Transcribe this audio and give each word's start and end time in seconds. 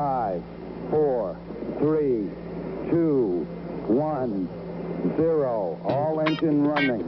Five, 0.00 0.42
four, 0.88 1.36
three, 1.78 2.30
two, 2.88 3.46
one, 3.86 4.48
zero. 5.18 5.78
All 5.84 6.20
engine 6.26 6.66
running. 6.66 7.02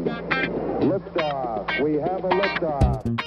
Liftoff. 0.85 1.83
We 1.83 1.95
have 1.95 2.23
a 2.23 2.29
liftoff. 2.29 3.21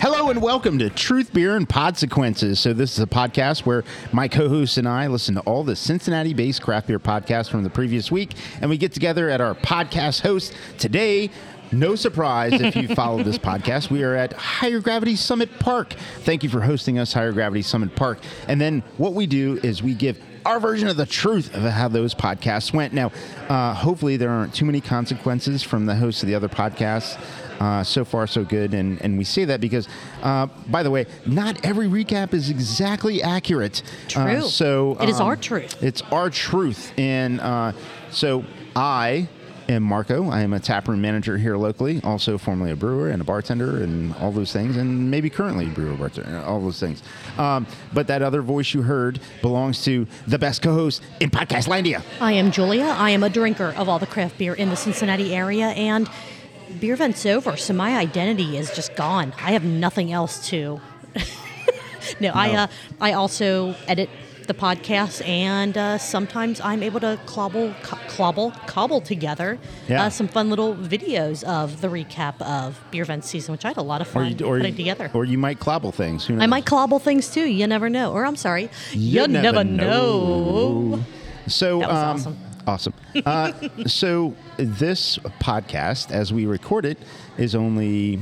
Hello 0.00 0.30
and 0.30 0.40
welcome 0.40 0.78
to 0.78 0.88
Truth 0.88 1.32
Beer 1.32 1.56
and 1.56 1.68
Podsequences. 1.68 2.58
So 2.58 2.72
this 2.72 2.92
is 2.92 3.00
a 3.00 3.06
podcast 3.08 3.66
where 3.66 3.82
my 4.12 4.28
co-hosts 4.28 4.76
and 4.76 4.86
I 4.88 5.08
listen 5.08 5.34
to 5.34 5.40
all 5.40 5.64
the 5.64 5.74
Cincinnati-based 5.74 6.62
craft 6.62 6.86
beer 6.86 7.00
podcasts 7.00 7.50
from 7.50 7.64
the 7.64 7.70
previous 7.70 8.12
week, 8.12 8.34
and 8.60 8.70
we 8.70 8.78
get 8.78 8.92
together 8.92 9.28
at 9.28 9.40
our 9.40 9.56
podcast 9.56 10.20
host 10.20 10.54
today. 10.78 11.32
No 11.72 11.94
surprise 11.94 12.60
if 12.60 12.74
you 12.74 12.88
followed 12.88 13.24
this 13.24 13.38
podcast, 13.50 13.90
we 13.90 14.02
are 14.02 14.14
at 14.16 14.32
Higher 14.32 14.80
Gravity 14.80 15.14
Summit 15.14 15.48
Park. 15.60 15.94
Thank 16.20 16.42
you 16.42 16.48
for 16.48 16.60
hosting 16.60 16.98
us, 16.98 17.12
Higher 17.12 17.32
Gravity 17.32 17.62
Summit 17.62 17.94
Park. 17.94 18.18
And 18.48 18.60
then 18.60 18.82
what 18.96 19.14
we 19.14 19.26
do 19.26 19.60
is 19.62 19.82
we 19.82 19.94
give 19.94 20.18
our 20.44 20.58
version 20.58 20.88
of 20.88 20.96
the 20.96 21.06
truth 21.06 21.54
of 21.54 21.62
how 21.62 21.86
those 21.88 22.14
podcasts 22.14 22.72
went. 22.72 22.92
Now, 22.92 23.12
uh, 23.48 23.74
hopefully, 23.74 24.16
there 24.16 24.30
aren't 24.30 24.54
too 24.54 24.64
many 24.64 24.80
consequences 24.80 25.62
from 25.62 25.86
the 25.86 25.94
hosts 25.94 26.22
of 26.22 26.28
the 26.28 26.34
other 26.34 26.48
podcasts. 26.48 27.20
Uh, 27.60 27.84
so 27.84 28.06
far, 28.06 28.26
so 28.26 28.42
good, 28.42 28.72
and 28.72 28.98
and 29.02 29.18
we 29.18 29.24
say 29.24 29.44
that 29.44 29.60
because, 29.60 29.86
uh, 30.22 30.46
by 30.68 30.82
the 30.82 30.90
way, 30.90 31.04
not 31.26 31.62
every 31.62 31.88
recap 31.88 32.32
is 32.32 32.48
exactly 32.48 33.22
accurate. 33.22 33.82
Uh, 34.16 34.24
True. 34.24 34.40
so 34.40 34.96
It 34.98 35.10
is 35.10 35.20
um, 35.20 35.26
our 35.26 35.36
truth. 35.36 35.82
It's 35.82 36.00
our 36.10 36.30
truth, 36.30 36.94
and 36.96 37.38
uh, 37.38 37.72
so 38.10 38.46
I 38.74 39.28
am 39.70 39.82
Marco. 39.82 40.30
I 40.30 40.40
am 40.40 40.52
a 40.52 40.60
taproom 40.60 41.00
manager 41.00 41.38
here 41.38 41.56
locally, 41.56 42.00
also 42.02 42.38
formerly 42.38 42.70
a 42.70 42.76
brewer 42.76 43.08
and 43.08 43.20
a 43.20 43.24
bartender, 43.24 43.82
and 43.82 44.14
all 44.16 44.32
those 44.32 44.52
things, 44.52 44.76
and 44.76 45.10
maybe 45.10 45.30
currently 45.30 45.66
a 45.66 45.70
brewer, 45.70 45.94
bartender, 45.94 46.38
all 46.40 46.60
those 46.60 46.80
things. 46.80 47.02
Um, 47.38 47.66
but 47.92 48.06
that 48.08 48.22
other 48.22 48.42
voice 48.42 48.74
you 48.74 48.82
heard 48.82 49.20
belongs 49.42 49.84
to 49.84 50.06
the 50.26 50.38
best 50.38 50.62
co-host 50.62 51.02
in 51.20 51.30
Podcastlandia. 51.30 52.02
I 52.20 52.32
am 52.32 52.50
Julia. 52.50 52.84
I 52.84 53.10
am 53.10 53.22
a 53.22 53.30
drinker 53.30 53.74
of 53.76 53.88
all 53.88 53.98
the 53.98 54.06
craft 54.06 54.38
beer 54.38 54.54
in 54.54 54.70
the 54.70 54.76
Cincinnati 54.76 55.34
area, 55.34 55.68
and 55.68 56.08
beer 56.78 56.94
event's 56.94 57.24
over, 57.26 57.56
so 57.56 57.72
my 57.72 57.96
identity 57.96 58.56
is 58.56 58.74
just 58.74 58.94
gone. 58.94 59.32
I 59.42 59.52
have 59.52 59.64
nothing 59.64 60.12
else 60.12 60.48
to. 60.50 60.80
no, 62.20 62.30
I 62.34 62.54
uh, 62.54 62.66
I 63.00 63.12
also 63.12 63.74
edit 63.86 64.10
the 64.50 64.54
podcast, 64.60 65.24
and 65.28 65.78
uh, 65.78 65.96
sometimes 65.96 66.60
I'm 66.60 66.82
able 66.82 66.98
to 67.00 67.20
clobble, 67.24 67.72
co- 67.82 67.96
clobble, 68.08 68.50
cobble 68.66 69.00
together 69.00 69.58
Yeah. 69.88 70.06
uh, 70.06 70.10
some 70.10 70.26
fun 70.26 70.50
little 70.50 70.74
videos 70.74 71.44
of 71.44 71.80
the 71.80 71.86
recap 71.88 72.40
of 72.42 72.80
beer 72.90 73.02
event 73.04 73.24
season, 73.24 73.52
which 73.52 73.64
I 73.64 73.68
had 73.68 73.76
a 73.76 73.82
lot 73.82 74.00
of 74.00 74.08
fun 74.08 74.34
putting 74.36 74.74
together. 74.74 75.08
or 75.14 75.24
you 75.24 75.38
might 75.38 75.60
clobble 75.60 75.94
things. 75.94 76.28
I 76.28 76.46
might 76.46 76.64
clobble 76.64 77.00
things 77.00 77.28
too. 77.30 77.44
You 77.48 77.68
never 77.68 77.88
know. 77.88 78.12
Or 78.12 78.24
I'm 78.26 78.34
sorry, 78.34 78.70
you, 78.92 79.28
never, 79.28 79.62
know. 79.62 80.98
So 81.46 81.78
That 81.78 81.88
was 81.88 82.26
um, 82.26 82.34
awesome. 82.66 82.94
Awesome. 83.14 83.24
Uh, 83.24 83.52
so 83.86 84.34
this 84.56 85.18
podcast, 85.40 86.10
as 86.10 86.32
we 86.32 86.44
record 86.46 86.84
it, 86.84 86.98
is 87.38 87.54
only 87.54 88.18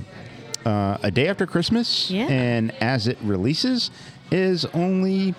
uh, 0.66 0.98
a 1.02 1.10
day 1.10 1.28
after 1.28 1.46
Christmas, 1.46 2.10
Yeah. 2.10 2.26
and 2.28 2.70
as 2.82 3.06
it 3.08 3.16
releases, 3.22 3.90
is 4.30 4.66
only 4.74 5.34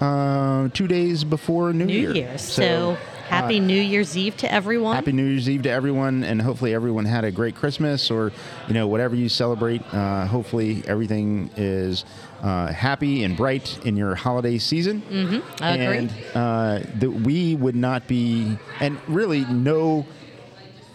uh, 0.00 0.68
two 0.68 0.86
days 0.86 1.24
before 1.24 1.72
New, 1.72 1.86
New 1.86 1.98
Year. 1.98 2.14
Year's. 2.14 2.42
So, 2.42 2.96
happy 3.28 3.60
New 3.60 3.80
Year's 3.80 4.16
Eve 4.16 4.36
to 4.38 4.52
everyone. 4.52 4.94
Happy 4.94 5.12
New 5.12 5.24
Year's 5.24 5.48
Eve 5.48 5.62
to 5.62 5.70
everyone, 5.70 6.24
and 6.24 6.40
hopefully 6.40 6.74
everyone 6.74 7.04
had 7.04 7.24
a 7.24 7.30
great 7.30 7.54
Christmas, 7.54 8.10
or 8.10 8.32
you 8.66 8.74
know 8.74 8.86
whatever 8.86 9.14
you 9.14 9.28
celebrate. 9.28 9.82
Uh, 9.92 10.26
hopefully 10.26 10.82
everything 10.86 11.50
is 11.56 12.04
uh, 12.42 12.72
happy 12.72 13.24
and 13.24 13.36
bright 13.36 13.84
in 13.84 13.96
your 13.96 14.14
holiday 14.14 14.58
season. 14.58 15.02
Mm-hmm. 15.02 15.62
I 15.62 15.76
agree. 15.76 15.98
And 15.98 16.10
uh, 16.34 16.80
that 16.96 17.10
we 17.10 17.54
would 17.54 17.76
not 17.76 18.06
be, 18.06 18.56
and 18.80 18.98
really 19.08 19.44
no. 19.46 20.06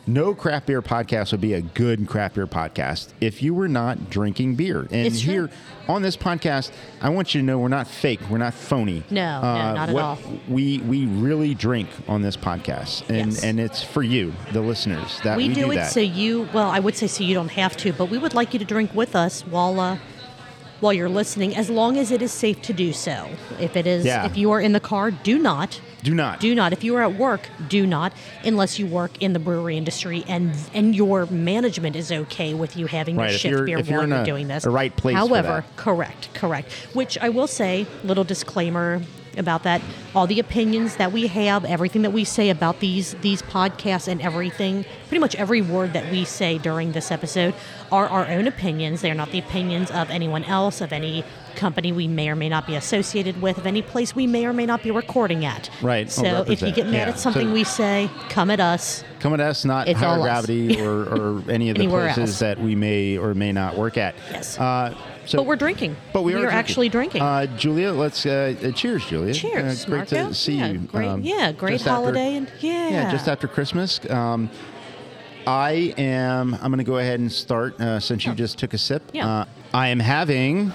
No 0.06 0.34
craft 0.36 0.66
beer 0.68 0.82
podcast 0.82 1.32
would 1.32 1.40
be 1.40 1.54
a 1.54 1.62
good 1.62 2.08
craft 2.10 2.36
beer 2.36 2.46
podcast 2.46 3.14
if 3.22 3.42
you 3.42 3.54
were 3.54 3.70
not 3.70 4.10
drinking 4.10 4.56
beer. 4.56 4.82
And 4.82 5.08
It's 5.08 5.22
true. 5.22 5.34
here 5.34 5.50
on 5.88 6.02
this 6.02 6.18
podcast, 6.18 6.72
I 7.02 7.08
want 7.08 7.34
you 7.34 7.40
to 7.40 7.46
know 7.46 7.58
we're 7.58 7.70
not 7.70 7.88
fake, 7.88 8.20
we're 8.30 8.38
not 8.38 8.54
phony. 8.54 9.04
No, 9.10 9.42
no, 9.42 9.74
not 9.74 9.90
at 9.90 9.96
all. 9.96 10.18
We 10.50 10.80
we 10.80 11.06
really 11.06 11.54
drink 11.56 11.88
on 12.10 12.22
this 12.22 12.36
podcast, 12.36 13.08
and 13.10 13.32
Yes. 13.32 13.44
and 13.44 13.62
it's 13.62 13.82
for 13.82 14.04
you, 14.04 14.34
the 14.52 14.60
listeners, 14.62 15.22
that 15.24 15.38
we, 15.38 15.48
we, 15.48 15.54
do, 15.54 15.72
it 15.72 15.76
that. 15.76 15.92
so 15.92 16.02
you 16.02 16.50
well 16.54 16.70
i 16.70 16.80
would 16.80 16.96
say 16.98 17.08
so 17.08 17.24
you 17.24 17.34
don't 17.34 17.52
have 17.52 17.78
to 17.78 17.94
but 17.94 18.10
we 18.10 18.18
would 18.18 18.34
like 18.34 18.52
you 18.54 18.60
to 18.60 18.66
drink 18.66 18.94
with 18.94 19.16
us 19.16 19.42
while 19.48 19.80
uh, 19.80 19.98
while 20.82 20.92
you're 20.92 21.08
listening 21.10 21.56
as 21.56 21.70
long 21.70 21.98
as 21.98 22.12
it 22.12 22.22
is 22.22 22.32
safe 22.34 22.62
to 22.64 22.74
do 22.74 22.92
so 22.92 23.30
if 23.60 23.78
it 23.78 23.88
is 23.88 24.04
Yeah. 24.06 24.26
if 24.26 24.36
you 24.38 24.52
are 24.52 24.60
in 24.60 24.74
the 24.74 24.80
car 24.82 25.12
do 25.12 25.40
not 25.40 25.80
do 26.04 26.14
not. 26.14 26.40
Do 26.40 26.54
not. 26.54 26.74
If 26.74 26.84
you 26.84 26.96
are 26.98 27.02
at 27.04 27.16
work 27.16 27.48
do 27.68 27.88
not 27.88 28.14
unless 28.44 28.78
you 28.78 28.86
work 28.86 29.12
in 29.22 29.34
the 29.34 29.40
brewery 29.40 29.78
industry 29.78 30.24
and 30.28 30.54
and 30.74 30.96
your 30.96 31.26
management 31.28 31.96
is 31.96 32.12
okay 32.12 32.54
with 32.54 32.76
you 32.78 32.88
having 32.88 33.16
Right, 33.16 33.28
your 33.30 33.36
if 33.36 33.42
shift 33.42 33.66
beer 33.66 33.78
if 33.80 33.88
you're 33.90 34.04
a- 34.04 34.26
doing 34.26 34.48
this. 34.48 34.66
a 34.66 34.70
right 34.70 34.96
place 34.96 35.16
however 35.16 35.64
correct 35.78 36.30
correct. 36.34 36.72
Which 36.94 37.18
i 37.20 37.30
will 37.30 37.48
say 37.48 37.88
little 38.04 38.24
disclaimer 38.24 39.02
about 39.36 39.64
that. 39.64 39.82
All 40.14 40.28
the 40.28 40.40
opinions 40.40 40.98
that 40.98 41.12
we 41.12 41.26
have 41.26 41.66
everything 41.66 42.04
that 42.04 42.12
we 42.12 42.24
say 42.24 42.52
about 42.52 42.82
these 42.82 43.16
these 43.22 43.42
podcasts 43.42 44.08
and 44.08 44.22
everything 44.22 44.86
pretty 45.08 45.20
much 45.20 45.34
every 45.36 45.60
word 45.60 45.94
that 45.94 46.12
we 46.12 46.24
say 46.24 46.60
during 46.60 46.92
this 46.92 47.10
episode 47.12 47.56
are 47.92 48.08
our 48.08 48.28
own 48.28 48.46
opinions. 48.46 49.02
They're 49.02 49.16
not 49.16 49.32
the 49.32 49.40
opinions 49.40 49.90
of 49.90 50.12
anyone 50.12 50.44
else 50.44 50.82
of 50.82 50.94
any 50.94 51.24
company 51.56 51.92
we 51.92 52.08
may 52.08 52.30
or 52.30 52.36
may 52.36 52.50
not 52.50 52.68
be 52.68 52.76
associated 52.76 53.42
with 53.42 53.58
of 53.58 53.66
any 53.66 53.82
place 53.82 54.16
we 54.16 54.28
may 54.28 54.46
or 54.46 54.54
may 54.54 54.66
not 54.66 54.84
be 54.84 54.92
recording 54.92 55.46
at 55.46 55.70
Right, 55.82 56.10
so 56.12 56.44
if 56.48 56.62
you 56.62 56.72
get 56.72 56.86
mad 56.88 56.94
Yeah, 57.08 57.10
at 57.14 57.20
something 57.20 57.48
so- 57.48 57.54
we 57.54 57.64
say 57.64 58.10
come 58.30 58.50
at 58.52 58.60
us 58.60 59.04
Come 59.20 59.34
at 59.34 59.40
us, 59.40 59.64
not 59.64 59.88
It's 59.88 59.98
higher 60.02 60.20
gravity 60.20 60.82
or, 60.82 61.04
or 61.06 61.44
any 61.50 61.70
of 61.70 61.78
the 61.78 61.88
places 61.88 62.18
else. 62.18 62.40
that 62.40 62.60
we 62.60 62.76
may 62.76 63.18
or 63.18 63.34
may 63.34 63.54
not 63.54 63.78
work 63.78 63.98
at. 63.98 64.16
Yes. 64.30 64.60
Uh, 64.60 64.94
so, 65.26 65.38
but 65.38 65.46
we're 65.46 65.56
drinking 65.56 65.96
But 66.12 66.24
we, 66.24 66.34
are, 66.34 66.40
drinking. 66.40 66.60
actually 66.60 66.90
drinking 66.90 67.22
Uh, 67.22 67.46
Julia, 67.56 67.94
let's 67.94 68.26
uh, 68.26 68.54
uh, 68.62 68.72
cheers, 68.72 69.06
Julia. 69.06 69.34
Cheers, 69.34 69.86
Uh, 69.86 69.88
great 69.88 70.12
Marco. 70.12 70.28
to 70.28 70.34
see 70.34 70.56
yeah, 70.58 70.68
you. 70.68 70.80
Great, 70.80 71.08
Um, 71.08 71.22
yeah, 71.22 71.54
great 71.54 71.76
just 71.76 71.88
after- 71.88 71.96
holiday, 72.02 72.36
and 72.36 72.52
yeah, 72.60 72.90
Yeah, 72.90 73.12
just 73.12 73.30
after 73.30 73.48
Christmas. 73.48 74.02
Um, 74.10 74.50
I 75.48 75.94
am. 75.98 76.54
I'm 76.56 76.72
going 76.72 76.78
to 76.80 76.84
go 76.84 76.98
ahead 76.98 77.20
and 77.22 77.32
start 77.32 77.80
uh, 77.80 78.00
since 78.02 78.26
you 78.26 78.34
just 78.34 78.58
took 78.58 78.74
a 78.74 78.78
sip. 78.78 79.04
Yeah. 79.14 79.28
Uh, 79.42 79.46
I 79.74 79.88
am 79.90 80.00
having 80.00 80.74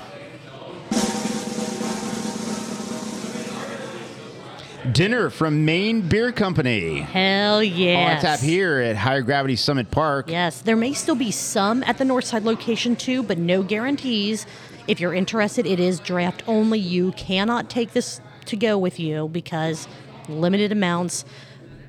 dinner 4.92 5.30
from 5.30 5.64
Maine 5.64 6.00
Beer 6.02 6.32
Company. 6.32 7.00
Hell 7.00 7.62
yes. 7.62 8.16
On 8.24 8.30
tap 8.30 8.40
here 8.40 8.78
at 8.80 8.96
Higher 8.96 9.22
Gravity 9.22 9.56
Summit 9.56 9.90
Park. 9.90 10.30
Yes, 10.30 10.60
there 10.60 10.76
may 10.76 10.92
still 10.92 11.14
be 11.14 11.30
some 11.30 11.82
at 11.84 11.98
the 11.98 12.04
Northside 12.04 12.44
location 12.44 12.96
too, 12.96 13.22
but 13.22 13.38
no 13.38 13.62
guarantees. 13.62 14.46
If 14.86 15.00
you're 15.00 15.14
interested, 15.14 15.66
it 15.66 15.78
is 15.78 16.00
draft 16.00 16.42
only. 16.46 16.78
You 16.78 17.12
cannot 17.12 17.68
take 17.70 17.92
this 17.92 18.20
to 18.46 18.56
go 18.56 18.78
with 18.78 18.98
you 18.98 19.28
because 19.28 19.86
limited 20.28 20.72
amounts. 20.72 21.24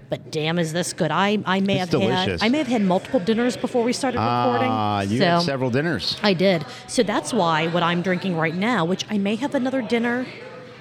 But 0.10 0.32
damn, 0.32 0.58
is 0.58 0.74
this 0.74 0.92
good? 0.94 1.12
I, 1.12 1.38
I 1.46 1.60
may 1.60 1.74
It's 1.74 1.80
have 1.82 1.90
delicious. 1.92 2.42
had 2.42 2.48
I 2.48 2.50
may 2.50 2.58
have 2.58 2.68
had 2.68 2.82
multiple 2.82 3.20
dinners 3.20 3.56
before 3.56 3.84
we 3.84 3.94
started 3.94 4.18
recording. 4.18 4.68
Ah, 4.72 5.02
you 5.02 5.20
so 5.20 5.26
had 5.26 5.42
several 5.44 5.70
dinners. 5.70 6.18
I 6.24 6.34
did. 6.34 6.66
So 6.88 7.04
that's 7.04 7.32
why 7.32 7.68
what 7.68 7.84
I'm 7.84 8.02
drinking 8.02 8.36
right 8.36 8.56
now, 8.56 8.86
which 8.86 9.06
I 9.10 9.18
may 9.20 9.36
have 9.36 9.54
another 9.54 9.82
dinner. 9.84 10.26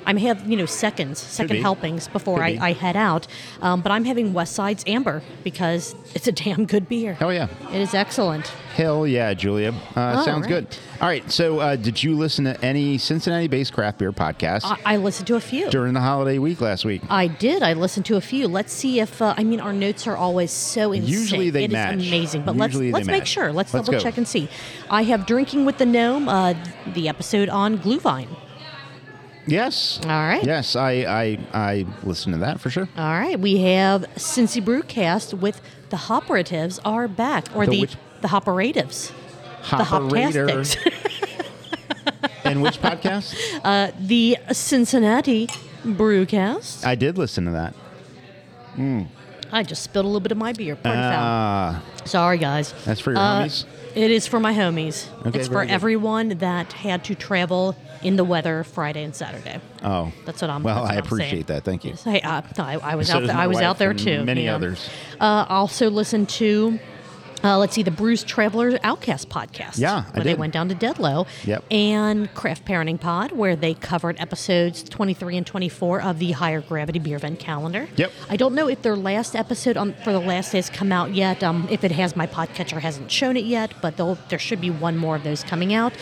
I 0.09 0.15
may 0.15 0.23
have, 0.23 0.49
you 0.49 0.57
know, 0.57 0.65
seconds, 0.65 1.19
second 1.19 1.57
be. 1.57 1.61
helpings 1.63 2.09
before 2.09 2.43
I, 2.43 2.53
be. 2.53 2.59
I 2.59 2.73
head 2.73 2.97
out. 2.97 3.27
Um, 3.61 3.83
but 3.83 3.93
I'm 3.93 4.07
having 4.07 4.33
West 4.33 4.55
Side's 4.55 4.83
Amber 4.87 5.23
because 5.45 5.95
it's 6.15 6.27
a 6.27 6.33
damn 6.33 6.65
good 6.65 6.89
beer. 6.89 7.13
Hell 7.13 7.31
yeah. 7.31 7.49
It 7.71 7.83
is 7.83 7.93
excellent. 7.93 8.47
Hell 8.75 9.07
yeah, 9.07 9.35
Julia. 9.35 9.75
Uh, 9.95 10.25
sounds 10.25 10.43
right. 10.47 10.49
good. 10.49 10.79
All 11.03 11.09
right. 11.09 11.31
So, 11.31 11.59
uh, 11.59 11.77
did 11.77 12.03
you 12.03 12.17
listen 12.17 12.47
to 12.47 12.59
any 12.65 12.97
Cincinnati 12.97 13.49
based 13.49 13.75
craft 13.75 13.99
beer 13.99 14.11
podcasts 14.13 14.65
I, 14.65 14.95
I 14.95 14.97
listened 14.97 15.27
to 15.27 15.37
a 15.37 15.41
few. 15.41 15.69
during 15.69 15.93
the 15.93 16.01
holiday 16.01 16.39
week 16.39 16.63
last 16.63 16.87
week? 16.87 17.03
I 17.11 17.27
did. 17.27 17.63
I 17.63 17.75
listened 17.75 18.07
to 18.07 18.17
a 18.17 18.23
few. 18.23 18.49
Let's 18.49 18.73
see 18.73 19.01
if 19.01 19.21
uh, 19.21 19.35
I 19.37 19.45
mean 19.45 19.61
our 19.61 19.75
notes 19.75 20.07
are 20.07 20.17
always 20.17 20.51
so 20.51 20.93
insane. 20.93 21.13
Usually 21.13 21.51
they 21.51 21.65
It 21.65 21.71
is 21.71 21.73
match. 21.75 21.95
amazing. 21.95 22.45
But 22.45 22.57
Usually 22.57 22.93
let's 22.93 23.07
let's 23.07 23.19
make 23.19 23.27
sure. 23.27 23.53
Let's, 23.53 23.75
Let's 23.75 23.87
double 23.87 23.99
go. 23.99 24.03
check 24.03 24.17
and 24.17 24.27
see. 24.27 24.49
I 24.89 25.03
have 25.03 25.27
drinking 25.27 25.67
with 25.67 25.77
the 25.77 25.87
gnome. 25.87 26.31
Uh, 26.31 26.55
the 26.95 27.11
episode 27.11 27.51
on 27.51 27.77
Glühwein. 27.79 28.29
Yes. 29.49 29.99
All 30.05 30.11
right. 30.11 30.45
Yes, 30.45 30.77
I, 30.77 30.91
I 31.05 31.39
I 31.53 31.87
listen 32.03 32.33
to 32.33 32.39
that 32.39 32.61
for 32.61 32.71
sure. 32.71 32.89
All 32.97 33.05
right, 33.19 33.39
we 33.39 33.59
have 33.59 34.03
Cincy 34.17 34.63
Brewcast 34.63 35.35
with 35.39 35.61
the 35.91 35.97
Hoperatives 35.97 36.79
are 36.85 37.09
back, 37.09 37.47
or 37.55 37.65
The 37.65 37.71
the 37.73 37.81
which- 37.83 37.97
the 38.21 38.29
Hoperatives, 38.29 39.09
the 39.71 39.77
Hoperator. 39.85 40.49
Hoptastics, 40.49 40.77
and 42.45 42.63
which 42.63 42.81
podcast? 42.81 43.35
Uh, 43.65 43.91
the 43.99 44.37
Cincinnati 44.53 45.47
Brewcast. 45.85 46.85
I 46.87 46.95
did 46.95 47.19
listen 47.19 47.45
to 47.47 47.51
that. 47.53 47.75
Mm. 48.77 49.09
I 49.53 49.63
just 49.63 49.83
spilled 49.83 50.05
a 50.05 50.09
little 50.09 50.21
bit 50.21 50.33
of 50.33 50.39
my 50.39 50.53
beer. 50.53 50.77
Foul. 50.77 50.93
Ah, 50.97 51.83
Sorry, 52.05 52.39
guys. 52.39 52.73
that's 52.85 53.01
for 53.01 53.11
your 53.13 53.19
Uh, 53.21 53.43
homies. 53.45 53.65
It 53.99 54.13
is 54.13 54.29
for 54.29 54.39
my 54.39 54.55
homies. 54.55 55.09
Okay, 55.27 55.41
it's 55.41 55.49
for 55.49 55.65
good. 55.65 55.73
everyone 55.73 56.29
that 56.39 56.73
had 56.73 57.03
to 57.07 57.17
travel 57.17 57.75
in 58.01 58.15
the 58.15 58.23
weather 58.23 58.63
Friday 58.63 59.03
and 59.03 59.13
Saturday. 59.15 59.59
Oh, 59.83 60.13
That's 60.25 60.41
what 60.41 60.51
I'm. 60.51 60.63
well. 60.63 60.83
that's 60.85 60.91
I 60.95 60.99
I'm 60.99 61.05
appreciate 61.05 61.31
saying. 61.31 61.45
that. 61.47 61.65
Thank 61.65 61.85
you. 61.85 61.95
Hey, 62.05 62.21
uh, 62.21 62.43
no, 62.57 62.63
I, 62.65 62.75
I 62.75 62.95
was 62.95 63.09
So 63.09 63.17
out. 63.17 63.27
There, 63.27 63.37
I 63.37 63.49
was 63.49 63.59
out 63.61 63.79
there 63.79 63.93
too. 63.95 64.23
many 64.25 64.45
yeah. 64.45 64.55
others. 64.55 64.89
Uh, 65.21 65.47
also 65.49 65.91
listened 65.91 66.29
to. 66.31 66.79
Uh, 67.45 67.57
let's 67.57 67.75
see 67.75 67.83
the 67.85 67.91
Bruce 67.91 68.25
Traveler 68.25 68.79
Outcast 68.83 69.29
podcast. 69.29 69.79
Yeah, 69.79 70.05
I 70.09 70.11
where 70.17 70.25
they 70.25 70.35
went 70.35 70.53
down 70.53 70.69
to 70.71 70.75
Dead 70.75 70.99
Low. 70.99 71.27
Yep. 71.45 71.65
And 71.71 72.33
Craft 72.35 72.65
Parenting 72.65 73.01
Pod, 73.01 73.31
where 73.33 73.55
they 73.55 73.75
covered 73.75 74.19
episodes 74.19 74.83
23 74.83 75.37
and 75.37 75.47
24 75.47 76.03
of 76.03 76.19
the 76.19 76.33
Higher 76.33 76.61
Gravity 76.61 76.99
Beer 76.99 77.19
Vent 77.19 77.39
calendar. 77.39 77.89
Yep. 77.97 78.11
I 78.29 78.37
don't 78.37 78.55
know 78.55 78.69
if 78.69 78.83
their 78.83 78.97
last 78.97 79.37
episode 79.37 79.77
on 79.77 79.95
for 80.05 80.13
the 80.13 80.19
last 80.21 80.51
day 80.53 80.59
has 80.59 80.69
come 80.69 80.91
out 80.91 81.15
yet. 81.15 81.45
Um, 81.45 81.69
if 81.71 81.85
it 81.85 81.93
has, 81.93 82.17
my 82.17 82.27
podcatcher 82.27 82.81
hasn't 82.81 83.11
shown 83.11 83.37
it 83.37 83.45
yet, 83.45 83.73
but 83.81 83.97
there 84.29 84.39
should 84.39 84.61
be 84.61 84.71
one 84.71 84.97
more 84.97 85.15
of 85.17 85.23
those 85.23 85.45
coming 85.45 85.73
out. 85.73 85.93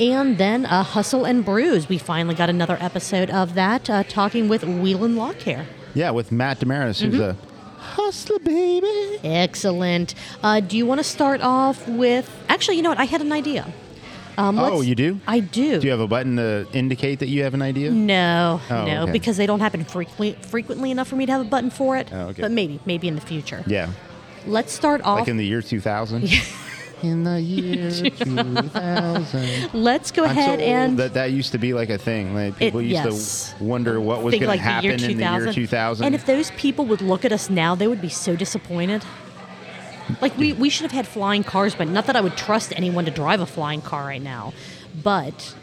And 0.00 0.38
then 0.38 0.64
uh, 0.66 0.82
Hustle 0.82 1.24
and 1.26 1.44
Brews. 1.44 1.88
We 1.88 1.98
finally 1.98 2.34
got 2.34 2.48
another 2.48 2.78
episode 2.80 3.28
of 3.30 3.54
that, 3.54 3.90
uh, 3.90 4.02
talking 4.04 4.48
with 4.48 4.62
Whelan 4.64 5.34
Care. 5.34 5.66
Yeah, 5.94 6.10
with 6.10 6.32
Matt 6.32 6.60
Damaris, 6.60 7.00
who's 7.00 7.14
Mm-hmm. 7.14 7.22
a 7.52 7.55
hustler 7.86 8.38
baby. 8.40 9.18
Excellent. 9.24 10.14
Uh, 10.42 10.60
do 10.60 10.76
you 10.76 10.86
want 10.86 10.98
to 10.98 11.04
start 11.04 11.40
off 11.40 11.86
with? 11.88 12.28
Actually, 12.48 12.76
you 12.76 12.82
know 12.82 12.90
what? 12.90 12.98
I 12.98 13.04
had 13.04 13.20
an 13.20 13.32
idea. 13.32 13.66
Um, 14.38 14.58
Oh, 14.58 14.82
you 14.82 14.94
do? 14.94 15.18
I 15.26 15.40
do. 15.40 15.80
Do 15.80 15.86
you 15.86 15.90
have 15.92 16.00
a 16.00 16.06
button 16.06 16.36
to 16.36 16.66
indicate 16.74 17.20
that 17.20 17.28
you 17.28 17.42
have 17.44 17.54
an 17.54 17.62
idea? 17.62 17.90
no, 17.90 18.60
Oh, 18.70 18.84
no, 18.84 19.02
okay. 19.04 19.12
because 19.12 19.38
they 19.38 19.46
don't 19.46 19.60
happen 19.60 19.82
frequently, 19.84 20.32
frequently 20.42 20.90
enough 20.90 21.08
for 21.08 21.16
me 21.16 21.24
to 21.24 21.32
have 21.32 21.40
a 21.40 21.44
button 21.48 21.70
for 21.70 21.96
it. 21.96 22.08
Oh, 22.12 22.28
okay. 22.28 22.42
But 22.42 22.50
maybe, 22.50 22.78
maybe 22.84 23.08
in 23.08 23.14
the 23.14 23.22
future. 23.22 23.64
Yeah, 23.66 23.88
Let's 24.46 24.72
start 24.74 25.00
off. 25.02 25.20
like 25.20 25.28
in 25.28 25.38
the 25.38 25.46
year 25.46 25.62
2000. 25.62 26.28
in 27.02 27.24
the 27.24 27.40
year 27.40 27.90
2000. 28.10 29.70
let's 29.74 30.10
go 30.10 30.24
I'm 30.24 30.34
so 30.34 30.40
ahead 30.40 30.60
old 30.60 30.68
and 30.68 30.98
that 30.98 31.14
that 31.14 31.32
used 31.32 31.52
to 31.52 31.58
be 31.58 31.74
like 31.74 31.90
a 31.90 31.98
thing. 31.98 32.34
Like 32.34 32.56
people 32.56 32.80
used 32.80 32.92
yes. 32.92 33.54
to 33.58 33.64
wonder 33.64 34.00
what 34.00 34.22
was 34.22 34.34
going 34.34 34.46
like 34.46 34.60
to 34.60 34.64
happen 34.64 34.84
year 34.84 35.10
in 35.10 35.18
the 35.18 35.24
year 35.24 35.52
2000. 35.52 36.04
And 36.04 36.14
if 36.14 36.26
those 36.26 36.50
people 36.52 36.86
would 36.86 37.02
look 37.02 37.24
at 37.24 37.32
us 37.32 37.50
now, 37.50 37.74
they 37.74 37.86
would 37.86 38.00
be 38.00 38.08
so 38.08 38.36
disappointed. 38.36 39.04
Like 40.20 40.36
we, 40.38 40.52
we 40.52 40.70
should 40.70 40.84
have 40.84 40.92
had 40.92 41.06
flying 41.06 41.42
cars, 41.42 41.74
but 41.74 41.88
not 41.88 42.06
that 42.06 42.16
I 42.16 42.20
would 42.20 42.36
trust 42.36 42.72
anyone 42.76 43.04
to 43.06 43.10
drive 43.10 43.40
a 43.40 43.46
flying 43.46 43.82
car 43.82 44.04
right 44.04 44.22
now. 44.22 44.52
But 45.02 45.54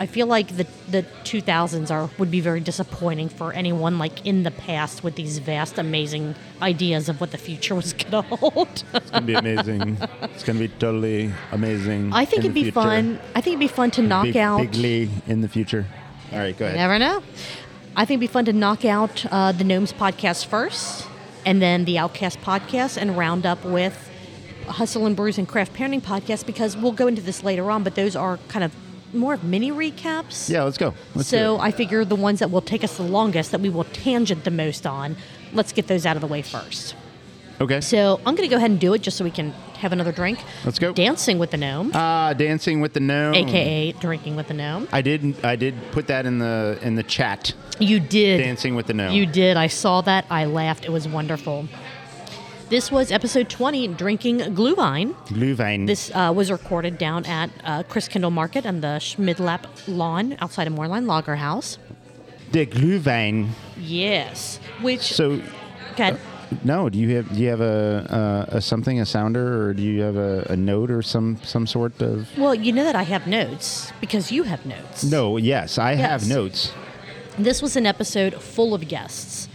I 0.00 0.06
feel 0.06 0.26
like 0.26 0.56
the 0.56 0.66
the 0.88 1.04
2000s 1.24 1.90
are 1.90 2.08
would 2.18 2.30
be 2.30 2.40
very 2.40 2.60
disappointing 2.60 3.28
for 3.28 3.52
anyone 3.52 3.98
like 3.98 4.24
in 4.24 4.44
the 4.44 4.50
past 4.50 5.02
with 5.02 5.16
these 5.16 5.38
vast, 5.38 5.76
amazing 5.78 6.34
ideas 6.62 7.08
of 7.08 7.20
what 7.20 7.32
the 7.32 7.38
future 7.38 7.74
was 7.74 7.92
going 7.92 8.10
to 8.28 8.36
hold. 8.36 8.84
it's 8.94 9.10
going 9.10 9.22
to 9.22 9.26
be 9.26 9.34
amazing. 9.34 9.98
it's 10.22 10.44
going 10.44 10.58
to 10.58 10.68
be 10.68 10.72
totally 10.78 11.32
amazing. 11.52 12.12
I 12.12 12.24
think 12.24 12.40
in 12.44 12.46
it'd 12.46 12.54
be 12.54 12.62
future. 12.64 12.74
fun. 12.74 13.18
I 13.34 13.40
think 13.40 13.54
it'd 13.54 13.60
be 13.60 13.68
fun 13.68 13.90
to 13.92 14.02
knock 14.02 14.24
big, 14.24 14.36
out. 14.36 14.58
bigly 14.60 15.10
in 15.26 15.40
the 15.40 15.48
future. 15.48 15.86
All 16.32 16.38
right, 16.38 16.56
go 16.56 16.68
You 16.68 16.74
never 16.74 16.98
know. 16.98 17.22
I 17.96 18.04
think 18.04 18.18
it'd 18.18 18.28
be 18.30 18.32
fun 18.32 18.44
to 18.44 18.52
knock 18.52 18.84
out 18.84 19.26
uh, 19.32 19.50
the 19.50 19.64
Gnomes 19.64 19.92
podcast 19.92 20.46
first, 20.46 21.08
and 21.44 21.60
then 21.60 21.84
the 21.86 21.98
Outcast 21.98 22.40
podcast, 22.40 22.96
and 22.96 23.16
round 23.18 23.44
up 23.44 23.64
with 23.64 24.08
Hustle 24.68 25.06
and 25.06 25.16
Brews 25.16 25.38
and 25.38 25.48
Craft 25.48 25.72
Parenting 25.72 26.02
podcast 26.02 26.46
because 26.46 26.76
we'll 26.76 26.92
go 26.92 27.08
into 27.08 27.22
this 27.22 27.42
later 27.42 27.70
on, 27.70 27.82
but 27.82 27.94
those 27.96 28.14
are 28.14 28.36
kind 28.48 28.64
of 28.64 28.72
more 29.12 29.34
of 29.34 29.44
mini 29.44 29.70
recaps. 29.70 30.48
Yeah, 30.50 30.62
let's 30.64 30.78
go. 30.78 30.94
Let's 31.14 31.28
so. 31.28 31.58
I 31.58 31.70
figure 31.70 32.04
the 32.04 32.16
ones 32.16 32.38
that 32.40 32.50
will 32.50 32.60
take 32.62 32.84
us 32.84 32.96
the 32.96 33.02
longest, 33.02 33.50
that 33.52 33.60
we 33.60 33.70
will 33.70 33.84
tangent 33.84 34.44
the 34.44 34.50
most 34.50 34.86
on, 34.86 35.16
let's 35.52 35.72
get 35.72 35.86
those 35.86 36.04
out 36.06 36.16
of 36.16 36.20
the 36.20 36.26
way 36.28 36.42
first. 36.42 36.94
okay. 37.60 37.80
So 37.80 38.16
I'm 38.26 38.34
going 38.34 38.48
to 38.48 38.54
go 38.54 38.56
ahead 38.56 38.70
and 38.70 38.78
do 38.80 38.92
it 38.94 39.02
just 39.02 39.16
so 39.16 39.24
we 39.24 39.30
can 39.30 39.52
have 39.78 39.92
another 39.92 40.12
drink. 40.12 40.38
Let's 40.64 40.78
go. 40.78 40.92
Dancing 40.92 41.38
with 41.38 41.50
the 41.52 41.56
Gnome, 41.56 41.92
Ah, 41.94 42.32
dancing 42.32 42.80
with 42.80 42.92
the 42.94 43.00
gnome. 43.00 43.34
aka 43.34 43.92
drinking 43.92 44.34
with 44.36 44.48
the 44.48 44.54
Gnome. 44.54 44.88
I 44.92 45.02
did. 45.02 45.42
I 45.44 45.54
did 45.56 45.74
put 45.92 46.06
that 46.08 46.26
in 46.26 46.38
the 46.38 46.78
in 46.82 46.94
the 46.96 47.02
chat. 47.04 47.54
You 47.78 48.00
did. 48.00 48.38
Dancing 48.42 48.74
with 48.74 48.86
the 48.88 48.94
gnome. 48.94 49.12
You 49.12 49.24
did. 49.24 49.56
I 49.56 49.68
saw 49.68 50.00
that. 50.02 50.24
I 50.30 50.46
laughed. 50.46 50.84
It 50.84 50.90
was 50.90 51.06
wonderful. 51.06 51.68
This 52.70 52.92
was 52.92 53.10
episode 53.10 53.48
20, 53.48 53.88
Drinking 53.88 54.38
Glühwein. 54.54 55.14
Glühwein. 55.28 55.86
This 55.86 56.10
uh, 56.14 56.32
was 56.36 56.50
recorded 56.50 56.98
down 56.98 57.24
at 57.24 57.48
uh, 57.64 57.82
Christkindl 57.84 58.30
Market 58.30 58.66
on 58.66 58.82
the 58.82 58.98
Schmidlapp 59.00 59.64
lawn 59.88 60.36
outside 60.40 60.66
of 60.66 60.74
Moerlein 60.74 61.06
Lager 61.06 61.36
House. 61.36 61.78
the 62.52 62.66
Glühwein. 62.66 63.48
Yes. 63.78 64.60
Which, 64.82 65.14
So 65.14 65.40
God, 65.96 66.20
no, 66.62 66.90
do 66.90 66.98
you 66.98 67.16
have 67.16 67.34
do 67.34 67.40
you 67.40 67.48
have 67.48 67.62
a, 67.62 68.46
a, 68.52 68.56
a 68.56 68.60
something 68.60 69.00
a 69.00 69.06
sounder 69.06 69.62
or 69.68 69.72
do 69.74 69.82
you 69.82 70.02
have 70.02 70.16
a, 70.16 70.46
a 70.50 70.56
note 70.56 70.90
or 70.90 71.00
some 71.02 71.38
some 71.42 71.66
sort 71.66 72.00
of 72.02 72.28
well, 72.36 72.54
you 72.54 72.72
know 72.72 72.84
that 72.84 72.96
I 72.96 73.02
have 73.04 73.26
notes 73.26 73.92
because 74.00 74.30
you 74.30 74.42
have 74.42 74.64
notes. 74.66 75.04
No, 75.04 75.38
yes, 75.38 75.78
I 75.78 75.94
have 75.94 76.28
notes. 76.28 76.72
This 77.38 77.62
was 77.62 77.76
an 77.76 77.86
episode 77.86 78.34
full 78.42 78.74
of 78.74 78.88
guests. 78.88 79.47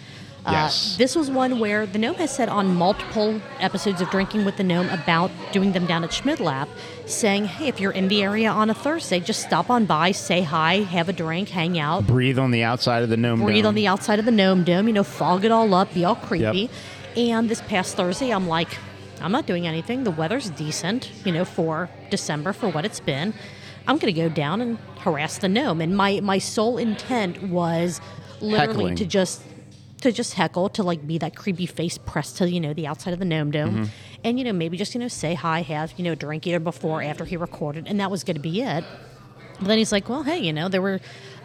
Yes. 0.46 0.96
Uh, 0.96 0.98
this 0.98 1.16
was 1.16 1.32
one 1.32 1.60
where 1.60 1.86
the 1.86 1.98
gnome 1.98 2.16
has 2.16 2.36
said 2.36 2.50
on 2.50 2.76
multiple 2.76 3.42
episodes 3.60 4.02
of 4.02 4.10
Drinking 4.10 4.44
with 4.44 4.58
the 4.58 4.64
Gnome 4.64 4.90
about 4.90 5.32
doing 5.52 5.72
them 5.72 5.86
down 5.86 6.04
at 6.04 6.10
Schmidlapp, 6.10 6.68
saying, 7.06 7.46
hey, 7.46 7.68
if 7.68 7.80
you're 7.80 7.92
in 7.92 8.08
the 8.10 8.22
area 8.24 8.50
on 8.50 8.70
a 8.70 8.74
Thursday, 8.74 9.20
just 9.20 9.42
stop 9.42 9.70
on 9.70 9.86
by, 9.86 10.12
say 10.12 10.42
hi, 10.42 10.80
have 10.82 11.08
a 11.08 11.14
drink, 11.14 11.50
hang 11.50 11.80
out, 11.80 12.06
Breathe 12.08 12.38
on 12.38 12.52
the 12.52 12.64
outside 12.64 13.04
of 13.04 13.10
the 13.10 13.18
gnome. 13.18 13.42
breathe 13.42 13.64
dome. 13.64 13.70
on 13.70 13.76
the 13.76 13.88
outside 13.88 14.20
of 14.20 14.26
the 14.26 14.32
gnome 14.32 14.64
dome, 14.64 14.88
you 14.88 14.94
know, 14.94 15.04
fog 15.04 15.46
it 15.46 15.52
all 15.52 15.74
up, 15.74 15.94
be 15.94 16.04
all 16.04 16.16
creepy. 16.16 16.70
And 17.16 17.48
this 17.50 17.62
past 17.62 17.96
Thursday, 17.96 18.32
I'm 18.32 18.48
like, 18.48 18.70
I'm 19.22 19.32
not 19.32 19.46
doing 19.46 19.66
anything. 19.68 20.04
The 20.04 20.12
weather's 20.12 20.50
decent, 20.50 21.10
you 21.24 21.32
know, 21.32 21.46
for 21.46 21.90
December 22.10 22.52
for 22.52 22.68
what 22.70 22.84
it's 22.84 23.00
been. 23.00 23.34
I'm 23.88 23.98
going 23.98 24.14
to 24.14 24.20
go 24.20 24.28
down 24.30 24.60
and 24.62 24.78
harass 25.00 25.38
the 25.38 25.48
gnome. 25.48 25.80
And 25.80 25.96
my, 25.96 26.20
my 26.22 26.38
sole 26.40 26.78
intent 26.78 27.42
was 27.44 28.02
literally 28.42 28.74
Heckling. 28.74 28.96
to 28.98 29.06
just 29.06 29.42
to 30.04 30.12
just 30.12 30.36
heckle 30.36 30.70
to 30.70 30.84
like 30.84 31.06
be 31.06 31.18
that 31.18 31.36
creepy 31.36 31.66
face 31.66 31.98
pressed 31.98 32.38
to 32.38 32.50
you 32.50 32.60
know 32.60 32.74
the 32.74 32.86
outside 32.88 33.14
of 33.14 33.20
the 33.20 33.26
gnome 33.26 33.52
dome 33.52 33.74
Mm-hmm. 33.74 33.84
and 34.24 34.38
you 34.38 34.46
know 34.46 34.54
maybe 34.54 34.78
just 34.78 34.94
you 34.94 35.00
know 35.00 35.08
say 35.08 35.34
hi 35.34 35.62
have 35.62 35.94
you 35.98 36.04
know 36.04 36.12
a 36.14 36.16
drink 36.16 36.46
either 36.48 36.60
before 36.60 37.00
or 37.00 37.04
after 37.04 37.26
he 37.26 37.36
recorded 37.38 37.88
and 37.88 38.00
that 38.00 38.12
was 38.12 38.24
going 38.24 38.36
to 38.36 38.42
be 38.42 38.62
it 38.62 38.84
but 39.60 39.68
then 39.68 39.78
he's 39.78 39.92
like, 39.92 40.10
well, 40.10 40.24
hey, 40.24 40.40
you 40.40 40.52
know, 40.52 40.68
there 40.68 40.82
were 40.82 40.96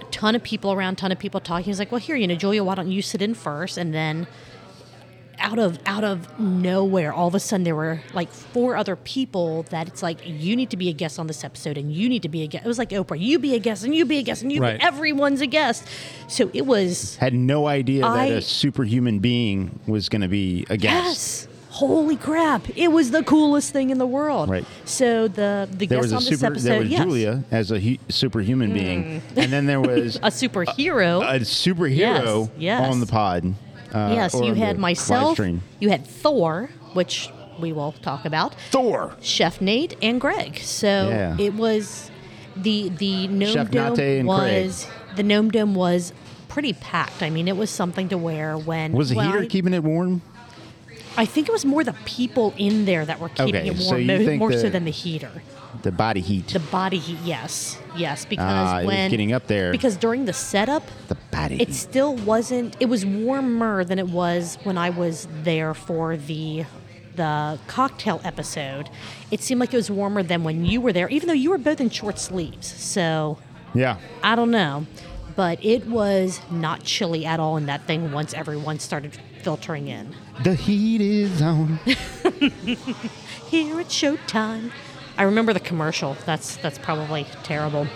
a 0.00 0.04
ton 0.10 0.34
of 0.34 0.42
people 0.42 0.72
around, 0.72 0.96
ton 0.96 1.12
of 1.12 1.18
people 1.18 1.40
talking. 1.40 1.66
He's 1.66 1.78
like, 1.78 1.92
well, 1.92 2.00
here, 2.00 2.16
you 2.16 2.26
know, 2.26 2.34
Julia, 2.34 2.64
why 2.64 2.74
don't 2.74 2.90
you 2.90 3.02
sit 3.02 3.20
in 3.20 3.34
first? 3.34 3.76
And 3.76 3.92
then 3.94 4.26
out 5.40 5.58
of 5.58 5.78
out 5.86 6.04
of 6.04 6.38
nowhere, 6.40 7.12
all 7.12 7.28
of 7.28 7.34
a 7.34 7.40
sudden 7.40 7.64
there 7.64 7.74
were 7.76 8.00
like 8.12 8.30
four 8.30 8.76
other 8.76 8.96
people 8.96 9.62
that 9.70 9.88
it's 9.88 10.02
like 10.02 10.18
you 10.24 10.56
need 10.56 10.70
to 10.70 10.76
be 10.76 10.88
a 10.88 10.92
guest 10.92 11.18
on 11.18 11.26
this 11.26 11.44
episode, 11.44 11.78
and 11.78 11.92
you 11.92 12.08
need 12.08 12.22
to 12.22 12.28
be 12.28 12.42
a 12.42 12.46
guest. 12.46 12.64
It 12.64 12.68
was 12.68 12.78
like 12.78 12.90
Oprah, 12.90 13.18
you 13.20 13.38
be 13.38 13.54
a 13.54 13.58
guest, 13.58 13.84
and 13.84 13.94
you 13.94 14.04
be 14.04 14.18
a 14.18 14.22
guest, 14.22 14.42
and 14.42 14.52
you 14.52 14.60
Right. 14.60 14.78
be, 14.78 14.84
everyone's 14.84 15.40
a 15.40 15.46
guest. 15.46 15.86
So 16.28 16.50
it 16.52 16.66
was 16.66 17.16
Had 17.16 17.34
no 17.34 17.66
idea 17.66 18.04
I- 18.06 18.28
that 18.30 18.38
a 18.38 18.42
superhuman 18.42 19.18
being 19.20 19.78
was 19.86 20.08
going 20.08 20.22
to 20.22 20.28
be 20.28 20.66
a 20.70 20.76
guest. 20.76 21.04
yes. 21.06 21.48
Holy 21.70 22.16
crap! 22.16 22.66
It 22.76 22.88
was 22.88 23.12
the 23.12 23.22
coolest 23.22 23.72
thing 23.72 23.90
in 23.90 23.98
the 23.98 24.06
world. 24.06 24.48
Right. 24.48 24.64
So 24.84 25.28
the 25.28 25.68
the 25.70 25.86
There 25.86 25.98
guest 26.00 26.02
was 26.02 26.12
a 26.12 26.16
on 26.16 26.20
this 26.24 26.28
super. 26.40 26.46
episode, 26.52 26.68
there 26.70 26.80
was 26.80 26.88
yes, 26.90 27.00
Mm. 27.00 27.04
Julia 27.04 27.44
as 27.52 27.70
a 27.70 27.78
hu- 27.78 27.96
superhuman 28.08 28.72
being, 28.72 29.22
and 29.36 29.52
then 29.52 29.66
there 29.66 29.80
was 29.94 30.16
a 30.16 30.22
superhero. 30.30 31.22
a 31.22 31.38
superhero 31.40 31.96
Yes, 31.96 32.48
yes. 32.58 32.90
on 32.92 32.98
the 32.98 33.06
pod. 33.06 33.54
Uh, 33.92 34.10
Yes, 34.14 34.34
you 34.34 34.54
had 34.54 34.78
myself, 34.78 35.38
you 35.80 35.88
had 35.90 36.06
Thor, 36.06 36.70
which 36.92 37.30
we 37.60 37.72
will 37.72 37.92
talk 38.02 38.24
about, 38.24 38.54
Thor. 38.70 39.14
Chef 39.20 39.60
Nate, 39.60 39.96
and 40.02 40.20
Greg. 40.20 40.58
So 40.58 41.08
Yeah. 41.08 41.36
it 41.38 41.54
was 41.54 42.10
the 42.56 42.88
the 42.90 43.28
gnome 43.28 43.52
Chef 43.52 43.70
dome 43.70 43.86
and 43.98 44.28
Craig. 44.28 44.66
was 44.66 44.86
the 45.16 45.22
gnome 45.22 45.50
dome 45.50 45.74
was 45.74 46.12
pretty 46.48 46.72
packed. 46.72 47.22
I 47.22 47.30
mean, 47.30 47.46
it 47.48 47.56
was 47.56 47.70
something 47.70 48.08
to 48.08 48.18
wear 48.18 48.56
when 48.58 48.92
Was 48.92 49.10
the 49.10 49.16
well, 49.16 49.26
heater 49.26 49.42
I, 49.44 49.46
keeping 49.46 49.74
it 49.74 49.82
warm? 49.84 50.22
I 51.18 51.26
think 51.26 51.48
it 51.48 51.52
was 51.52 51.64
more 51.64 51.82
the 51.84 51.92
people 52.04 52.54
in 52.56 52.84
there 52.86 53.04
that 53.04 53.18
were 53.20 53.28
keeping 53.28 53.56
Okay, 53.56 53.68
it 53.68 53.76
so 53.78 53.90
warm, 53.92 54.06
mo- 54.06 54.18
think 54.18 54.38
more 54.38 54.52
so 54.52 54.70
than 54.70 54.84
the 54.84 54.90
heater. 54.90 55.30
The 55.82 55.92
body 55.92 56.20
heat. 56.20 56.48
The 56.48 56.60
body 56.60 56.98
heat, 56.98 57.18
yes, 57.24 57.78
yes, 57.96 58.24
because 58.24 58.44
Ah, 58.48 58.78
it 58.78 58.84
was 58.84 58.94
when 58.94 59.10
getting 59.10 59.32
up 59.32 59.46
there. 59.48 59.70
because 59.72 59.96
during 59.96 60.24
the 60.24 60.32
setup, 60.32 60.82
the 61.08 61.16
body 61.30 61.56
it 61.60 61.68
heat. 61.68 61.74
still 61.74 62.14
wasn't 62.16 62.76
it 62.80 62.86
was 62.86 63.04
warmer 63.04 63.84
than 63.84 63.98
it 63.98 64.08
was 64.08 64.56
when 64.64 64.78
i 64.78 64.90
was 64.90 65.26
there 65.42 65.74
for 65.74 66.16
the 66.16 66.64
the 67.16 67.58
cocktail 67.66 68.20
episode 68.24 68.88
it 69.30 69.40
seemed 69.40 69.60
like 69.60 69.72
it 69.74 69.76
was 69.76 69.90
warmer 69.90 70.22
than 70.22 70.42
when 70.44 70.64
you 70.64 70.80
were 70.80 70.92
there 70.92 71.08
even 71.10 71.26
though 71.26 71.32
you 71.44 71.50
were 71.50 71.58
both 71.58 71.80
in 71.80 71.90
short 71.90 72.18
sleeves 72.18 72.66
so 72.66 73.38
Yeah. 73.74 73.96
i 74.22 74.34
don't 74.36 74.50
know 74.50 74.86
but 75.36 75.62
it 75.64 75.86
was 75.86 76.40
not 76.50 76.82
chilly 76.84 77.24
at 77.26 77.38
all 77.40 77.56
in 77.56 77.66
that 77.66 77.82
thing 77.86 78.10
once 78.12 78.32
everyone 78.34 78.78
started 78.78 79.12
filtering 79.42 79.88
in 79.88 80.14
The 80.44 80.54
heat 80.54 81.00
is 81.00 81.40
on. 81.42 81.76
here 83.48 83.80
at 83.80 83.86
showtime 83.88 84.70
i 85.16 85.22
remember 85.22 85.52
the 85.52 85.60
commercial 85.60 86.16
that's 86.26 86.56
that's 86.58 86.78
probably 86.78 87.24
terrible 87.42 87.86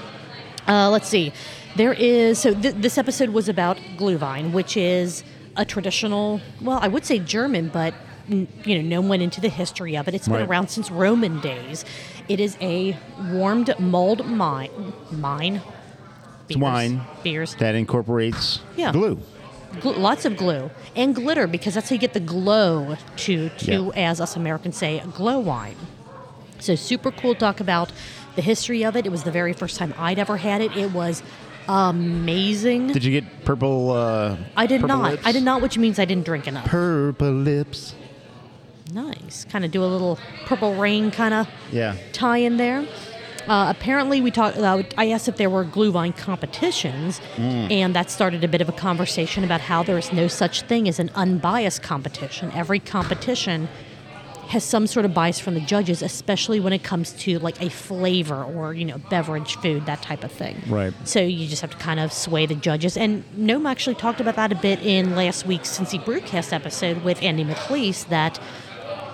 uh, 0.68 0.88
let's 0.90 1.08
see 1.08 1.32
there 1.76 1.92
is 1.92 2.38
so 2.38 2.54
th- 2.54 2.74
this 2.76 2.96
episode 2.98 3.30
was 3.30 3.48
about 3.48 3.76
glühwein 3.96 4.52
which 4.52 4.76
is 4.76 5.22
a 5.56 5.64
traditional 5.64 6.40
well 6.62 6.78
i 6.82 6.88
would 6.88 7.04
say 7.04 7.18
german 7.18 7.68
but 7.68 7.92
n- 8.30 8.48
you 8.64 8.76
know, 8.80 8.88
no 8.88 9.00
one 9.00 9.08
went 9.10 9.22
into 9.22 9.40
the 9.40 9.48
history 9.48 9.96
of 9.96 10.06
it. 10.08 10.14
It's 10.14 10.26
been 10.28 10.36
Right. 10.38 10.48
around 10.48 10.68
since 10.68 10.90
Roman 10.92 11.40
days. 11.40 11.84
It 12.28 12.38
is 12.38 12.56
a 12.60 12.96
warmed 13.32 13.74
mold 13.80 14.24
mine. 14.26 14.70
Mine. 15.10 15.60
It's 16.48 16.56
wine 16.56 17.00
Beers. 17.24 17.56
that 17.56 17.74
incorporates 17.74 18.60
Yeah. 18.76 18.92
glue. 18.92 19.18
Gl- 19.80 19.98
lots 19.98 20.24
of 20.24 20.36
glue 20.36 20.70
and 20.94 21.14
glitter 21.14 21.46
because 21.46 21.74
that's 21.74 21.88
how 21.88 21.94
you 21.94 22.00
get 22.00 22.12
the 22.12 22.20
glow 22.20 22.96
to 23.16 23.48
to 23.50 23.92
Yeah. 23.94 24.10
as 24.10 24.20
us 24.20 24.36
Americans 24.36 24.76
say 24.76 25.02
glow 25.14 25.38
wine. 25.38 25.76
So 26.60 26.74
super 26.74 27.10
cool 27.10 27.34
to 27.34 27.40
talk 27.40 27.60
about 27.60 27.90
the 28.36 28.42
history 28.42 28.84
of 28.84 28.96
it. 28.96 29.04
It 29.06 29.10
was 29.12 29.24
the 29.24 29.30
very 29.32 29.52
first 29.52 29.78
time 29.78 29.92
I'd 29.98 30.18
ever 30.18 30.36
had 30.36 30.60
it. 30.60 30.76
It 30.76 30.92
was 30.92 31.22
amazing. 31.68 32.88
Did 32.88 33.04
you 33.04 33.20
get 33.20 33.44
purple? 33.44 33.90
Uh, 33.90 34.36
I 34.56 34.66
did 34.66 34.80
purple 34.82 34.96
not. 34.98 35.10
Lips? 35.12 35.26
I 35.26 35.32
did 35.32 35.42
not, 35.42 35.62
which 35.62 35.78
means 35.78 35.98
I 35.98 36.04
didn't 36.04 36.24
drink 36.24 36.46
enough. 36.46 36.66
Purple 36.66 37.32
lips. 37.32 37.94
Nice. 38.92 39.44
Kind 39.50 39.64
of 39.64 39.70
do 39.70 39.82
a 39.82 39.86
little 39.86 40.18
purple 40.46 40.74
rain 40.74 41.10
kind 41.10 41.32
of 41.34 41.48
Yeah. 41.72 41.96
tie 42.12 42.38
in 42.38 42.56
there. 42.58 42.84
Uh, 43.48 43.66
apparently, 43.76 44.20
we 44.20 44.30
talked. 44.30 44.56
Uh, 44.56 44.82
I 44.96 45.10
asked 45.10 45.28
if 45.28 45.36
there 45.36 45.50
were 45.50 45.64
glue 45.64 45.90
vine 45.90 46.12
competitions, 46.12 47.20
and 47.70 47.94
that 47.94 48.10
started 48.10 48.44
a 48.44 48.48
bit 48.48 48.60
of 48.60 48.68
a 48.68 48.72
conversation 48.72 49.44
about 49.44 49.60
how 49.60 49.82
there 49.82 49.98
is 49.98 50.12
no 50.12 50.28
such 50.28 50.62
thing 50.62 50.88
as 50.88 50.98
an 50.98 51.10
unbiased 51.14 51.82
competition. 51.82 52.50
Every 52.54 52.78
competition 52.78 53.68
has 54.48 54.62
some 54.62 54.86
sort 54.86 55.06
of 55.06 55.14
bias 55.14 55.40
from 55.40 55.54
the 55.54 55.60
judges, 55.60 56.02
especially 56.02 56.60
when 56.60 56.74
it 56.74 56.82
comes 56.82 57.12
to 57.12 57.38
like 57.38 57.60
a 57.62 57.70
flavor 57.70 58.44
or 58.44 58.74
you 58.74 58.84
know 58.84 58.98
beverage, 59.10 59.56
food, 59.56 59.86
that 59.86 60.02
type 60.02 60.22
of 60.22 60.30
thing. 60.30 60.62
Right. 60.68 60.92
So 61.04 61.20
you 61.20 61.48
just 61.48 61.62
have 61.62 61.70
to 61.70 61.76
kind 61.78 61.98
of 61.98 62.12
sway 62.12 62.46
the 62.46 62.54
judges. 62.54 62.96
And 62.96 63.24
Gnome 63.36 63.66
actually 63.66 63.96
talked 63.96 64.20
about 64.20 64.36
that 64.36 64.52
a 64.52 64.56
bit 64.56 64.80
in 64.80 65.16
last 65.16 65.46
week's 65.46 65.78
Cincy 65.78 66.02
Brewcast 66.04 66.52
episode 66.52 67.02
with 67.02 67.22
Andy 67.22 67.44
McLeese. 67.44 68.06
That 68.08 68.38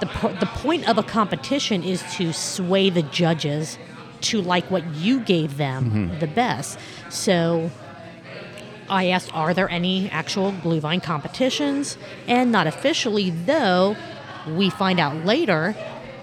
the 0.01 0.07
the 0.41 0.47
point 0.55 0.89
of 0.89 0.99
a 0.99 1.03
competition 1.03 1.83
is 1.83 2.03
to 2.15 2.33
sway 2.33 2.91
the 2.91 3.03
judges 3.03 3.79
to 4.23 4.41
like 4.41 4.71
what 4.71 4.85
you 4.95 5.21
gave 5.21 5.57
them 5.57 6.17
the 6.21 6.27
best. 6.27 6.79
So 7.09 7.71
I 8.89 9.09
asked, 9.09 9.35
are 9.35 9.53
there 9.55 9.69
any 9.69 10.09
actual 10.11 10.53
glue 10.63 10.81
vine 10.81 11.01
competitions? 11.01 11.99
And 12.27 12.51
not 12.51 12.67
officially, 12.67 13.31
though. 13.31 13.97
We 14.49 14.71
find 14.71 14.99
out 14.99 15.27
later 15.27 15.77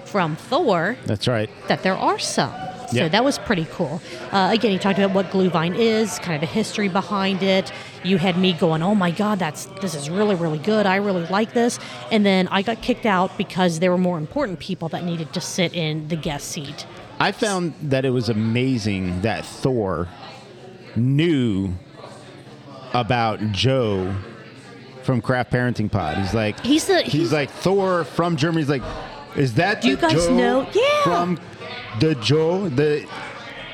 from 0.06 0.36
Thor 0.36 0.98
That's 1.06 1.28
right. 1.28 1.50
that 1.68 1.84
there 1.84 1.96
are 1.96 2.18
some. 2.18 2.52
So 2.90 2.98
Yeah. 2.98 3.08
that 3.10 3.24
was 3.24 3.38
pretty 3.40 3.68
cool. 3.72 4.02
Uh, 4.32 4.50
again, 4.52 4.72
he 4.72 4.78
talked 4.80 4.98
about 5.00 5.14
what 5.14 5.30
glue 5.32 5.50
vine 5.50 5.76
is, 5.76 6.18
kind 6.20 6.36
of 6.36 6.42
the 6.42 6.48
history 6.54 6.88
behind 6.88 7.44
it. 7.44 7.72
You 8.04 8.18
had 8.18 8.38
me 8.38 8.54
going, 8.54 8.82
"Oh 8.84 8.94
my 8.96 9.10
God, 9.12 9.38
that's 9.40 9.66
this 9.82 9.94
is 9.96 10.10
really 10.10 10.36
really 10.36 10.60
good. 10.60 10.86
I 10.86 10.96
really 10.98 11.26
like 11.28 11.54
this." 11.54 11.80
And 12.12 12.24
then 12.26 12.48
I 12.50 12.62
got 12.62 12.82
kicked 12.82 13.06
out 13.08 13.36
because 13.38 13.80
there 13.80 13.90
were 13.92 13.98
more 13.98 14.18
important 14.20 14.60
people 14.60 14.88
that 14.90 15.04
needed 15.04 15.34
to 15.34 15.42
sit 15.42 15.74
in 15.74 16.08
the 16.08 16.16
guest 16.16 16.48
seat. 16.50 16.86
I 17.20 17.32
found 17.32 17.74
that 17.84 18.06
it 18.06 18.10
was 18.10 18.30
amazing 18.30 19.22
that 19.22 19.46
Thor 19.46 20.08
knew 20.96 21.74
about 22.94 23.40
Joe 23.52 24.14
from 25.04 25.22
Craft 25.22 25.52
Parenting 25.52 25.92
Pod. 25.92 26.18
He's 26.18 26.34
like, 26.34 26.60
He's 26.62 26.86
the- 26.88 27.02
he's, 27.04 27.12
he's- 27.14 27.32
like 27.32 27.50
Thor 27.50 28.04
from 28.04 28.36
Germany. 28.36 28.62
He's 28.62 28.70
like, 28.70 28.84
is 29.36 29.54
that 29.56 29.84
you 29.84 29.98
guys 29.98 30.14
Joe 30.14 30.36
know- 30.36 30.68
Yeah. 30.74 31.04
from 31.04 31.40
the 32.00 32.16
Joe 32.16 32.70
the 32.70 33.06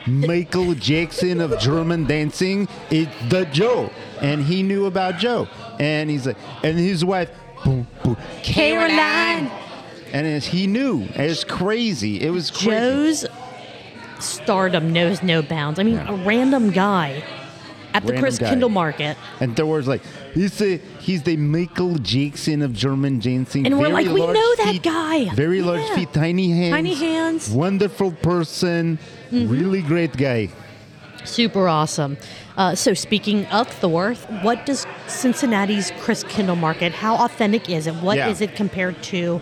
Michael 0.07 0.74
Jackson 0.74 1.39
of 1.41 1.57
German 1.60 2.05
dancing? 2.05 2.67
It's 2.89 3.12
the 3.29 3.45
Joe, 3.45 3.91
and 4.21 4.43
he 4.43 4.63
knew 4.63 4.86
about 4.88 5.17
Joe, 5.19 5.48
and 5.79 6.10
he's 6.10 6.25
like, 6.27 6.38
and 6.63 6.77
his 6.77 7.05
wife, 7.05 7.29
boom, 7.63 7.88
boom, 8.03 8.17
Caroline. 8.43 9.50
And 10.13 10.27
it's, 10.27 10.46
he 10.46 10.68
knew. 10.68 11.08
It's 11.15 11.44
crazy. 11.44 12.22
It 12.22 12.30
was 12.32 12.51
crazy. 12.51 12.68
Joe's 12.70 13.25
stardom 14.20 14.94
knows 14.94 15.24
no 15.24 15.41
bounds. 15.41 15.80
I 15.80 15.84
mean, 15.84 15.98
a 15.98 16.13
random 16.13 16.72
guy 16.72 17.24
at 17.94 18.03
the 18.03 18.10
Random 18.13 18.22
Chris 18.22 18.38
guy. 18.39 18.50
Kindle 18.50 18.70
Market. 18.70 19.18
And 19.39 19.56
Thor's 19.56 19.88
like, 19.88 20.01
he's 20.34 20.58
the 20.58 20.77
he's 21.00 21.24
the 21.24 21.38
Michael 21.38 21.96
Jackson 21.98 22.62
of 22.62 22.74
German 22.74 23.20
dancing. 23.20 23.65
And 23.65 23.77
we're 23.80 23.89
Very 23.89 24.06
like, 24.06 24.13
we 24.13 24.22
large 24.22 24.36
know 24.36 24.56
that 24.58 24.72
feet, 24.74 24.84
guy. 24.84 25.30
Very 25.34 25.62
large 25.62 25.82
Yeah. 25.82 25.96
feet, 25.96 26.13
tiny 26.13 26.51
hands. 26.51 26.72
Tiny 26.75 26.94
hands. 26.94 27.50
Mm-hmm. 27.50 27.58
Wonderful 27.58 28.12
person. 28.12 29.00
Really 29.32 29.82
great 29.82 30.15
guy. 30.15 30.50
Super 31.24 31.68
awesome. 31.68 32.18
Uh, 32.58 32.74
so 32.75 32.94
speaking 32.94 33.46
of 33.48 33.68
Thor, 33.68 34.13
what 34.41 34.65
does 34.65 34.88
Cincinnati's 35.08 35.91
Christkindl 35.91 36.58
Market? 36.58 36.91
How 36.94 37.15
authentic 37.15 37.70
is 37.70 37.88
it? 37.88 37.94
What 37.96 38.18
is 38.18 38.41
Yeah. 38.41 38.48
it 38.48 38.56
compared 38.56 39.01
to 39.03 39.39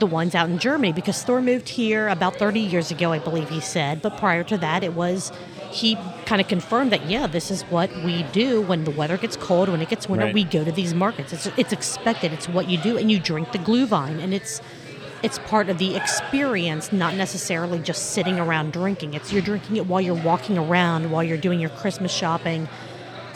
the 0.00 0.06
ones 0.06 0.34
out 0.34 0.48
in 0.48 0.58
Germany? 0.58 0.92
Because 0.92 1.22
Thor 1.22 1.40
moved 1.40 1.68
here 1.68 2.08
about 2.08 2.36
30 2.36 2.60
years 2.60 2.90
ago, 2.90 3.12
I 3.12 3.18
believe 3.18 3.48
he 3.48 3.60
said. 3.60 4.02
But 4.02 4.16
prior 4.18 4.42
to 4.44 4.56
that, 4.58 4.82
it 4.84 4.94
was 4.94 5.32
he 5.70 5.96
kind 6.26 6.40
of 6.40 6.48
confirmed 6.48 6.92
that 6.92 7.06
yeah, 7.10 7.26
this 7.26 7.50
is 7.50 7.62
what 7.64 7.90
we 8.04 8.22
do 8.32 8.62
when 8.62 8.84
the 8.84 8.90
weather 8.90 9.16
gets 9.16 9.36
cold, 9.36 9.68
when 9.68 9.82
it 9.82 9.88
gets 9.88 10.08
winter, 10.08 10.26
Right. 10.26 10.34
we 10.34 10.44
go 10.44 10.64
to 10.64 10.72
these 10.72 10.94
markets. 10.94 11.32
It's 11.32 11.46
it's 11.58 11.72
expected. 11.72 12.32
It's 12.32 12.48
what 12.48 12.68
you 12.68 12.78
do, 12.78 12.96
and 12.96 13.10
you 13.10 13.18
drink 13.18 13.52
the 13.52 13.58
glue 13.58 13.86
vine, 13.86 14.18
and 14.20 14.32
it's 14.32 14.60
it's 15.22 15.38
part 15.40 15.68
of 15.68 15.78
the 15.78 15.96
experience, 15.96 16.92
not 16.92 17.14
necessarily 17.14 17.78
just 17.80 18.12
sitting 18.12 18.38
around 18.38 18.72
drinking. 18.72 19.14
It's 19.14 19.32
you're 19.32 19.42
drinking 19.42 19.76
it 19.76 19.86
while 19.86 20.00
you're 20.00 20.14
walking 20.14 20.56
around, 20.56 21.10
while 21.10 21.24
you're 21.24 21.38
doing 21.38 21.58
your 21.58 21.70
Christmas 21.70 22.12
shopping, 22.12 22.68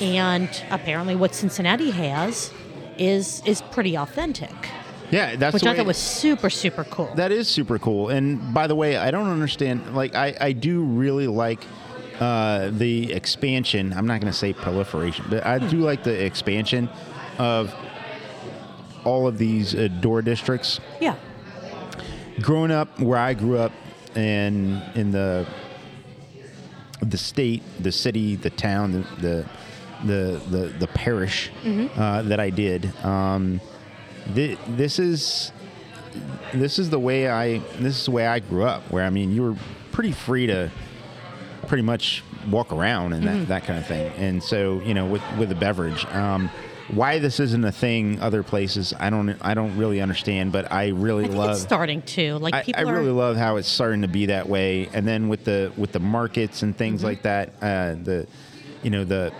and 0.00 0.48
apparently, 0.70 1.16
what 1.16 1.34
Cincinnati 1.34 1.90
has 1.90 2.52
is 2.96 3.42
is 3.44 3.60
pretty 3.72 3.96
authentic, 3.96 4.54
Yeah, 5.10 5.36
that's 5.36 5.54
which 5.54 5.64
I 5.66 5.74
thought 5.76 5.86
was 5.86 5.96
super 5.96 6.50
super 6.50 6.84
cool. 6.84 7.12
that 7.16 7.32
is 7.32 7.48
super 7.48 7.78
cool. 7.78 8.08
And 8.10 8.54
by 8.54 8.66
the 8.66 8.74
way, 8.74 8.96
I 8.96 9.10
don't 9.10 9.28
understand. 9.28 9.94
Like, 9.94 10.14
I 10.14 10.34
I 10.40 10.52
do 10.52 10.82
really 10.82 11.26
like. 11.26 11.60
Uh, 12.20 12.68
the 12.72 13.14
expansion. 13.14 13.94
I'm 13.94 14.06
not 14.06 14.20
going 14.20 14.30
to 14.30 14.38
say 14.38 14.52
proliferation, 14.52 15.24
but 15.30 15.46
I 15.46 15.58
do 15.58 15.78
like 15.78 16.04
the 16.04 16.22
expansion 16.22 16.90
of 17.38 17.74
all 19.06 19.26
of 19.26 19.38
these 19.38 19.74
uh, 19.74 19.88
door 20.02 20.20
districts. 20.20 20.80
yeah, 21.00 21.14
growing 22.42 22.70
up 22.70 23.00
where 23.00 23.18
I 23.18 23.32
grew 23.32 23.56
up 23.56 23.72
and 24.14 24.82
in 24.94 25.12
the 25.12 25.46
the 27.00 27.16
state, 27.16 27.62
the 27.80 27.90
city, 27.92 28.36
the 28.36 28.50
town, 28.50 28.92
the 28.92 29.06
the 29.22 29.46
the 30.04 30.40
the, 30.50 30.68
the 30.78 30.86
parish 30.88 31.50
uh, 31.96 32.20
that 32.20 32.38
I 32.38 32.50
did, 32.50 32.92
um, 33.02 33.62
thi- 34.34 34.58
this 34.68 34.98
is 34.98 35.52
this 36.54 36.78
is 36.78 36.90
the 36.90 36.98
way 36.98 37.28
I 37.28 37.58
this 37.78 37.98
is 37.98 38.04
the 38.04 38.10
way 38.10 38.26
I 38.26 38.40
grew 38.40 38.64
up. 38.64 38.90
Where 38.90 39.04
I 39.04 39.10
mean, 39.10 39.32
you 39.32 39.42
were 39.42 39.56
pretty 39.92 40.12
free 40.12 40.46
to 40.46 40.70
pretty 41.66 41.82
much 41.82 42.22
walk 42.50 42.72
around 42.72 43.12
and 43.12 43.26
that, 43.26 43.48
that 43.48 43.64
kind 43.64 43.78
of 43.78 43.86
thing. 43.86 44.10
And 44.16 44.42
so, 44.42 44.80
you 44.80 44.94
know, 44.94 45.06
with 45.06 45.22
with 45.38 45.48
the 45.50 45.54
beverage, 45.54 46.04
um, 46.06 46.50
why 46.88 47.20
this 47.20 47.38
isn't 47.38 47.64
a 47.64 47.70
thing 47.70 48.20
other 48.20 48.42
places, 48.42 48.92
I 48.98 49.10
don't 49.10 49.36
I 49.40 49.54
don't 49.54 49.76
really 49.76 50.00
understand. 50.00 50.50
But 50.50 50.72
I 50.72 50.88
really 50.88 51.26
I 51.26 51.28
love 51.28 51.50
it's 51.52 51.60
starting 51.62 52.02
to 52.02 52.36
like 52.38 52.54
I, 52.54 52.62
people 52.62 52.80
I 52.80 52.90
are. 52.90 52.94
really 52.94 53.12
love 53.12 53.36
how 53.36 53.56
it's 53.56 53.68
starting 53.68 54.02
to 54.02 54.08
be 54.08 54.26
that 54.26 54.48
way, 54.48 54.88
and 54.92 55.06
then 55.06 55.28
with 55.28 55.44
the 55.44 55.72
with 55.76 55.92
the 55.92 56.00
markets 56.00 56.62
and 56.62 56.72
Mm-hmm. 56.72 56.78
things 56.78 57.04
like 57.04 57.22
that, 57.22 57.50
uh, 57.62 57.94
the 58.02 58.26
you 58.82 58.90
know 58.90 59.04
the 59.04 59.32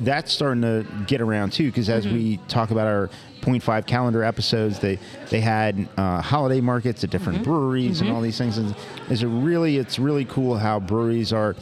that's 0.00 0.32
starting 0.32 0.62
to 0.62 0.86
get 1.08 1.20
around 1.20 1.52
too. 1.52 1.66
Because 1.66 1.88
as 1.88 2.06
Mm-hmm. 2.06 2.14
we 2.14 2.36
talk 2.48 2.70
about 2.70 2.86
our 2.86 3.10
point 3.42 3.62
five 3.62 3.84
calendar 3.84 4.22
episodes, 4.24 4.78
they 4.78 4.98
they 5.28 5.40
had 5.40 5.86
uh, 5.98 6.22
holiday 6.22 6.60
markets 6.62 7.04
at 7.04 7.10
different 7.10 7.40
Mm-hmm. 7.40 7.50
breweries 7.50 8.00
and 8.00 8.10
all 8.10 8.22
these 8.22 8.38
things. 8.38 8.56
And 8.58 8.74
is 9.10 9.22
it 9.22 9.26
really? 9.28 9.76
It's 9.76 9.98
really 9.98 10.24
cool 10.24 10.56
how 10.56 10.80
breweries 10.80 11.32
are 11.32 11.54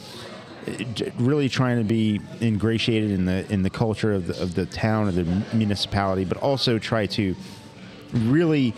uh, 0.67 0.71
really 1.17 1.49
trying 1.49 1.77
to 1.79 1.83
be 1.83 2.21
ingratiated 2.41 3.11
in 3.11 3.25
the 3.25 3.51
in 3.51 3.63
the 3.63 3.69
culture 3.69 4.13
of 4.13 4.27
the, 4.27 4.41
of 4.41 4.55
the 4.55 4.65
town 4.65 5.07
or 5.09 5.11
the 5.11 5.25
municipality, 5.53 6.23
but 6.23 6.37
also 6.37 6.79
try 6.79 7.05
to 7.07 7.35
really 8.13 8.73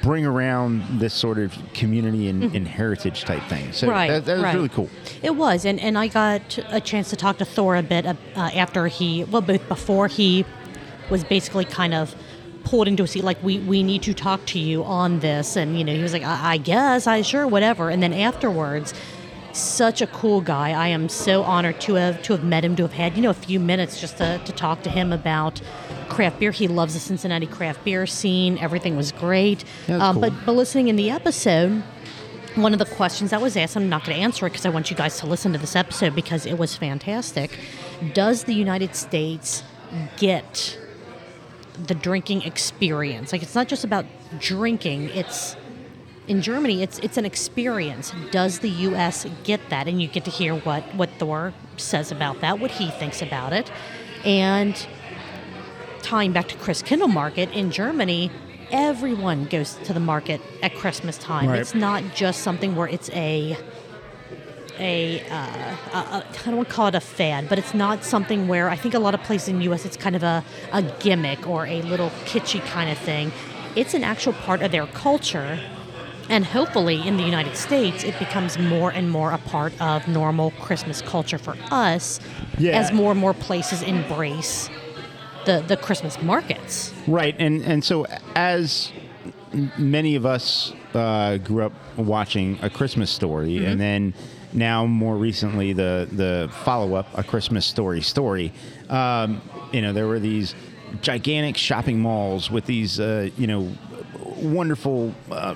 bring 0.00 0.24
around 0.24 1.00
this 1.00 1.12
sort 1.12 1.36
of 1.38 1.52
community 1.74 2.28
and, 2.28 2.54
and 2.54 2.68
heritage 2.68 3.24
type 3.24 3.42
thing. 3.48 3.72
So 3.72 3.86
Mm-hmm. 3.88 3.90
Right, 3.96 4.08
that, 4.08 4.24
that 4.24 4.34
was 4.34 4.42
right. 4.44 4.54
really 4.54 4.68
cool. 4.68 4.88
It 5.22 5.34
was, 5.34 5.64
and, 5.64 5.80
and 5.80 5.98
I 5.98 6.06
got 6.06 6.58
a 6.70 6.80
chance 6.80 7.10
to 7.10 7.16
talk 7.16 7.38
to 7.38 7.44
Thor 7.44 7.74
a 7.76 7.82
bit 7.82 8.06
uh, 8.06 8.14
after 8.36 8.86
he, 8.86 9.24
well, 9.24 9.42
both 9.42 9.66
before 9.68 10.06
he 10.06 10.44
was 11.10 11.24
basically 11.24 11.64
kind 11.64 11.94
of 11.94 12.14
pulled 12.64 12.88
into 12.88 13.04
a 13.04 13.06
seat, 13.06 13.24
like 13.24 13.42
we 13.42 13.58
we 13.60 13.82
need 13.82 14.02
to 14.02 14.12
talk 14.12 14.44
to 14.46 14.58
you 14.58 14.84
on 14.84 15.20
this, 15.20 15.56
and 15.56 15.78
you 15.78 15.84
know 15.84 15.94
he 15.94 16.02
was 16.02 16.12
like, 16.12 16.24
I, 16.24 16.54
I 16.54 16.56
guess, 16.58 17.06
I 17.06 17.22
sure, 17.22 17.46
whatever, 17.46 17.88
and 17.88 18.02
then 18.02 18.12
afterwards. 18.12 18.92
Such 19.52 20.02
a 20.02 20.06
cool 20.08 20.42
guy. 20.42 20.72
I 20.72 20.88
am 20.88 21.08
so 21.08 21.42
honored 21.42 21.80
to 21.80 21.94
have 21.94 22.22
to 22.24 22.34
have 22.34 22.44
met 22.44 22.62
him, 22.62 22.76
to 22.76 22.82
have 22.82 22.92
had 22.92 23.16
you 23.16 23.22
know 23.22 23.30
a 23.30 23.34
few 23.34 23.58
minutes 23.58 23.98
just 23.98 24.18
to, 24.18 24.38
to 24.44 24.52
talk 24.52 24.82
to 24.82 24.90
him 24.90 25.14
about 25.14 25.62
craft 26.10 26.40
beer. 26.40 26.50
He 26.50 26.68
loves 26.68 26.92
the 26.92 27.00
Cincinnati 27.00 27.46
craft 27.46 27.82
beer 27.82 28.06
scene. 28.06 28.58
Everything 28.58 28.98
was 28.98 29.12
great. 29.12 29.64
That's 29.86 30.02
um, 30.02 30.16
cool. 30.16 30.22
But 30.28 30.32
but 30.44 30.52
listening 30.52 30.88
in 30.88 30.96
the 30.96 31.08
episode, 31.08 31.82
one 32.54 32.74
of 32.74 32.78
the 32.78 32.84
questions 32.84 33.30
that 33.30 33.40
was 33.40 33.56
asked, 33.56 33.78
I'm 33.78 33.88
not 33.88 34.04
going 34.04 34.18
to 34.18 34.22
answer 34.22 34.46
it 34.46 34.50
because 34.50 34.66
I 34.66 34.68
want 34.68 34.90
you 34.90 34.96
guys 34.96 35.18
to 35.20 35.26
listen 35.26 35.54
to 35.54 35.58
this 35.58 35.74
episode 35.74 36.14
because 36.14 36.44
it 36.44 36.58
was 36.58 36.76
fantastic. 36.76 37.58
Does 38.12 38.44
the 38.44 38.54
United 38.54 38.94
States 38.94 39.62
get 40.18 40.78
the 41.86 41.94
drinking 41.94 42.42
experience. 42.42 43.32
Like 43.32 43.42
it's 43.42 43.54
not 43.54 43.68
just 43.68 43.84
about 43.84 44.06
drinking. 44.38 45.10
It's 45.10 45.56
in 46.28 46.42
Germany. 46.42 46.82
It's 46.82 46.98
it's 47.00 47.16
an 47.16 47.24
experience. 47.24 48.12
Does 48.30 48.60
the 48.60 48.70
U.S. 48.70 49.26
get 49.44 49.60
that? 49.70 49.88
And 49.88 50.00
you 50.00 50.08
get 50.08 50.24
to 50.24 50.30
hear 50.30 50.54
what 50.54 50.82
what 50.94 51.10
Thor 51.18 51.52
says 51.76 52.10
about 52.10 52.40
that, 52.40 52.58
what 52.58 52.70
he 52.70 52.90
thinks 52.90 53.22
about 53.22 53.52
it, 53.52 53.70
and 54.24 54.86
tying 56.02 56.32
back 56.32 56.48
to 56.48 56.56
Christkindl 56.56 57.12
Market 57.12 57.50
in 57.52 57.70
Germany. 57.70 58.30
Everyone 58.72 59.44
goes 59.44 59.74
to 59.84 59.92
the 59.92 60.00
market 60.00 60.40
at 60.60 60.74
Christmas 60.74 61.18
time. 61.18 61.48
Right. 61.48 61.60
It's 61.60 61.74
not 61.74 62.02
just 62.16 62.42
something 62.42 62.74
where 62.74 62.88
it's 62.88 63.08
a 63.10 63.56
a, 64.78 65.20
uh, 65.30 65.36
a, 65.92 65.98
I 65.98 66.22
don't 66.44 66.56
want 66.56 66.68
to 66.68 66.74
call 66.74 66.86
it 66.88 66.94
a 66.94 67.00
fad, 67.00 67.48
but 67.48 67.58
it's 67.58 67.74
not 67.74 68.04
something 68.04 68.48
where 68.48 68.68
I 68.68 68.76
think 68.76 68.94
a 68.94 68.98
lot 68.98 69.14
of 69.14 69.22
places 69.22 69.48
in 69.48 69.58
the 69.58 69.64
U.S. 69.64 69.84
it's 69.84 69.96
kind 69.96 70.16
of 70.16 70.22
a, 70.22 70.44
a 70.72 70.82
gimmick 71.00 71.46
or 71.46 71.66
a 71.66 71.82
little 71.82 72.10
kitschy 72.24 72.60
kind 72.66 72.90
of 72.90 72.98
thing. 72.98 73.32
It's 73.74 73.94
an 73.94 74.04
actual 74.04 74.32
part 74.32 74.62
of 74.62 74.70
their 74.72 74.86
culture, 74.88 75.58
and 76.28 76.44
hopefully 76.44 77.06
in 77.06 77.16
the 77.16 77.22
United 77.22 77.56
States 77.56 78.04
it 78.04 78.18
becomes 78.18 78.58
more 78.58 78.90
and 78.90 79.10
more 79.10 79.32
a 79.32 79.38
part 79.38 79.72
of 79.80 80.06
normal 80.08 80.50
Christmas 80.60 81.02
culture 81.02 81.38
for 81.38 81.56
us 81.70 82.20
Yeah. 82.58 82.78
as 82.80 82.92
more 82.92 83.10
and 83.12 83.20
more 83.20 83.34
places 83.34 83.82
embrace 83.82 84.68
the 85.44 85.62
the 85.68 85.76
Christmas 85.76 86.20
markets. 86.22 86.92
Right, 87.06 87.36
and 87.38 87.62
and 87.62 87.84
so 87.84 88.06
as 88.34 88.92
many 89.78 90.16
of 90.16 90.26
us 90.26 90.72
uh, 90.94 91.36
grew 91.38 91.64
up 91.66 91.72
watching 91.96 92.58
A 92.62 92.70
Christmas 92.70 93.10
Story, 93.10 93.50
Mm-hmm. 93.56 93.66
and 93.66 93.80
then 93.80 94.14
now 94.56 94.86
more 94.86 95.16
recently 95.16 95.72
the 95.72 96.08
the 96.10 96.50
follow 96.64 96.94
up 96.94 97.06
A 97.16 97.22
Christmas 97.22 97.64
Story 97.66 98.00
story. 98.00 98.52
Um, 98.88 99.40
you 99.72 99.82
know, 99.82 99.92
there 99.92 100.06
were 100.06 100.18
these 100.18 100.54
gigantic 101.02 101.56
shopping 101.56 102.00
malls 102.00 102.50
with 102.50 102.64
these 102.66 102.98
uh, 102.98 103.28
you 103.36 103.46
know 103.46 103.70
wonderful 104.36 105.14
uh, 105.30 105.54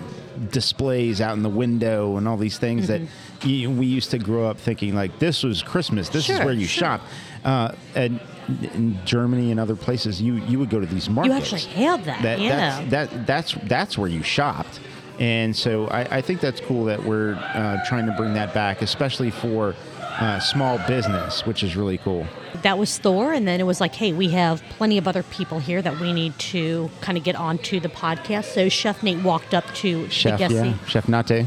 displays 0.50 1.20
out 1.20 1.34
in 1.36 1.42
the 1.42 1.48
window 1.50 2.16
and 2.16 2.26
all 2.26 2.36
these 2.36 2.58
things 2.58 2.88
that 2.88 3.00
y 3.44 3.66
we 3.66 3.86
used 3.86 4.10
to 4.10 4.18
grow 4.18 4.48
up 4.48 4.58
thinking 4.58 4.94
like 4.94 5.18
this 5.18 5.42
was 5.42 5.62
Christmas. 5.62 6.08
This 6.08 6.28
is 6.28 6.36
Mm-hmm. 6.36 6.44
Where 6.44 6.54
you 6.54 6.66
sure. 6.66 6.80
shop. 6.86 7.00
Uh, 7.44 7.72
and 7.94 8.20
in 8.74 8.98
Germany 9.04 9.50
and 9.50 9.60
other 9.60 9.76
places, 9.76 10.20
you 10.20 10.34
you 10.34 10.58
would 10.58 10.70
go 10.70 10.80
to 10.80 10.86
these 10.86 11.08
markets. 11.08 11.52
You 11.52 11.56
actually 11.58 11.84
have 11.84 12.04
that, 12.04 12.40
yeah. 12.40 12.84
That's, 12.88 12.90
that 12.90 13.26
that's 13.26 13.54
that's 13.68 13.98
where 13.98 14.08
you 14.08 14.22
shopped, 14.22 14.80
and 15.20 15.54
so 15.54 15.86
I, 15.88 16.16
I 16.16 16.20
think 16.22 16.40
that's 16.40 16.60
cool 16.60 16.84
that 16.86 17.04
we're 17.04 17.34
uh, 17.34 17.78
trying 17.86 18.06
to 18.06 18.12
bring 18.12 18.34
that 18.34 18.52
back, 18.54 18.82
especially 18.82 19.30
for 19.30 19.74
uh, 20.18 20.40
small 20.40 20.78
business, 20.86 21.46
which 21.46 21.62
is 21.62 21.76
really 21.76 21.98
cool. 21.98 22.26
that 22.62 22.76
was 22.78 22.98
Thor, 22.98 23.32
and 23.32 23.46
then 23.46 23.60
it 23.60 23.64
was 23.64 23.80
like, 23.80 23.94
hey, 23.94 24.12
we 24.12 24.28
have 24.30 24.62
plenty 24.70 24.98
of 24.98 25.06
other 25.06 25.22
people 25.22 25.60
here 25.60 25.80
that 25.80 25.98
we 26.00 26.12
need 26.12 26.38
to 26.38 26.90
kind 27.00 27.16
of 27.16 27.24
get 27.24 27.36
onto 27.36 27.80
the 27.80 27.88
podcast. 27.88 28.46
So 28.52 28.68
Chef 28.68 29.02
Nate 29.02 29.22
walked 29.22 29.54
up 29.54 29.64
to 29.76 30.08
Chef, 30.10 30.40
yeah. 30.40 30.48
Chef 30.48 30.64
Nate. 30.64 30.76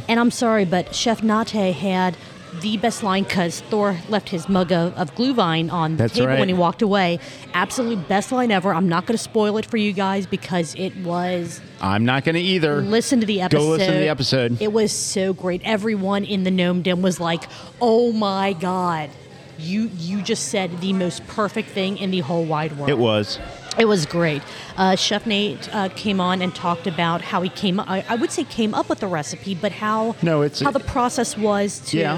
and 0.07 0.19
I'm 0.19 0.31
sorry, 0.31 0.65
but 0.65 0.95
Chef 0.95 1.21
Nate 1.21 1.75
had 1.75 2.15
the 2.61 2.77
best 2.77 3.03
line 3.03 3.23
because 3.23 3.61
Thor 3.61 3.97
left 4.09 4.29
his 4.29 4.47
mug 4.47 4.71
of, 4.71 4.93
of 4.97 5.13
Glühwein 5.15 5.71
on 5.71 5.91
the 5.91 5.97
That's 5.97 6.13
table 6.13 6.27
right. 6.27 6.39
when 6.39 6.47
he 6.47 6.53
walked 6.53 6.81
away. 6.81 7.19
Absolute 7.53 8.07
best 8.07 8.31
line 8.31 8.51
ever. 8.51 8.73
I'm 8.73 8.87
not 8.89 9.05
going 9.05 9.17
to 9.17 9.23
spoil 9.23 9.57
it 9.57 9.65
for 9.65 9.77
you 9.77 9.93
guys 9.93 10.25
because 10.25 10.75
it 10.75 10.95
was 10.97 11.61
I'm 11.81 12.05
not 12.05 12.23
going 12.23 12.35
to 12.35 12.41
either. 12.41 12.81
listen 12.81 13.19
to 13.19 13.25
the 13.25 13.41
episode. 13.41 13.59
Go 13.59 13.69
listen 13.69 13.93
to 13.93 13.99
the 13.99 14.09
episode. 14.09 14.61
It 14.61 14.71
was 14.71 14.91
so 14.91 15.33
great. 15.33 15.61
Everyone 15.63 16.23
in 16.23 16.43
the 16.43 16.51
Gnome 16.51 16.81
Den 16.81 17.01
was 17.01 17.19
like, 17.19 17.43
"Oh 17.81 18.11
my 18.11 18.53
god, 18.53 19.09
you 19.57 19.89
you 19.97 20.21
just 20.21 20.49
said 20.49 20.79
the 20.81 20.93
most 20.93 21.25
perfect 21.27 21.69
thing 21.69 21.97
in 21.97 22.11
the 22.11 22.19
whole 22.21 22.45
wide 22.45 22.77
world." 22.77 22.89
It 22.89 22.97
was. 22.97 23.39
It 23.77 23.85
was 23.85 24.05
great. 24.05 24.41
Uh, 24.77 24.95
Chef 24.95 25.25
Nate 25.25 25.73
uh, 25.73 25.89
came 25.89 26.19
on 26.21 26.41
and 26.41 26.53
talked 26.53 26.85
about 26.87 27.21
how 27.21 27.41
he 27.41 27.49
came. 27.49 27.79
I, 27.79 28.05
I 28.07 28.15
would 28.15 28.31
say 28.31 28.43
came 28.43 28.73
up 28.73 28.87
with 28.89 28.99
the 28.99 29.07
recipe, 29.07 29.55
but 29.55 29.71
how 29.71 30.15
No, 30.21 30.43
it's- 30.43 30.61
how 30.61 30.71
the 30.71 30.79
process 30.79 31.37
was 31.37 31.79
to. 31.89 31.97
Yeah. 31.97 32.13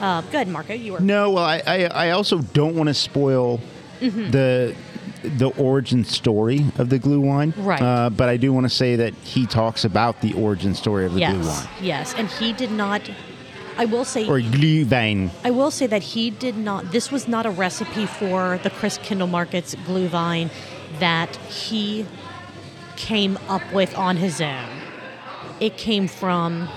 Uh, 0.00 0.20
go 0.22 0.28
ahead, 0.28 0.48
Marco. 0.48 0.74
You 0.74 0.94
were. 0.94 1.00
No, 1.00 1.30
well, 1.30 1.44
I, 1.44 1.62
I, 1.66 1.84
I 1.84 2.10
also 2.10 2.38
don't 2.38 2.74
want 2.74 2.88
to 2.88 2.94
spoil 2.94 3.60
Mm-hmm. 4.00 4.32
the 4.32 4.74
the 5.22 5.50
origin 5.56 6.02
story 6.04 6.64
of 6.78 6.88
the 6.90 6.98
glue 6.98 7.20
wine. 7.20 7.54
Right. 7.56 7.80
Uh, 7.80 8.10
but 8.10 8.28
I 8.28 8.36
do 8.36 8.52
want 8.52 8.64
to 8.64 8.68
say 8.70 8.96
that 8.96 9.14
he 9.22 9.46
talks 9.46 9.84
about 9.84 10.20
the 10.20 10.32
origin 10.32 10.74
story 10.74 11.06
of 11.06 11.14
the 11.14 11.20
glue 11.20 11.38
Yes, 11.38 11.46
wine. 11.64 11.74
yes, 11.80 12.14
and 12.16 12.28
he 12.28 12.52
did 12.52 12.72
not. 12.72 13.08
I 13.78 13.84
will 13.86 14.04
say 14.04 14.26
Or 14.28 14.38
Glühwein. 14.40 15.30
I 15.44 15.50
will 15.50 15.70
say 15.70 15.86
that 15.86 16.02
he 16.02 16.30
did 16.30 16.56
not. 16.56 16.92
This 16.92 17.10
was 17.10 17.26
not 17.26 17.46
a 17.46 17.50
recipe 17.50 18.06
for 18.06 18.58
the 18.62 18.70
Christkindl 18.70 19.28
Markets 19.30 19.74
Glühwein 19.86 20.50
that 20.98 21.34
he 21.36 22.06
came 22.96 23.38
up 23.48 23.62
with 23.72 23.96
on 23.96 24.16
his 24.16 24.40
own. 24.40 24.68
It 25.60 25.76
came 25.76 26.06
from 26.08 26.68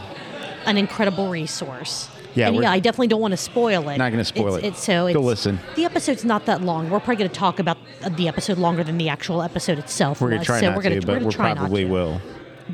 an 0.66 0.78
incredible 0.78 1.30
resource. 1.30 2.10
Yeah, 2.34 2.48
and 2.50 2.58
yeah, 2.64 2.72
I 2.72 2.80
definitely 2.80 3.08
don't 3.08 3.22
want 3.22 3.32
to 3.32 3.38
spoil 3.38 3.88
it. 3.90 3.98
Not 3.98 4.12
gonna 4.12 4.26
spoil 4.26 4.56
It's- 4.56 4.64
it. 4.64 4.68
It's 4.68 4.84
so 4.84 5.14
Go 5.14 5.22
listen. 5.22 5.60
The 5.76 5.86
episode's 5.86 6.26
not 6.26 6.46
that 6.48 6.62
long. 6.62 6.90
We're 6.90 7.00
probably 7.00 7.16
going 7.18 7.30
to 7.30 7.36
talk 7.36 7.60
about 7.60 7.78
the 8.10 8.28
episode 8.28 8.58
longer 8.58 8.84
than 8.84 8.98
the 8.98 9.08
actual 9.08 9.42
episode 9.42 9.80
itself. 9.80 10.20
We're 10.20 10.32
going 10.32 10.42
to 10.42 10.46
try 10.46 10.60
so 10.60 10.68
not 10.68 10.76
we're 10.76 10.84
gonna, 10.84 11.00
to, 11.00 11.08
we're 11.08 11.14
but 11.14 11.14
gonna 11.20 11.28
we 11.28 11.34
try 11.34 11.54
probably 11.56 11.86
will. 11.86 12.22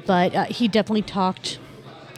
but 0.08 0.34
uh, 0.36 0.46
he 0.46 0.68
definitely 0.68 1.04
talked 1.04 1.60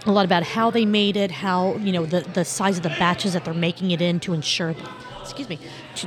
a 0.05 0.11
lot 0.11 0.25
about 0.25 0.43
how 0.43 0.69
they 0.69 0.85
made 0.85 1.15
it, 1.15 1.31
how 1.31 1.75
you 1.77 1.91
know 1.91 2.05
the 2.05 2.21
the 2.21 2.45
size 2.45 2.77
of 2.77 2.83
the 2.83 2.89
batches 2.89 3.33
that 3.33 3.45
they're 3.45 3.53
making 3.53 3.91
it 3.91 4.01
in 4.01 4.19
to 4.21 4.33
ensure. 4.33 4.75
Excuse 5.21 5.47
me, 5.47 5.57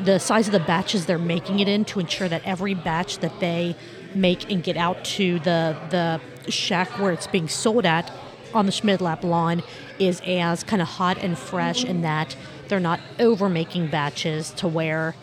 the 0.05 0.19
size 0.19 0.47
of 0.47 0.53
the 0.53 0.61
batches 0.61 1.07
they're 1.07 1.19
making 1.19 1.61
it 1.61 1.69
in 1.69 1.85
to 1.87 2.01
ensure 2.01 2.29
that 2.29 2.43
every 2.45 2.75
batch 2.75 3.19
that 3.19 3.41
they 3.41 3.75
make 4.15 4.51
and 4.51 4.63
get 4.63 4.77
out 4.77 5.05
to 5.05 5.39
the 5.41 5.77
the 5.91 6.51
shack 6.51 6.89
where 6.99 7.13
it's 7.13 7.27
being 7.27 7.49
sold 7.49 7.87
at 7.87 8.13
on 8.55 8.67
the 8.67 8.73
Schmidlapp 8.73 9.25
lawn 9.25 9.63
is 9.99 10.21
as 10.27 10.63
kind 10.63 10.83
of 10.83 10.89
hot 10.89 11.19
and 11.19 11.39
fresh, 11.39 11.83
and 11.83 12.05
that 12.05 12.37
they're 12.69 12.81
not 12.81 13.01
over 13.19 13.49
making 13.49 13.89
batches 13.89 14.51
to 14.53 14.69
where 14.69 15.15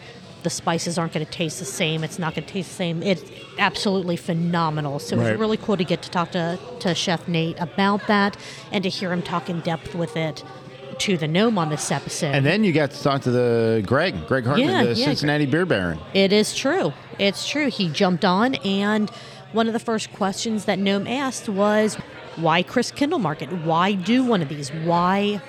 the 0.43 0.49
spices 0.49 0.97
aren't 0.97 1.13
going 1.13 1.25
to 1.25 1.31
taste 1.31 1.59
the 1.59 1.65
same. 1.65 2.03
It's 2.03 2.19
not 2.19 2.35
going 2.35 2.45
to 2.45 2.51
taste 2.53 2.69
the 2.69 2.75
same. 2.75 3.01
It's 3.03 3.23
absolutely 3.57 4.15
phenomenal. 4.17 4.99
So 4.99 5.15
it 5.15 5.19
Right. 5.19 5.31
was 5.31 5.39
really 5.39 5.57
cool 5.57 5.77
to 5.77 5.83
get 5.83 6.01
to 6.03 6.09
talk 6.09 6.31
to, 6.31 6.59
to 6.79 6.93
Chef 6.93 7.27
Nate 7.27 7.57
about 7.59 8.07
that 8.07 8.37
and 8.71 8.83
to 8.83 8.89
hear 8.89 9.11
him 9.13 9.21
talk 9.21 9.49
in 9.49 9.59
depth 9.61 9.95
with 9.95 10.15
it 10.17 10.43
to 10.99 11.17
the 11.17 11.27
gnome 11.27 11.57
on 11.57 11.69
this 11.69 11.91
episode. 11.91 12.35
And 12.35 12.45
then 12.45 12.63
you 12.63 12.71
got 12.71 12.91
to 12.91 13.01
talk 13.01 13.21
to 13.23 13.31
the 13.31 13.83
Greg, 13.85 14.13
Greg 14.27 14.45
Hardman, 14.45 14.69
Yeah, 14.69 14.83
the 14.83 14.93
yeah, 14.93 15.05
Cincinnati 15.05 15.45
beer 15.47 15.65
baron. 15.65 15.99
it 16.13 16.31
is 16.31 16.53
true. 16.55 16.93
It's 17.17 17.47
true. 17.47 17.69
He 17.69 17.89
jumped 17.89 18.23
on, 18.25 18.55
and 18.55 19.09
one 19.53 19.67
of 19.67 19.73
the 19.73 19.79
first 19.79 20.11
questions 20.13 20.65
that 20.65 20.77
Gnome 20.79 21.07
asked 21.07 21.49
was, 21.49 21.95
"Why 22.35 22.61
Christkindl 22.63 23.19
Market? 23.19 23.51
Why 23.63 23.93
do 23.93 24.23
one 24.23 24.41
of 24.43 24.49
these? 24.49 24.69
Why 24.71 25.41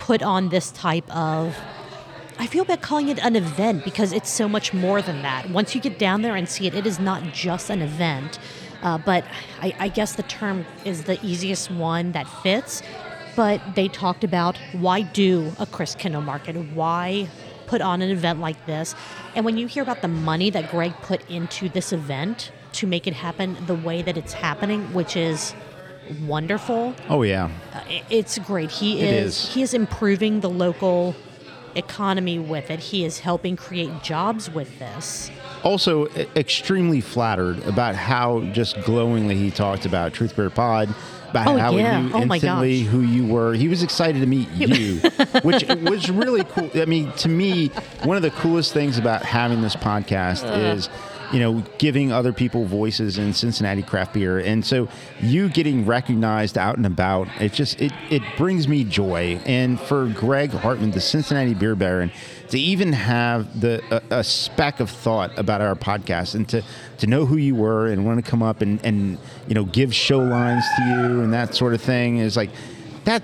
put 0.00 0.20
on 0.22 0.48
this 0.48 0.70
type 0.72 1.08
of?" 1.14 1.56
I 2.40 2.46
feel 2.46 2.64
bad 2.64 2.82
calling 2.82 3.08
it 3.08 3.18
an 3.24 3.34
event 3.36 3.84
because 3.84 4.12
it's 4.12 4.30
so 4.30 4.48
much 4.48 4.72
more 4.72 5.02
than 5.02 5.22
that. 5.22 5.50
Once 5.50 5.74
you 5.74 5.80
get 5.80 5.98
down 5.98 6.22
there 6.22 6.36
and 6.36 6.48
see 6.48 6.66
it, 6.66 6.74
it 6.74 6.86
is 6.86 6.98
not 7.00 7.22
just 7.32 7.68
an 7.68 7.82
event. 7.82 8.38
Uh, 8.82 8.96
but 8.96 9.24
I, 9.60 9.74
I 9.80 9.88
guess 9.88 10.14
the 10.14 10.22
term 10.22 10.64
is 10.84 11.04
the 11.04 11.18
easiest 11.26 11.70
one 11.70 12.12
that 12.12 12.28
fits. 12.42 12.82
But 13.34 13.60
they 13.74 13.88
talked 13.88 14.22
about 14.24 14.56
why 14.72 15.02
do 15.02 15.52
a 15.58 15.66
Christkindl 15.66 16.24
market? 16.24 16.54
Why 16.74 17.28
put 17.66 17.80
on 17.80 18.02
an 18.02 18.10
event 18.10 18.40
like 18.40 18.66
this? 18.66 18.94
And 19.34 19.44
when 19.44 19.58
you 19.58 19.66
hear 19.66 19.82
about 19.82 20.02
the 20.02 20.08
money 20.08 20.50
that 20.50 20.70
Greg 20.70 20.92
put 21.02 21.28
into 21.28 21.68
this 21.68 21.92
event 21.92 22.52
to 22.74 22.86
make 22.86 23.06
it 23.08 23.14
happen 23.14 23.56
the 23.66 23.74
way 23.74 24.00
that 24.02 24.16
it's 24.16 24.32
happening, 24.32 24.92
which 24.94 25.16
is 25.16 25.54
wonderful, 26.26 26.94
Oh, 27.08 27.22
yeah. 27.22 27.50
uh, 27.74 27.80
it's 28.10 28.38
great. 28.38 28.70
He 28.70 29.00
is, 29.00 29.26
is. 29.36 29.54
he 29.54 29.62
is 29.62 29.74
improving 29.74 30.40
the 30.40 30.50
local 30.50 31.14
economy 31.78 32.38
with 32.38 32.70
it. 32.70 32.80
He 32.80 33.04
is 33.04 33.20
helping 33.20 33.56
create 33.56 34.02
jobs 34.02 34.50
with 34.50 34.78
this. 34.78 35.30
Also, 35.62 36.06
extremely 36.36 37.00
flattered 37.00 37.58
about 37.66 37.94
how 37.94 38.40
just 38.52 38.80
glowingly 38.82 39.34
he 39.36 39.50
talked 39.50 39.86
about 39.86 40.12
Truth 40.12 40.36
Beer 40.36 40.50
Pod, 40.50 40.88
about 41.30 41.48
Oh, 41.48 41.56
how 41.58 41.76
yeah. 41.76 42.00
he 42.00 42.06
knew 42.06 42.14
Oh, 42.14 42.20
instantly 42.34 42.80
who 42.80 43.00
you 43.00 43.26
were. 43.26 43.54
He 43.54 43.68
was 43.68 43.82
excited 43.82 44.20
to 44.20 44.26
meet 44.26 44.48
you, 44.52 45.00
which 45.42 45.64
was 45.68 46.10
really 46.10 46.44
cool. 46.44 46.70
I 46.74 46.84
mean, 46.84 47.10
to 47.18 47.28
me, 47.28 47.68
one 48.04 48.16
of 48.16 48.22
the 48.22 48.30
coolest 48.30 48.72
things 48.72 48.98
about 48.98 49.22
having 49.22 49.60
this 49.62 49.74
podcast 49.76 50.44
is. 50.74 50.88
You 51.32 51.40
know, 51.40 51.64
giving 51.78 52.10
other 52.10 52.32
people 52.32 52.64
voices 52.64 53.18
in 53.18 53.34
Cincinnati 53.34 53.82
craft 53.82 54.14
beer, 54.14 54.38
and 54.38 54.64
so 54.64 54.88
you 55.20 55.48
getting 55.50 55.84
recognized 55.84 56.56
out 56.56 56.76
and 56.76 56.86
about, 56.86 57.28
it 57.38 57.52
just 57.52 57.80
it 57.80 57.92
it 58.10 58.22
brings 58.36 58.66
me 58.66 58.84
joy. 58.84 59.38
And 59.44 59.78
for 59.78 60.06
Greg 60.08 60.50
Hardman, 60.50 60.92
the 60.92 61.00
Cincinnati 61.00 61.54
beer 61.54 61.74
baron, 61.74 62.10
to 62.48 62.58
even 62.58 62.92
have 62.92 63.60
the 63.60 63.82
a, 64.10 64.20
a 64.20 64.24
speck 64.24 64.80
of 64.80 64.88
thought 64.88 65.36
about 65.38 65.60
our 65.60 65.74
podcast 65.74 66.34
and 66.34 66.48
to 66.48 66.62
to 66.98 67.06
know 67.06 67.26
who 67.26 67.36
you 67.36 67.54
were 67.54 67.88
and 67.88 68.06
want 68.06 68.24
to 68.24 68.30
come 68.30 68.42
up 68.42 68.62
and 68.62 68.82
and 68.84 69.18
you 69.46 69.54
know 69.54 69.64
give 69.64 69.94
show 69.94 70.18
lines 70.18 70.64
to 70.76 70.82
you 70.84 71.20
and 71.20 71.32
that 71.32 71.54
sort 71.54 71.74
of 71.74 71.82
thing 71.82 72.18
is 72.18 72.36
like 72.36 72.50
that 73.04 73.22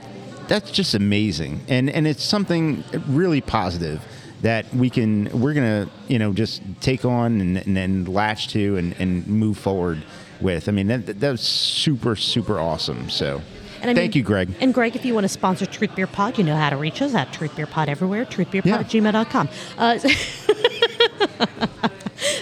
that's 0.48 0.70
just 0.70 0.94
amazing. 0.94 1.60
And 1.68 1.90
and 1.90 2.06
it's 2.06 2.22
something 2.22 2.84
really 3.08 3.40
positive 3.40 4.02
that 4.44 4.72
we 4.74 4.90
can 4.90 5.28
we're 5.40 5.54
gonna 5.54 5.88
you 6.06 6.18
know 6.18 6.32
just 6.32 6.60
take 6.80 7.04
on 7.04 7.40
and, 7.40 7.56
and, 7.58 7.78
and 7.78 8.08
latch 8.08 8.48
to 8.48 8.76
and, 8.76 8.94
and 8.98 9.26
move 9.26 9.56
forward 9.58 10.02
with. 10.40 10.68
I 10.68 10.72
mean 10.72 10.86
that 10.88 11.06
that 11.20 11.30
was 11.30 11.40
super 11.40 12.14
super 12.14 12.60
awesome. 12.60 13.08
So 13.10 13.40
And 13.80 13.90
I 13.90 13.94
thank 13.94 14.14
mean- 14.14 14.20
you, 14.20 14.22
Greg. 14.22 14.50
And 14.60 14.72
Greg, 14.74 14.94
if 14.96 15.04
you 15.04 15.14
want 15.14 15.24
to 15.24 15.28
sponsor 15.28 15.66
Truth 15.66 15.96
Beer 15.96 16.06
Pod, 16.06 16.36
you 16.38 16.44
know 16.44 16.56
how 16.56 16.70
to 16.70 16.76
reach 16.76 17.00
us 17.02 17.14
at 17.14 17.32
Truth 17.32 17.56
Beer 17.56 17.66
Pod 17.66 17.88
everywhere, 17.88 18.24
truthbeerpod 18.26 18.64
Yeah. 18.66 18.78
at 18.80 18.86
gmail.com. 18.86 19.48
Uh, 19.78 19.98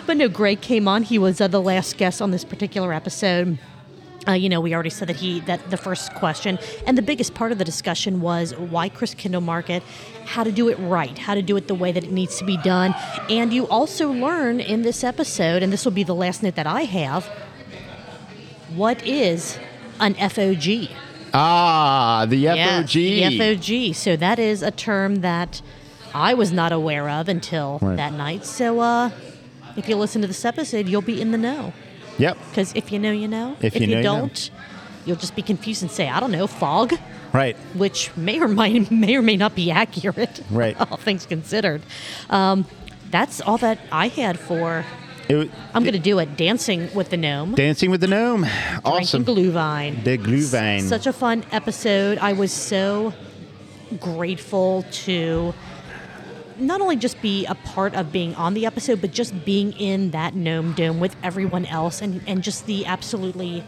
but 0.07 0.17
no, 0.17 0.29
Greg 0.29 0.61
came 0.61 0.89
on. 0.89 1.03
He 1.03 1.19
was 1.19 1.41
uh, 1.41 1.49
the 1.49 1.61
last 1.61 1.97
guest 1.97 2.21
on 2.23 2.31
this 2.31 2.45
particular 2.45 2.93
episode. 2.93 3.59
Uh, 4.29 4.33
you 4.33 4.49
know, 4.49 4.61
we 4.61 4.73
already 4.73 4.91
said 4.91 5.09
that 5.09 5.17
he 5.17 5.41
that 5.41 5.71
the 5.71 5.77
first 5.77 6.15
question 6.15 6.57
and 6.87 6.97
the 6.97 7.03
biggest 7.03 7.35
part 7.35 7.51
of 7.51 7.59
the 7.59 7.65
discussion 7.65 8.21
was 8.21 8.55
why 8.57 8.89
Christkindl 8.89 9.43
Market, 9.43 9.83
how 10.27 10.45
to 10.45 10.53
do 10.53 10.69
it 10.69 10.77
right, 10.79 11.19
how 11.19 11.35
to 11.35 11.43
do 11.43 11.57
it 11.57 11.67
the 11.67 11.75
way 11.75 11.91
that 11.91 12.05
it 12.05 12.13
needs 12.13 12.39
to 12.39 12.45
be 12.45 12.57
done, 12.59 12.95
and 13.29 13.53
you 13.53 13.67
also 13.69 14.13
learn 14.13 14.61
in 14.61 14.83
this 14.83 15.03
episode, 15.03 15.63
and 15.63 15.73
this 15.73 15.85
will 15.85 15.93
be 15.93 16.05
the 16.05 16.15
last 16.15 16.43
note 16.43 16.55
that 16.55 16.67
I 16.69 16.83
have. 16.83 17.27
What 18.77 19.05
is 19.07 19.59
an 20.01 20.15
FOG? 20.15 20.89
Ah, 21.35 22.25
the 22.29 22.47
FOG. 22.47 22.93
the 22.93 23.39
FOG. 23.39 23.95
So 23.95 24.17
that 24.17 24.39
is 24.39 24.63
a 24.63 24.71
term 24.71 25.17
that 25.17 25.61
I 26.15 26.35
was 26.35 26.53
not 26.53 26.73
aware 26.73 27.09
of 27.09 27.29
until 27.29 27.79
Right. 27.83 27.97
that 27.97 28.13
night. 28.13 28.45
So 28.47 28.81
uh, 28.81 29.11
if 29.77 29.89
you 29.89 29.97
listen 29.97 30.21
to 30.23 30.29
this 30.29 30.45
episode, 30.45 30.89
you'll 30.89 31.03
be 31.03 31.21
in 31.21 31.33
the 31.33 31.39
know. 31.39 31.73
Yep. 32.19 32.37
Because 32.51 32.73
if 32.75 32.93
you 32.93 32.99
know, 32.99 33.11
you 33.13 33.29
know. 33.29 33.57
If 33.61 33.75
you 33.79 33.87
know, 33.87 33.97
you 33.97 34.03
don't, 34.03 34.51
you'll 35.07 35.17
just 35.17 35.35
be 35.37 35.43
confused 35.43 35.83
and 35.83 35.91
say, 35.91 36.09
I 36.09 36.21
don't 36.21 36.33
know, 36.33 36.47
fog, 36.47 36.95
Right. 37.33 37.57
which 37.75 38.15
may 38.17 38.41
or 38.41 38.49
might, 38.49 38.91
may 38.91 39.17
or 39.17 39.23
may 39.23 39.37
not 39.37 39.55
be 39.55 39.71
accurate. 39.71 40.43
Right. 40.51 40.79
all 40.81 40.97
things 40.99 41.27
considered. 41.27 41.83
Um, 42.31 42.67
that's 43.11 43.41
all 43.41 43.59
that 43.59 43.79
I 43.91 44.09
had 44.09 44.39
for. 44.39 44.85
It, 45.29 45.51
I'm 45.73 45.83
going 45.83 45.95
to 45.95 45.99
do 45.99 46.19
it. 46.19 46.37
Dancing 46.37 46.93
with 46.95 47.11
the 47.11 47.17
gnome. 47.17 47.55
Dancing 47.55 47.91
with 47.91 48.01
the 48.01 48.07
Gnome. 48.09 48.45
Awesome. 48.85 49.23
Drinking 49.23 49.53
Glühwein. 49.53 50.05
The 50.05 50.19
Glühwein. 50.19 50.83
Such 50.83 51.07
a 51.07 51.13
fun 51.13 51.45
episode. 51.53 52.19
I 52.19 52.33
was 52.33 52.53
so 52.53 53.15
grateful 54.01 54.85
to 55.05 55.55
not 56.59 56.81
only 56.81 56.97
just 56.97 57.21
be 57.23 57.47
a 57.47 57.55
part 57.55 57.95
of 57.95 58.13
being 58.13 58.35
on 58.35 58.55
the 58.55 58.67
episode, 58.67 59.01
but 59.01 59.13
just 59.13 59.45
being 59.45 59.73
in 59.73 60.11
that 60.11 60.35
gnome 60.35 60.73
dome 60.73 61.01
with 61.01 61.17
everyone 61.23 61.67
else 61.67 62.01
and, 62.01 62.23
and 62.27 62.43
just 62.43 62.67
the 62.67 62.87
absolutely 62.87 63.65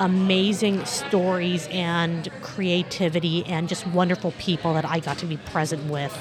amazing 0.00 0.84
stories 0.84 1.68
and 1.70 2.28
creativity 2.42 3.44
and 3.46 3.68
just 3.68 3.86
wonderful 3.88 4.32
people 4.32 4.74
that 4.74 4.84
I 4.84 5.00
got 5.00 5.18
to 5.18 5.26
be 5.26 5.36
present 5.36 5.84
with 5.90 6.16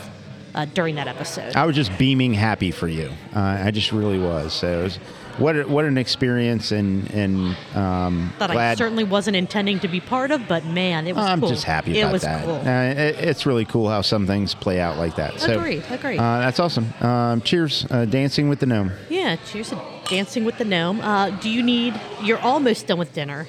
uh, 0.56 0.66
during 0.66 0.96
that 0.96 1.08
episode. 1.08 1.56
I 1.56 1.66
was 1.66 1.76
just 1.76 1.98
beaming 1.98 2.34
happy 2.34 2.72
for 2.72 2.88
you. 2.88 3.10
Uh, 3.36 3.40
I 3.64 3.72
just 3.72 3.92
really 3.92 4.20
was. 4.20 4.54
So 4.54 4.80
it 4.80 4.84
was, 4.84 5.00
what 5.38 5.68
what 5.68 5.86
an 5.86 5.98
experience 5.98 6.72
and 6.72 7.10
and 7.12 7.56
um, 7.76 8.32
that 8.40 8.52
I 8.52 8.76
certainly 8.76 9.04
wasn't 9.04 9.36
intending 9.36 9.80
to 9.80 9.88
be 9.88 10.00
part 10.00 10.32
of, 10.32 10.48
but 10.48 10.66
man, 10.66 11.08
it 11.08 11.16
was 11.16 11.26
I'm 11.26 11.40
cool. 11.40 11.50
just 11.50 11.64
happy 11.64 11.98
it 11.98 12.02
about 12.02 12.14
was 12.14 12.22
that. 12.22 12.46
Cool. 12.46 12.56
Uh, 12.56 12.84
it, 12.84 13.16
it's 13.30 13.46
really 13.46 13.66
cool 13.66 13.90
how 13.90 14.02
some 14.02 14.28
things 14.28 14.54
play 14.54 14.80
out 14.80 14.98
like 14.98 15.16
that. 15.16 15.40
So, 15.40 15.54
Agreed, 15.58 15.84
agreed. 15.90 16.18
Uh, 16.20 16.40
that's 16.40 16.60
awesome. 16.60 16.94
Um, 17.02 17.42
cheers, 17.42 17.86
uh, 17.90 18.06
dancing 18.06 18.50
with 18.50 18.60
the 18.60 18.66
gnome. 18.66 18.92
Yeah, 19.10 19.36
cheers 19.48 19.70
to 19.70 19.82
Dancing 20.10 20.44
with 20.44 20.58
the 20.58 20.66
Gnome. 20.66 21.00
Uh, 21.00 21.30
do 21.30 21.50
you 21.50 21.64
need, 21.64 22.00
you're 22.22 22.40
almost 22.40 22.88
done 22.88 23.00
with 23.00 23.14
dinner. 23.14 23.48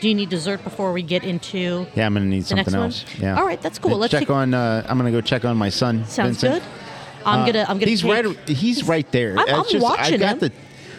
Do 0.00 0.08
you 0.08 0.14
need 0.16 0.30
dessert 0.30 0.64
before 0.64 0.92
we 0.92 1.00
get 1.02 1.22
into. 1.22 1.86
Yeah, 1.94 2.06
I'm 2.06 2.14
gonna 2.14 2.26
need 2.26 2.44
something 2.44 2.74
one? 2.74 2.86
else. 2.86 3.04
Yeah. 3.20 3.38
All 3.38 3.46
right, 3.46 3.62
that's 3.62 3.78
cool. 3.78 3.96
Let's 3.98 4.10
check 4.10 4.22
take- 4.22 4.30
on. 4.30 4.52
Uh, 4.52 4.84
I'm 4.88 4.98
gonna 4.98 5.12
go 5.12 5.20
check 5.20 5.44
on 5.44 5.56
my 5.56 5.68
son. 5.68 6.04
Sounds 6.06 6.40
Vincent. 6.40 6.64
good. 6.64 7.24
I'm 7.24 7.46
gonna, 7.46 7.64
I'm 7.68 7.78
gonna. 7.78 7.86
He's 7.88 8.02
take- 8.02 8.24
right. 8.26 8.48
He's 8.48 8.82
right 8.82 9.10
there. 9.12 9.38
I'm- 9.38 9.48
I'm 9.72 9.80
watching 9.80 10.14
I 10.14 10.16
got 10.16 10.32
him. 10.32 10.38
the. 10.40 10.52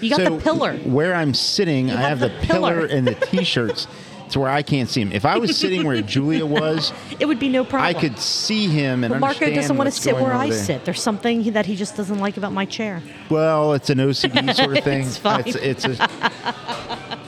You 0.03 0.09
got 0.09 0.19
so 0.19 0.35
the 0.37 0.41
pillar. 0.43 0.73
Where 0.77 1.13
I'm 1.15 1.33
sitting, 1.33 1.89
I 1.89 1.95
have 1.95 2.19
have 2.19 2.19
the, 2.19 2.29
the 2.29 2.47
pillar. 2.47 2.73
pillar 2.73 2.85
and 2.85 3.07
the 3.07 3.15
t-shirts. 3.15 3.87
to 4.29 4.39
where 4.39 4.49
I 4.49 4.63
can't 4.63 4.89
see 4.89 5.01
him. 5.01 5.11
If 5.11 5.25
I 5.25 5.37
was 5.37 5.55
sitting 5.55 5.85
where 5.85 6.01
Julia 6.13 6.45
was, 6.45 6.91
It 7.19 7.25
would 7.27 7.39
be 7.39 7.49
no 7.49 7.63
problem. 7.63 7.95
I 7.95 7.99
could 7.99 8.17
see 8.17 8.67
him 8.67 9.03
and 9.03 9.11
But 9.11 9.19
Marco 9.19 9.53
doesn't 9.53 9.77
want 9.77 9.93
to 9.93 9.95
sit 9.95 10.15
where 10.15 10.33
I 10.33 10.49
there. 10.49 10.57
sit. 10.57 10.85
There's 10.85 11.01
something 11.03 11.51
that 11.51 11.67
he 11.67 11.75
just 11.75 11.95
doesn't 11.95 12.17
like 12.17 12.35
about 12.37 12.51
my 12.51 12.65
chair. 12.65 13.03
Well, 13.29 13.73
it's 13.73 13.91
an 13.91 13.99
OCD 13.99 14.55
sort 14.55 14.77
of 14.77 14.83
thing. 14.83 15.01
It's 15.05 15.17
fine. 15.17 15.43
It's, 15.45 15.55
it's 15.55 15.85
a, 15.85 16.53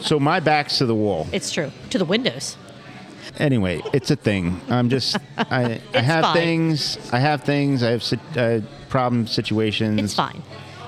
so 0.01 0.19
my 0.19 0.39
back's 0.39 0.79
to 0.79 0.87
the 0.87 0.95
wall. 0.95 1.27
It's 1.31 1.51
true. 1.51 1.71
To 1.91 1.97
the 1.99 2.05
windows. 2.05 2.57
Anyway, 3.37 3.81
it's 3.93 4.09
a 4.09 4.15
thing. 4.15 4.59
I'm 4.69 4.89
just 4.89 5.17
I, 5.37 5.79
I 5.93 5.99
have 5.99 6.23
fine. 6.23 6.35
things. 6.35 6.97
I 7.11 7.19
have 7.19 7.43
things. 7.43 7.83
I 7.83 7.91
have 7.91 8.01
sit- 8.01 8.19
uh, 8.37 8.61
problem 8.89 9.27
situations. 9.27 10.01
It's 10.01 10.13
fine. 10.15 10.41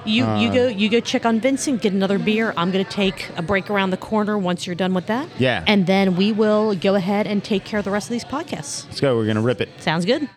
You 0.07 0.23
Uh, 0.25 0.39
you 0.39 0.53
go 0.53 0.67
you 0.67 0.89
go 0.89 0.99
check 0.99 1.25
on 1.25 1.39
Vincent, 1.39 1.81
get 1.81 1.93
another 1.93 2.17
beer. 2.17 2.53
I'm 2.55 2.71
gonna 2.71 2.83
take 2.83 3.29
a 3.35 3.41
break 3.41 3.69
around 3.69 3.89
the 3.91 3.97
corner 3.97 4.37
once 4.37 4.65
you're 4.65 4.75
done 4.75 4.93
with 4.93 5.07
that. 5.07 5.27
Yeah. 5.37 5.63
And 5.67 5.85
then 5.85 6.15
we 6.15 6.31
will 6.31 6.75
go 6.75 6.95
ahead 6.95 7.27
and 7.27 7.43
take 7.43 7.65
care 7.65 7.79
of 7.79 7.85
the 7.85 7.91
rest 7.91 8.07
of 8.07 8.11
these 8.11 8.25
podcasts. 8.25 8.85
Let's 8.85 9.01
go. 9.01 9.15
We're 9.17 9.27
gonna 9.27 9.41
rip 9.41 9.59
it. 9.61 9.69
Sounds 9.79 10.05
good. 10.05 10.29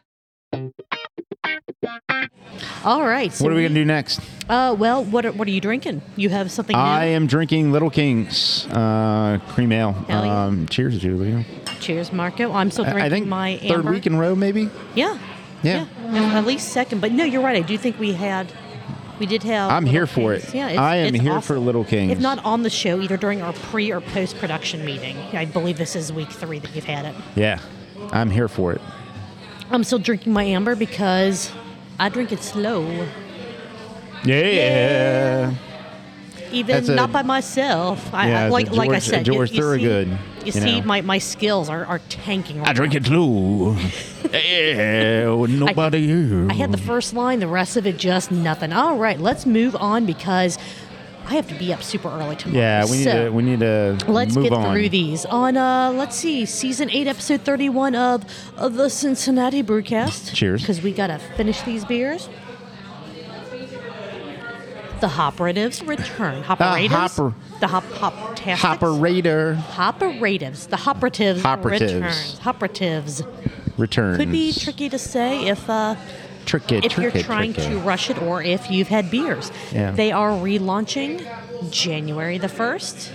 All 2.85 3.02
right. 3.06 3.33
So 3.33 3.44
What 3.44 3.52
are 3.52 3.56
we 3.56 3.62
gonna 3.62 3.74
do 3.74 3.85
next? 3.85 4.20
Uh, 4.48 4.74
well, 4.78 5.04
what 5.04 5.24
are, 5.24 5.33
what 5.33 5.46
are 5.46 5.50
you 5.50 5.61
drinking? 5.61 6.02
You 6.16 6.30
have 6.30 6.50
something 6.50 6.74
new? 6.76 6.83
I 6.83 7.04
am 7.04 7.26
drinking 7.26 7.70
Little 7.72 7.90
Kings 7.90 8.66
uh, 8.72 9.38
cream 9.48 9.70
ale. 9.70 9.94
Yeah. 10.09 10.44
Um, 10.46 10.66
cheers, 10.66 10.98
Julia. 10.98 11.44
Cheers, 11.78 12.12
Marco. 12.12 12.52
I'm 12.52 12.70
still 12.70 12.85
drinking 12.85 13.02
I 13.04 13.09
think 13.11 13.26
my 13.28 13.59
third 13.59 13.70
amber. 13.80 13.92
week 13.92 14.06
in 14.06 14.16
row, 14.16 14.35
maybe. 14.35 14.68
Yeah. 14.94 15.18
Yeah. 15.62 15.87
Yeah, 16.11 16.38
At 16.38 16.46
least 16.46 16.70
second, 16.70 17.00
but 17.00 17.12
no, 17.12 17.22
you're 17.24 17.42
right. 17.42 17.56
I 17.56 17.61
do 17.66 17.76
think 17.78 17.98
we 17.98 18.14
had, 18.14 18.50
we 19.20 19.26
did 19.26 19.42
have. 19.44 19.70
I'm 19.70 19.85
Little 19.85 19.92
here 19.98 20.06
for 20.09 20.33
Kings. 20.35 20.48
it. 20.48 20.54
Yeah, 20.56 20.68
it's, 20.70 20.78
I 20.78 20.96
am 20.96 21.14
it's 21.14 21.22
here 21.22 21.33
awesome. 21.35 21.42
for 21.56 21.61
Little 21.61 21.85
Kings. 21.85 22.11
If 22.11 22.18
not 22.18 22.44
on 22.44 22.62
the 22.64 22.70
show, 22.70 23.00
either 23.00 23.16
during 23.16 23.42
our 23.42 23.52
pre 23.52 23.92
or 23.92 24.00
post 24.00 24.38
production 24.38 24.85
meeting. 24.85 25.16
I 25.33 25.44
believe 25.44 25.76
this 25.78 25.94
is 25.94 26.12
week 26.12 26.30
three 26.33 26.59
that 26.59 26.74
you've 26.74 26.85
had 26.87 27.04
it. 27.04 27.14
Yeah, 27.37 27.61
I'm 28.11 28.30
here 28.30 28.48
for 28.48 28.72
it. 28.72 28.80
I'm 29.70 29.85
still 29.85 30.00
drinking 30.00 30.33
my 30.33 30.42
amber 30.42 30.74
because 30.74 31.52
I 32.00 32.09
drink 32.09 32.33
it 32.33 32.42
slow, 32.42 33.06
Yeah. 34.24 35.54
even 36.50 36.74
That's 36.74 36.88
a- 36.88 36.94
not 36.96 37.12
by 37.12 37.22
myself. 37.22 38.12
I, 38.12 38.28
Yeah, 38.28 38.40
I, 38.40 38.44
it's 38.46 38.50
a 38.50 38.52
like 38.52 38.70
like 38.72 38.88
I 38.88 38.92
George- 38.94 39.02
said, 39.04 39.26
you- 39.28 39.33
George 39.35 39.50
you, 39.50 39.56
see- 39.56 39.61
Thorogood, 39.61 40.09
You, 40.09 40.18
you 40.46 40.52
see, 40.52 40.80
know. 40.80 40.87
my, 40.87 41.00
my 41.02 41.18
skills 41.18 41.68
are, 41.68 41.85
are 41.85 42.00
tanking. 42.09 42.59
Right 42.61 42.68
I 42.68 42.72
drink 42.72 42.94
it 42.94 43.04
slow. 43.06 43.76
yeah, 44.32 45.24
nobody 45.24 46.06
here. 46.06 46.48
I 46.50 46.54
had 46.54 46.72
the 46.72 46.78
first 46.78 47.14
line, 47.14 47.40
the 47.40 47.48
rest 47.48 47.76
of 47.76 47.86
it 47.86 47.96
just 47.96 48.30
nothing. 48.30 48.72
All 48.72 48.96
right, 48.96 49.18
let's 49.18 49.46
move 49.46 49.74
on 49.76 50.06
because 50.06 50.58
I 51.26 51.34
have 51.34 51.48
to 51.48 51.54
be 51.54 51.72
up 51.72 51.82
super 51.82 52.08
early 52.08 52.36
tomorrow. 52.36 52.60
Yeah, 52.60 52.84
we 52.86 52.98
need 52.98 53.04
So, 53.04 53.24
to. 53.26 53.30
We 53.30 53.42
need 53.42 53.60
to. 53.60 53.98
Let's 54.08 54.36
get 54.36 54.52
on. 54.52 54.72
through 54.72 54.88
these. 54.88 55.24
On 55.26 55.56
uh 55.56 55.90
let's 55.92 56.16
see, 56.16 56.44
season 56.46 56.90
8 56.90 57.06
episode 57.06 57.42
31 57.42 57.94
of, 57.94 58.24
of 58.56 58.74
the 58.74 58.88
Cincinnati 58.88 59.62
Brewcast. 59.62 60.34
Cheers. 60.34 60.64
Cuz 60.66 60.82
we 60.82 60.92
got 60.92 61.08
to 61.08 61.18
finish 61.18 61.60
these 61.62 61.84
beers. 61.84 62.28
The 65.00 65.08
Hoperatives 65.08 65.82
return. 65.86 66.42
Hoperatives. 66.42 66.92
hopper- 66.92 67.34
The 67.60 67.66
hop 67.68 67.84
hop 67.92 68.38
Hopper 68.38 68.92
Raider 68.92 69.54
Hoperatives. 69.54 70.66
The 70.68 70.76
Hoperatives 70.76 71.42
Hoperatives. 71.42 71.94
returns. 71.94 72.38
Hoperatives. 72.40 73.22
Returns. 73.80 74.18
Could 74.18 74.30
be 74.32 74.52
tricky 74.52 74.88
to 74.88 74.98
say 74.98 75.48
if 75.48 75.68
uh 75.68 75.96
Tricky, 76.46 76.76
if 76.76 76.96
you're 76.98 77.10
trying 77.12 77.52
tricky. 77.52 77.70
to 77.70 77.78
rush 77.80 78.10
it 78.10 78.20
or 78.22 78.42
if 78.42 78.70
you've 78.70 78.88
had 78.88 79.10
beers. 79.10 79.52
Yeah. 79.72 79.90
They 79.92 80.10
are 80.10 80.30
relaunching 80.30 81.24
January 81.70 82.38
the 82.38 82.48
1st, 82.48 83.10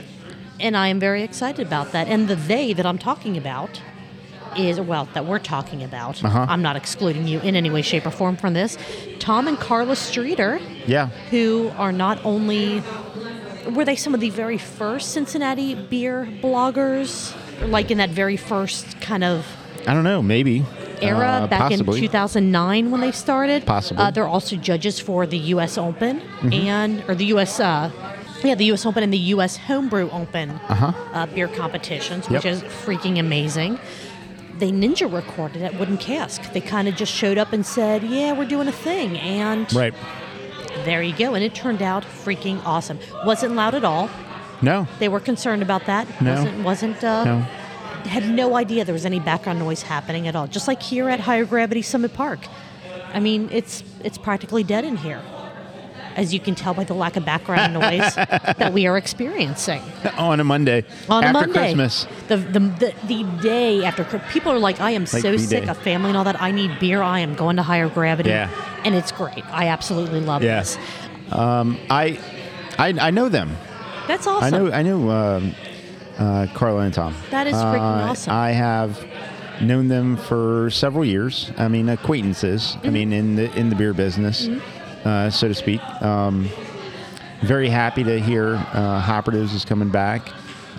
and 0.59 0.77
I 0.77 0.87
am 0.89 0.99
very 0.99 1.23
excited 1.23 1.65
about 1.65 1.91
that. 1.91 2.07
And 2.07 2.27
the 2.27 2.35
they 2.35 2.71
that 2.73 2.85
I'm 2.85 2.97
talking 2.99 3.35
about 3.35 3.81
is, 4.55 4.79
well, 4.79 5.09
that 5.15 5.25
we're 5.25 5.39
talking 5.39 5.83
about. 5.83 6.23
Uh-huh. 6.23 6.45
I'm 6.47 6.61
not 6.61 6.75
excluding 6.77 7.27
you 7.27 7.39
in 7.41 7.55
any 7.57 7.69
way, 7.69 7.81
shape, 7.81 8.05
or 8.05 8.11
form 8.11 8.37
from 8.37 8.53
this. 8.53 8.77
Tom 9.19 9.47
and 9.49 9.57
Carla 9.59 9.95
Streeter, 9.97 10.59
Yeah. 10.87 11.07
who 11.29 11.71
are 11.77 11.91
not 11.91 12.23
only. 12.23 12.81
Were 13.71 13.83
they 13.83 13.95
some 13.97 14.13
of 14.13 14.19
the 14.21 14.29
very 14.29 14.59
first 14.59 15.11
Cincinnati 15.11 15.73
beer 15.75 16.25
bloggers? 16.41 17.33
Like 17.69 17.89
in 17.91 17.97
that 17.97 18.11
very 18.11 18.37
first 18.37 19.01
kind 19.01 19.23
of 19.23 19.45
I 19.87 19.93
don't 19.93 20.03
know. 20.03 20.21
Maybe. 20.21 20.65
era 21.01 21.41
Uh, 21.43 21.47
back 21.47 21.69
possibly. 21.71 21.97
in 21.99 22.01
2009 22.07 22.91
when 22.91 23.01
they 23.01 23.11
started. 23.11 23.65
Possibly. 23.65 24.03
Uh, 24.03 24.11
they're 24.11 24.27
also 24.27 24.55
judges 24.55 24.99
for 24.99 25.25
the 25.27 25.37
U.S. 25.55 25.77
Open 25.77 26.21
Mm-hmm. 26.21 26.53
and 26.53 27.03
or 27.07 27.15
the 27.15 27.25
U.S. 27.35 27.59
Uh, 27.59 27.91
yeah, 28.43 28.55
the 28.55 28.65
U.S. 28.65 28.85
Open 28.85 29.03
and 29.03 29.11
the 29.13 29.17
U.S. 29.35 29.57
Homebrew 29.57 30.09
Open 30.11 30.51
uh 30.69 31.25
beer 31.33 31.47
competitions, 31.47 32.29
which 32.29 32.45
Yep. 32.45 32.53
is 32.53 32.61
freaking 32.85 33.19
amazing. 33.19 33.79
They 34.57 34.71
ninja 34.71 35.11
recorded 35.11 35.61
at 35.63 35.77
Wooden 35.79 35.97
Cask. 35.97 36.53
They 36.53 36.61
kind 36.61 36.87
of 36.87 36.95
just 36.95 37.11
showed 37.13 37.37
up 37.37 37.51
and 37.53 37.65
said, 37.65 38.03
"Yeah, 38.03 38.31
we're 38.31 38.45
doing 38.47 38.67
a 38.69 38.71
thing," 38.71 39.17
and 39.19 39.71
Right. 39.73 39.93
there 40.85 41.01
you 41.03 41.13
go. 41.15 41.33
And 41.33 41.43
it 41.43 41.53
turned 41.53 41.81
out 41.81 42.03
freaking 42.23 42.61
awesome. 42.65 42.99
wasn't 43.25 43.55
loud 43.55 43.75
at 43.75 43.83
all. 43.83 44.09
No. 44.61 44.87
They 44.99 45.09
were 45.09 45.19
concerned 45.19 45.61
about 45.61 45.85
that. 45.87 46.07
No. 46.21 46.31
Wasn't 46.35 46.63
wasn't 46.63 47.03
uh, 47.03 47.23
No. 47.25 47.45
Had 48.05 48.27
no 48.29 48.55
idea 48.55 48.85
there 48.85 48.93
was 48.93 49.05
any 49.05 49.19
background 49.19 49.59
noise 49.59 49.81
happening 49.81 50.27
at 50.27 50.35
all. 50.35 50.47
Just 50.47 50.67
like 50.67 50.81
here 50.81 51.09
at 51.09 51.19
Higher 51.19 51.45
Gravity 51.45 51.81
Summit 51.81 52.13
Park. 52.13 52.39
I 53.13 53.19
mean, 53.19 53.49
it's 53.51 53.83
it's 54.03 54.17
practically 54.17 54.63
dead 54.63 54.83
in 54.83 54.97
here, 54.97 55.21
as 56.15 56.33
you 56.33 56.39
can 56.39 56.53
tell 56.55 56.73
by 56.73 56.83
the 56.83 56.93
lack 56.93 57.15
of 57.15 57.23
background 57.25 57.73
noise 57.81 58.13
that 58.15 58.73
we 58.73 58.87
are 58.87 58.97
experiencing 58.97 59.81
on 60.17 60.39
a 60.39 60.43
Monday 60.43 60.83
on 61.09 61.23
after 61.23 61.29
a 61.29 61.33
Monday. 61.41 61.59
Christmas. 61.59 62.07
The, 62.27 62.37
the 62.37 62.59
the 62.59 62.93
the 63.07 63.23
day 63.41 63.83
after 63.85 64.03
people 64.31 64.51
are 64.51 64.59
like, 64.59 64.81
I 64.81 64.91
am 64.91 65.05
so 65.05 65.31
the 65.31 65.39
sick 65.39 65.63
day. 65.63 65.69
of 65.69 65.77
family 65.77 66.09
and 66.09 66.17
all 66.17 66.25
that. 66.25 66.41
I 66.41 66.51
need 66.51 66.77
beer. 66.79 67.01
I 67.01 67.19
am 67.19 67.35
going 67.35 67.55
to 67.55 67.63
higher 67.63 67.87
gravity. 67.89 68.29
Yeah. 68.29 68.49
and 68.83 68.93
it's 68.95 69.11
great. 69.11 69.45
I 69.51 69.67
absolutely 69.69 70.19
love 70.19 70.43
Yeah. 70.43 70.59
this. 70.59 70.77
I, 71.31 72.19
I, 72.77 72.89
I 72.99 73.11
know 73.11 73.29
them. 73.29 73.55
That's 74.07 74.27
awesome. 74.27 74.53
I 74.53 74.57
know. 74.57 74.71
I 74.71 74.81
know 74.83 75.09
um, 75.09 75.55
uh, 76.17 76.47
Carla 76.53 76.81
and 76.81 76.93
Tom. 76.93 77.15
That 77.31 77.47
is 77.47 77.55
freaking 77.55 77.79
Uh, 77.79 78.11
awesome. 78.11 78.33
I 78.33 78.51
have 78.51 79.05
known 79.61 79.87
them 79.87 80.17
for 80.17 80.69
several 80.69 81.05
years. 81.05 81.51
I 81.57 81.67
mean, 81.67 81.89
acquaintances. 81.89 82.61
Mm-hmm. 82.77 82.87
I 82.87 82.89
mean, 82.89 83.13
in 83.13 83.35
the 83.35 83.57
in 83.57 83.69
the 83.69 83.75
beer 83.75 83.93
business, 83.93 84.47
uh, 85.05 85.29
so 85.29 85.47
to 85.47 85.53
speak. 85.53 85.81
Um, 86.01 86.49
very 87.41 87.69
happy 87.69 88.03
to 88.03 88.19
hear 88.19 88.55
uh, 88.73 89.21
is 89.33 89.65
coming 89.65 89.89
back. 89.89 90.29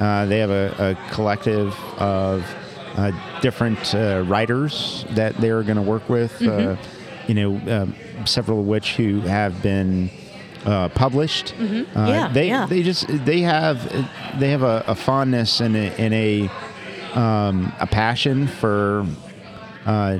Uh, 0.00 0.26
they 0.26 0.38
have 0.40 0.50
a, 0.50 0.74
a 0.78 1.12
collective 1.14 1.74
of 1.98 2.44
uh, 2.96 3.12
different 3.40 3.94
uh, 3.94 4.24
writers 4.26 5.04
that 5.10 5.36
they're 5.36 5.62
going 5.62 5.76
to 5.76 5.82
work 5.82 6.08
with. 6.08 6.42
Uh, 6.42 6.76
you 7.26 7.34
know, 7.34 7.56
uh, 7.56 8.24
several 8.24 8.60
of 8.60 8.66
which 8.66 8.96
who 8.96 9.20
have 9.20 9.62
been 9.62 10.10
uh, 10.66 10.88
published. 10.90 11.54
Uh, 11.58 11.84
Yeah, 11.94 12.28
they 12.28 12.48
yeah. 12.48 12.66
they 12.66 12.82
just 12.82 13.06
they 13.08 13.40
have 13.40 13.78
they 14.38 14.50
have 14.50 14.62
a, 14.62 14.84
a 14.86 14.94
fondness 14.94 15.60
and 15.60 15.74
a, 15.76 16.00
and 16.00 16.12
a 16.12 16.50
um, 17.18 17.72
a 17.80 17.86
passion 17.86 18.46
for 18.46 19.06
uh, 19.86 20.18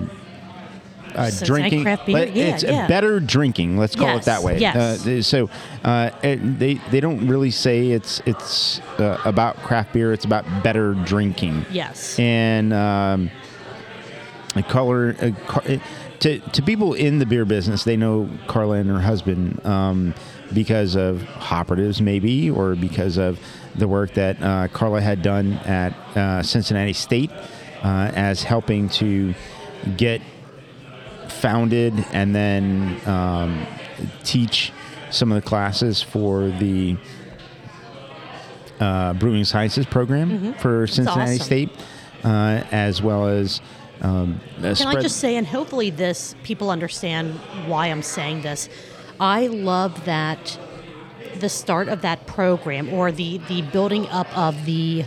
uh, 1.14 1.30
drinking. 1.44 1.82
craft 1.82 2.06
beer, 2.06 2.16
but 2.16 2.34
yeah, 2.36 2.44
it's 2.54 2.62
yeah. 2.62 2.86
better 2.86 3.20
drinking. 3.20 3.76
Let's 3.78 3.96
call 3.96 4.06
Yes, 4.08 4.22
it 4.22 4.26
that 4.26 4.42
way. 4.42 4.58
yes. 4.58 5.06
Uh, 5.06 5.22
so 5.22 5.50
uh, 5.84 6.10
they 6.22 6.74
they 6.90 7.00
don't 7.00 7.26
really 7.26 7.50
say 7.50 7.90
it's 7.90 8.20
it's 8.26 8.80
uh, 8.98 9.20
about 9.24 9.56
craft 9.58 9.92
beer. 9.92 10.12
It's 10.12 10.24
about 10.24 10.44
better 10.62 10.94
drinking. 10.94 11.64
Yes. 11.70 12.18
And 12.18 12.72
um, 12.72 13.30
a 14.54 14.62
color 14.62 15.16
uh, 15.20 15.78
to 16.20 16.38
to 16.38 16.62
people 16.62 16.94
in 16.94 17.18
the 17.18 17.26
beer 17.26 17.44
business, 17.44 17.84
they 17.84 17.96
know 17.96 18.28
Carla 18.46 18.76
and 18.76 18.88
her 18.90 19.00
husband 19.00 19.64
um, 19.66 20.14
because 20.52 20.94
of 20.94 21.22
Hoperatives, 21.22 22.00
maybe, 22.00 22.50
or 22.50 22.74
because 22.74 23.16
of 23.16 23.38
the 23.74 23.88
work 23.88 24.14
that 24.14 24.40
uh, 24.42 24.68
Carla 24.68 25.00
had 25.00 25.22
done 25.22 25.54
at 25.64 25.92
uh, 26.16 26.42
Cincinnati 26.42 26.92
State 26.92 27.30
uh, 27.82 28.10
as 28.14 28.42
helping 28.42 28.88
to 28.88 29.34
get 29.96 30.22
founded 31.28 31.94
and 32.12 32.34
then 32.34 33.00
um, 33.06 33.66
teach 34.24 34.72
some 35.10 35.30
of 35.30 35.42
the 35.42 35.48
classes 35.48 36.02
for 36.02 36.48
the 36.48 36.96
uh, 38.80 39.12
Brewing 39.14 39.44
Sciences 39.44 39.86
program 39.86 40.54
for 40.54 40.86
Cincinnati 40.86 41.34
awesome. 41.34 41.44
State, 41.44 41.70
uh, 42.24 42.62
as 42.70 43.02
well 43.02 43.26
as 43.26 43.60
um, 44.02 44.40
uh, 44.58 44.74
Can 44.74 44.88
I 44.88 45.00
just 45.00 45.18
say, 45.18 45.36
and 45.36 45.46
hopefully 45.46 45.90
this 45.90 46.34
people 46.42 46.70
understand 46.70 47.34
why 47.66 47.86
I'm 47.86 48.02
saying 48.02 48.42
this. 48.42 48.68
I 49.18 49.46
love 49.46 50.04
that 50.04 50.58
the 51.36 51.48
start 51.48 51.88
of 51.88 52.02
that 52.02 52.26
program 52.26 52.92
or 52.92 53.12
the 53.12 53.38
the 53.48 53.62
building 53.62 54.06
up 54.08 54.36
of 54.36 54.64
the 54.64 55.04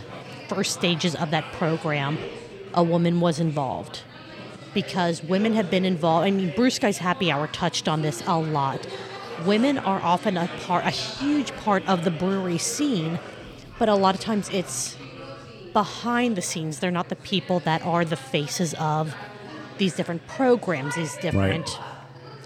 first 0.48 0.72
stages 0.74 1.14
of 1.14 1.30
that 1.30 1.44
program, 1.52 2.18
a 2.74 2.82
woman 2.82 3.20
was 3.20 3.38
involved 3.38 4.02
because 4.74 5.22
women 5.22 5.54
have 5.54 5.70
been 5.70 5.84
involved. 5.84 6.26
I 6.26 6.30
mean, 6.30 6.52
Bruce 6.54 6.78
Guy's 6.78 6.98
Happy 6.98 7.30
Hour 7.30 7.46
touched 7.48 7.88
on 7.88 8.02
this 8.02 8.22
a 8.26 8.38
lot. 8.38 8.86
Women 9.44 9.78
are 9.78 10.00
often 10.00 10.36
a 10.36 10.48
part, 10.64 10.84
a 10.84 10.90
huge 10.90 11.52
part 11.56 11.86
of 11.88 12.04
the 12.04 12.10
brewery 12.10 12.58
scene, 12.58 13.18
but 13.78 13.88
a 13.88 13.94
lot 13.94 14.14
of 14.14 14.20
times 14.20 14.48
it's 14.50 14.96
behind 15.72 16.36
the 16.36 16.42
scenes. 16.42 16.80
They're 16.80 16.90
not 16.90 17.08
the 17.08 17.16
people 17.16 17.60
that 17.60 17.84
are 17.84 18.04
the 18.04 18.16
faces 18.16 18.74
of 18.74 19.14
these 19.78 19.94
different 19.94 20.26
programs, 20.26 20.96
these 20.96 21.16
different, 21.16 21.78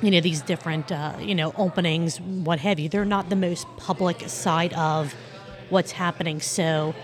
you 0.03 0.11
know, 0.11 0.21
these 0.21 0.43
different, 0.43 0.91
uh, 0.91 1.15
you 1.21 1.35
know, 1.35 1.53
openings, 1.57 2.21
what 2.21 2.59
have 2.61 2.79
you. 2.79 2.89
They're 2.89 3.05
not 3.05 3.31
the 3.31 3.37
most 3.37 3.67
public 3.77 4.29
side 4.29 4.73
of 4.75 5.15
what's 5.71 5.93
happening. 5.93 6.41
So 6.41 6.95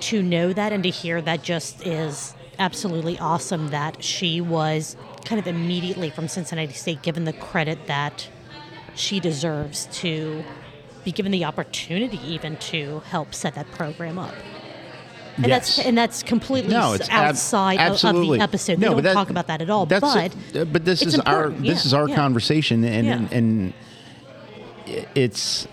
to 0.00 0.22
know 0.22 0.52
that 0.52 0.72
and 0.72 0.82
to 0.82 0.90
hear 0.90 1.20
that 1.22 1.42
just 1.42 1.86
is 1.86 2.34
absolutely 2.58 3.18
awesome 3.18 3.68
that 3.68 4.02
she 4.02 4.40
was 4.40 4.96
kind 5.24 5.38
of 5.38 5.46
immediately 5.46 6.10
from 6.10 6.28
Cincinnati 6.28 6.72
State 6.72 7.02
given 7.02 7.24
the 7.24 7.32
credit 7.32 7.86
that 7.86 8.28
she 8.94 9.20
deserves 9.20 9.86
to 9.92 10.44
be 11.04 11.12
given 11.12 11.32
the 11.32 11.44
opportunity 11.44 12.20
even 12.24 12.56
to 12.56 13.00
help 13.00 13.34
set 13.34 13.54
that 13.54 13.70
program 13.72 14.18
up. 14.18 14.34
And 15.36 15.46
Yes. 15.46 15.76
that's 15.76 15.86
and 15.86 15.98
that's 15.98 16.22
completely 16.22 16.72
no, 16.72 16.94
it's 16.94 17.08
ab- 17.10 17.30
outside 17.30 17.80
of, 17.80 18.02
of 18.04 18.14
the 18.28 18.38
episode. 18.40 18.78
No, 18.78 18.88
we 18.90 18.94
don't 18.96 19.04
that- 19.04 19.14
talk 19.14 19.30
about 19.30 19.46
that 19.48 19.60
at 19.60 19.68
all. 19.70 19.84
But 19.86 20.02
uh, 20.02 20.64
but 20.64 20.84
this 20.84 21.02
it's 21.02 21.14
is 21.14 21.20
our 21.20 21.50
this 21.50 21.60
Yeah, 21.64 21.72
is 21.74 21.94
our 21.94 22.08
yeah. 22.08 22.14
conversation, 22.16 22.84
and 22.84 23.06
Yeah. 23.06 23.12
and, 23.16 23.32
and 23.32 23.74
it's 25.14 25.66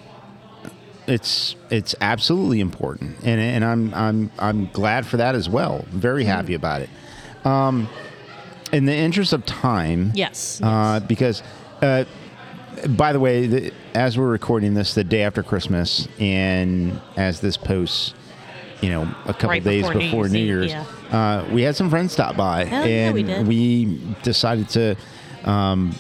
it's 1.08 1.56
it's 1.70 1.96
absolutely 2.02 2.60
important, 2.60 3.18
and 3.24 3.40
and 3.40 3.66
I'm 3.66 3.94
I'm 3.94 4.32
I'm 4.40 4.70
glad 4.72 5.06
for 5.06 5.18
that 5.18 5.36
as 5.36 5.50
well. 5.50 5.86
Very 5.90 6.24
Mm-hmm. 6.24 6.32
happy 6.32 6.54
about 6.54 6.82
it. 6.82 6.90
Um, 7.46 7.90
in 8.72 8.86
the 8.86 8.96
interest 8.96 9.34
of 9.34 9.46
time, 9.46 10.12
Yes. 10.16 10.60
uh, 10.64 11.00
because. 11.02 11.42
Uh, 11.82 12.06
by 12.98 13.14
the 13.14 13.20
way, 13.20 13.46
the, 13.46 13.74
as 13.94 14.18
we're 14.18 14.28
recording 14.30 14.74
this 14.74 14.94
the 14.96 15.04
day 15.04 15.22
after 15.22 15.44
Christmas, 15.44 16.08
and 16.20 17.00
as 17.16 17.40
this 17.40 17.56
posts, 17.56 18.14
you 18.84 18.90
know, 18.90 19.04
a 19.26 19.34
couple 19.34 19.50
Right 19.50 19.64
days 19.64 19.84
before 19.88 19.94
New 19.94 20.06
before 20.10 20.28
New 20.28 20.40
Year's 20.40 20.72
Year's, 20.72 20.86
Eve, 20.86 21.14
uh, 21.14 21.46
we 21.52 21.62
had 21.62 21.76
some 21.76 21.90
friends 21.90 22.12
stop 22.12 22.36
by, 22.36 22.66
Hell 22.66 22.86
yeah, 22.88 23.08
and 23.08 23.16
we 23.16 23.44
we 23.86 24.16
decided 24.24 24.68
to 24.70 24.96
um, 25.46 25.96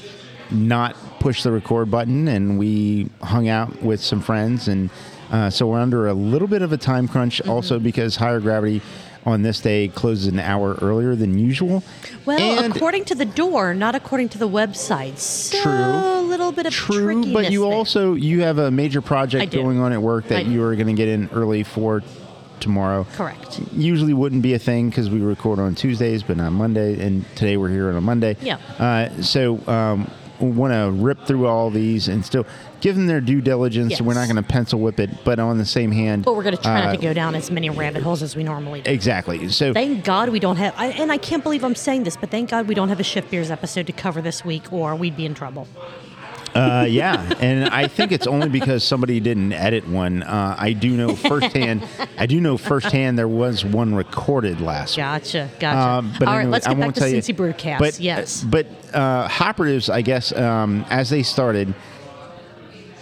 not 0.51 0.95
push 1.19 1.43
the 1.43 1.51
record 1.51 1.89
button, 1.89 2.27
and 2.27 2.59
we 2.59 3.09
hung 3.21 3.47
out 3.47 3.81
with 3.81 4.01
some 4.01 4.19
friends, 4.21 4.67
and 4.67 4.89
uh, 5.31 5.49
so 5.49 5.67
we're 5.67 5.79
under 5.79 6.07
a 6.07 6.13
little 6.13 6.47
bit 6.49 6.61
of 6.61 6.73
a 6.73 6.77
time 6.77 7.07
crunch, 7.07 7.39
Mm-hmm. 7.41 7.49
also 7.49 7.79
because 7.79 8.17
Higher 8.17 8.41
Gravity 8.41 8.81
on 9.25 9.41
this 9.41 9.61
day 9.61 9.87
closes 9.87 10.27
an 10.27 10.37
hour 10.39 10.73
earlier 10.81 11.15
than 11.15 11.39
usual. 11.39 11.81
well, 12.25 12.37
and 12.61 12.75
according 12.75 13.05
to 13.05 13.15
the 13.15 13.23
door, 13.23 13.73
not 13.73 13.95
according 13.95 14.27
to 14.27 14.37
the 14.37 14.49
website. 14.49 15.17
So 15.17 15.61
True. 15.61 15.71
a 15.71 16.21
little 16.21 16.51
bit 16.51 16.65
of 16.65 16.73
True, 16.73 17.31
but 17.31 17.49
you 17.49 17.61
there. 17.61 17.71
also 17.71 18.15
you 18.15 18.41
have 18.41 18.57
a 18.57 18.69
major 18.69 19.01
project 19.01 19.53
going 19.53 19.79
on 19.79 19.93
at 19.93 20.01
work 20.01 20.27
that 20.27 20.43
do. 20.43 20.51
you 20.51 20.61
are 20.63 20.75
going 20.75 20.87
to 20.87 20.93
get 20.93 21.07
in 21.07 21.29
early 21.31 21.63
for 21.63 22.01
tomorrow. 22.63 23.06
correct. 23.13 23.60
Usually 23.73 24.13
wouldn't 24.13 24.41
be 24.41 24.54
a 24.54 24.60
thing 24.60 24.89
because 24.89 25.10
we 25.10 25.19
record 25.19 25.60
on 25.60 25.76
Tuesdays, 25.76 26.23
but 26.23 26.38
not 26.38 26.52
Monday, 26.52 26.99
and 27.06 27.23
today 27.36 27.58
we're 27.58 27.69
here 27.69 27.89
on 27.89 27.95
a 27.95 28.02
Monday. 28.02 28.36
Yeah. 28.41 28.58
Uh, 28.80 29.21
so 29.21 29.60
um, 29.67 30.10
we 30.39 30.49
want 30.49 30.73
to 30.73 30.91
rip 31.04 31.26
through 31.26 31.45
all 31.47 31.69
these 31.69 32.08
and 32.08 32.26
still 32.26 32.45
give 32.82 32.95
them 32.95 33.08
their 33.08 33.21
due 33.21 33.39
diligence. 33.39 33.91
Yes. 33.91 34.02
We're 34.02 34.13
not 34.15 34.26
going 34.26 34.36
to 34.36 34.43
pencil 34.43 34.80
whip 34.80 34.99
it, 34.99 35.23
but 35.23 35.39
on 35.39 35.58
the 35.58 35.65
same 35.65 35.91
hand, 35.91 36.26
But 36.26 36.36
we're 36.36 36.43
going 36.43 36.58
to 36.58 36.62
try 36.62 36.82
uh, 36.82 36.86
not 36.86 36.91
to 36.95 37.02
go 37.02 37.13
down 37.13 37.36
as 37.36 37.49
many 37.49 37.69
rabbit 37.69 38.04
holes 38.04 38.21
as 38.21 38.36
we 38.36 38.43
normally 38.43 38.82
do. 38.82 38.91
Exactly. 38.91 39.47
So 39.49 39.73
Thank 39.73 40.04
God 40.04 40.30
we 40.30 40.39
don't 40.39 40.58
have, 40.58 40.73
I, 40.78 40.88
and 40.88 41.12
I 41.12 41.17
can't 41.17 41.43
believe 41.43 41.63
I'm 41.63 41.76
saying 41.76 42.04
this, 42.04 42.17
but 42.17 42.30
thank 42.30 42.49
God 42.49 42.67
we 42.67 42.76
don't 42.76 42.89
have 42.89 42.99
a 42.99 43.04
Shift 43.04 43.32
Beers 43.32 43.52
episode 43.52 43.88
to 43.88 43.93
cover 43.93 44.21
this 44.21 44.43
week, 44.43 44.73
or 44.73 44.95
we'd 44.95 45.15
be 45.15 45.26
in 45.26 45.34
trouble. 45.34 45.67
Uh, 46.55 46.85
yeah, 46.87 47.33
and 47.39 47.69
I 47.69 47.87
think 47.87 48.11
it's 48.11 48.27
only 48.27 48.49
because 48.49 48.83
somebody 48.83 49.19
didn't 49.19 49.53
edit 49.53 49.87
one. 49.87 50.23
Uh, 50.23 50.55
I 50.57 50.73
do 50.73 50.91
know 50.91 51.15
firsthand. 51.15 51.87
I 52.17 52.25
do 52.25 52.39
know 52.39 52.57
firsthand 52.57 53.17
there 53.17 53.27
was 53.27 53.65
one 53.65 53.95
recorded 53.95 54.61
last. 54.61 54.91
week. 54.91 55.03
Gotcha, 55.03 55.49
gotcha. 55.59 55.79
Um, 55.79 56.13
but 56.19 56.27
All 56.27 56.33
right, 56.33 56.41
anyway, 56.41 56.51
let's 56.51 56.67
I 56.67 56.73
get 56.73 56.79
back 56.79 56.95
to 56.95 57.01
Cincy 57.01 57.35
Brewcast. 57.35 57.79
But, 57.79 57.99
yes. 57.99 58.43
but 58.43 58.67
uh, 58.93 59.27
Hoppers, 59.27 59.89
I 59.89 60.01
guess, 60.01 60.31
um, 60.31 60.85
as 60.89 61.09
they 61.09 61.23
started, 61.23 61.73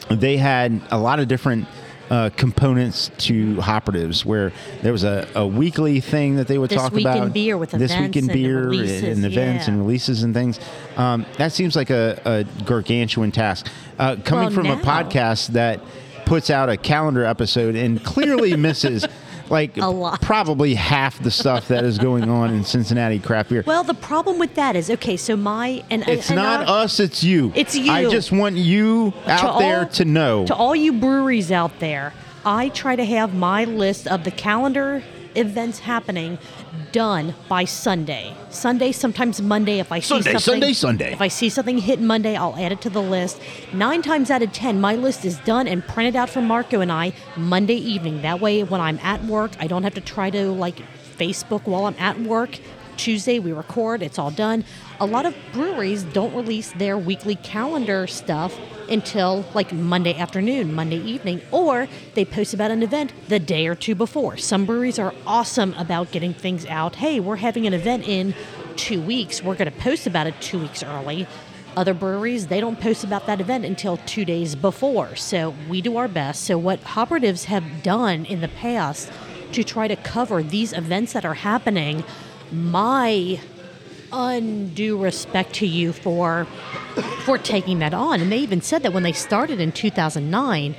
they 0.09 0.37
had 0.37 0.81
a 0.89 0.97
lot 0.97 1.19
of 1.19 1.27
different 1.27 1.67
uh, 2.11 2.29
components 2.35 3.09
to 3.17 3.55
Hoperatives, 3.55 4.25
where 4.25 4.51
there 4.81 4.91
was 4.91 5.05
a, 5.05 5.25
a 5.33 5.47
weekly 5.47 6.01
thing 6.01 6.35
that 6.35 6.47
they 6.47 6.57
would 6.57 6.69
This 6.69 6.81
talk 6.81 6.91
Week 6.91 7.05
in 7.05 7.11
about. 7.11 7.33
Beer 7.33 7.57
with 7.57 7.71
this 7.71 7.97
week 7.97 8.17
in 8.17 8.25
and 8.25 8.33
beer 8.33 8.65
releases, 8.65 9.17
and 9.17 9.25
events 9.25 9.65
yeah. 9.65 9.73
and 9.73 9.81
releases 9.81 10.23
and 10.23 10.33
things. 10.33 10.59
Um, 11.01 11.25
that 11.37 11.51
seems 11.51 11.75
like 11.75 11.89
a, 11.89 12.21
a 12.25 12.63
gargantuan 12.63 13.31
task. 13.31 13.67
Uh, 13.97 14.15
coming 14.23 14.45
Well, 14.45 14.53
from 14.53 14.67
a 14.67 14.75
podcast 14.77 15.47
that 15.49 15.79
puts 16.25 16.49
out 16.49 16.69
a 16.69 16.77
calendar 16.77 17.25
episode 17.25 17.75
and 17.75 18.03
clearly 18.03 18.55
misses. 18.67 19.05
Like 19.49 19.75
A 19.77 19.89
lot. 19.89 20.21
probably 20.21 20.75
half 20.75 21.21
the 21.21 21.29
stuff 21.31 21.67
that 21.67 21.83
is 21.83 21.97
going 21.97 22.29
on 22.29 22.53
in 22.53 22.63
Cincinnati 22.63 23.19
craft 23.19 23.49
beer. 23.49 23.63
well, 23.67 23.83
the 23.83 23.93
problem 23.93 24.39
with 24.39 24.55
that 24.55 24.77
is 24.77 24.89
okay. 24.89 25.17
So 25.17 25.35
my 25.35 25.83
and 25.89 26.07
It's 26.07 26.29
and 26.29 26.37
not 26.37 26.69
our- 26.69 26.83
us, 26.85 27.01
it's 27.01 27.21
you. 27.21 27.51
It's 27.53 27.75
you. 27.75 27.91
I 27.91 28.09
just 28.09 28.31
want 28.31 28.55
you 28.55 29.11
out 29.27 29.59
there 29.59 29.79
all- 29.81 29.85
to 29.87 30.05
know. 30.05 30.45
To 30.45 30.55
all 30.55 30.73
you 30.73 30.93
breweries 30.93 31.51
out 31.51 31.79
there, 31.79 32.13
I 32.45 32.69
try 32.69 32.95
to 32.95 33.03
have 33.03 33.33
my 33.33 33.65
list 33.65 34.07
of 34.07 34.23
the 34.23 34.31
calendar 34.31 35.03
events 35.35 35.79
happening 35.79 36.37
done 36.91 37.35
by 37.47 37.65
Sunday. 37.65 38.35
Sunday, 38.49 38.91
sometimes 38.91 39.41
Monday. 39.41 39.79
If 39.79 39.91
I 39.91 39.99
see 39.99 40.07
Sunday, 40.07 40.23
something, 40.23 40.39
Sunday, 40.39 40.73
Sunday. 40.73 41.13
If 41.13 41.21
I 41.21 41.27
see 41.27 41.49
something 41.49 41.77
hit 41.77 41.99
Monday, 41.99 42.35
I'll 42.35 42.55
add 42.57 42.71
it 42.71 42.81
to 42.81 42.89
the 42.89 43.01
list. 43.01 43.41
Nine 43.73 44.01
times 44.01 44.31
out 44.31 44.41
of 44.41 44.51
ten, 44.51 44.79
my 44.81 44.95
list 44.95 45.25
is 45.25 45.37
done 45.39 45.67
and 45.67 45.85
printed 45.85 46.15
out 46.15 46.29
for 46.29 46.41
Marco 46.41 46.81
and 46.81 46.91
I 46.91 47.13
Monday 47.35 47.75
evening. 47.75 48.21
That 48.21 48.39
way, 48.39 48.63
when 48.63 48.81
I'm 48.81 48.99
at 48.99 49.23
work, 49.25 49.51
I 49.59 49.67
don't 49.67 49.83
have 49.83 49.95
to 49.95 50.01
try 50.01 50.29
to 50.29 50.51
like 50.51 50.77
Facebook 51.17 51.65
while 51.65 51.85
I'm 51.85 51.95
at 51.97 52.19
work. 52.19 52.59
Tuesday 52.97 53.39
we 53.39 53.51
record, 53.51 54.03
it's 54.03 54.19
all 54.19 54.31
done. 54.31 54.63
A 54.99 55.05
lot 55.05 55.25
of 55.25 55.35
breweries 55.53 56.03
don't 56.03 56.35
release 56.35 56.71
their 56.73 56.97
weekly 56.97 57.35
calendar 57.35 58.05
stuff 58.05 58.55
until 58.91 59.45
like 59.53 59.71
Monday 59.71 60.17
afternoon, 60.17 60.73
Monday 60.73 60.97
evening, 60.97 61.41
or 61.51 61.87
they 62.13 62.25
post 62.25 62.53
about 62.53 62.71
an 62.71 62.83
event 62.83 63.13
the 63.29 63.39
day 63.39 63.67
or 63.67 63.75
two 63.75 63.95
before. 63.95 64.37
Some 64.37 64.65
breweries 64.65 64.99
are 64.99 65.13
awesome 65.25 65.73
about 65.75 66.11
getting 66.11 66.33
things 66.33 66.65
out. 66.65 66.95
Hey, 66.95 67.19
we're 67.19 67.37
having 67.37 67.65
an 67.65 67.73
event 67.73 68.07
in 68.07 68.35
two 68.75 69.01
weeks. 69.01 69.41
We're 69.41 69.55
going 69.55 69.71
to 69.71 69.79
post 69.79 70.07
about 70.07 70.27
it 70.27 70.35
two 70.41 70.59
weeks 70.59 70.83
early. 70.83 71.27
Other 71.77 71.93
breweries, 71.93 72.47
they 72.47 72.59
don't 72.59 72.79
post 72.79 73.05
about 73.05 73.27
that 73.27 73.39
event 73.39 73.63
until 73.63 73.95
two 73.97 74.25
days 74.25 74.55
before. 74.55 75.15
So 75.15 75.55
we 75.69 75.81
do 75.81 75.95
our 75.95 76.09
best. 76.09 76.43
So, 76.43 76.57
what 76.57 76.81
Hoperatives 76.81 77.45
have 77.45 77.81
done 77.81 78.25
in 78.25 78.41
the 78.41 78.49
past 78.49 79.09
to 79.53 79.63
try 79.63 79.87
to 79.87 79.95
cover 79.95 80.43
these 80.43 80.73
events 80.73 81.13
that 81.13 81.23
are 81.23 81.33
happening, 81.33 82.03
my 82.51 83.39
undue 84.11 84.97
respect 84.97 85.53
to 85.55 85.67
you 85.67 85.93
for 85.93 86.45
for 87.23 87.37
taking 87.37 87.79
that 87.79 87.93
on. 87.93 88.21
And 88.21 88.31
they 88.31 88.39
even 88.39 88.61
said 88.61 88.83
that 88.83 88.93
when 88.93 89.03
they 89.03 89.11
started 89.11 89.59
in 89.59 89.71
2009, 89.71 90.75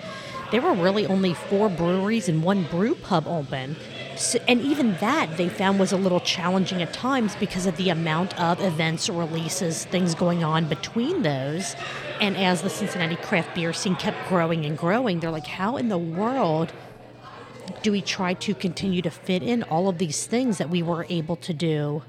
there 0.50 0.60
were 0.60 0.74
really 0.74 1.06
only 1.06 1.34
four 1.34 1.68
breweries 1.68 2.28
and 2.28 2.42
one 2.42 2.64
brew 2.64 2.94
pub 2.94 3.26
open. 3.26 3.76
So, 4.16 4.38
and 4.46 4.60
even 4.60 4.94
that 4.96 5.38
they 5.38 5.48
found 5.48 5.80
was 5.80 5.92
a 5.92 5.96
little 5.96 6.20
challenging 6.20 6.82
at 6.82 6.92
times 6.92 7.34
because 7.36 7.64
of 7.64 7.76
the 7.76 7.88
amount 7.88 8.38
of 8.38 8.60
events, 8.60 9.08
releases, 9.08 9.86
things 9.86 10.14
going 10.14 10.44
on 10.44 10.68
between 10.68 11.22
those. 11.22 11.74
And 12.20 12.36
as 12.36 12.60
the 12.60 12.68
Cincinnati 12.68 13.16
craft 13.16 13.54
beer 13.54 13.72
scene 13.72 13.96
kept 13.96 14.28
growing 14.28 14.66
and 14.66 14.76
growing, 14.76 15.20
they're 15.20 15.30
like, 15.30 15.46
how 15.46 15.78
in 15.78 15.88
the 15.88 15.98
world 15.98 16.72
do 17.82 17.90
we 17.90 18.02
try 18.02 18.34
to 18.34 18.54
continue 18.54 19.00
to 19.02 19.10
fit 19.10 19.42
in 19.42 19.62
all 19.64 19.88
of 19.88 19.98
these 19.98 20.26
things 20.26 20.58
that 20.58 20.68
we 20.68 20.82
were 20.82 21.06
able 21.08 21.36
to 21.36 21.54
do 21.54 22.02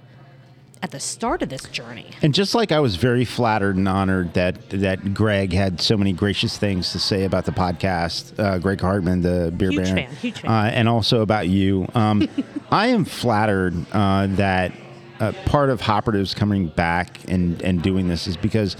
at 0.84 0.92
the 0.92 1.00
start 1.00 1.42
of 1.42 1.50
this 1.50 1.64
journey? 1.70 2.06
And 2.22 2.34
just 2.34 2.54
like 2.54 2.72
I 2.72 2.80
was 2.82 2.98
very 2.98 3.26
flattered 3.26 3.78
and 3.78 3.88
honored 3.88 4.34
that 4.34 4.70
that 4.70 5.14
Greg 5.14 5.54
had 5.54 5.82
so 5.82 5.98
many 5.98 6.12
gracious 6.12 6.58
things 6.58 6.92
to 6.92 7.00
say 7.00 7.24
about 7.24 7.46
the 7.46 7.54
podcast, 7.54 8.38
uh, 8.38 8.60
Greg 8.60 8.82
Hardman, 8.82 9.22
the 9.22 9.52
beer 9.56 9.72
Huge 9.72 9.84
baron, 9.86 9.96
fan, 9.96 10.16
huge 10.18 10.42
fan. 10.42 10.52
Uh, 10.52 10.72
and 10.72 10.90
also 10.90 11.22
about 11.22 11.48
you. 11.48 11.88
Um, 11.96 12.28
I 12.72 12.88
am 12.88 13.06
flattered 13.06 13.74
uh, 13.94 14.28
that 14.32 14.74
uh, 15.22 15.32
part 15.46 15.70
of 15.70 15.80
Hoperatives 15.80 16.36
coming 16.36 16.68
back 16.68 17.20
and 17.30 17.60
and 17.64 17.82
doing 17.82 18.08
this 18.08 18.28
is 18.28 18.38
because. 18.38 18.76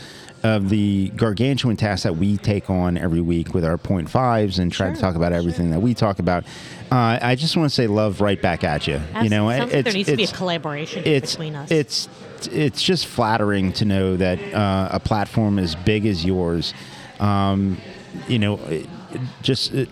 Of 0.46 0.68
the 0.68 1.08
gargantuan 1.16 1.78
tasks 1.78 2.04
that 2.04 2.18
we 2.18 2.36
take 2.36 2.70
on 2.70 2.98
every 2.98 3.22
week 3.22 3.54
with 3.54 3.64
our 3.64 3.78
point 3.78 4.10
fives 4.10 4.60
and 4.60 4.74
try 4.74 4.92
to 4.92 5.00
talk 5.00 5.16
about 5.16 5.32
everything 5.32 5.70
that 5.70 5.80
we 5.80 5.94
talk 5.94 6.20
about, 6.20 6.44
uh, 6.94 7.20
I 7.22 7.36
just 7.36 7.58
want 7.58 7.70
to 7.70 7.74
say 7.76 7.88
love 7.88 8.22
right 8.22 8.42
back 8.42 8.64
at 8.64 8.86
you. 8.88 9.02
You 9.22 9.30
know, 9.30 9.50
Sounds 9.50 9.60
like 9.62 9.70
there 9.72 9.80
it's- 9.80 9.94
needs 9.96 10.10
to 10.10 10.18
be 10.18 10.24
a 10.26 10.28
collaboration 10.28 11.04
it's 11.06 11.32
between 11.32 11.56
us. 11.56 11.72
it's 11.72 12.08
it's 12.52 12.84
just 12.84 13.06
flattering 13.08 13.72
to 13.74 13.86
know 13.86 14.18
that 14.18 14.38
uh, 14.54 14.90
a 14.92 15.00
platform 15.00 15.58
as 15.60 15.76
big 15.76 16.06
as 16.06 16.24
yours, 16.26 16.74
um, 17.20 17.78
you 18.28 18.38
know, 18.38 18.56
it, 18.66 18.86
it 19.14 19.22
just 19.42 19.74
it, 19.74 19.90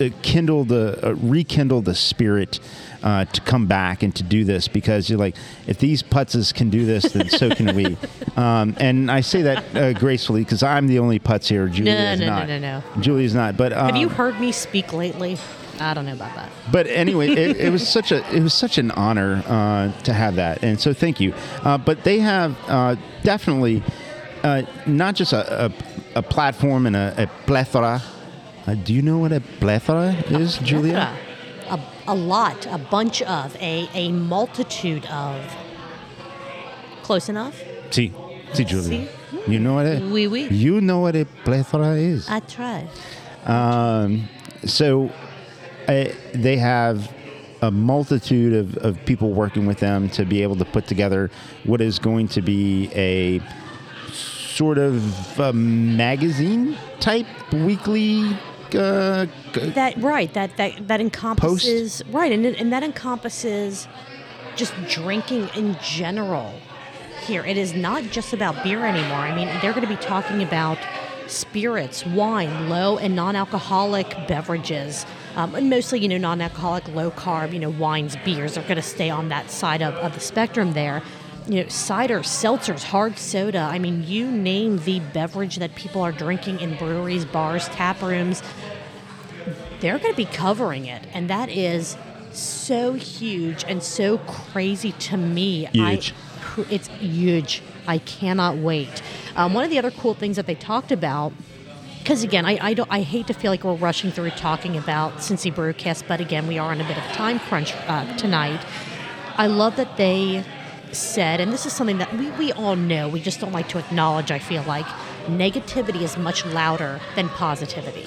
it 0.00 0.22
kindle 0.22 0.64
the 0.64 0.98
uh, 1.06 1.14
rekindle 1.14 1.82
the 1.82 1.94
spirit. 1.94 2.60
Uh, 3.02 3.26
to 3.26 3.42
come 3.42 3.66
back 3.66 4.02
and 4.02 4.16
to 4.16 4.22
do 4.22 4.44
this 4.44 4.66
because 4.66 5.10
you're 5.10 5.18
like, 5.18 5.36
if 5.66 5.76
these 5.78 6.02
putzes 6.02 6.54
can 6.54 6.70
do 6.70 6.86
this, 6.86 7.12
then 7.12 7.28
so 7.28 7.50
can 7.50 7.76
we. 7.76 7.98
Um, 8.36 8.74
and 8.80 9.10
I 9.12 9.20
say 9.20 9.42
that 9.42 9.76
uh, 9.76 9.92
gracefully 9.92 10.42
because 10.42 10.62
I'm 10.62 10.86
the 10.88 10.98
only 11.00 11.18
putz 11.20 11.46
here. 11.48 11.68
Julia 11.68 11.92
No, 11.94 12.12
is 12.14 12.20
no, 12.20 12.26
no, 12.26 12.32
not. 12.38 12.48
no, 12.48 12.58
no. 12.58 12.82
Julia's 13.02 13.34
not. 13.34 13.56
But 13.58 13.74
um, 13.74 13.86
Have 13.88 13.96
you 13.96 14.08
heard 14.08 14.40
me 14.40 14.50
speak 14.52 14.92
lately? 14.94 15.36
I 15.80 15.94
don't 15.94 16.06
know 16.06 16.12
about 16.12 16.34
that. 16.36 16.50
but 16.70 16.86
anyway, 16.86 17.28
it, 17.30 17.56
it 17.56 17.70
was 17.72 17.88
such 17.88 18.12
a 18.12 18.18
it 18.34 18.42
was 18.42 18.54
such 18.54 18.78
an 18.78 18.90
honor 18.92 19.42
uh, 19.46 19.92
to 20.02 20.12
have 20.12 20.36
that, 20.36 20.62
and 20.62 20.80
so 20.80 20.92
thank 20.92 21.20
you. 21.20 21.34
Uh, 21.62 21.78
but 21.78 22.04
they 22.04 22.18
have 22.20 22.56
uh, 22.68 22.96
definitely 23.22 23.82
uh, 24.42 24.62
not 24.86 25.14
just 25.14 25.32
a, 25.32 25.66
a, 25.66 25.72
a 26.16 26.22
platform 26.22 26.86
and 26.86 26.94
a, 26.96 27.14
a 27.24 27.26
plethora. 27.46 28.02
Uh, 28.66 28.74
do 28.74 28.94
you 28.94 29.02
know 29.02 29.18
what 29.18 29.32
a 29.32 29.40
plethora 29.60 30.12
is, 30.28 30.58
Julia? 30.58 31.14
A, 31.70 31.80
a 32.06 32.14
lot, 32.14 32.66
a 32.66 32.78
bunch 32.78 33.20
of, 33.22 33.54
a, 33.56 33.88
a 33.94 34.10
multitude 34.12 35.04
of. 35.06 35.42
Close 37.02 37.28
enough? 37.28 37.62
See, 37.90 38.12
see, 38.54 38.64
Julia. 38.64 39.06
See? 39.06 39.08
You 39.46 39.58
know 39.58 39.74
what 39.74 39.84
a 39.84 40.00
Oui, 40.10 40.26
oui. 40.26 40.48
you 40.48 40.80
know 40.80 41.00
what 41.00 41.14
a 41.16 41.26
plethora 41.44 41.96
is. 41.96 42.26
I 42.30 42.40
tried. 42.40 42.88
Um, 43.44 44.28
so 44.64 45.10
uh, 45.88 46.12
they 46.32 46.56
have 46.56 47.12
a 47.62 47.70
multitude 47.70 48.52
of, 48.52 48.76
of 48.78 49.04
people 49.06 49.32
working 49.32 49.66
with 49.66 49.78
them 49.78 50.08
to 50.10 50.24
be 50.24 50.42
able 50.42 50.56
to 50.56 50.64
put 50.64 50.86
together 50.86 51.30
what 51.64 51.80
is 51.80 51.98
going 51.98 52.28
to 52.28 52.42
be 52.42 52.90
a 52.94 53.40
sort 54.12 54.78
of 54.78 55.40
a 55.40 55.52
magazine 55.52 56.76
type 57.00 57.26
weekly. 57.52 58.36
Uh, 58.74 59.26
That 59.74 59.94
right. 59.98 60.32
That 60.34 60.56
that 60.56 60.88
that 60.88 61.00
encompasses 61.00 62.02
post? 62.02 62.14
right, 62.14 62.32
and 62.32 62.44
and 62.44 62.72
that 62.72 62.82
encompasses 62.82 63.86
just 64.56 64.74
drinking 64.88 65.48
in 65.54 65.76
general. 65.82 66.52
Here, 67.26 67.44
it 67.44 67.56
is 67.56 67.72
not 67.72 68.02
just 68.04 68.32
about 68.32 68.62
beer 68.62 68.84
anymore. 68.84 69.18
I 69.18 69.34
mean, 69.34 69.46
they're 69.62 69.72
going 69.72 69.86
to 69.86 69.88
be 69.88 69.96
talking 69.96 70.42
about 70.42 70.78
spirits, 71.26 72.04
wine, 72.04 72.68
low 72.68 72.98
and 72.98 73.16
non-alcoholic 73.16 74.28
beverages, 74.28 75.06
um, 75.36 75.54
and 75.54 75.70
mostly 75.70 76.00
you 76.00 76.08
know 76.08 76.18
non-alcoholic, 76.18 76.88
low 76.88 77.10
carb, 77.10 77.52
you 77.52 77.58
know 77.58 77.70
wines, 77.70 78.16
beers 78.24 78.56
are 78.56 78.62
going 78.62 78.76
to 78.76 78.82
stay 78.82 79.10
on 79.10 79.28
that 79.28 79.50
side 79.50 79.82
of, 79.82 79.94
of 79.94 80.14
the 80.14 80.20
spectrum 80.20 80.72
there. 80.72 81.02
You 81.46 81.62
know, 81.62 81.68
cider, 81.68 82.20
seltzers, 82.20 82.84
hard 82.84 83.18
soda. 83.18 83.58
I 83.58 83.78
mean, 83.78 84.02
you 84.04 84.30
name 84.30 84.78
the 84.78 85.00
beverage 85.00 85.56
that 85.56 85.74
people 85.74 86.00
are 86.00 86.12
drinking 86.12 86.60
in 86.60 86.74
breweries, 86.76 87.26
bars, 87.26 87.68
tap 87.68 88.00
rooms 88.00 88.42
they're 89.84 89.98
going 89.98 90.12
to 90.12 90.16
be 90.16 90.24
covering 90.24 90.86
it, 90.86 91.02
and 91.12 91.28
that 91.28 91.50
is 91.50 91.96
so 92.32 92.94
huge 92.94 93.64
and 93.68 93.82
so 93.82 94.16
crazy 94.16 94.92
to 94.92 95.16
me. 95.18 95.66
Huge. 95.66 96.14
I, 96.56 96.64
it's 96.70 96.88
huge. 96.88 97.62
I 97.86 97.98
cannot 97.98 98.56
wait. 98.56 99.02
Um, 99.36 99.52
one 99.52 99.62
of 99.62 99.70
the 99.70 99.78
other 99.78 99.90
cool 99.90 100.14
things 100.14 100.36
that 100.36 100.46
they 100.46 100.54
talked 100.54 100.90
about, 100.90 101.34
because 102.04 102.22
again, 102.22 102.44
I, 102.44 102.58
I 102.60 102.74
don't, 102.74 102.88
I 102.92 103.00
hate 103.00 103.28
to 103.28 103.32
feel 103.32 103.50
like 103.50 103.64
we're 103.64 103.76
rushing 103.76 104.12
through 104.12 104.28
talking 104.32 104.76
about 104.76 105.14
Cincy 105.14 105.50
Brewcast, 105.50 106.06
but 106.06 106.20
again, 106.20 106.46
we 106.46 106.58
are 106.58 106.70
on 106.70 106.78
a 106.78 106.86
bit 106.86 106.98
of 106.98 107.02
a 107.02 107.14
time 107.14 107.38
crunch 107.38 107.72
uh, 107.88 108.14
tonight. 108.18 108.62
I 109.38 109.46
love 109.46 109.76
that 109.76 109.96
they 109.96 110.44
said, 110.92 111.40
and 111.40 111.50
this 111.50 111.64
is 111.64 111.72
something 111.72 111.96
that 111.96 112.12
we, 112.14 112.30
we 112.32 112.52
all 112.52 112.76
know, 112.76 113.08
we 113.08 113.22
just 113.22 113.40
don't 113.40 113.52
like 113.52 113.70
to 113.70 113.78
acknowledge, 113.78 114.30
I 114.30 114.38
feel 114.38 114.62
like, 114.64 114.84
negativity 115.28 116.02
is 116.02 116.18
much 116.18 116.44
louder 116.44 117.00
than 117.16 117.30
positivity. 117.30 118.04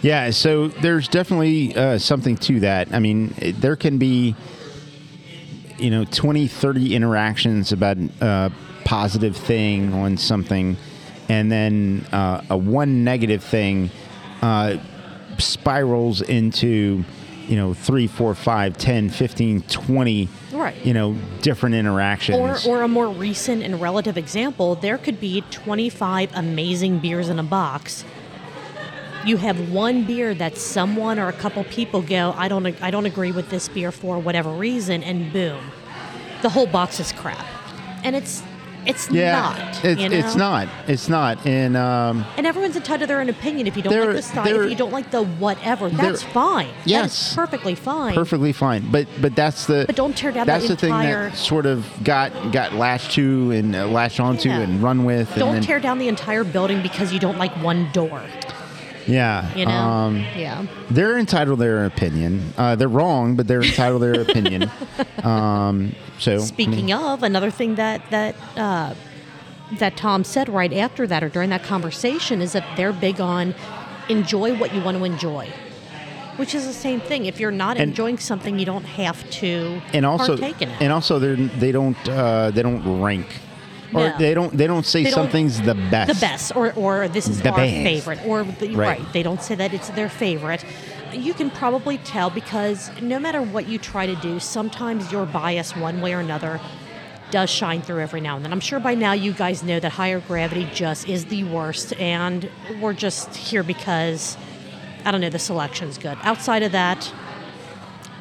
Yeah, 0.00 0.30
so 0.30 0.68
there's 0.68 1.06
definitely 1.06 1.76
uh, 1.76 1.98
something 1.98 2.38
to 2.38 2.60
that. 2.60 2.88
I 2.94 3.00
mean, 3.00 3.34
there 3.58 3.76
can 3.76 3.98
be, 3.98 4.34
you 5.76 5.90
know, 5.90 6.06
20, 6.06 6.48
30 6.48 6.94
interactions 6.94 7.70
about 7.70 7.98
a 8.22 8.50
positive 8.86 9.36
thing 9.36 9.92
on 9.92 10.16
something, 10.16 10.78
and 11.28 11.50
then 11.50 12.06
uh, 12.12 12.42
a 12.50 12.56
one 12.56 13.04
negative 13.04 13.42
thing 13.42 13.90
uh, 14.42 14.76
spirals 15.38 16.20
into, 16.22 17.04
you 17.48 17.56
know, 17.56 17.74
three, 17.74 18.06
four, 18.06 18.34
five, 18.34 18.76
10, 18.76 19.10
15, 19.10 19.62
20, 19.62 20.28
Right. 20.52 20.74
you 20.86 20.94
know, 20.94 21.16
different 21.42 21.74
interactions. 21.74 22.66
Or, 22.66 22.78
or 22.78 22.82
a 22.82 22.88
more 22.88 23.08
recent 23.08 23.62
and 23.62 23.80
relative 23.80 24.16
example, 24.16 24.74
there 24.76 24.98
could 24.98 25.20
be 25.20 25.42
25 25.50 26.30
amazing 26.34 26.98
beers 27.00 27.28
in 27.28 27.38
a 27.38 27.42
box. 27.42 28.04
You 29.24 29.36
have 29.38 29.70
one 29.72 30.04
beer 30.04 30.34
that 30.34 30.56
someone 30.56 31.18
or 31.18 31.28
a 31.28 31.32
couple 31.32 31.64
people 31.64 32.00
go, 32.00 32.32
I 32.36 32.46
don't, 32.48 32.64
I 32.80 32.90
don't 32.92 33.06
agree 33.06 33.32
with 33.32 33.50
this 33.50 33.68
beer 33.68 33.90
for 33.90 34.18
whatever 34.18 34.50
reason, 34.50 35.02
and 35.02 35.32
boom, 35.32 35.72
the 36.42 36.48
whole 36.48 36.66
box 36.68 37.00
is 37.00 37.10
crap. 37.12 37.44
And 38.04 38.14
it's, 38.14 38.42
it's 38.86 39.10
yeah, 39.10 39.32
not. 39.32 39.84
it's, 39.84 40.00
you 40.00 40.08
know? 40.08 40.16
it's 40.16 40.34
not. 40.34 40.68
It's 40.86 41.08
not. 41.08 41.44
And, 41.46 41.76
um, 41.76 42.24
And 42.36 42.46
everyone's 42.46 42.76
entitled 42.76 43.00
to 43.00 43.06
their 43.06 43.20
own 43.20 43.28
opinion. 43.28 43.66
If 43.66 43.76
you 43.76 43.82
don't 43.82 43.98
like 43.98 44.16
the 44.16 44.22
style, 44.22 44.46
if 44.62 44.70
you 44.70 44.76
don't 44.76 44.92
like 44.92 45.10
the 45.10 45.24
whatever, 45.24 45.88
that's 45.90 46.22
fine. 46.22 46.68
Yes. 46.84 47.34
perfectly 47.34 47.74
fine. 47.74 48.14
perfectly 48.14 48.52
fine. 48.52 48.90
But 48.90 49.06
but 49.20 49.34
that's 49.34 49.66
the 49.66 49.84
But 49.86 49.96
don't 49.96 50.16
tear 50.16 50.32
down 50.32 50.46
that's 50.46 50.68
that 50.68 50.74
the 50.74 50.80
thing 50.80 50.92
that 50.92 51.36
sort 51.36 51.66
of 51.66 51.86
got 52.02 52.52
got 52.52 52.74
latched 52.74 53.12
to 53.12 53.50
and 53.50 53.74
uh, 53.74 53.86
latched 53.86 54.20
onto 54.20 54.48
Yeah. 54.48 54.60
and 54.60 54.82
run 54.82 55.04
with. 55.04 55.28
Don't 55.34 55.48
and 55.48 55.56
then, 55.56 55.62
tear 55.62 55.80
down 55.80 55.98
the 55.98 56.08
entire 56.08 56.44
building 56.44 56.82
because 56.82 57.12
you 57.12 57.18
don't 57.18 57.38
like 57.38 57.52
one 57.62 57.90
door. 57.92 58.22
Yeah. 59.06 59.54
You 59.54 59.66
know? 59.66 59.72
Um, 59.72 60.16
yeah. 60.36 60.66
they're 60.90 61.18
entitled 61.18 61.58
to 61.58 61.64
their 61.64 61.84
opinion. 61.86 62.52
Uh, 62.56 62.74
they're 62.76 62.88
wrong, 62.88 63.36
but 63.36 63.46
they're 63.46 63.62
entitled 63.62 64.02
to 64.02 64.12
their 64.12 64.20
opinion. 64.28 64.70
Um, 65.22 65.94
so 66.18 66.38
Speaking 66.38 66.92
of, 66.92 67.22
another 67.22 67.50
thing 67.50 67.76
that 67.76 68.02
that 68.10 68.34
uh, 68.56 68.94
that 69.78 69.96
Tom 69.96 70.24
said 70.24 70.48
right 70.48 70.72
after 70.72 71.06
that 71.06 71.22
or 71.24 71.28
during 71.28 71.50
that 71.50 71.62
conversation 71.62 72.40
is 72.40 72.52
that 72.52 72.64
they're 72.76 72.92
big 72.92 73.20
on 73.20 73.54
enjoy 74.08 74.56
what 74.56 74.72
you 74.74 74.80
want 74.82 74.96
to 74.96 75.04
enjoy, 75.04 75.48
which 76.36 76.54
is 76.54 76.66
the 76.66 76.72
same 76.72 77.00
thing. 77.00 77.26
If 77.26 77.40
you're 77.40 77.50
not 77.50 77.76
And- 77.76 77.90
enjoying 77.90 78.18
something, 78.18 78.58
you 78.58 78.66
don't 78.66 78.84
have 78.84 79.28
to 79.42 79.80
and 79.92 80.06
also 80.06 80.36
partake 80.36 80.62
in 80.62 80.68
it. 80.70 80.80
and 80.80 80.92
also 80.92 81.18
they 81.18 81.34
they 81.34 81.72
don't 81.72 81.96
uh, 82.08 82.50
they 82.52 82.62
don't 82.62 83.00
rank 83.02 83.26
or 83.94 84.08
No. 84.10 84.18
they 84.18 84.34
don't 84.34 84.56
they 84.56 84.66
don't 84.66 84.84
say 84.86 85.02
They 85.04 85.10
don't- 85.10 85.14
something's 85.24 85.60
the 85.60 85.74
best. 85.74 86.12
the 86.14 86.20
best, 86.20 86.56
or 86.56 86.72
or 86.74 87.08
this 87.08 87.28
is 87.28 87.40
The 87.42 87.50
our 87.50 87.56
best. 87.56 87.72
favorite, 87.72 88.18
or 88.26 88.44
the, 88.44 88.74
Right. 88.74 88.98
right. 89.00 89.12
They 89.12 89.22
don't 89.22 89.42
say 89.42 89.54
that 89.56 89.72
it's 89.74 89.88
their 89.90 90.08
favorite. 90.08 90.64
You 91.12 91.32
can 91.34 91.50
probably 91.50 91.98
tell 91.98 92.28
because 92.30 92.90
no 93.00 93.18
matter 93.18 93.40
what 93.40 93.68
you 93.68 93.78
try 93.78 94.06
to 94.06 94.16
do, 94.16 94.38
sometimes 94.40 95.10
your 95.12 95.24
bias, 95.24 95.74
one 95.76 96.00
way 96.00 96.12
or 96.14 96.20
another, 96.20 96.60
does 97.30 97.48
shine 97.50 97.80
through 97.82 98.00
every 98.00 98.20
now 98.20 98.36
and 98.36 98.44
then. 98.44 98.52
I'm 98.52 98.60
sure 98.60 98.78
by 98.80 98.94
now 98.94 99.12
you 99.12 99.32
guys 99.32 99.62
know 99.62 99.80
that 99.80 99.92
higher 99.92 100.20
gravity 100.20 100.68
just 100.74 101.08
is 101.08 101.24
the 101.26 101.44
worst, 101.44 101.92
and 101.98 102.48
we're 102.80 102.92
just 102.92 103.34
here 103.36 103.62
because 103.62 104.36
I 105.04 105.10
don't 105.10 105.20
know 105.20 105.30
the 105.30 105.38
selection's 105.38 105.96
good. 105.98 106.18
Outside 106.22 106.62
of 106.62 106.72
that, 106.72 107.10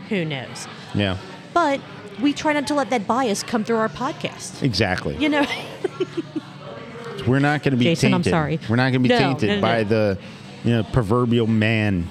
who 0.10 0.24
knows? 0.26 0.68
Yeah, 0.94 1.18
But 1.54 1.80
we 2.22 2.34
try 2.34 2.54
not 2.54 2.68
to 2.68 2.74
let 2.74 2.90
that 2.92 3.06
bias 3.08 3.44
come 3.44 3.64
through 3.64 3.78
our 3.78 3.90
podcast. 3.90 4.62
exactly. 4.64 5.16
You 5.18 5.30
know. 5.30 5.46
We're 7.28 7.40
not 7.40 7.64
going 7.64 7.72
to 7.72 7.78
be 7.78 7.86
Jason, 7.86 8.14
I'm 8.14 8.20
tainted. 8.22 8.32
sorry. 8.32 8.60
We're 8.70 8.76
not 8.76 8.92
going 8.92 8.94
to 8.94 9.00
be 9.00 9.10
No, 9.10 9.18
tainted 9.18 9.50
no, 9.50 9.56
no, 9.56 9.62
by 9.62 9.84
the 9.84 10.18
you 10.64 10.72
know 10.72 10.84
proverbial 10.84 11.48
man, 11.48 12.08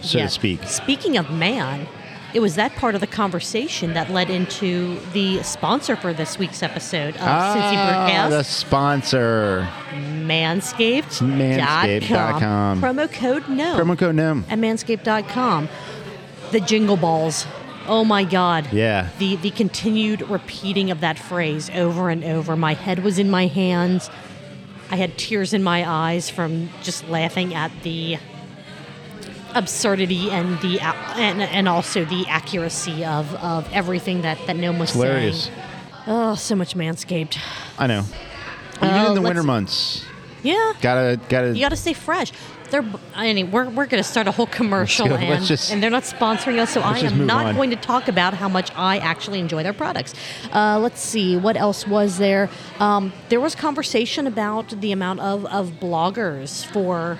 so 0.00 0.18
Yeah. 0.18 0.24
to 0.26 0.30
speak. 0.30 0.62
Speaking 0.64 1.16
of 1.16 1.28
man, 1.30 1.88
it 2.34 2.40
was 2.40 2.54
that 2.54 2.74
part 2.76 2.94
of 2.94 3.00
the 3.00 3.06
conversation 3.08 3.94
that 3.94 4.10
led 4.10 4.30
into 4.30 4.98
the 5.12 5.42
sponsor 5.42 5.96
for 5.96 6.12
this 6.12 6.38
week's 6.38 6.62
episode 6.62 7.14
of 7.14 7.20
Cincy 7.20 7.26
Ah, 7.26 8.26
the 8.30 8.42
sponsor. 8.44 9.68
Manscaped.com. 9.92 11.38
Manscaped.com. 11.38 12.80
Promo 12.80 13.12
code 13.12 13.48
no 13.48 13.76
Promo 13.76 13.98
code 13.98 14.14
no. 14.14 14.42
at 14.48 14.58
manscaped.com. 14.58 15.68
The 16.52 16.60
jingle 16.60 16.96
balls. 16.96 17.46
Oh 17.86 18.04
my 18.04 18.24
God. 18.24 18.72
Yeah. 18.72 19.10
The 19.18 19.36
the 19.36 19.50
continued 19.50 20.22
repeating 20.22 20.90
of 20.90 21.00
that 21.00 21.18
phrase 21.18 21.68
over 21.70 22.08
and 22.10 22.24
over. 22.24 22.56
My 22.56 22.74
head 22.74 23.04
was 23.04 23.18
in 23.18 23.30
my 23.30 23.46
hands. 23.46 24.10
I 24.90 24.96
had 24.96 25.16
tears 25.18 25.52
in 25.52 25.62
my 25.62 25.88
eyes 25.88 26.30
from 26.30 26.68
just 26.82 27.08
laughing 27.08 27.54
at 27.54 27.70
the 27.82 28.18
absurdity 29.54 30.30
and 30.30 30.58
the 30.60 30.80
and, 30.80 31.40
and 31.42 31.68
also 31.68 32.04
the 32.04 32.26
accuracy 32.28 33.04
of, 33.04 33.32
of 33.36 33.70
everything 33.72 34.22
that 34.22 34.38
that 34.46 34.56
Gnome 34.56 34.78
was 34.78 34.92
Hilarious. 34.92 35.44
saying. 35.44 35.58
Oh, 36.06 36.34
so 36.34 36.54
much 36.54 36.74
manscaped. 36.74 37.38
I 37.78 37.86
know. 37.86 38.04
Even 38.82 38.88
Uh, 38.90 39.06
in 39.08 39.14
the 39.14 39.22
winter 39.22 39.42
months, 39.42 40.04
Yeah. 40.42 40.72
gotta 40.82 41.18
gotta. 41.28 41.54
You 41.54 41.60
got 41.60 41.70
to 41.70 41.76
stay 41.76 41.92
fresh. 41.94 42.32
They're, 42.70 42.84
I 43.14 43.32
mean, 43.32 43.50
we're, 43.50 43.68
we're 43.68 43.86
going 43.86 44.02
to 44.02 44.08
start 44.08 44.26
a 44.26 44.32
whole 44.32 44.46
commercial, 44.46 45.08
go. 45.08 45.16
And, 45.16 45.44
just- 45.44 45.70
and 45.70 45.82
they're 45.82 45.90
not 45.90 46.02
sponsoring 46.04 46.58
us, 46.58 46.70
so 46.70 46.80
I 46.80 46.98
am 47.00 47.26
not 47.26 47.46
on. 47.46 47.54
going 47.54 47.70
to 47.70 47.76
talk 47.76 48.08
about 48.08 48.34
how 48.34 48.48
much 48.48 48.70
I 48.74 48.98
actually 48.98 49.38
enjoy 49.38 49.62
their 49.62 49.72
products. 49.72 50.14
Uh, 50.52 50.78
let's 50.80 51.00
see, 51.00 51.36
what 51.36 51.56
else 51.56 51.86
was 51.86 52.18
there? 52.18 52.50
Um, 52.80 53.12
there 53.28 53.40
was 53.40 53.54
conversation 53.54 54.26
about 54.26 54.68
the 54.80 54.92
amount 54.92 55.20
of, 55.20 55.44
of 55.46 55.72
bloggers 55.80 56.64
for 56.66 57.18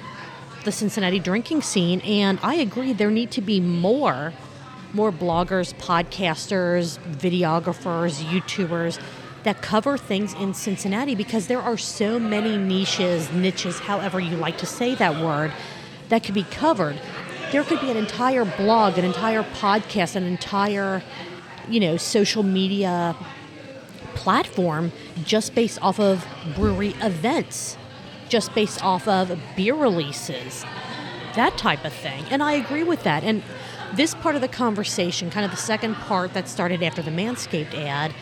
the 0.64 0.72
Cincinnati 0.72 1.18
drinking 1.18 1.62
scene, 1.62 2.01
and 2.01 2.38
I 2.42 2.55
agree 2.55 2.92
there 2.92 3.11
need 3.11 3.30
to 3.32 3.40
be 3.42 3.61
more 3.61 4.32
more 4.95 5.11
bloggers, 5.11 5.74
podcasters, 5.74 6.99
videographers, 7.16 8.22
YouTubers 8.22 9.01
that 9.45 9.61
cover 9.62 9.97
things 9.97 10.34
in 10.34 10.55
Cincinnati 10.55 11.14
because 11.14 11.47
there 11.47 11.61
are 11.61 11.76
so 11.76 12.18
many 12.18 12.57
niches, 12.57 13.30
niches, 13.32 13.78
however 13.78 14.18
you 14.18 14.36
like 14.36 14.59
to 14.59 14.66
say 14.66 14.95
that 14.97 15.22
word, 15.22 15.53
that 16.09 16.24
could 16.24 16.34
be 16.34 16.45
covered. 16.45 16.99
There 17.53 17.62
could 17.62 17.80
be 17.80 17.90
an 17.90 17.97
entire 17.97 18.45
blog, 18.45 18.99
an 18.99 19.05
entire 19.05 19.42
podcast, 19.42 20.16
an 20.16 20.24
entire, 20.24 21.03
you 21.68 21.78
know, 21.78 21.97
social 21.97 22.42
media 22.42 23.14
platform 24.14 24.92
just 25.24 25.55
based 25.55 25.80
off 25.82 26.01
of 26.01 26.26
brewery 26.57 26.95
events, 27.03 27.76
just 28.28 28.55
based 28.55 28.82
off 28.82 29.07
of 29.07 29.38
beer 29.57 29.74
releases, 29.74 30.64
that 31.34 31.59
type 31.59 31.84
of 31.84 31.92
thing. 31.92 32.24
And 32.30 32.42
I 32.42 32.53
agree 32.53 32.82
with 32.82 33.03
that. 33.03 33.22
And 33.22 33.42
this 33.95 34.14
part 34.14 34.34
of 34.34 34.40
the 34.40 34.49
conversation, 34.49 35.30
kind 35.30 35.45
of 35.45 35.51
the 35.51 35.57
second 35.57 35.95
part 35.97 36.32
that 36.32 36.49
started 36.49 36.82
after 36.82 37.03
the 37.03 37.11
Manscaped 37.11 37.74
ad, 37.74 38.14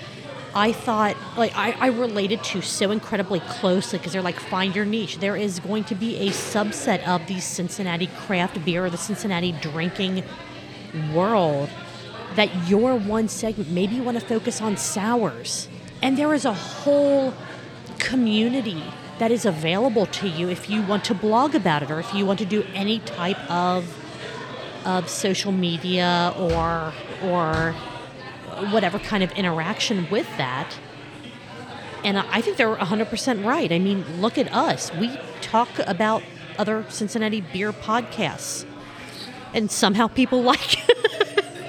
I 0.55 0.72
thought, 0.72 1.16
like, 1.36 1.57
I, 1.57 1.72
I 1.72 1.86
related 1.88 2.44
to 2.44 2.61
so 2.61 2.90
incredibly 2.90 3.40
closely 3.40 3.98
because 3.98 4.12
they're 4.12 4.22
like, 4.22 4.38
find 4.38 4.76
your 4.76 4.84
niche. 4.84 5.18
There 5.18 5.36
is 5.36 5.61
going 5.61 5.84
to 5.84 5.94
be 5.94 6.16
a 6.28 6.30
subset 6.30 7.07
of 7.07 7.26
the 7.26 7.40
Cincinnati 7.40 8.09
craft 8.26 8.62
beer 8.64 8.84
or 8.84 8.90
the 8.90 8.98
Cincinnati 8.98 9.53
drinking 9.53 10.24
world 11.14 11.70
that 12.36 12.68
your 12.68 12.96
one 12.96 13.28
segment, 13.28 13.70
maybe 13.70 13.94
you 13.94 14.03
want 14.03 14.20
to 14.20 14.26
focus 14.26 14.61
on 14.61 14.76
sours. 14.76 15.68
And 16.03 16.18
there 16.18 16.34
is 16.34 16.44
a 16.44 16.53
whole 16.53 17.32
community 17.98 18.82
that 19.18 19.30
is 19.30 19.46
available 19.46 20.07
to 20.07 20.28
you 20.28 20.48
if 20.48 20.68
you 20.68 20.82
want 20.82 21.05
to 21.05 21.14
blog 21.14 21.55
about 21.55 21.82
it 21.82 21.90
or 21.90 22.00
if 22.00 22.12
you 22.12 22.26
want 22.26 22.38
to 22.40 22.44
do 22.44 22.64
any 22.74 22.98
type 23.00 23.38
of 23.50 23.98
of 24.84 25.09
social 25.09 25.53
media 25.53 26.34
or 26.36 26.92
or 27.22 27.74
whatever 28.70 28.98
kind 28.98 29.22
of 29.22 29.32
interaction 29.32 30.08
with 30.10 30.26
that. 30.36 30.76
And 32.04 32.18
I 32.18 32.40
think 32.40 32.56
they're 32.56 32.74
100% 32.74 33.44
right. 33.44 33.70
I 33.70 33.78
mean, 33.78 34.04
look 34.20 34.36
at 34.38 34.52
us. 34.52 34.92
We 34.94 35.16
talk 35.40 35.68
about 35.86 36.22
other 36.58 36.84
Cincinnati 36.88 37.40
beer 37.40 37.72
podcasts. 37.72 38.64
And 39.54 39.70
somehow 39.70 40.08
people 40.08 40.42
like 40.52 40.76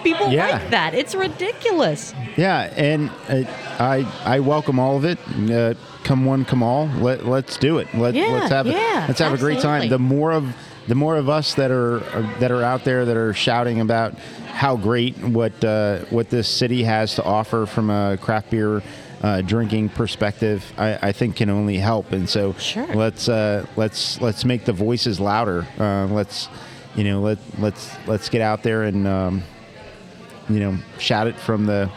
people 0.03 0.29
Yeah. 0.31 0.47
like 0.47 0.69
that. 0.71 0.93
It's 0.93 1.13
ridiculous. 1.15 2.13
Yeah, 2.35 2.73
and 2.75 3.09
uh, 3.29 3.43
I 3.79 4.05
I 4.25 4.39
welcome 4.39 4.79
all 4.79 4.97
of 4.97 5.05
it. 5.05 5.19
Uh, 5.51 5.75
come 6.03 6.25
one, 6.25 6.45
come 6.45 6.63
all. 6.63 6.87
Let 6.87 7.25
let's 7.25 7.57
do 7.57 7.77
it. 7.77 7.93
Let 7.93 8.15
Yeah, 8.15 8.27
let's 8.27 8.49
have 8.49 8.65
yeah, 8.67 9.05
let's 9.07 9.19
have 9.19 9.33
a 9.33 9.37
great 9.37 9.59
time. 9.59 9.89
The 9.89 9.99
more 9.99 10.31
of 10.31 10.55
the 10.87 10.95
more 10.95 11.15
of 11.17 11.29
us 11.29 11.53
that 11.55 11.71
are 11.71 11.97
uh, 12.15 12.39
that 12.39 12.51
are 12.51 12.63
out 12.63 12.85
there 12.85 13.05
that 13.05 13.17
are 13.17 13.33
shouting 13.33 13.79
about 13.81 14.13
how 14.53 14.77
great 14.77 15.17
what 15.17 15.63
uh, 15.63 15.99
what 16.09 16.29
this 16.29 16.47
city 16.47 16.83
has 16.83 17.15
to 17.15 17.23
offer 17.23 17.65
from 17.65 17.89
a 17.89 18.17
craft 18.21 18.51
beer. 18.51 18.81
Uh, 19.21 19.39
drinking 19.39 19.87
perspective, 19.87 20.73
I, 20.77 20.99
I 21.01 21.11
think 21.13 21.37
can 21.37 21.49
only 21.49 21.77
help, 21.77 22.11
and 22.11 22.27
so 22.29 22.51
Sure. 22.59 22.85
let's 22.87 23.29
uh, 23.29 23.65
let's 23.77 24.19
let's 24.19 24.43
make 24.43 24.65
the 24.65 24.73
voices 24.73 25.17
louder. 25.17 25.65
Uh, 25.79 26.07
let's 26.07 26.49
you 26.93 27.05
know 27.05 27.21
let 27.21 27.37
let's 27.57 27.95
let's 28.05 28.27
get 28.27 28.41
out 28.41 28.63
there 28.63 28.83
and 28.83 29.07
um, 29.07 29.43
you 30.49 30.59
know 30.59 30.77
shout 30.99 31.27
it 31.27 31.37
from 31.37 31.65
the 31.65 31.89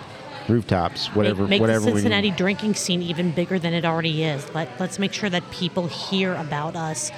rooftops, 0.49 1.09
whatever 1.17 1.43
make, 1.43 1.51
make 1.51 1.61
whatever 1.61 1.87
the 1.87 1.93
Cincinnati 1.93 2.31
drinking 2.31 2.75
scene 2.75 3.03
even 3.03 3.33
bigger 3.33 3.59
than 3.59 3.75
it 3.75 3.85
already 3.85 4.23
is. 4.23 4.49
Let 4.55 4.69
let's 4.79 5.01
make 5.01 5.13
sure 5.13 5.29
that 5.29 5.43
people 5.51 5.89
hear 5.89 6.33
about 6.37 6.77
us 6.77 7.11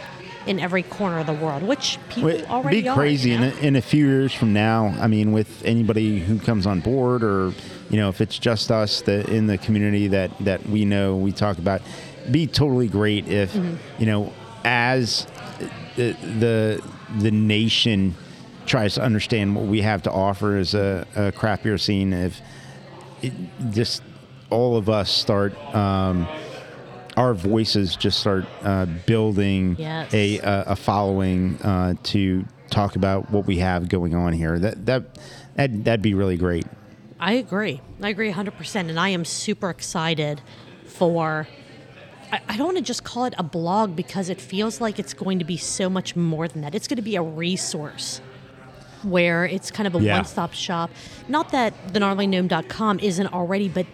in 0.49 0.59
every 0.59 0.83
corner 0.83 1.19
of 1.21 1.27
the 1.27 1.33
world, 1.35 1.63
which 1.63 1.99
people 2.09 2.31
Well, 2.31 2.45
already 2.47 2.83
be 2.83 2.89
are. 2.89 2.95
crazy 2.97 3.31
you 3.31 3.39
know? 3.39 3.47
in, 3.49 3.53
a, 3.53 3.61
in 3.61 3.77
a 3.77 3.83
few 3.83 4.07
years 4.07 4.33
from 4.33 4.53
now. 4.53 4.87
I 4.99 5.07
mean, 5.07 5.33
with 5.33 5.63
anybody 5.65 6.19
who 6.21 6.39
comes 6.39 6.67
on 6.67 6.81
board, 6.81 7.23
or 7.23 7.53
you 7.91 7.97
know, 7.99 8.09
if 8.09 8.21
it's 8.21 8.39
just 8.39 8.71
us 8.71 9.03
that 9.03 9.29
in 9.29 9.47
the 9.47 9.59
community 9.59 10.09
that 10.09 10.31
that 10.41 10.67
we 10.67 10.85
know, 10.85 11.17
we 11.17 11.33
talk 11.33 11.59
about. 11.59 11.83
Be 12.31 12.47
totally 12.47 12.89
great 12.89 13.29
if 13.29 13.53
Mm-hmm. 13.53 13.77
you 14.01 14.07
know, 14.07 14.33
as 14.65 15.27
the 15.97 16.13
the 16.39 16.83
the 17.19 17.31
nation 17.31 18.15
tries 18.67 18.95
to 18.95 19.03
understand 19.03 19.55
what 19.57 19.65
we 19.65 19.81
have 19.81 20.03
to 20.03 20.11
offer 20.13 20.57
as 20.57 20.75
a, 20.75 21.07
a 21.17 21.33
craft 21.33 21.63
beer 21.65 21.79
scene. 21.79 22.13
If 22.13 22.41
it, 23.23 23.33
just 23.71 24.03
all 24.51 24.77
of 24.77 24.89
us 24.89 25.11
start. 25.11 25.53
Um, 25.75 26.27
our 27.19 27.35
voices 27.35 27.97
just 27.97 28.21
start 28.21 28.45
uh, 28.63 28.87
building 29.07 29.77
Yes. 29.79 30.15
a, 30.15 30.39
a 30.39 30.65
a 30.69 30.77
following 30.77 31.61
uh, 31.63 31.95
to 32.05 32.45
talk 32.71 32.97
about 32.97 33.31
what 33.31 33.45
we 33.47 33.59
have 33.59 33.89
going 33.89 34.15
on 34.15 34.33
here. 34.33 34.59
That 34.59 34.87
that 34.87 35.03
that 35.57 35.85
that'd 35.85 36.03
be 36.03 36.15
really 36.15 36.37
great. 36.37 36.65
I 37.21 37.33
agree. 37.33 37.81
I 38.01 38.11
agree 38.11 38.31
100%. 38.33 38.77
And 38.89 38.99
I 39.01 39.09
am 39.09 39.25
super 39.25 39.69
excited 39.71 40.41
for. 40.87 41.49
I, 42.31 42.41
I 42.51 42.57
don't 42.57 42.67
want 42.67 42.77
to 42.79 42.85
just 42.85 43.03
call 43.03 43.25
it 43.25 43.35
a 43.37 43.43
blog 43.43 43.97
because 43.97 44.29
it 44.29 44.41
feels 44.41 44.81
like 44.81 44.99
it's 45.01 45.15
going 45.15 45.39
to 45.41 45.45
be 45.45 45.57
so 45.57 45.91
much 45.91 46.15
more 46.15 46.47
than 46.47 46.61
that. 46.63 46.75
It's 46.77 46.87
going 46.87 46.97
to 46.99 47.03
be 47.03 47.17
a 47.17 47.23
resource 47.23 48.21
where 49.03 49.45
it's 49.47 49.71
kind 49.73 49.87
of 49.89 49.95
a 49.97 50.01
Yeah. 50.01 50.17
one 50.17 50.25
stop 50.27 50.53
shop. 50.53 50.91
Not 51.29 51.51
that 51.53 51.73
the 51.93 51.99
gnarlygnome.com 52.01 53.01
isn't 53.01 53.27
already, 53.33 53.69
but 53.69 53.87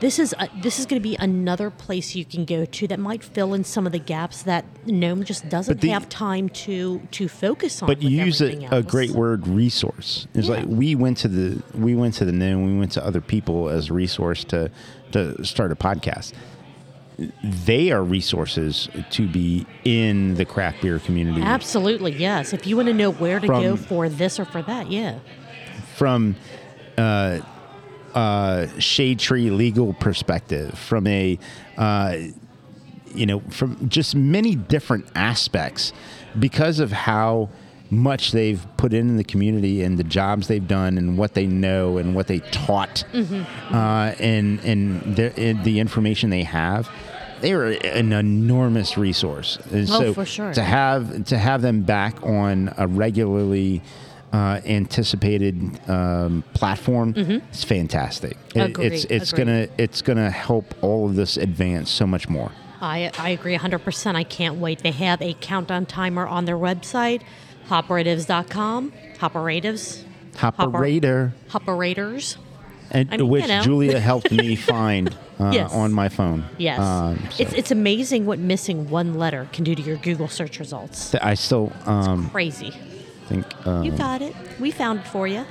this 0.00 0.18
is 0.18 0.34
a, 0.38 0.48
this 0.62 0.78
is 0.78 0.86
going 0.86 1.00
to 1.02 1.08
be 1.08 1.16
another 1.16 1.70
place 1.70 2.14
you 2.14 2.24
can 2.24 2.44
go 2.44 2.64
to 2.64 2.86
that 2.88 2.98
might 3.00 3.22
fill 3.24 3.54
in 3.54 3.64
some 3.64 3.84
of 3.86 3.92
the 3.92 3.98
gaps 3.98 4.42
that 4.44 4.64
Gnome 4.86 5.24
just 5.24 5.48
doesn't 5.48 5.80
the- 5.80 5.88
have 5.88 6.08
time 6.08 6.48
to 6.50 7.00
to 7.12 7.28
focus 7.28 7.82
on. 7.82 7.86
but 7.88 8.02
you 8.02 8.10
use 8.24 8.40
a, 8.40 8.68
a 8.70 8.82
great 8.82 9.10
word 9.10 9.46
resource 9.46 10.26
it's 10.34 10.48
Yeah. 10.48 10.56
like 10.56 10.66
we 10.66 10.94
went 10.94 11.16
to 11.18 11.28
the 11.28 11.62
we 11.76 11.94
went 11.94 12.14
to 12.14 12.24
the 12.24 12.32
Gnome 12.32 12.64
we 12.72 12.78
went 12.78 12.92
to 12.92 13.04
other 13.04 13.20
people 13.20 13.68
as 13.68 13.90
a 13.90 13.92
resource 13.94 14.44
to 14.44 14.70
to 15.12 15.44
start 15.44 15.72
a 15.72 15.76
podcast 15.76 16.32
they 17.42 17.90
are 17.90 18.04
resources 18.04 18.88
to 19.10 19.26
be 19.26 19.66
in 19.84 20.34
the 20.36 20.44
craft 20.44 20.80
beer 20.82 21.00
community 21.00 21.42
Absolutely, 21.42 22.12
yes. 22.12 22.52
If 22.52 22.64
you 22.64 22.76
want 22.76 22.86
to 22.86 22.94
know 22.94 23.10
where 23.10 23.40
to 23.40 23.46
go 23.48 23.74
for 23.76 24.08
this 24.08 24.38
or 24.38 24.44
for 24.44 24.62
that, 24.62 24.88
yeah. 24.88 25.18
from 25.96 26.36
uh, 26.96 27.40
uh, 28.14 28.66
shade 28.78 29.18
tree 29.18 29.50
legal 29.50 29.92
perspective, 29.94 30.78
from 30.78 31.06
a 31.06 31.38
uh, 31.76 32.16
you 33.14 33.26
know, 33.26 33.40
from 33.50 33.88
just 33.88 34.14
many 34.14 34.54
different 34.54 35.06
aspects, 35.14 35.92
because 36.38 36.78
of 36.80 36.92
how 36.92 37.48
much 37.90 38.32
they've 38.32 38.66
put 38.76 38.92
in 38.92 39.16
the 39.16 39.24
community 39.24 39.82
and 39.82 39.96
the 39.98 40.04
jobs 40.04 40.46
they've 40.46 40.68
done 40.68 40.98
and 40.98 41.16
what 41.16 41.32
they 41.32 41.46
know 41.46 41.96
and 41.96 42.14
what 42.14 42.26
they 42.26 42.38
taught 42.50 43.02
Mm-hmm. 43.14 43.74
uh, 43.74 44.12
and 44.20 44.60
and 44.60 45.16
the, 45.16 45.38
and 45.40 45.64
the 45.64 45.80
information 45.80 46.28
they 46.30 46.42
have. 46.42 46.88
They 47.40 47.52
are 47.52 47.66
an 47.66 48.12
enormous 48.12 48.98
resource. 48.98 49.58
And 49.70 49.88
Oh, 49.88 50.00
so 50.00 50.12
for 50.14 50.26
sure. 50.26 50.52
To 50.52 50.62
have 50.62 51.24
to 51.26 51.38
have 51.38 51.62
them 51.62 51.82
back 51.82 52.22
on 52.22 52.74
a 52.76 52.86
regularly 52.86 53.80
uh, 54.32 54.60
anticipated 54.66 55.80
um, 55.88 56.44
platform 56.54 57.14
is 57.16 57.64
fantastic. 57.64 58.36
It- 58.54 58.58
Mm-hmm. 58.74 58.82
It's 58.82 59.04
it's 59.06 59.32
agreed. 59.32 59.44
gonna 59.46 59.68
it's 59.78 60.02
gonna 60.02 60.30
help 60.30 60.74
all 60.82 61.06
of 61.06 61.14
this 61.16 61.36
advance 61.36 61.90
so 61.90 62.06
much 62.06 62.28
more. 62.28 62.52
I, 62.80 63.10
I 63.18 63.30
agree 63.30 63.56
100%. 63.56 64.14
I 64.14 64.22
can't 64.22 64.56
wait. 64.56 64.84
They 64.84 64.92
have 64.92 65.20
a 65.20 65.34
countdown 65.40 65.84
timer 65.86 66.26
on 66.28 66.44
their 66.44 66.56
website, 66.56 67.22
hoperatives.com. 67.68 68.92
Hoperatives. 69.18 70.04
Operator, 70.40 71.34
Hoperators. 71.48 72.38
and 72.92 73.08
I 73.12 73.16
mean, 73.16 73.28
which 73.28 73.42
you 73.42 73.48
know. 73.48 73.62
Julia 73.62 73.98
helped 74.12 74.30
me 74.30 74.54
find 74.54 75.12
uh, 75.40 75.50
Yes. 75.52 75.72
on 75.72 75.92
my 75.92 76.08
phone. 76.08 76.44
Yes. 76.58 76.78
Um, 76.78 77.18
so 77.32 77.42
it's, 77.42 77.52
it's 77.54 77.70
amazing 77.72 78.24
what 78.26 78.38
missing 78.38 78.88
one 78.88 79.14
letter 79.14 79.48
can 79.52 79.64
do 79.64 79.74
to 79.74 79.82
your 79.82 79.96
Google 79.96 80.28
search 80.28 80.60
results. 80.60 81.12
I 81.16 81.34
still 81.34 81.72
um, 81.86 82.30
Crazy. 82.30 82.72
Think 83.28 83.46
uh, 83.66 83.82
You 83.82 83.92
got 83.92 84.22
it. 84.22 84.34
We 84.58 84.70
found 84.70 85.00
it 85.00 85.06
for 85.06 85.26
you. 85.26 85.44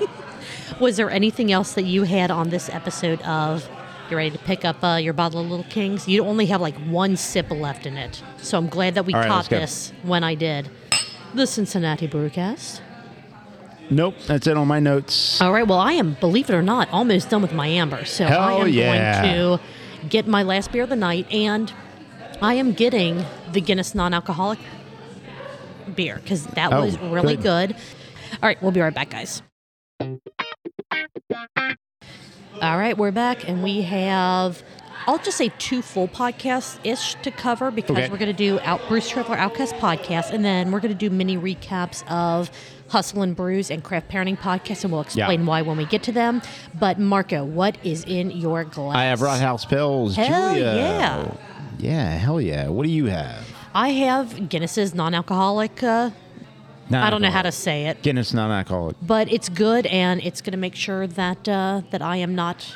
Was 0.80 0.96
there 0.96 1.10
anything 1.10 1.50
else 1.50 1.72
that 1.74 1.84
you 1.84 2.04
had 2.04 2.30
on 2.30 2.50
this 2.50 2.68
episode 2.68 3.20
of 3.22 3.68
you're 4.08 4.18
ready 4.18 4.30
to 4.30 4.38
pick 4.38 4.64
up 4.64 4.82
uh, 4.82 4.96
your 4.96 5.12
bottle 5.12 5.40
of 5.40 5.50
Little 5.50 5.66
Kings? 5.68 6.06
You 6.06 6.24
only 6.24 6.46
have 6.46 6.60
like 6.60 6.76
one 6.86 7.16
sip 7.16 7.50
left 7.50 7.86
in 7.86 7.96
it. 7.96 8.22
So 8.38 8.58
I'm 8.58 8.68
glad 8.68 8.94
that 8.94 9.06
we 9.06 9.14
right, 9.14 9.26
caught 9.26 9.48
this 9.48 9.92
when 10.02 10.22
I 10.22 10.34
did. 10.34 10.70
The 11.34 11.46
Cincinnati 11.46 12.08
Brewcast. 12.08 12.80
nope. 13.90 14.14
That's 14.26 14.46
it 14.46 14.56
on 14.56 14.68
my 14.68 14.80
notes. 14.80 15.40
All 15.40 15.52
right. 15.52 15.66
Well, 15.66 15.78
I 15.78 15.92
am, 15.92 16.14
believe 16.20 16.48
it 16.48 16.54
or 16.54 16.62
not, 16.62 16.88
almost 16.90 17.30
done 17.30 17.42
with 17.42 17.52
my 17.52 17.66
amber. 17.66 18.04
So 18.04 18.24
I 18.24 18.52
am 18.54 18.68
yeah. 18.68 19.22
going 19.22 19.58
to 19.58 20.08
get 20.08 20.26
my 20.26 20.42
last 20.42 20.72
beer 20.72 20.84
of 20.84 20.88
the 20.88 20.96
night, 20.96 21.30
and 21.32 21.72
I 22.40 22.54
am 22.54 22.72
getting 22.72 23.24
the 23.52 23.60
Guinness 23.60 23.94
non-alcoholic 23.94 24.58
beer 25.88 26.20
because 26.22 26.46
that 26.48 26.72
Oh, 26.72 26.84
was 26.84 26.98
really 26.98 27.36
good. 27.36 27.70
good. 27.70 27.76
All 28.42 28.48
right, 28.48 28.60
we'll 28.62 28.72
be 28.72 28.80
right 28.80 28.94
back, 28.94 29.10
guys. 29.10 29.42
All 32.60 32.76
right, 32.76 32.96
we're 32.98 33.12
back, 33.12 33.48
and 33.48 33.62
we 33.62 33.82
have. 33.82 34.62
I'll 35.06 35.18
just 35.18 35.38
say 35.38 35.50
two 35.58 35.80
full 35.80 36.06
podcasts 36.08 36.78
ish 36.84 37.14
to 37.22 37.30
cover 37.30 37.70
because 37.70 37.96
Okay. 37.96 38.08
we're 38.10 38.18
going 38.18 38.30
to 38.30 38.36
do 38.36 38.60
out 38.60 38.80
Brews 38.88 39.08
Traveler 39.08 39.36
Outcast 39.38 39.74
podcast, 39.76 40.32
and 40.32 40.44
then 40.44 40.70
we're 40.70 40.80
going 40.80 40.92
to 40.92 40.98
do 40.98 41.08
mini 41.08 41.38
recaps 41.38 42.04
of 42.10 42.50
Hustle 42.88 43.22
and 43.22 43.34
Brews 43.34 43.70
and 43.70 43.82
Craft 43.82 44.08
Parenting 44.10 44.36
podcast, 44.38 44.82
and 44.84 44.92
we'll 44.92 45.00
explain 45.00 45.40
Yeah. 45.40 45.46
why 45.46 45.62
when 45.62 45.78
we 45.78 45.86
get 45.86 46.02
to 46.04 46.12
them. 46.12 46.42
But 46.78 46.98
Marco, 46.98 47.42
what 47.44 47.78
is 47.84 48.04
in 48.04 48.30
your 48.32 48.64
glass? 48.64 48.96
I 48.96 49.04
have 49.04 49.22
Rot 49.22 49.40
House 49.40 49.64
Pills. 49.64 50.14
Hell 50.16 50.52
Julia. 50.54 50.74
yeah. 50.74 51.30
Yeah, 51.78 52.16
hell 52.18 52.40
yeah. 52.40 52.68
What 52.68 52.84
do 52.84 52.90
you 52.90 53.06
have? 53.06 53.47
I 53.78 53.90
have 53.90 54.48
Guinness's 54.48 54.92
non-alcoholic. 54.92 55.84
Uh, 55.84 56.10
I 56.90 57.10
don't 57.10 57.22
know 57.22 57.30
how 57.30 57.42
to 57.42 57.52
say 57.52 57.86
it, 57.86 58.02
Guinness 58.02 58.34
non-alcoholic. 58.34 58.96
but 59.00 59.30
it's 59.32 59.48
good, 59.48 59.86
and 59.86 60.20
it's 60.20 60.40
going 60.40 60.50
to 60.50 60.58
make 60.58 60.74
sure 60.74 61.06
that 61.06 61.48
uh, 61.48 61.82
that 61.90 62.02
I 62.02 62.16
am 62.16 62.34
not 62.34 62.74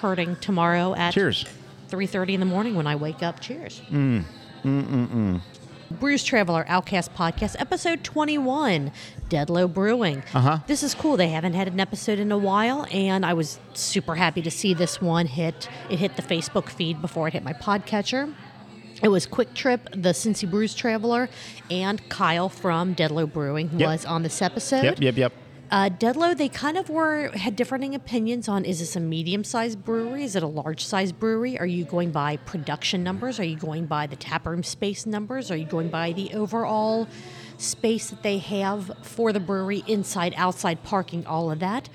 hurting 0.00 0.36
tomorrow 0.36 0.94
at 0.94 1.12
Cheers. 1.12 1.44
3.30 1.90 2.32
in 2.32 2.40
the 2.40 2.46
morning 2.46 2.76
when 2.76 2.86
I 2.86 2.96
wake 2.96 3.22
up. 3.22 3.40
Cheers. 3.40 3.82
Mm. 3.90 4.24
Mm-mm-mm. 4.64 5.42
Brews 5.90 6.24
Traveler 6.24 6.64
Outcast 6.66 7.14
Podcast, 7.14 7.56
episode 7.58 8.02
21, 8.02 8.90
Dead 9.28 9.50
Low 9.50 9.68
Brewing. 9.68 10.22
Uh-huh. 10.32 10.60
This 10.66 10.82
is 10.82 10.94
cool. 10.94 11.18
They 11.18 11.28
haven't 11.28 11.52
had 11.52 11.68
an 11.68 11.78
episode 11.78 12.18
in 12.18 12.32
a 12.32 12.38
while, 12.38 12.86
and 12.90 13.26
I 13.26 13.34
was 13.34 13.58
super 13.74 14.14
happy 14.14 14.40
to 14.40 14.50
see 14.50 14.72
this 14.72 15.00
one 15.02 15.26
hit. 15.26 15.68
It 15.90 15.98
hit 15.98 16.16
the 16.16 16.22
Facebook 16.22 16.70
feed 16.70 17.02
before 17.02 17.28
it 17.28 17.34
hit 17.34 17.44
my 17.44 17.52
podcatcher. 17.52 18.32
It 19.02 19.08
was 19.08 19.26
Quick 19.26 19.54
Trip, 19.54 19.88
the 19.92 20.10
Cincy 20.10 20.50
Brews 20.50 20.74
Traveler, 20.74 21.28
and 21.70 22.06
Kyle 22.08 22.48
from 22.48 22.94
Dead 22.94 23.10
Low 23.12 23.26
Brewing 23.26 23.70
Yep. 23.76 23.88
was 23.88 24.04
on 24.04 24.22
this 24.22 24.42
episode. 24.42 24.82
Yep, 24.82 25.00
yep, 25.00 25.16
yep. 25.16 25.32
Uh, 25.70 25.88
Dead 25.90 26.16
Low, 26.16 26.34
they 26.34 26.48
kind 26.48 26.76
of 26.78 26.88
were 26.88 27.28
had 27.34 27.54
differing 27.54 27.94
opinions 27.94 28.48
on 28.48 28.64
is 28.64 28.80
this 28.80 28.96
a 28.96 29.00
medium 29.00 29.44
sized 29.44 29.84
brewery? 29.84 30.24
Is 30.24 30.34
it 30.34 30.42
a 30.42 30.46
large 30.46 30.84
sized 30.84 31.18
brewery? 31.20 31.58
Are 31.58 31.66
you 31.66 31.84
going 31.84 32.10
by 32.10 32.38
production 32.38 33.04
numbers? 33.04 33.38
Are 33.38 33.44
you 33.44 33.56
going 33.56 33.86
by 33.86 34.06
the 34.06 34.16
taproom 34.16 34.62
space 34.62 35.04
numbers? 35.04 35.50
Are 35.50 35.56
you 35.56 35.66
going 35.66 35.90
by 35.90 36.12
the 36.12 36.32
overall 36.32 37.06
space 37.58 38.08
that 38.10 38.22
they 38.22 38.38
have 38.38 38.90
for 39.02 39.32
the 39.32 39.40
brewery, 39.40 39.84
inside, 39.86 40.32
outside 40.36 40.82
parking, 40.82 41.26
all 41.26 41.50
of 41.50 41.58
that? 41.60 41.90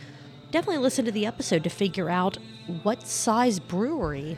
Definitely 0.52 0.78
listen 0.84 1.04
to 1.06 1.12
the 1.12 1.26
episode 1.26 1.64
to 1.64 1.70
figure 1.70 2.12
out 2.12 2.38
what 2.84 3.08
size 3.08 3.60
brewery 3.60 4.38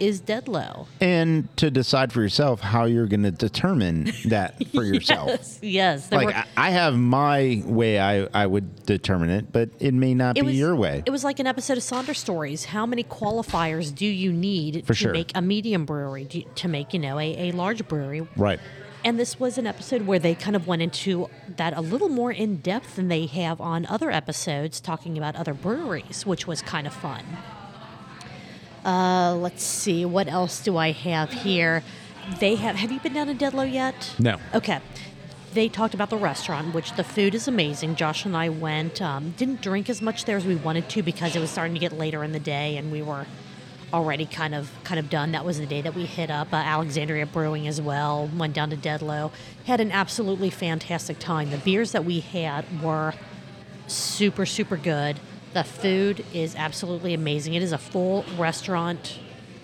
is 0.00 0.20
dead 0.20 0.48
low. 0.48 0.86
And 1.00 1.54
to 1.56 1.70
decide 1.70 2.12
for 2.12 2.22
yourself 2.22 2.60
how 2.60 2.84
you're 2.84 3.06
going 3.06 3.22
to 3.24 3.30
determine 3.30 4.12
that 4.26 4.66
for 4.74 4.82
yourself. 4.84 5.28
Yes, 5.30 5.58
yes. 5.62 6.12
Like 6.12 6.26
were- 6.28 6.44
I, 6.56 6.70
have 6.70 6.96
my 6.96 7.62
way 7.64 7.98
I, 7.98 8.28
I 8.34 8.46
would 8.46 8.84
determine 8.86 9.30
it, 9.30 9.52
but 9.52 9.70
it 9.80 9.94
may 9.94 10.14
not 10.14 10.34
be 10.34 10.42
was 10.42 10.56
your 10.56 10.74
way. 10.76 11.02
It 11.06 11.10
was 11.10 11.24
like 11.24 11.38
an 11.38 11.46
episode 11.46 11.76
of 11.76 11.82
Saunders 11.82 12.18
Stories. 12.18 12.64
How 12.66 12.86
many 12.86 13.04
qualifiers 13.04 13.94
do 13.94 14.06
you 14.06 14.32
need 14.32 14.82
For 14.86 14.94
to 14.94 14.94
sure. 14.94 15.12
make 15.12 15.32
a 15.34 15.42
medium 15.42 15.84
brewery, 15.86 16.24
do, 16.24 16.42
to 16.56 16.68
make 16.68 16.92
you 16.92 16.98
know 17.00 17.18
a, 17.18 17.50
a 17.50 17.52
large 17.52 17.86
brewery? 17.88 18.26
right. 18.36 18.60
And 19.06 19.18
this 19.20 19.38
was 19.38 19.58
an 19.58 19.66
episode 19.66 20.06
where 20.06 20.18
they 20.18 20.34
kind 20.34 20.56
of 20.56 20.66
went 20.66 20.80
into 20.80 21.28
that 21.58 21.76
a 21.76 21.82
little 21.82 22.08
more 22.08 22.32
in 22.32 22.56
depth 22.56 22.96
than 22.96 23.08
they 23.08 23.26
have 23.26 23.60
on 23.60 23.84
other 23.84 24.10
episodes, 24.10 24.80
talking 24.80 25.18
about 25.18 25.36
other 25.36 25.52
breweries, 25.52 26.24
which 26.24 26.46
was 26.46 26.62
kind 26.62 26.86
of 26.86 26.94
fun. 26.94 27.22
Uh, 28.84 29.34
let's 29.36 29.62
see, 29.62 30.04
what 30.04 30.28
else 30.28 30.62
do 30.62 30.76
I 30.76 30.92
have 30.92 31.32
here? 31.32 31.82
They 32.38 32.56
have. 32.56 32.76
Have 32.76 32.90
you 32.90 33.00
been 33.00 33.14
down 33.14 33.26
to 33.28 33.34
Dead 33.34 33.54
Low 33.54 33.64
yet? 33.64 34.14
No. 34.18 34.38
Okay. 34.54 34.80
They 35.52 35.68
talked 35.68 35.94
about 35.94 36.10
the 36.10 36.16
restaurant, 36.16 36.74
which 36.74 36.94
the 36.94 37.04
food 37.04 37.34
is 37.34 37.46
amazing. 37.46 37.94
Josh 37.94 38.24
and 38.24 38.36
I 38.36 38.48
went. 38.48 39.00
Um, 39.00 39.30
didn't 39.36 39.62
drink 39.62 39.88
as 39.88 40.02
much 40.02 40.24
there 40.24 40.36
as 40.36 40.44
we 40.44 40.56
wanted 40.56 40.88
to 40.90 41.02
because 41.02 41.36
it 41.36 41.40
was 41.40 41.50
starting 41.50 41.74
to 41.74 41.80
get 41.80 41.92
later 41.92 42.24
in 42.24 42.32
the 42.32 42.40
day, 42.40 42.76
and 42.76 42.90
we 42.90 43.02
were 43.02 43.26
already 43.92 44.26
kind 44.26 44.54
of 44.54 44.70
kind 44.82 44.98
of 44.98 45.08
done. 45.08 45.32
That 45.32 45.44
was 45.44 45.60
the 45.60 45.66
day 45.66 45.80
that 45.80 45.94
we 45.94 46.06
hit 46.06 46.30
up 46.30 46.52
uh, 46.52 46.56
Alexandria 46.56 47.26
Brewing 47.26 47.68
as 47.68 47.80
well. 47.80 48.28
Went 48.36 48.54
down 48.54 48.70
to 48.70 48.76
Dead 48.76 49.00
Low. 49.00 49.30
Had 49.66 49.80
an 49.80 49.92
absolutely 49.92 50.50
fantastic 50.50 51.18
time. 51.20 51.50
The 51.50 51.58
beers 51.58 51.92
that 51.92 52.04
we 52.04 52.20
had 52.20 52.82
were 52.82 53.14
super 53.86 54.46
super 54.46 54.76
good. 54.76 55.20
The 55.54 55.64
food 55.64 56.24
is 56.34 56.54
absolutely 56.56 57.14
amazing. 57.14 57.54
It 57.54 57.62
is 57.62 57.72
a 57.72 57.78
full 57.78 58.24
restaurant 58.36 59.18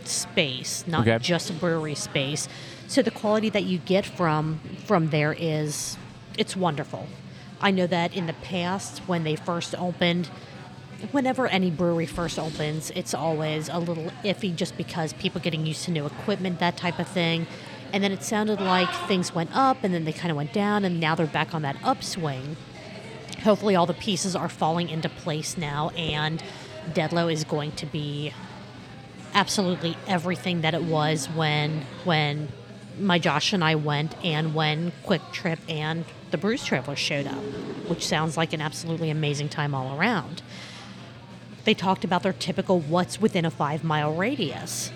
space, 0.05 0.85
not 0.87 1.07
Okay. 1.07 1.19
just 1.19 1.51
a 1.51 1.53
brewery 1.53 1.95
space. 1.97 2.49
So 2.87 3.03
the 3.03 3.11
quality 3.11 3.51
that 3.51 3.65
you 3.65 3.79
get 3.79 4.07
from 4.07 4.61
from 4.87 5.11
there 5.11 5.35
is 5.39 5.97
it's 6.39 6.57
wonderful. 6.57 7.07
I 7.61 7.71
know 7.73 7.87
that 7.89 8.17
in 8.17 8.27
the 8.27 8.33
past 8.35 9.01
when 9.07 9.25
they 9.25 9.37
first 9.37 9.75
opened 9.79 10.29
whenever 11.13 11.47
any 11.49 11.71
brewery 11.71 12.07
first 12.07 12.39
opens, 12.39 12.91
it's 12.95 13.13
always 13.15 13.69
a 13.69 13.79
little 13.79 14.13
iffy 14.25 14.55
just 14.55 14.77
because 14.77 15.13
people 15.15 15.41
getting 15.41 15.67
used 15.67 15.85
to 15.87 15.91
new 15.91 16.07
equipment, 16.07 16.59
that 16.61 16.77
type 16.77 16.99
of 16.99 17.09
thing. 17.09 17.47
And 17.93 18.05
then 18.05 18.13
it 18.13 18.23
sounded 18.23 18.61
like 18.61 18.89
things 19.09 19.35
went 19.35 19.51
up 19.55 19.79
and 19.83 19.93
then 19.93 20.05
they 20.05 20.13
kind 20.13 20.31
of 20.31 20.37
went 20.37 20.53
down 20.53 20.85
and 20.85 21.01
now 21.01 21.15
they're 21.15 21.27
back 21.27 21.55
on 21.55 21.63
that 21.63 21.77
upswing 21.83 22.57
hopefully 23.43 23.75
all 23.75 23.87
the 23.87 23.95
pieces 23.95 24.37
are 24.37 24.49
falling 24.49 24.89
into 24.89 25.09
place 25.09 25.57
now 25.57 25.91
and 25.91 26.43
Dead 26.95 27.13
Low 27.13 27.29
is 27.29 27.45
going 27.45 27.73
to 27.73 27.87
be 27.87 28.33
absolutely 29.35 29.97
everything 30.07 30.63
that 30.63 30.75
it 30.75 30.83
was 30.83 31.27
when 31.29 31.83
when 32.05 32.49
my 32.99 33.19
Josh 33.19 33.53
and 33.53 33.65
I 33.65 33.77
went 33.77 34.15
and 34.25 34.55
when 34.55 34.93
Quick 35.05 35.23
Trip 35.33 35.59
and 35.69 36.05
the 36.31 36.39
Brews 36.39 36.65
Traveler 36.65 36.97
showed 36.97 37.27
up, 37.27 37.43
which 37.89 38.07
sounds 38.07 38.37
like 38.37 38.53
an 38.53 38.61
absolutely 38.61 39.11
amazing 39.11 39.49
time 39.49 39.75
all 39.75 39.99
around. 39.99 40.43
they 41.65 41.75
talked 41.75 42.05
about 42.05 42.23
their 42.23 42.33
typical 42.33 42.81
what's 42.81 43.21
within 43.21 43.45
a 43.45 43.51
five 43.51 43.85
mile 43.85 44.15
radius. 44.15 44.91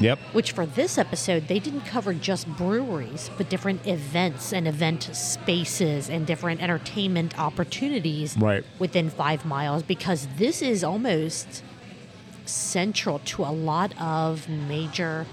Yep. 0.00 0.18
Which 0.32 0.52
for 0.52 0.64
this 0.64 0.96
episode, 0.98 1.48
they 1.48 1.58
didn't 1.58 1.82
cover 1.82 2.14
just 2.14 2.46
breweries, 2.56 3.30
but 3.36 3.48
different 3.48 3.86
events 3.86 4.52
and 4.52 4.68
event 4.68 5.10
spaces 5.12 6.08
and 6.08 6.26
different 6.26 6.62
entertainment 6.62 7.38
opportunities 7.38 8.36
Right. 8.38 8.64
within 8.78 9.10
five 9.10 9.44
miles 9.44 9.82
because 9.82 10.28
this 10.36 10.62
is 10.62 10.84
almost 10.84 11.62
central 12.44 13.18
to 13.26 13.42
a 13.44 13.50
lot 13.52 13.92
of 14.00 14.48
major, 14.48 15.26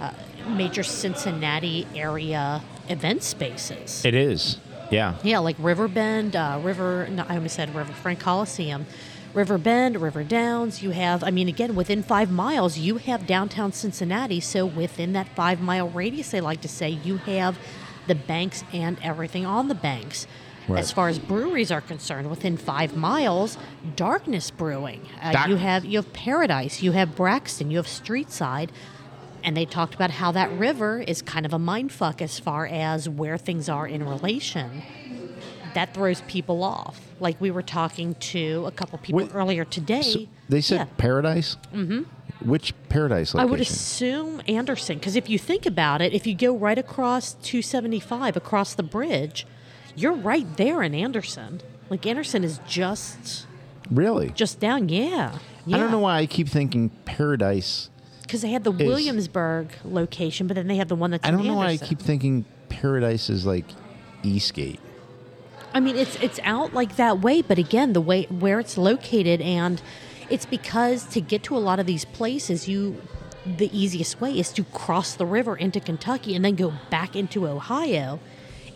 uh, 0.00 0.10
major 0.48 0.82
Cincinnati 0.82 1.86
area 1.94 2.62
event 2.88 3.22
spaces. 3.22 4.04
It 4.04 4.14
is. 4.14 4.58
Yeah. 4.90 5.14
Yeah, 5.22 5.38
like 5.38 5.56
Riverbend, 5.58 6.36
uh, 6.36 6.60
River. 6.62 7.08
No, 7.10 7.24
I 7.28 7.36
almost 7.36 7.54
said 7.54 7.74
Riverfront 7.74 8.18
Coliseum, 8.20 8.84
River 9.34 9.58
Bend, 9.58 10.00
River 10.00 10.22
Downs. 10.24 10.82
You 10.82 10.90
have, 10.90 11.24
I 11.24 11.30
mean, 11.30 11.48
again, 11.48 11.74
within 11.74 12.02
five 12.02 12.30
miles, 12.30 12.78
you 12.78 12.98
have 12.98 13.26
downtown 13.26 13.72
Cincinnati. 13.72 14.40
So 14.40 14.66
within 14.66 15.12
that 15.14 15.28
five 15.34 15.60
mile 15.60 15.88
radius, 15.88 16.30
they 16.30 16.40
like 16.40 16.60
to 16.62 16.68
say, 16.68 16.90
you 16.90 17.16
have 17.18 17.58
the 18.06 18.14
banks 18.14 18.64
and 18.72 18.98
everything 19.02 19.46
on 19.46 19.68
the 19.68 19.74
banks. 19.74 20.26
Right. 20.68 20.78
As 20.78 20.92
far 20.92 21.08
as 21.08 21.18
breweries 21.18 21.72
are 21.72 21.80
concerned, 21.80 22.30
within 22.30 22.56
five 22.56 22.96
miles, 22.96 23.58
Darkness 23.96 24.50
Brewing. 24.50 25.08
Uh, 25.20 25.32
Doc- 25.32 25.48
you 25.48 25.56
have 25.56 25.84
you 25.84 25.98
have 25.98 26.12
Paradise, 26.12 26.82
you 26.82 26.92
have 26.92 27.16
Braxton, 27.16 27.70
you 27.70 27.78
have 27.78 27.86
Streetside, 27.86 28.70
and 29.42 29.56
they 29.56 29.64
talked 29.64 29.94
about 29.94 30.12
how 30.12 30.30
that 30.32 30.52
river 30.52 31.00
is 31.00 31.20
kind 31.20 31.44
of 31.44 31.52
a 31.52 31.58
mindfuck 31.58 32.22
as 32.22 32.38
far 32.38 32.64
as 32.66 33.08
where 33.08 33.36
things 33.38 33.68
are 33.68 33.88
in 33.88 34.06
relation. 34.06 34.82
That 35.74 35.94
throws 35.94 36.20
people 36.22 36.62
off. 36.62 37.00
Like 37.20 37.40
we 37.40 37.50
were 37.50 37.62
talking 37.62 38.14
to 38.16 38.64
a 38.66 38.70
couple 38.70 38.98
people 38.98 39.18
Wait, 39.20 39.34
earlier 39.34 39.64
today. 39.64 40.02
So 40.02 40.26
they 40.48 40.60
said 40.60 40.76
Yeah. 40.76 40.86
paradise. 40.98 41.56
Mm-hmm. 41.74 42.02
Which 42.48 42.74
paradise 42.88 43.34
I 43.36 43.44
would 43.44 43.60
assume 43.60 44.42
Anderson, 44.48 44.98
because 44.98 45.14
if 45.14 45.30
you 45.30 45.38
think 45.38 45.64
about 45.64 46.02
it, 46.02 46.12
if 46.12 46.26
you 46.26 46.34
go 46.34 46.56
right 46.56 46.76
across 46.78 47.34
275 47.34 48.36
across 48.36 48.74
the 48.74 48.82
bridge, 48.82 49.46
you're 49.94 50.12
right 50.12 50.56
there 50.56 50.82
in 50.82 50.92
Anderson. 50.92 51.60
Like 51.88 52.04
Anderson 52.04 52.42
is 52.42 52.58
just 52.66 53.46
really? 53.90 54.30
just 54.30 54.58
down. 54.58 54.88
Yeah, 54.88 55.38
yeah. 55.66 55.76
I 55.76 55.78
don't 55.78 55.92
know 55.92 56.00
why 56.00 56.18
I 56.18 56.26
keep 56.26 56.48
thinking 56.48 56.88
paradise. 57.04 57.90
because 58.22 58.42
they 58.42 58.50
had 58.50 58.64
the 58.64 58.72
Williamsburg 58.72 59.68
location, 59.84 60.48
but 60.48 60.54
then 60.54 60.66
they 60.66 60.76
have 60.76 60.88
the 60.88 60.96
one 60.96 61.12
that's. 61.12 61.24
I 61.24 61.30
don't 61.30 61.46
know 61.46 61.54
why 61.56 61.68
I 61.68 61.76
keep 61.76 62.00
thinking 62.00 62.44
paradise 62.68 63.30
is 63.30 63.46
like 63.46 63.66
Eastgate. 64.24 64.80
I 65.74 65.80
mean, 65.80 65.96
it's 65.96 66.16
it's 66.16 66.38
out 66.42 66.74
like 66.74 66.96
that 66.96 67.20
way, 67.20 67.42
but 67.42 67.58
again, 67.58 67.92
the 67.92 68.00
way 68.00 68.24
where 68.24 68.60
it's 68.60 68.76
located, 68.76 69.40
and 69.40 69.80
it's 70.30 70.46
because 70.46 71.04
to 71.06 71.20
get 71.20 71.42
to 71.44 71.56
a 71.56 71.58
lot 71.58 71.78
of 71.78 71.86
these 71.86 72.04
places, 72.04 72.68
you 72.68 73.00
the 73.44 73.76
easiest 73.76 74.20
way 74.20 74.38
is 74.38 74.52
to 74.52 74.64
cross 74.64 75.14
the 75.14 75.26
river 75.26 75.56
into 75.56 75.80
Kentucky 75.80 76.34
and 76.36 76.44
then 76.44 76.54
go 76.54 76.72
back 76.90 77.16
into 77.16 77.46
Ohio. 77.46 78.20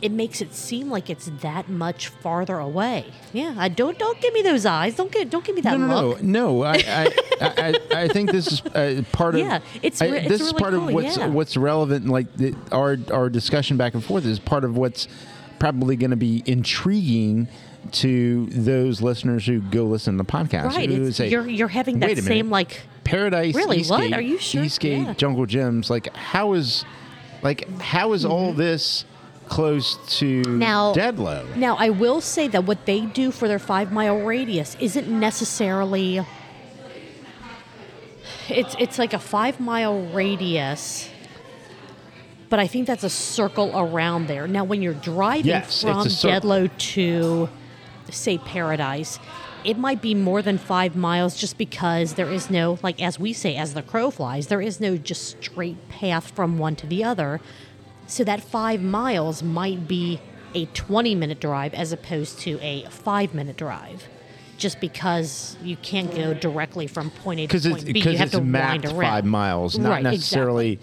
It 0.03 0.12
makes 0.12 0.42
it 0.42 0.53
seem 0.53 0.90
like 0.90 1.09
it's 1.09 1.30
that 1.40 1.70
much 1.70 2.09
farther 2.09 2.59
away. 2.59 3.07
Yeah, 3.32 3.55
I 3.57 3.68
don't 3.68 3.99
don't 3.99 4.20
give 4.20 4.34
me 4.34 4.42
those 4.42 4.66
eyes. 4.66 4.94
Don't 4.97 5.11
get 5.11 5.30
don't 5.30 5.44
give 5.44 5.55
me 5.55 5.62
that 5.62 5.78
no, 5.78 5.86
no, 5.86 6.09
look. 6.09 6.22
no, 6.22 6.49
no. 6.49 6.62
I, 6.64 6.74
I, 6.76 7.09
I, 7.40 7.74
I 8.03 8.09
think 8.09 8.30
this 8.30 8.53
is 8.53 8.61
uh, 8.66 9.03
part 9.12 9.34
of. 9.34 9.40
Yeah, 9.47 9.61
it's 9.82 10.03
I- 10.03 10.09
re- 10.09 10.18
it's 10.18 10.28
this 10.28 10.40
is 10.42 10.53
part 10.53 10.74
cool, 10.74 10.88
of 10.88 10.94
what's 10.94 11.16
yeah. 11.16 11.28
what's 11.28 11.57
relevant. 11.57 12.09
Like 12.09 12.30
the, 12.36 12.55
our 12.72 12.99
our 13.11 13.30
discussion 13.30 13.78
back 13.78 13.94
and 13.94 14.05
forth 14.05 14.26
is 14.26 14.38
part 14.38 14.64
of 14.64 14.76
what's 14.76 15.09
probably 15.59 15.97
going 15.97 16.11
to 16.11 16.17
be 16.17 16.43
intriguing 16.47 17.49
to 17.93 18.47
those 18.47 19.01
listeners 19.01 19.47
who 19.47 19.61
go 19.61 19.85
listen 19.85 20.17
to 20.17 20.25
the 20.25 20.31
podcast. 20.31 20.71
Right, 20.71 20.89
who 20.89 21.13
say, 21.13 21.29
you're 21.29 21.47
you're 21.49 21.69
having 21.69 22.01
that 22.01 22.07
"Wait 22.09 22.19
a 22.19 22.23
minute, 22.23 22.29
same 22.29 22.51
like 22.51 22.83
Paradise, 23.05 23.55
Really? 23.55 23.85
What? 23.85 24.13
Are 24.13 24.21
you 24.21 24.39
sure? 24.39 24.65
Eastgate, 24.65 25.03
Yeah. 25.03 25.15
Jungle 25.15 25.47
Gyms. 25.47 25.89
Like 25.89 26.15
how 26.17 26.55
is, 26.55 26.85
like 27.43 27.69
how 27.81 28.13
is 28.13 28.25
all 28.25 28.53
this 28.53 29.05
close 29.49 29.97
to 30.19 30.43
Mm-hmm. 30.43 30.59
Now- 30.59 30.93
Dead 30.93 31.19
Low? 31.21 31.47
Now, 31.55 31.77
I 31.79 31.91
will 31.91 32.21
say 32.21 32.49
that 32.49 32.65
what 32.65 32.85
they 32.87 33.03
do 33.03 33.31
for 33.31 33.47
their 33.47 33.61
five 33.61 33.93
mile 33.93 34.19
radius 34.19 34.77
isn't 34.81 35.09
necessarily. 35.09 36.21
It's 38.49 38.75
it's 38.79 38.99
like 38.99 39.13
a 39.13 39.19
five 39.19 39.59
mile 39.61 40.01
radius, 40.13 41.09
but 42.49 42.59
I 42.59 42.66
think 42.66 42.86
that's 42.86 43.05
a 43.05 43.11
circle 43.11 43.72
around 43.74 44.28
there. 44.28 44.47
Now, 44.47 44.64
when 44.64 44.82
you're 44.82 44.94
driving 44.94 45.47
Yes, 45.47 45.82
from. 45.82 46.09
Dead 46.22 46.44
Low 46.44 46.66
to, 46.66 47.49
say, 48.11 48.38
Paradise, 48.38 49.18
it 49.64 49.76
might 49.78 50.01
be 50.01 50.14
more 50.14 50.42
than 50.42 50.59
five 50.59 50.94
miles 50.94 51.36
just 51.36 51.59
because 51.59 52.14
there 52.14 52.30
is 52.30 52.51
no, 52.51 52.78
like 52.82 53.03
as 53.03 53.18
we 53.18 53.32
say, 53.32 53.57
as 53.57 53.74
the 53.74 53.82
crow 53.82 54.11
flies, 54.11 54.47
there 54.47 54.61
is 54.61 54.80
no 54.80 54.97
just 54.97 55.42
straight 55.42 55.88
path 55.88 56.30
from 56.30 56.59
one 56.59 56.76
to 56.76 56.86
the 56.86 57.03
other. 57.03 57.40
So 58.07 58.22
that 58.24 58.40
five 58.40 58.80
miles 58.80 59.42
might 59.42 59.88
be 59.88 60.20
a 60.55 60.66
20 60.66 61.14
minute 61.16 61.40
drive 61.40 61.74
as 61.74 61.92
opposed 61.92 62.38
to 62.40 62.59
a 62.62 62.84
five 62.90 63.34
minute 63.34 63.57
drive. 63.57 64.05
Just 64.57 64.80
because 64.80 65.57
you 65.62 65.76
can't 65.76 66.14
go 66.14 66.32
directly 66.32 66.86
from 66.86 67.11
point 67.11 67.40
A 67.40 67.47
to 67.49 67.70
point 67.70 67.84
B, 67.84 67.92
because 67.92 68.12
you 68.12 68.18
have 68.18 68.28
it's 68.28 68.36
to 68.36 68.42
mapped 68.42 68.90
five 68.92 69.26
miles, 69.26 69.76
not 69.78 69.90
Right, 69.90 70.03
necessarily 70.03 70.78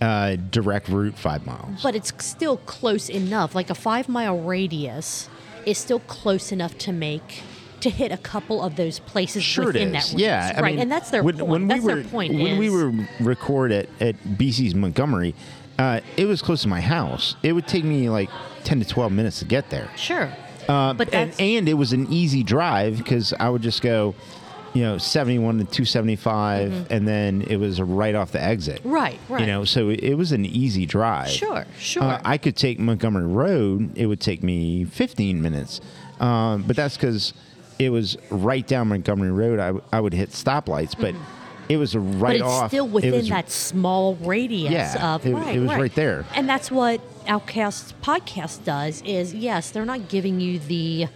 uh, 0.00 0.36
direct 0.50 0.88
route 0.88 1.16
five 1.18 1.46
miles. 1.46 1.82
But 1.82 1.94
it's 1.94 2.12
still 2.24 2.58
close 2.58 3.08
enough. 3.08 3.54
Like 3.54 3.70
a 3.70 3.74
five 3.74 4.08
mile 4.08 4.38
radius 4.38 5.28
is 5.64 5.78
still 5.78 6.00
close 6.00 6.52
enough 6.52 6.76
to 6.78 6.92
make 6.92 7.42
to 7.80 7.90
hit 7.90 8.10
a 8.10 8.16
couple 8.16 8.62
of 8.62 8.76
those 8.76 8.98
places 9.00 9.42
Sure, 9.42 9.64
it 9.64 9.66
within 9.68 9.94
is. 9.94 10.12
that 10.12 10.18
yeah, 10.18 10.40
radius. 10.46 10.58
I 10.58 10.62
right, 10.62 10.70
mean, 10.72 10.82
and 10.82 10.92
that's 10.92 11.10
their 11.10 11.22
when, 11.22 11.36
point. 11.36 11.48
When 11.50 11.68
that's 11.68 11.82
we 11.84 11.86
were, 11.94 12.00
their 12.00 12.10
point. 12.10 12.34
When 12.34 12.58
we 12.58 12.70
were 12.70 12.92
record 13.20 13.72
at 13.72 13.88
at 14.00 14.16
BC's 14.24 14.74
Montgomery, 14.74 15.34
uh, 15.78 16.00
it 16.16 16.24
was 16.26 16.40
close 16.42 16.62
to 16.62 16.68
my 16.68 16.80
house. 16.80 17.36
It 17.42 17.52
would 17.52 17.66
take 17.66 17.84
me 17.84 18.08
like 18.08 18.30
ten 18.64 18.80
to 18.80 18.86
twelve 18.86 19.12
minutes 19.12 19.38
to 19.40 19.44
get 19.44 19.68
there. 19.70 19.90
sure, 19.96 20.32
Uh, 20.68 20.94
but 20.94 21.12
and, 21.12 21.34
and 21.38 21.68
it 21.68 21.74
was 21.74 21.92
an 21.92 22.10
easy 22.12 22.42
drive 22.42 22.96
because 22.98 23.32
I 23.38 23.50
would 23.50 23.62
just 23.62 23.82
go, 23.82 24.14
you 24.76 24.82
know, 24.82 24.98
71 24.98 25.58
to 25.58 25.64
275, 25.64 26.88
and 26.90 27.08
then 27.08 27.42
it 27.42 27.56
was 27.56 27.80
right 27.80 28.14
off 28.14 28.32
the 28.32 28.42
exit. 28.42 28.80
Mm-hmm. 28.80 28.90
Right, 28.90 29.18
right. 29.28 29.40
You 29.40 29.46
know, 29.46 29.64
so 29.64 29.88
it, 29.88 30.14
was 30.14 30.32
an 30.32 30.44
easy 30.44 30.84
drive. 30.86 31.30
Sure, 31.30 31.64
sure. 31.78 32.02
Uh, 32.02 32.20
I 32.24 32.36
could 32.38 32.56
take 32.56 32.78
Montgomery 32.78 33.26
Road, 33.26 33.96
it 33.96 34.06
would 34.06 34.20
take 34.20 34.42
me 34.42 34.84
15 34.84 35.40
minutes. 35.40 35.80
Um, 36.20 36.62
but 36.66 36.76
that's 36.76 36.96
because 36.96 37.32
it 37.78 37.90
was 37.90 38.16
right 38.30 38.66
down 38.66 38.88
Montgomery 38.88 39.30
Road. 39.30 39.58
I, 39.60 39.66
w- 39.68 39.84
I 39.92 40.00
would 40.00 40.12
hit 40.14 40.30
stoplights, 40.30 40.94
but 40.98 41.14
it 41.68 41.76
was 41.78 41.94
Mm-hmm. 41.94 42.20
but 42.20 42.34
it's 42.36 42.42
off. 42.44 42.70
still 42.70 42.86
it 42.86 42.92
within 42.92 43.12
was- 43.12 43.28
that 43.30 43.50
small 43.50 44.14
radius 44.16 44.72
Yeah, 44.72 45.14
of 45.14 45.26
it- 45.26 45.34
right, 45.34 45.56
it 45.56 45.60
was 45.60 45.70
right 45.70 45.94
there. 45.94 46.24
and 46.34 46.48
that's 46.48 46.70
what 46.70 47.00
Outcast 47.26 48.00
podcast 48.02 48.64
does. 48.64 49.02
Is 49.06 49.34
yes, 49.34 49.70
they're 49.70 49.84
not 49.86 50.08
giving 50.08 50.38
you 50.40 50.58
the. 50.58 51.08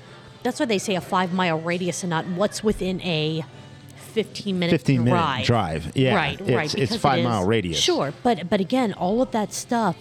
That's 0.43 0.59
why 0.61 0.67
they 0.67 0.79
say 0.79 0.95
a 0.95 1.01
five 1.01 1.33
mile 1.33 1.61
radius 1.61 2.03
and 2.03 2.11
not 2.11 2.27
what's 2.27 2.63
within 2.65 3.01
a 3.03 3.45
fifteen 3.97 4.59
minute 4.59 4.73
15 4.73 5.05
minute 5.05 5.17
drive. 5.17 5.45
drive. 5.47 5.93
Yeah, 5.95 6.15
right, 6.17 6.41
it's- 6.41 6.51
right. 6.57 6.65
it's 6.67 6.75
because 6.75 6.97
it 6.97 6.99
five 7.01 7.19
is- 7.21 7.25
mile 7.25 7.45
radius. 7.45 7.79
Sure, 7.79 8.13
but 8.23 8.49
but 8.49 8.61
again, 8.61 8.93
all 8.95 9.23
of 9.23 9.31
that 9.33 9.53
stuff 9.53 9.97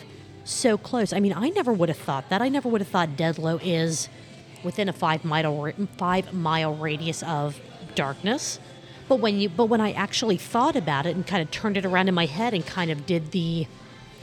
so 0.45 0.77
close. 0.77 1.13
I 1.13 1.19
mean, 1.19 1.33
I 1.33 1.49
never 1.49 1.71
would 1.71 1.89
have 1.89 1.97
thought 1.97 2.29
that. 2.29 2.41
I 2.41 2.49
never 2.49 2.67
would 2.69 2.81
have 2.81 2.87
thought 2.87 3.15
Dead 3.15 3.37
Low 3.37 3.57
is 3.61 4.09
within 4.63 4.89
a 4.89 4.93
five 4.93 5.23
mile 5.23 5.71
five 5.97 6.33
mile 6.33 6.73
radius 6.75 7.21
of 7.23 7.59
darkness. 7.95 8.59
But 9.07 9.17
when 9.19 9.39
you 9.39 9.49
but 9.49 9.65
when 9.65 9.81
I 9.81 9.91
actually 9.91 10.37
thought 10.37 10.75
about 10.75 11.05
it 11.05 11.15
and 11.15 11.25
kind 11.27 11.41
of 11.41 11.51
turned 11.51 11.77
it 11.77 11.85
around 11.85 12.07
in 12.07 12.13
my 12.15 12.25
head 12.27 12.53
and 12.53 12.65
kind 12.65 12.89
of 12.91 13.05
did 13.05 13.31
the 13.31 13.67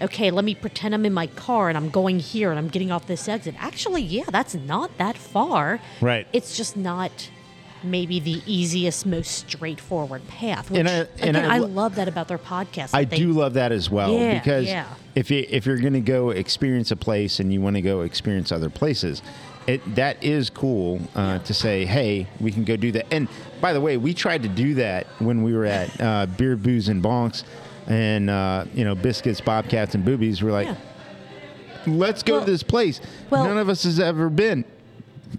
okay, 0.00 0.30
let 0.30 0.44
me 0.44 0.54
pretend 0.54 0.94
I'm 0.94 1.04
in 1.06 1.12
my 1.12 1.26
car 1.28 1.68
and 1.68 1.76
I'm 1.76 1.90
going 1.90 2.18
here 2.18 2.50
and 2.50 2.58
I'm 2.58 2.68
getting 2.68 2.90
off 2.90 3.06
this 3.06 3.28
exit. 3.28 3.54
Actually, 3.58 4.02
yeah, 4.02 4.24
that's 4.30 4.54
not 4.54 4.96
that 4.98 5.16
far. 5.16 5.80
Right. 6.00 6.26
It's 6.32 6.56
just 6.56 6.76
not 6.76 7.30
maybe 7.82 8.18
the 8.18 8.42
easiest, 8.46 9.06
most 9.06 9.28
straightforward 9.48 10.26
path. 10.28 10.70
Which, 10.70 10.80
And 10.80 10.88
I- 10.88 11.06
and 11.20 11.36
again, 11.36 11.50
I 11.50 11.56
I, 11.56 11.58
love 11.58 11.94
that 11.96 12.08
about 12.08 12.26
their 12.28 12.38
podcast. 12.38 12.90
I 12.94 13.04
they- 13.04 13.16
do 13.18 13.32
love 13.32 13.54
that 13.54 13.70
as 13.72 13.88
well 13.90 14.12
Yeah, 14.12 14.34
because 14.38 14.66
yeah. 14.66 14.86
if 15.14 15.30
you 15.30 15.46
if 15.48 15.66
you're 15.66 15.78
going 15.78 15.92
to 15.92 16.00
go 16.00 16.30
experience 16.30 16.90
a 16.90 16.96
place 16.96 17.38
and 17.38 17.52
you 17.52 17.60
want 17.60 17.76
to 17.76 17.82
go 17.82 18.00
experience 18.00 18.50
other 18.50 18.70
places, 18.70 19.22
it 19.66 19.94
that 19.94 20.22
is 20.24 20.50
cool 20.50 21.00
uh, 21.14 21.38
to 21.40 21.54
say, 21.54 21.84
hey, 21.84 22.26
we 22.40 22.50
can 22.50 22.64
go 22.64 22.76
do 22.76 22.90
that. 22.92 23.06
And 23.12 23.28
by 23.60 23.72
the 23.72 23.80
way, 23.80 23.96
we 23.98 24.14
tried 24.14 24.42
to 24.42 24.48
do 24.48 24.74
that 24.74 25.06
when 25.18 25.42
we 25.42 25.54
were 25.54 25.66
at 25.66 26.00
uh, 26.00 26.26
Beer, 26.26 26.56
Booze, 26.56 26.88
and 26.88 27.02
Bonks, 27.02 27.44
and 27.86 28.28
uh, 28.30 28.64
you 28.74 28.84
know, 28.84 28.94
biscuits, 28.94 29.40
bobcats, 29.40 29.94
and 29.94 30.04
boobies. 30.04 30.42
We're 30.42 30.52
like, 30.52 30.66
Yeah. 30.68 30.76
let's 31.86 32.22
go 32.22 32.34
Well- 32.34 32.44
to 32.44 32.50
this 32.50 32.62
place. 32.62 33.00
well- 33.30 33.44
None 33.44 33.58
of 33.58 33.68
us 33.68 33.84
has 33.84 34.00
ever 34.00 34.28
been, 34.28 34.64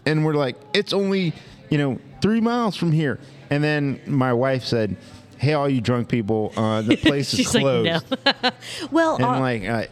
and 0.06 0.26
we're 0.26 0.34
like, 0.36 0.56
it's 0.74 0.93
only 0.93 1.34
you 1.70 1.78
know 1.78 2.00
three 2.22 2.41
miles 2.41 2.76
from 2.76 2.91
here. 2.91 3.20
And 3.50 3.64
then 3.64 4.00
my 4.06 4.34
wife 4.34 4.64
said. 4.64 4.98
Hey, 5.39 5.54
all 5.54 5.70
you 5.70 5.82
drunk 5.82 6.10
people! 6.10 6.52
Uh, 6.58 6.82
the 6.82 6.95
place 7.06 7.32
is 7.38 7.48
closed. 7.50 8.04
like, 8.10 8.43
no. 8.43 8.52
well, 8.91 9.16
And 9.18 9.24
uh, 9.26 9.39
like, 9.39 9.64
uh, 9.70 9.84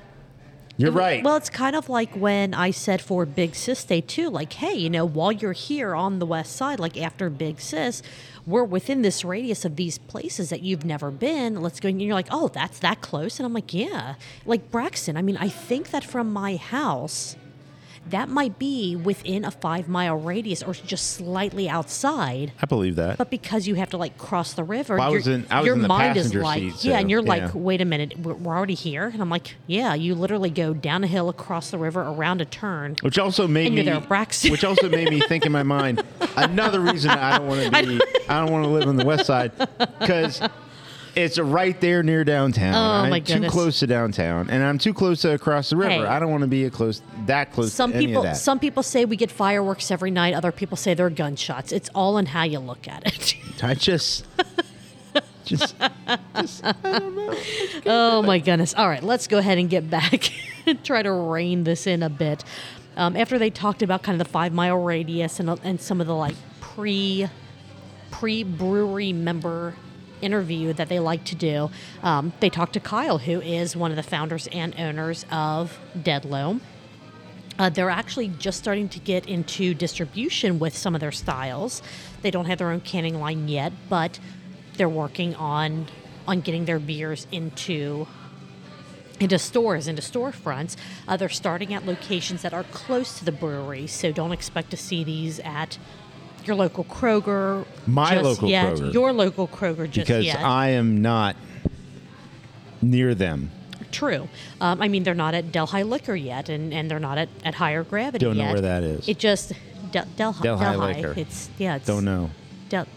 You're 0.76 0.92
right. 0.92 1.24
Well, 1.24 1.36
it's 1.36 1.52
kind 1.52 1.76
of 1.76 1.88
like 1.88 2.16
when 2.16 2.56
I 2.56 2.72
said 2.72 3.00
for 3.00 3.28
Big 3.28 3.54
Sis 3.54 3.84
Day 3.84 4.02
too, 4.02 4.32
like, 4.32 4.54
hey, 4.54 4.74
you 4.74 4.90
know, 4.90 5.06
while 5.06 5.32
you're 5.32 5.54
here 5.54 5.94
on 5.94 6.18
the 6.18 6.26
west 6.26 6.56
side, 6.56 6.80
like 6.80 7.00
after 7.00 7.30
Big 7.30 7.62
Sis, 7.62 8.02
we're 8.46 8.64
within 8.64 9.02
this 9.02 9.26
radius 9.26 9.66
of 9.66 9.76
these 9.76 9.98
places 9.98 10.50
that 10.50 10.62
you've 10.62 10.86
never 10.86 11.12
been. 11.12 11.62
Let's 11.62 11.80
go. 11.80 11.90
And 11.90 12.02
you're 12.02 12.14
like, 12.14 12.28
oh, 12.32 12.48
that's 12.50 12.80
that 12.80 13.02
close. 13.02 13.40
And 13.40 13.46
I'm 13.46 13.54
like, 13.54 13.74
yeah. 13.74 14.16
Like 14.46 14.72
Braxton, 14.72 15.18
I 15.18 15.22
mean, 15.22 15.38
I 15.38 15.50
think 15.50 15.92
that 15.92 16.04
from 16.04 16.32
my 16.32 16.56
house, 16.56 17.36
that 18.10 18.30
might 18.30 18.60
be 18.60 18.96
within 18.96 19.44
a 19.46 19.52
five 19.52 19.88
mile 19.88 20.16
radius 20.16 20.62
or 20.64 20.74
just 20.74 21.14
slightly 21.14 21.68
outside. 21.68 22.52
I 22.62 22.66
believe 22.66 22.96
that. 22.96 23.18
But 23.18 23.30
because 23.30 23.68
you 23.68 23.76
have 23.76 23.90
to 23.92 23.98
like 23.98 24.18
cross 24.18 24.54
the 24.54 24.64
river, 24.64 24.96
Well, 24.98 25.08
I 25.08 25.10
your, 25.10 25.20
was 25.20 25.28
in- 25.28 25.46
I 25.50 25.60
was 25.60 25.66
your 25.66 25.76
in 25.76 25.82
the 25.82 25.88
mind 25.88 26.18
is 26.18 26.34
like, 26.34 26.62
seat, 26.62 26.86
yeah, 26.86 26.94
so, 26.94 27.00
and 27.00 27.10
you're 27.10 27.24
yeah. 27.24 27.46
like, 27.46 27.52
wait 27.54 27.82
a 27.82 27.86
minute, 27.86 28.18
we're, 28.20 28.34
we're 28.34 28.56
already 28.56 28.74
here, 28.74 29.08
and 29.08 29.22
I'm 29.22 29.30
like, 29.30 29.56
yeah, 29.68 29.94
you 29.94 30.16
literally 30.16 30.50
go 30.50 30.74
down 30.74 31.04
a 31.04 31.08
hill, 31.08 31.30
across 31.30 31.72
the 31.72 31.78
river, 31.78 32.02
around 32.02 32.42
a 32.42 32.46
turn. 32.46 32.96
Which 33.02 33.18
also 33.18 33.48
made 33.48 33.74
me, 33.74 33.82
there, 33.84 34.00
which 34.00 34.64
also 34.64 34.90
made 34.90 35.10
me 35.10 35.20
think 35.22 35.46
in 35.46 35.52
my 35.52 35.64
mind 35.64 36.04
another 36.38 36.80
reason 36.80 37.12
I 37.12 37.38
don't 37.38 37.48
want 37.48 37.64
to 37.64 37.86
be, 37.86 38.02
I 38.30 38.40
don't 38.40 38.52
want 38.52 38.66
to 38.66 38.70
live 38.70 38.88
on 38.88 38.96
the 38.98 39.06
west 39.06 39.26
side 39.26 39.52
because 40.00 40.42
it's 41.16 41.40
right 41.40 41.80
there 41.80 42.04
near 42.04 42.24
downtown. 42.24 42.74
Oh, 42.74 43.04
I'm 43.04 43.10
my 43.10 43.20
too 43.20 43.50
close 43.50 43.80
to 43.80 43.88
downtown, 43.88 44.50
and 44.50 44.64
I'm 44.64 44.78
too 44.78 44.94
close 44.94 45.22
to 45.22 45.34
across 45.34 45.70
the 45.70 45.78
river. 45.78 45.92
Hey. 45.92 46.06
I 46.06 46.20
don't 46.20 46.30
want 46.30 46.42
to 46.42 46.48
be 46.48 46.66
a 46.66 46.70
close 46.70 47.02
that 47.26 47.52
close. 47.52 47.74
Some 47.74 47.92
to 47.92 47.98
any 47.98 48.08
people, 48.08 48.22
of 48.22 48.30
that. 48.30 48.38
some 48.38 48.60
people 48.60 48.84
say 48.84 49.06
we 49.06 49.16
get 49.16 49.32
fireworks 49.32 49.92
every 49.92 50.12
night. 50.12 50.34
Other 50.34 50.52
people 50.52 50.78
say 50.78 50.94
they're 50.94 51.10
gunshots. 51.10 51.72
It's 51.72 51.90
all 51.96 52.18
in 52.18 52.28
how 52.28 52.44
you 52.44 52.60
look 52.60 52.88
at 52.88 53.06
it. 53.08 53.36
I 53.64 53.74
just, 53.76 54.26
just, 55.46 55.76
just, 56.36 56.64
I 56.64 57.00
don't 57.00 57.16
know. 57.16 57.36
oh 57.86 58.22
my 58.22 58.40
goodness! 58.40 58.74
All 58.74 58.90
right, 58.90 59.04
let's 59.04 59.28
go 59.28 59.38
ahead 59.38 59.58
and 59.58 59.70
get 59.70 59.90
back 59.90 60.32
and 60.66 60.84
try 60.84 61.02
to 61.02 61.12
rein 61.12 61.64
this 61.64 61.88
in 61.88 62.04
a 62.04 62.10
bit. 62.10 62.44
Um, 62.98 63.16
after 63.16 63.38
they 63.38 63.50
talked 63.50 63.82
about 63.82 64.04
kind 64.04 64.20
of 64.20 64.26
the 64.26 64.32
five 64.32 64.54
mile 64.54 64.78
radius 64.78 65.40
and 65.40 65.50
and 65.64 65.80
some 65.80 66.02
of 66.02 66.08
the 66.08 66.16
like 66.16 66.36
pre 66.60 67.28
pre 68.12 68.44
brewery 68.44 69.14
member 69.14 69.76
interview 70.22 70.74
that 70.74 70.90
they 70.90 71.00
like 71.00 71.24
to 71.26 71.36
do, 71.36 71.70
um, 72.04 72.34
they 72.40 72.50
talked 72.50 72.74
to 72.74 72.80
Kyle, 72.80 73.20
who 73.20 73.42
is 73.42 73.76
one 73.76 73.92
of 73.92 73.98
the 73.98 74.04
founders 74.04 74.48
and 74.48 74.74
owners 74.80 75.26
of 75.32 75.80
Dead 76.02 76.26
Low. 76.26 76.60
Uh, 77.58 77.70
they're 77.70 77.90
actually 77.90 78.28
just 78.28 78.58
starting 78.58 78.90
to 78.90 79.00
get 79.00 79.28
into 79.28 79.74
distribution 79.74 80.60
with 80.60 80.76
some 80.76 80.94
of 80.94 81.02
their 81.02 81.12
styles. 81.12 81.82
They 82.22 82.32
don't 82.32 82.46
have 82.46 82.58
their 82.58 82.72
own 82.72 82.82
canning 82.82 83.20
line 83.20 83.48
yet, 83.48 83.72
but 83.90 84.20
they're 84.78 84.90
working 84.90 85.36
on 85.36 85.88
on 86.28 86.42
getting 86.42 86.66
their 86.66 86.80
beers 86.80 87.28
into 87.32 88.08
into 89.20 89.40
stores, 89.40 89.88
into 89.88 90.02
storefronts. 90.02 90.76
Uh, 91.08 91.16
they're 91.16 91.30
starting 91.30 91.74
at 91.74 91.86
locations 91.86 92.42
that 92.42 92.54
are 92.54 92.64
close 92.66 93.18
to 93.20 93.24
the 93.24 93.32
brewery, 93.32 93.88
so 93.88 94.12
don't 94.12 94.34
expect 94.34 94.70
to 94.72 94.78
see 94.78 95.04
these 95.06 95.40
at 95.40 95.78
your 96.48 96.56
local 96.56 96.84
Kroger. 96.84 97.66
My 97.88 98.20
local 98.20 98.50
yet, 98.50 98.76
Kroger. 98.76 98.94
Your 98.94 99.14
local 99.14 99.48
Kroger 99.48 99.90
just 99.90 100.08
because 100.08 100.26
yet. 100.26 100.40
I 100.40 100.70
am 100.70 101.02
not 101.02 101.36
near 102.82 103.16
them. 103.16 103.52
True. 103.92 104.28
Um, 104.60 104.82
I 104.82 104.88
mean, 104.88 105.04
they're 105.04 105.14
not 105.14 105.34
at 105.34 105.52
Delhi 105.52 105.84
Liquor 105.84 106.16
yet, 106.16 106.50
and, 106.50 106.74
and 106.74 106.92
they're 106.92 107.00
not 107.00 107.18
at, 107.18 107.30
at 107.44 107.56
Higher 107.56 107.84
Gravity 107.84 108.26
Don't 108.26 108.38
know 108.38 108.52
where 108.52 108.62
that 108.62 108.84
is. 108.84 109.08
It 109.08 109.20
just 109.20 109.54
Del, 109.92 110.06
Delhi. 110.18 110.42
Delhi 110.42 110.64
Delhi. 110.64 110.94
Liquor. 110.96 111.14
It's 111.20 111.50
yeah. 111.58 111.78
It's, 111.78 111.88
Don't 111.88 112.04
know. 112.06 112.30
Del, 112.70 112.88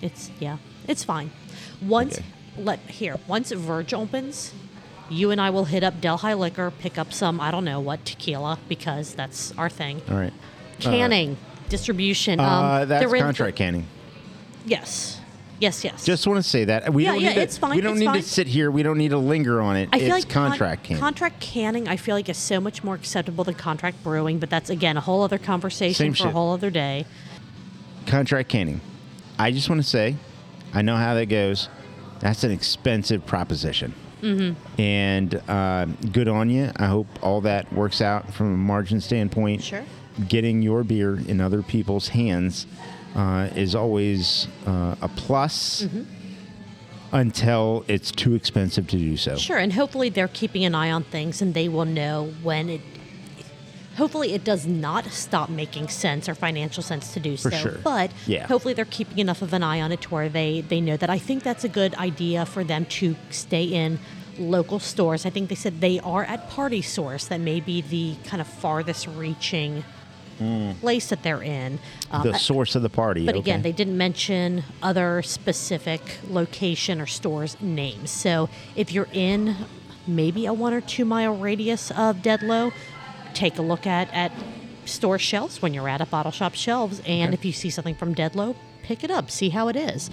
it's 0.00 0.30
yeah. 0.38 0.56
It's 0.88 1.04
fine. 1.04 1.30
Once 1.82 2.18
Okay. 2.18 2.24
let 2.56 2.78
here 2.80 3.16
once 3.28 3.52
Verge 3.52 3.92
opens, 3.92 4.54
you 5.10 5.30
and 5.30 5.40
I 5.40 5.50
will 5.50 5.66
hit 5.66 5.84
up 5.84 6.00
Delhi 6.00 6.32
Liquor, 6.34 6.70
pick 6.70 6.96
up 6.96 7.12
some 7.12 7.40
I 7.40 7.50
don't 7.50 7.64
know 7.64 7.80
what 7.80 8.04
tequila 8.06 8.58
because 8.68 9.14
that's 9.14 9.52
our 9.58 9.68
thing. 9.68 10.00
All 10.10 10.16
right. 10.16 10.32
Canning, 10.78 11.36
distribution. 11.70 12.38
Um, 12.40 12.46
Uh, 12.46 12.84
that's 12.84 13.10
contract 13.12 13.56
canning. 13.56 13.86
Yes, 14.66 15.18
yes, 15.58 15.82
yes. 15.84 16.04
Just 16.04 16.26
want 16.26 16.42
to 16.42 16.48
say 16.48 16.64
that 16.66 16.92
we 16.92 17.04
Yeah, 17.04 17.12
don't 17.12 17.20
yeah, 17.22 17.28
need 17.30 17.34
to, 17.36 17.40
it's 17.40 17.56
fine, 17.56 17.74
We 17.74 17.80
don't 17.80 17.92
it's 17.92 18.00
need 18.00 18.06
fine. 18.06 18.16
to 18.16 18.22
sit 18.22 18.46
here. 18.46 18.70
We 18.70 18.82
don't 18.82 18.98
need 18.98 19.10
to 19.10 19.18
linger 19.18 19.62
on 19.62 19.76
it. 19.76 19.88
I 19.92 19.98
feel 19.98 20.14
it's 20.14 20.24
like 20.26 20.28
con- 20.32 20.50
contract 20.50 20.84
canning. 20.84 21.00
Contract 21.00 21.40
canning, 21.40 21.88
I 21.88 21.96
feel 21.96 22.14
like 22.14 22.28
is 22.28 22.36
so 22.36 22.60
much 22.60 22.84
more 22.84 22.94
acceptable 22.94 23.44
than 23.44 23.54
contract 23.54 24.02
brewing, 24.04 24.38
but 24.38 24.50
that's 24.50 24.68
again 24.68 24.98
a 24.98 25.00
whole 25.00 25.22
other 25.22 25.38
conversation 25.38 26.12
Same 26.12 26.14
for 26.14 26.28
a 26.28 26.32
whole 26.32 26.52
other 26.52 26.68
day. 26.70 27.06
contract 28.06 28.48
canning. 28.50 28.80
I 29.38 29.50
just 29.52 29.68
want 29.70 29.80
to 29.82 29.88
say, 29.88 30.16
I 30.74 30.82
know 30.82 30.96
how 30.96 31.14
that 31.14 31.26
goes. 31.26 31.68
That's 32.20 32.44
an 32.44 32.50
expensive 32.50 33.24
proposition. 33.24 33.94
Mm-hmm. 34.20 34.80
And 34.80 35.34
uh, 35.48 35.86
good 36.12 36.28
on 36.28 36.50
you. 36.50 36.70
I 36.76 36.86
hope 36.86 37.06
all 37.22 37.40
that 37.42 37.72
works 37.72 38.02
out 38.02 38.34
from 38.34 38.52
a 38.52 38.56
margin 38.58 39.00
standpoint. 39.00 39.62
Sure. 39.62 39.82
Getting 40.28 40.60
your 40.62 40.82
beer 40.84 41.16
in 41.16 41.40
other 41.40 41.62
people's 41.62 42.08
hands 42.08 42.66
uh, 43.14 43.48
is 43.54 43.74
always 43.74 44.48
uh, 44.66 44.96
a 45.00 45.08
plus 45.08 45.82
Mm-hmm. 45.82 46.02
until 47.12 47.84
it's 47.88 48.10
too 48.12 48.34
expensive 48.34 48.86
to 48.88 48.96
do 48.96 49.16
so. 49.16 49.36
Sure, 49.36 49.58
and 49.58 49.72
hopefully 49.72 50.08
they're 50.10 50.28
keeping 50.28 50.64
an 50.64 50.74
eye 50.74 50.90
on 50.90 51.02
things 51.04 51.42
and 51.42 51.54
they 51.54 51.68
will 51.68 51.84
know 51.84 52.32
when 52.42 52.68
it. 52.68 52.80
Hopefully, 53.96 54.32
it 54.32 54.44
does 54.44 54.66
not 54.66 55.04
stop 55.06 55.50
making 55.50 55.88
sense 55.88 56.28
or 56.28 56.34
financial 56.34 56.82
sense 56.82 57.12
to 57.12 57.20
do 57.20 57.36
For 57.36 57.50
so. 57.50 57.56
sure. 57.56 57.78
But 57.82 58.10
Yeah. 58.26 58.46
hopefully, 58.46 58.72
they're 58.72 58.84
keeping 58.84 59.18
enough 59.18 59.42
of 59.42 59.52
an 59.52 59.62
eye 59.62 59.80
on 59.80 59.90
it 59.92 60.00
to 60.02 60.08
where 60.10 60.28
they, 60.28 60.60
they 60.62 60.80
know 60.80 60.96
that. 60.96 61.10
I 61.10 61.18
think 61.18 61.42
that's 61.42 61.64
a 61.64 61.68
good 61.68 61.94
idea 61.96 62.46
for 62.46 62.62
them 62.64 62.86
to 62.86 63.16
stay 63.30 63.64
in 63.64 63.98
local 64.38 64.78
stores. 64.78 65.26
I 65.26 65.30
think 65.30 65.48
they 65.48 65.54
said 65.56 65.80
they 65.80 65.98
are 66.00 66.24
at 66.24 66.48
Party 66.48 66.80
Source. 66.80 67.26
That 67.26 67.40
may 67.40 67.60
be 67.60 67.80
the 67.82 68.14
kind 68.24 68.40
of 68.40 68.46
farthest 68.46 69.06
reaching 69.08 69.84
place 70.80 71.08
that 71.08 71.22
they're 71.22 71.42
in. 71.42 71.78
Um, 72.10 72.22
The 72.26 72.38
source 72.38 72.74
of 72.74 72.82
the 72.82 72.88
party. 72.88 73.26
but 73.26 73.36
again, 73.36 73.62
they 73.62 73.72
didn't 73.72 73.96
mention 73.96 74.64
other 74.82 75.22
specific 75.22 76.18
location 76.28 77.00
or 77.00 77.06
stores 77.06 77.56
names. 77.60 78.10
So 78.10 78.48
if 78.76 78.92
you're 78.92 79.08
in 79.12 79.56
maybe 80.06 80.46
a 80.46 80.52
one 80.52 80.72
or 80.72 80.80
two 80.80 81.04
mile 81.04 81.36
radius 81.36 81.90
of 81.92 82.22
Dead 82.22 82.42
Low, 82.42 82.72
take 83.34 83.58
a 83.58 83.62
look 83.62 83.86
at 83.86 84.12
at 84.12 84.32
store 84.86 85.18
shelves 85.18 85.62
when 85.62 85.72
you're 85.74 85.88
at 85.88 86.00
a 86.00 86.06
bottle 86.06 86.32
shop 86.32 86.54
shelves, 86.54 87.00
and 87.06 87.32
if 87.34 87.44
you 87.44 87.52
see 87.52 87.70
something 87.70 87.94
from 87.94 88.12
Dead 88.14 88.34
Low, 88.34 88.56
pick 88.82 89.04
it 89.04 89.10
up, 89.10 89.30
see 89.30 89.50
how 89.50 89.68
it 89.68 89.76
is. 89.76 90.10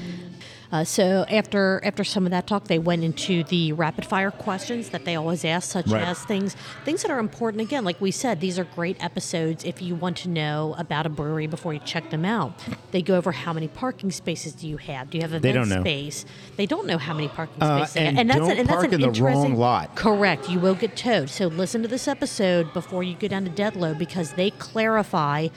Uh, 0.72 0.84
so 0.84 1.26
after 1.30 1.80
after 1.84 2.04
some 2.04 2.26
of 2.26 2.32
that 2.32 2.46
talk, 2.48 2.66
they 2.66 2.80
went 2.80 3.04
into 3.04 3.44
the 3.46 3.72
rapid 3.74 4.06
fire 4.06 4.32
questions 4.32 4.90
that 4.90 5.06
they 5.06 5.16
always 5.16 5.46
ask, 5.46 5.72
such 5.72 5.88
Right. 5.88 6.04
as 6.04 6.20
things 6.26 6.56
things 6.84 7.02
that 7.04 7.12
are 7.12 7.20
important. 7.20 7.62
Again, 7.62 7.86
like 7.86 8.02
we 8.02 8.12
said, 8.12 8.42
these 8.42 8.60
are 8.60 8.66
great 8.66 9.02
episodes 9.04 9.64
if 9.64 9.82
you 9.82 9.96
want 9.96 10.18
to 10.18 10.30
know 10.30 10.76
about 10.78 11.06
a 11.06 11.10
brewery 11.10 11.48
before 11.48 11.74
you 11.74 11.80
check 11.86 12.10
them 12.10 12.26
out. 12.26 12.54
They 12.92 13.02
go 13.02 13.16
over 13.16 13.32
how 13.32 13.54
many 13.54 13.68
parking 13.70 14.12
spaces 14.12 14.54
do 14.54 14.68
you 14.68 14.78
have? 14.78 15.10
Do 15.10 15.18
you 15.18 15.22
have 15.22 15.32
event 15.32 15.44
They 15.44 15.52
don't 15.54 15.70
know. 15.70 15.82
space? 15.82 16.26
They 16.58 16.66
don't 16.66 16.86
know 16.86 16.98
how 16.98 17.14
many 17.14 17.30
parking 17.30 17.64
Uh, 17.64 17.78
spaces. 17.86 17.94
they 17.94 18.06
have. 18.06 18.18
and 18.18 18.30
that's 18.30 18.40
don't 18.40 18.52
an, 18.52 18.58
and 18.58 18.68
that's 18.68 18.76
park 18.76 18.88
an 18.88 18.94
in 18.96 19.02
the 19.02 19.08
wrong 19.08 19.16
interesting 19.16 19.56
lot. 19.58 19.96
Correct. 19.96 20.50
You 20.50 20.60
will 20.60 20.76
get 20.76 20.98
towed. 20.98 21.30
So 21.30 21.48
listen 21.48 21.82
to 21.84 21.88
this 21.88 22.08
episode 22.08 22.74
before 22.74 23.04
you 23.04 23.16
go 23.16 23.28
down 23.30 23.44
to 23.46 23.50
Dead 23.50 23.76
Low 23.78 23.94
because 23.94 24.34
they 24.34 24.50
clarify 24.52 25.48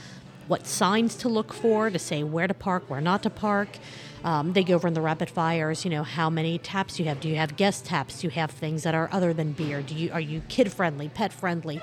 what 0.47 0.67
signs 0.67 1.15
to 1.17 1.29
look 1.29 1.53
for 1.53 1.91
to 1.91 1.99
say 1.99 2.23
where 2.23 2.47
to 2.49 2.55
park, 2.55 2.85
where 2.89 3.01
not 3.01 3.23
to 3.25 3.31
park. 3.31 3.69
Um, 4.25 4.53
they 4.53 4.65
go 4.65 4.75
over 4.75 4.87
in 4.87 4.95
the 4.95 5.01
rapid 5.01 5.31
fires, 5.31 5.85
you 5.85 5.91
know, 5.91 6.03
how 6.03 6.29
many 6.29 6.59
taps 6.59 6.99
you 6.99 7.07
have. 7.07 7.21
Do 7.21 7.29
you 7.29 7.37
have 7.37 7.57
guest 7.57 7.87
taps? 7.87 8.21
Do 8.21 8.27
you 8.27 8.31
have 8.33 8.51
things 8.51 8.83
that 8.83 8.95
are 8.95 9.09
other 9.13 9.33
than 9.33 9.53
beer? 9.53 9.81
Do 9.83 9.95
you 9.95 10.13
are 10.13 10.21
you 10.21 10.43
kid 10.49 10.71
friendly, 10.73 11.09
pet 11.09 11.33
friendly? 11.33 11.81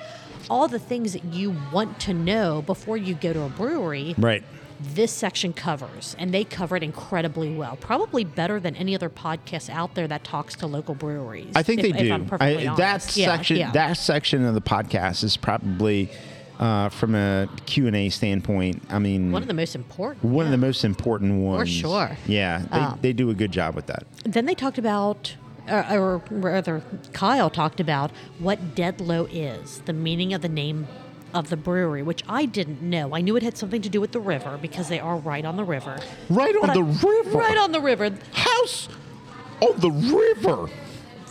All 0.49 0.67
the 0.67 0.79
things 0.79 1.13
that 1.13 1.25
you 1.25 1.55
want 1.71 1.99
to 2.01 2.13
know 2.13 2.61
before 2.61 2.95
you 2.97 3.15
go 3.15 3.33
to 3.33 3.41
a 3.41 3.49
brewery 3.49 4.15
right. 4.17 4.43
this 4.79 5.11
section 5.11 5.51
covers, 5.51 6.15
and 6.19 6.31
they 6.33 6.43
cover 6.43 6.75
it 6.77 6.83
incredibly 6.83 7.53
well. 7.53 7.75
Probably 7.75 8.23
better 8.23 8.59
than 8.59 8.75
any 8.75 8.93
other 8.95 9.09
podcast 9.09 9.69
out 9.69 9.95
there 9.95 10.07
that 10.07 10.23
talks 10.23 10.55
to 10.57 10.67
local 10.67 10.95
breweries. 10.95 11.51
I 11.55 11.63
think 11.63 11.79
if- 11.79 11.91
they 11.91 11.99
if 11.99 12.05
do. 12.05 12.13
I'm 12.13 12.25
perfectly 12.27 12.67
I, 12.67 12.75
that. 12.75 13.17
Yeah, 13.17 13.25
section, 13.25 13.57
yeah. 13.57 13.71
that 13.71 13.93
section 13.93 14.45
of 14.45 14.53
the 14.53 14.61
podcast 14.61 15.23
is 15.23 15.35
probably, 15.35 16.09
uh, 16.59 16.89
from 16.89 17.15
a 17.15 17.47
Q 17.65 17.87
and 17.87 17.95
A 17.95 18.09
standpoint. 18.09 18.81
I 18.89 18.99
mean, 18.99 19.31
one 19.31 19.41
of 19.41 19.47
the 19.47 19.53
most 19.53 19.75
important. 19.75 20.23
one 20.25 20.45
of 20.45 20.51
the 20.51 20.57
most 20.57 20.83
important 20.83 21.41
ones. 21.41 21.61
For 21.61 21.65
sure. 21.87 22.17
Yeah, 22.27 22.63
they, 22.71 22.79
Um, 22.79 22.99
they 23.01 23.13
do 23.13 23.29
a 23.29 23.33
good 23.33 23.51
job 23.51 23.75
with 23.75 23.85
that. 23.87 24.03
Then 24.23 24.45
they 24.45 24.55
talked 24.55 24.77
about, 24.77 25.35
or, 25.69 25.85
or 25.91 26.21
rather, 26.31 26.81
Kyle 27.13 27.49
talked 27.49 27.79
about 27.79 28.11
what 28.39 28.75
Dead 28.75 28.99
Low 29.01 29.25
is, 29.25 29.81
the 29.85 29.93
meaning 29.93 30.33
of 30.33 30.41
the 30.41 30.49
name 30.49 30.87
of 31.33 31.49
the 31.49 31.57
brewery, 31.57 32.01
which 32.01 32.23
I 32.27 32.45
didn't 32.45 32.81
know. 32.81 33.13
I 33.13 33.21
knew 33.21 33.35
it 33.35 33.43
had 33.43 33.57
something 33.57 33.81
to 33.81 33.89
do 33.89 33.99
with 34.01 34.11
the 34.13 34.19
river 34.19 34.57
because 34.61 34.87
they 34.89 34.99
are 34.99 35.17
right 35.17 35.43
on 35.45 35.57
the 35.57 35.63
river. 35.65 35.99
Right 36.29 36.55
on 36.55 36.61
But 36.61 36.69
I- 36.71 36.73
the 36.73 36.83
river. 36.83 37.37
Right 37.37 37.57
on 37.57 37.71
the 37.73 37.81
river. 37.81 38.11
house 38.33 38.87
on 39.61 39.79
the 39.79 39.91
river. 39.91 40.69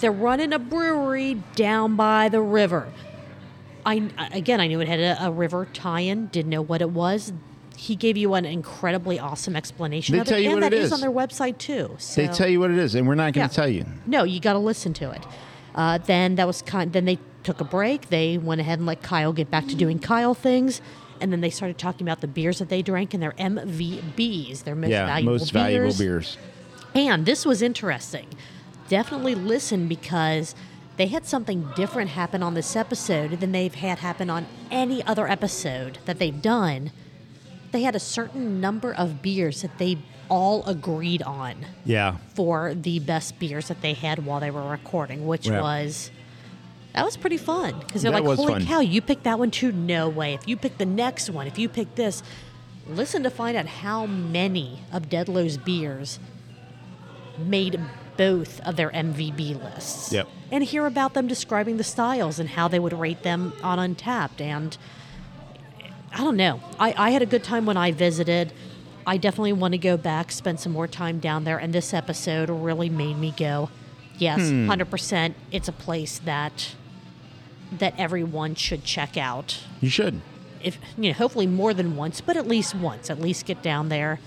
They're 0.00 0.12
running 0.12 0.52
a 0.52 0.58
brewery 0.58 1.42
down 1.54 1.96
by 1.96 2.28
the 2.28 2.42
river. 2.42 2.88
I 3.86 4.10
again, 4.32 4.60
I 4.60 4.66
knew 4.66 4.80
it 4.80 4.88
had 4.88 5.00
a, 5.00 5.26
a 5.26 5.30
river 5.30 5.66
tie-in. 5.72 6.26
Didn't 6.26 6.50
know 6.50 6.60
what 6.62 6.82
it 6.82 6.90
was. 6.90 7.32
He 7.76 7.94
gave 7.94 8.16
you 8.16 8.34
an 8.34 8.44
incredibly 8.46 9.18
awesome 9.18 9.54
explanation 9.54 10.14
They 10.14 10.20
of 10.20 10.26
tell 10.26 10.38
it, 10.38 10.42
you 10.42 10.46
and 10.50 10.56
what 10.56 10.70
that 10.70 10.72
it 10.72 10.78
is 10.80 10.86
is. 10.86 10.92
on 10.92 11.00
their 11.00 11.10
website 11.10 11.58
too. 11.58 11.94
So. 11.98 12.22
They 12.22 12.28
tell 12.28 12.48
you 12.48 12.58
what 12.58 12.70
it 12.70 12.78
is, 12.78 12.94
and 12.94 13.06
we're 13.06 13.14
not 13.14 13.32
going 13.34 13.44
Yeah. 13.44 13.48
to 13.48 13.54
tell 13.54 13.68
you. 13.68 13.84
No, 14.06 14.24
you 14.24 14.40
got 14.40 14.54
to 14.54 14.58
listen 14.58 14.92
to 14.94 15.10
it. 15.10 15.22
Uh, 15.74 15.98
then 15.98 16.34
that 16.36 16.46
was 16.46 16.62
kind. 16.62 16.92
Then 16.92 17.04
they 17.04 17.18
took 17.44 17.60
a 17.60 17.64
break. 17.64 18.08
They 18.08 18.38
went 18.38 18.60
ahead 18.60 18.78
and 18.78 18.86
let 18.86 19.02
Kyle 19.02 19.32
get 19.32 19.50
back 19.50 19.68
to 19.68 19.74
doing 19.74 19.98
Kyle 19.98 20.34
things. 20.34 20.80
And 21.20 21.30
then 21.32 21.40
they 21.42 21.50
started 21.50 21.78
talking 21.78 22.06
about 22.06 22.20
the 22.22 22.26
beers 22.28 22.58
that 22.58 22.68
they 22.70 22.82
drank 22.82 23.14
and 23.14 23.22
their 23.22 23.32
MVBs, 23.32 24.64
their 24.64 24.74
most 24.74 24.90
yeah, 24.90 25.06
valuable 25.06 25.32
most 25.32 25.52
valuable 25.52 25.86
beers. 25.88 25.98
beers. 25.98 26.38
And 26.94 27.24
this 27.26 27.44
was 27.46 27.62
interesting. 27.62 28.26
Definitely 28.88 29.34
listen 29.34 29.86
because 29.88 30.54
they 30.96 31.06
had 31.08 31.26
something 31.26 31.68
different 31.76 32.10
happen 32.10 32.42
on 32.42 32.54
this 32.54 32.74
episode 32.74 33.40
than 33.40 33.52
they've 33.52 33.74
had 33.74 33.98
happen 33.98 34.30
on 34.30 34.46
any 34.70 35.02
other 35.04 35.28
episode 35.28 35.98
that 36.06 36.18
they've 36.18 36.40
done. 36.40 36.90
They 37.72 37.82
had 37.82 37.94
a 37.94 38.00
certain 38.00 38.60
number 38.60 38.94
of 38.94 39.20
beers 39.20 39.62
that 39.62 39.76
they 39.78 39.98
all 40.28 40.64
agreed 40.64 41.22
on 41.22 41.66
Yeah. 41.84 42.16
for 42.34 42.74
the 42.74 42.98
best 43.00 43.38
beers 43.38 43.68
that 43.68 43.82
they 43.82 43.92
had 43.92 44.24
while 44.24 44.40
they 44.40 44.50
were 44.50 44.68
recording, 44.68 45.26
which 45.26 45.46
Yeah. 45.48 45.60
was 45.60 46.10
that 46.94 47.04
was 47.04 47.18
pretty 47.18 47.36
fun 47.36 47.74
because 47.80 48.00
they're 48.00 48.10
That 48.10 48.24
like, 48.24 48.36
"Holy 48.38 48.54
fun. 48.54 48.64
cow, 48.66 48.80
you 48.80 49.02
picked 49.02 49.24
that 49.24 49.38
one 49.38 49.50
too? 49.50 49.70
No 49.70 50.08
way! 50.08 50.32
If 50.32 50.48
you 50.48 50.56
pick 50.56 50.78
the 50.78 50.86
next 50.86 51.28
one, 51.28 51.46
if 51.46 51.58
you 51.58 51.68
pick 51.68 51.94
this, 51.94 52.22
listen 52.88 53.22
to 53.24 53.28
find 53.30 53.54
out 53.54 53.66
how 53.66 54.06
many 54.06 54.78
of 54.90 55.10
Dead 55.10 55.28
Low's 55.28 55.58
beers 55.58 56.18
made 57.38 57.78
both 58.16 58.60
of 58.60 58.76
their 58.76 58.90
MVB 58.90 59.62
lists. 59.62 60.12
Yep. 60.12 60.28
And 60.50 60.64
hear 60.64 60.86
about 60.86 61.14
them 61.14 61.26
describing 61.26 61.76
the 61.76 61.84
styles 61.84 62.38
and 62.38 62.50
how 62.50 62.68
they 62.68 62.78
would 62.78 62.92
rate 62.92 63.22
them 63.22 63.52
on 63.62 63.78
Untappd. 63.78 64.40
And 64.40 64.76
I 66.12 66.18
don't 66.18 66.36
know. 66.36 66.60
I, 66.78 66.94
I 66.96 67.10
had 67.10 67.22
a 67.22 67.26
good 67.26 67.44
time 67.44 67.66
when 67.66 67.76
I 67.76 67.92
visited. 67.92 68.52
I 69.06 69.16
definitely 69.18 69.52
want 69.52 69.72
to 69.72 69.78
go 69.78 69.96
back, 69.96 70.32
spend 70.32 70.60
some 70.60 70.72
more 70.72 70.88
time 70.88 71.18
down 71.20 71.44
there. 71.44 71.58
And 71.58 71.72
this 71.72 71.92
episode 71.94 72.48
really 72.50 72.88
made 72.88 73.18
me 73.18 73.32
go, 73.36 73.70
yes, 74.18 74.40
Hmm. 74.48 74.70
100%. 74.70 75.34
It's 75.52 75.68
a 75.68 75.72
place 75.72 76.18
that 76.20 76.74
that 77.78 77.92
everyone 77.98 78.54
should 78.54 78.84
check 78.84 79.16
out. 79.16 79.58
You 79.80 79.88
should. 79.90 80.20
If 80.62 80.78
you 80.96 81.10
know, 81.10 81.14
hopefully 81.14 81.48
more 81.48 81.74
than 81.74 81.96
once, 81.96 82.20
but 82.20 82.36
at 82.36 82.46
least 82.46 82.74
once. 82.76 83.10
At 83.10 83.20
least 83.20 83.44
get 83.44 83.60
down 83.60 83.88
there 83.88 84.20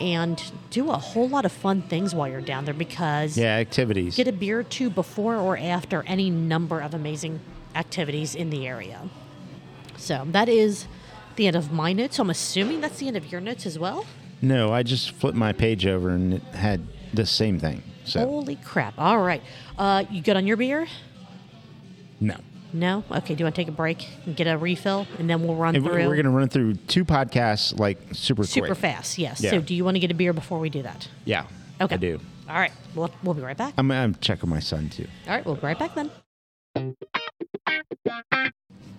and 0.00 0.40
do 0.70 0.90
a 0.90 0.96
whole 0.96 1.28
lot 1.28 1.44
of 1.44 1.52
fun 1.52 1.82
things 1.82 2.14
while 2.14 2.28
you're 2.28 2.40
down 2.40 2.64
there 2.64 2.74
because 2.74 3.36
Yeah, 3.36 3.56
activities. 3.56 4.16
get 4.16 4.28
a 4.28 4.32
beer 4.32 4.60
or 4.60 4.62
two 4.64 4.90
before 4.90 5.36
or 5.36 5.56
after 5.58 6.02
any 6.06 6.30
number 6.30 6.80
of 6.80 6.94
amazing 6.94 7.40
activities 7.74 8.34
in 8.34 8.50
the 8.50 8.66
area. 8.66 9.08
So 9.96 10.24
that 10.30 10.48
is 10.48 10.86
the 11.36 11.46
end 11.46 11.56
of 11.56 11.72
my 11.72 11.92
notes. 11.92 12.16
So 12.16 12.22
I'm 12.22 12.30
assuming 12.30 12.80
that's 12.80 12.98
the 12.98 13.08
end 13.08 13.16
of 13.16 13.30
your 13.32 13.40
notes 13.40 13.66
as 13.66 13.78
well. 13.78 14.06
no, 14.40 14.72
I 14.72 14.82
just 14.82 15.10
flipped 15.12 15.36
my 15.36 15.52
page 15.52 15.86
over 15.86 16.10
and 16.10 16.34
it 16.34 16.42
had 16.54 16.80
the 17.12 17.26
same 17.26 17.58
thing. 17.58 17.82
So 18.04 18.20
Holy 18.26 18.56
crap! 18.56 18.94
All 18.96 19.18
right, 19.18 19.42
uh, 19.78 20.04
you 20.10 20.22
good 20.22 20.36
on 20.36 20.46
your 20.46 20.56
beer? 20.56 20.86
no. 22.20 22.36
No. 22.72 23.04
Okay. 23.10 23.34
Do 23.34 23.40
you 23.40 23.44
want 23.44 23.54
to 23.54 23.60
take 23.60 23.68
a 23.68 23.72
break 23.72 24.06
and 24.26 24.36
get 24.36 24.46
a 24.46 24.58
refill, 24.58 25.06
and 25.18 25.28
then 25.28 25.42
we'll 25.42 25.56
run 25.56 25.74
And 25.74 25.84
through 25.84 25.94
we're 25.94 26.14
going 26.14 26.24
to 26.24 26.30
run 26.30 26.48
through 26.48 26.74
two 26.74 27.04
podcasts 27.04 27.78
like 27.78 27.98
super 28.12 28.42
fast. 28.42 28.52
super 28.52 28.66
quick. 28.68 28.78
fast? 28.78 29.18
Yes. 29.18 29.40
Yeah. 29.40 29.50
So 29.50 29.60
do 29.60 29.74
you 29.74 29.84
want 29.84 29.94
to 29.96 30.00
get 30.00 30.10
a 30.10 30.14
beer 30.14 30.32
before 30.32 30.58
we 30.58 30.68
do 30.70 30.82
that? 30.82 31.08
Yeah. 31.24 31.46
Okay. 31.80 31.94
I 31.94 31.98
do. 31.98 32.20
All 32.48 32.56
right. 32.56 32.72
We'll, 32.94 33.10
we'll 33.22 33.34
be 33.34 33.42
right 33.42 33.56
back. 33.56 33.74
I'm, 33.78 33.90
I'm 33.90 34.14
checking 34.16 34.48
my 34.50 34.60
son 34.60 34.90
too. 34.90 35.06
All 35.26 35.34
right. 35.34 35.44
We'll 35.44 35.54
be 35.54 35.62
right 35.62 35.78
back 35.78 35.94
then. 35.94 36.10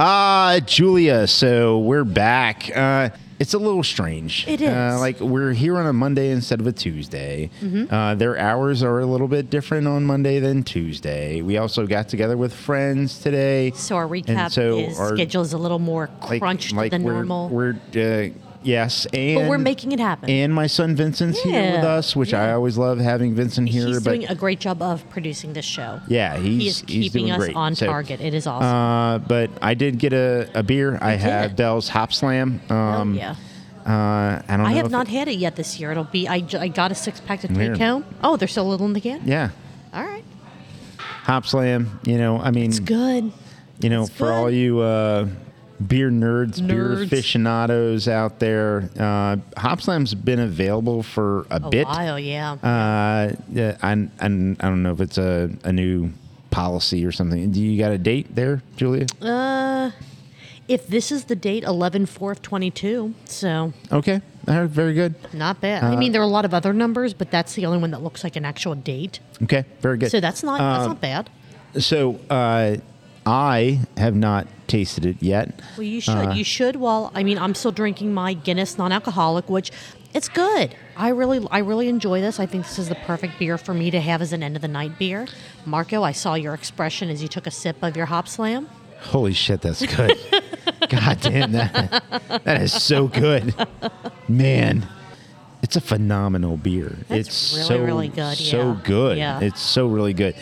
Ah, 0.02 0.62
Julia. 0.66 1.28
So 1.28 1.80
we're 1.80 2.06
back. 2.06 2.72
Uh, 2.74 3.10
it's 3.38 3.54
a 3.54 3.58
little 3.58 3.84
strange. 3.84 4.47
It 4.47 4.62
is. 4.62 4.70
Uh. 4.70 4.72
Mm-hmm. 4.72 5.00
like 5.00 5.20
we're 5.20 5.52
here 5.52 5.78
on 5.78 5.88
a 5.88 5.91
Monday 5.93 6.32
instead 6.32 6.62
of 6.62 6.68
a 6.68 6.72
Tuesday. 6.72 7.50
Uh, 7.89 8.16
their 8.16 8.38
hours 8.38 8.82
are 8.82 9.00
a 9.00 9.06
little 9.06 9.28
bit 9.28 9.50
different 9.50 9.88
on 9.88 10.06
Monday 10.06 10.39
than 10.39 10.64
Tuesday. 10.64 11.41
We 11.41 11.58
also 11.58 11.86
got 11.86 12.08
together 12.08 12.38
with 12.38 12.54
friends 12.54 13.20
today. 13.20 13.72
So 13.76 13.97
our 13.97 14.08
recap 14.08 14.52
so 14.52 14.78
is 14.78 14.97
our- 14.97 15.16
schedule 15.18 15.41
is 15.41 15.52
a 15.52 15.58
little 15.58 15.80
more 15.80 16.10
Like, 16.30 16.39
crunched 16.41 16.72
like 16.74 16.91
than 16.91 17.04
we're, 17.04 17.14
normal, 17.16 17.50
We're 17.50 17.76
uh, 17.95 18.30
yes, 18.64 19.05
and 19.14 19.36
but 19.41 19.49
we're 19.49 19.57
making 19.57 19.91
it 19.91 19.99
happen. 19.99 20.30
and 20.30 20.53
my 20.53 20.68
son 20.68 20.95
Vincent's 20.95 21.41
here 21.41 21.72
with 21.78 21.84
us, 21.84 22.16
which 22.16 22.34
I 22.34 22.51
always 22.53 22.78
love 22.78 22.99
having 22.99 23.34
Vincent 23.36 23.70
here. 23.70 23.88
he's 23.88 24.03
but 24.03 24.12
doing 24.16 24.28
a 24.28 24.36
great 24.36 24.60
job 24.60 24.82
of 24.82 25.07
producing 25.10 25.53
this 25.53 25.66
show. 25.66 26.01
yeah, 26.07 26.38
he's 26.38 26.43
he 26.62 26.68
is 26.68 26.80
he's 26.82 27.03
keeping 27.12 27.26
doing 27.28 27.32
us 27.34 27.39
great. 27.39 27.55
on 27.55 27.76
So, 27.76 27.86
target. 27.88 28.22
It 28.22 28.34
is 28.34 28.47
awesome. 28.47 28.68
Uh, 28.68 29.18
but 29.20 29.49
I 29.62 29.74
did 29.74 29.97
get 29.99 30.14
a, 30.14 30.49
a 30.53 30.64
beer. 30.64 30.97
I 31.01 31.14
have 31.14 31.51
did? 31.51 31.57
Bell's 31.57 31.89
Hop 31.89 32.12
Slam. 32.14 32.62
Um, 32.70 33.14
oh 33.14 33.16
yeah. 33.16 33.36
Uh, 33.86 33.91
I 33.91 34.43
don't 34.49 34.60
know. 34.60 34.66
I 34.66 34.74
have 34.74 34.91
not 34.91 35.07
it- 35.07 35.12
had 35.14 35.28
it 35.30 35.38
yet 35.39 35.55
this 35.55 35.80
year. 35.80 35.91
It'll 35.91 36.03
be. 36.03 36.28
I, 36.28 36.43
I 36.60 36.68
got 36.68 36.91
a 36.91 36.95
six 36.95 37.20
pack 37.22 37.39
to 37.41 37.47
take 37.47 37.57
Weird. 37.57 37.78
home. 37.80 38.05
Oh, 38.24 38.36
there's 38.38 38.51
still 38.51 38.68
a 38.68 38.70
little 38.70 38.86
in 38.86 38.93
the 38.93 39.01
can. 39.01 39.22
yeah, 39.26 39.49
All 39.93 40.03
right, 40.03 40.24
Hop 41.24 41.45
Slam. 41.47 41.99
You 42.05 42.18
know, 42.18 42.38
I 42.39 42.51
mean, 42.51 42.70
it's 42.70 42.80
good. 42.80 43.32
you 43.80 43.89
know, 43.89 44.01
It's 44.03 44.12
for 44.12 44.26
good. 44.26 44.34
all 44.34 44.51
you 44.51 44.80
uh, 44.80 45.28
beer 45.86 46.09
nerds, 46.09 46.65
beer 46.65 47.01
aficionados 47.03 48.07
out 48.07 48.39
there, 48.39 48.89
uh, 48.99 49.38
Hop 49.57 49.82
Slam's 49.82 50.13
been 50.13 50.39
available 50.39 51.03
for 51.03 51.45
a, 51.49 51.55
A 51.63 51.69
bit. 51.69 51.88
while, 51.88 52.19
yeah. 52.19 52.53
Uh, 52.53 53.36
yeah, 53.51 53.77
and 53.82 54.11
and 54.19 54.57
I 54.59 54.67
don't 54.69 54.84
know 54.84 54.91
if 54.91 55.01
it's 55.01 55.17
a, 55.17 55.49
a 55.63 55.71
new 55.71 56.11
policy 56.51 57.05
or 57.05 57.11
something. 57.11 57.51
Do 57.51 57.61
you 57.61 57.77
got 57.80 57.91
a 57.91 57.97
date 57.97 58.36
there, 58.36 58.61
Julia? 58.75 59.05
Uh, 59.21 59.91
if 60.67 60.86
this 60.88 61.11
is 61.11 61.25
the 61.25 61.36
date, 61.36 61.63
11 61.63 62.05
4th 62.05 62.41
22, 62.41 63.13
so 63.25 63.73
Okay, 63.91 64.21
right, 64.45 64.65
very 64.65 64.93
good. 64.93 65.15
not 65.34 65.61
bad. 65.61 65.84
Uh, 65.84 65.88
I 65.88 65.95
mean, 65.95 66.11
there 66.11 66.21
are 66.21 66.25
a 66.25 66.27
lot 66.27 66.45
of 66.45 66.53
other 66.53 66.73
numbers, 66.73 67.13
but 67.13 67.32
that's 67.32 67.53
the 67.55 67.65
only 67.65 67.80
one 67.80 67.91
that 67.91 68.03
looks 68.03 68.23
like 68.23 68.36
an 68.36 68.45
actual 68.45 68.75
date. 68.75 69.19
Okay, 69.43 69.63
very 69.82 69.97
good. 69.97 70.11
So 70.11 70.19
that's 70.19 70.43
not 70.43 70.59
that's 70.59 70.84
Um, 70.84 70.89
not 70.89 71.01
bad. 71.01 71.30
So 71.80 72.19
uh, 72.30 72.77
I 73.30 73.80
have 73.95 74.15
not 74.15 74.47
tasted 74.65 75.05
it 75.05 75.21
yet. 75.21 75.61
Well, 75.77 75.84
you 75.84 76.01
should. 76.01 76.15
uh, 76.15 76.32
you 76.34 76.43
should. 76.43 76.77
Well, 76.77 77.11
I 77.13 77.21
mean, 77.23 77.38
I'm 77.38 77.53
still 77.53 77.71
drinking 77.71 78.11
my 78.11 78.34
Guinness 78.34 78.77
non-alcoholic, 78.80 79.49
which 79.49 79.71
it's 80.15 80.27
good. 80.27 80.73
I 80.97 81.09
really, 81.09 81.47
I 81.51 81.59
really 81.59 81.89
enjoy 81.89 82.21
this. 82.21 82.39
I 82.39 82.47
think 82.47 82.65
this 82.65 82.80
is 82.80 82.89
the 82.89 82.95
perfect 82.95 83.38
beer 83.38 83.59
for 83.59 83.75
me 83.75 83.91
to 83.91 83.99
have 84.01 84.23
as 84.23 84.34
an 84.34 84.41
end 84.41 84.55
of 84.55 84.63
the 84.63 84.67
night 84.67 84.97
beer. 84.97 85.27
Marco, 85.67 86.01
I 86.01 86.11
saw 86.11 86.34
your 86.34 86.55
expression 86.55 87.09
as 87.11 87.21
you 87.21 87.27
took 87.27 87.45
a 87.45 87.51
sip 87.51 87.84
of 87.84 87.95
your 87.95 88.07
Hop 88.07 88.27
Slam. 88.27 88.67
Holy 89.01 89.34
shit, 89.34 89.61
that's 89.61 89.86
good. 89.86 90.17
God 90.89 91.21
damn 91.21 91.51
that. 91.51 92.03
That 92.45 92.61
is 92.61 92.73
so 92.73 93.07
good. 93.07 93.53
Man. 94.27 94.88
It's 95.61 95.75
a 95.75 95.82
phenomenal 95.82 96.55
beer. 96.57 96.95
That's 97.09 97.27
it's 97.27 97.53
really, 97.53 97.67
so 97.67 97.84
really 97.84 98.07
good, 98.07 98.38
So 98.38 98.57
yeah. 98.57 98.80
good. 98.84 99.17
Yeah. 99.17 99.39
It's 99.41 99.61
so 99.61 99.88
really 99.88 100.13
good. 100.13 100.36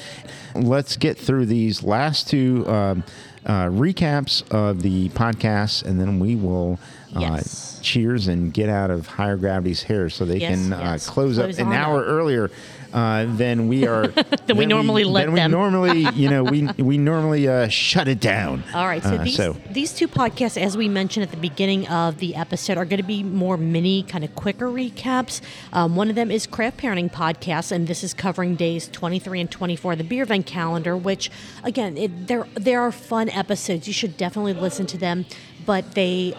Let's 0.64 0.97
get 0.97 1.18
through 1.18 1.45
these 1.47 1.84
last 1.84 2.28
two 2.30 2.66
um, 2.68 3.03
uh, 3.45 3.66
recaps 3.68 4.49
of 4.51 4.82
the 4.82 5.10
podcast, 5.10 5.84
and 5.86 5.99
then 5.99 6.20
we 6.20 6.36
will 6.36 6.80
uh, 7.16 7.20
Yes. 7.20 7.80
cheers 7.82 8.28
and 8.28 8.53
get 8.53 8.68
out 8.70 8.91
of 8.91 9.08
higher 9.08 9.38
gravity's 9.38 9.84
hair 9.84 10.10
so 10.10 10.26
they 10.26 10.38
Yes, 10.39 10.55
can 10.62 10.74
uh, 10.74 10.80
yes. 10.80 11.08
close, 11.10 11.36
Close 11.38 11.60
up 11.60 11.66
an 11.68 11.72
hour 11.74 12.01
up. 12.01 12.08
earlier 12.10 12.51
uh, 12.93 13.25
than 13.27 13.67
we 13.67 13.88
are. 13.88 14.07
Than 14.47 14.57
we 14.57 14.65
normally 14.65 15.03
let 15.03 15.25
than 15.25 15.35
them. 15.35 15.51
We 15.51 15.57
normally, 15.57 15.99
you 16.15 16.29
know, 16.29 16.43
we 16.43 16.67
we 16.77 16.97
normally 16.97 17.47
uh, 17.47 17.67
shut 17.67 18.07
it 18.07 18.19
down. 18.19 18.63
All 18.73 18.88
right, 18.88 19.03
so 19.03 19.15
Uh, 19.15 19.23
these 19.23 19.35
so 19.35 19.57
these 19.71 19.93
two 19.93 20.07
podcasts, 20.07 20.61
as 20.61 20.77
we 20.77 20.88
mentioned 20.88 21.23
at 21.23 21.31
the 21.31 21.38
beginning 21.38 21.88
of 21.88 22.19
the 22.19 22.35
episode, 22.35 22.77
are 22.77 22.85
going 22.85 23.01
to 23.01 23.07
be 23.07 23.23
more 23.23 23.57
mini, 23.57 24.03
kind 24.03 24.23
of 24.23 24.33
quicker 24.35 24.67
recaps. 24.67 25.41
Um, 25.73 25.95
one 25.95 26.09
of 26.09 26.15
them 26.15 26.31
is 26.31 26.47
Craft 26.47 26.77
Parenting 26.77 27.11
Podcast, 27.11 27.71
and 27.71 27.88
this 27.88 28.03
is 28.03 28.13
covering 28.13 28.55
days 28.55 28.88
23 28.88 29.41
and 29.41 29.51
24 29.51 29.95
the 29.97 30.03
Beer 30.03 30.23
Event 30.23 30.45
calendar. 30.45 30.95
Which, 30.95 31.29
again, 31.63 31.97
it, 31.97 32.27
there 32.27 32.47
there 32.55 32.81
are 32.81 32.91
fun 32.91 33.29
episodes. 33.29 33.88
You 33.88 33.93
should 33.93 34.15
definitely 34.17 34.53
listen 34.53 34.85
to 34.88 34.97
them, 34.97 35.25
but 35.65 35.93
they. 35.95 36.35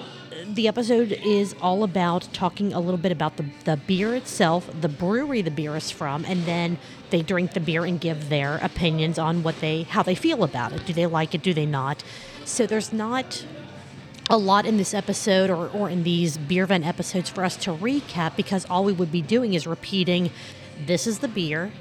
The 0.46 0.68
episode 0.68 1.10
is 1.12 1.54
all 1.60 1.82
about 1.82 2.28
talking 2.32 2.72
a 2.72 2.78
little 2.78 2.98
bit 2.98 3.10
about 3.10 3.38
the, 3.38 3.46
the 3.64 3.76
beer 3.76 4.14
itself, 4.14 4.70
the 4.80 4.88
brewery 4.88 5.42
the 5.42 5.50
beer 5.50 5.74
is 5.76 5.90
from, 5.90 6.24
and 6.26 6.44
then 6.44 6.78
they 7.10 7.22
drink 7.22 7.54
the 7.54 7.60
beer 7.60 7.84
and 7.84 8.00
give 8.00 8.28
their 8.28 8.58
opinions 8.58 9.18
on 9.18 9.42
what 9.42 9.60
they 9.60 9.82
how 9.82 10.02
they 10.02 10.14
feel 10.14 10.44
about 10.44 10.72
it. 10.72 10.86
Do 10.86 10.92
they 10.92 11.06
like 11.06 11.34
it? 11.34 11.42
Do 11.42 11.52
they 11.52 11.66
not? 11.66 12.04
So 12.44 12.66
there's 12.66 12.92
not 12.92 13.44
a 14.30 14.36
lot 14.36 14.64
in 14.64 14.76
this 14.76 14.94
episode 14.94 15.50
or, 15.50 15.68
or 15.70 15.88
in 15.90 16.04
these 16.04 16.38
beer 16.38 16.66
vent 16.66 16.86
episodes 16.86 17.28
for 17.28 17.42
us 17.44 17.56
to 17.56 17.72
recap 17.72 18.36
because 18.36 18.64
all 18.66 18.84
we 18.84 18.92
would 18.92 19.10
be 19.10 19.22
doing 19.22 19.54
is 19.54 19.66
repeating 19.66 20.30
this 20.86 21.06
is 21.06 21.18
the 21.18 21.28
beer, 21.28 21.72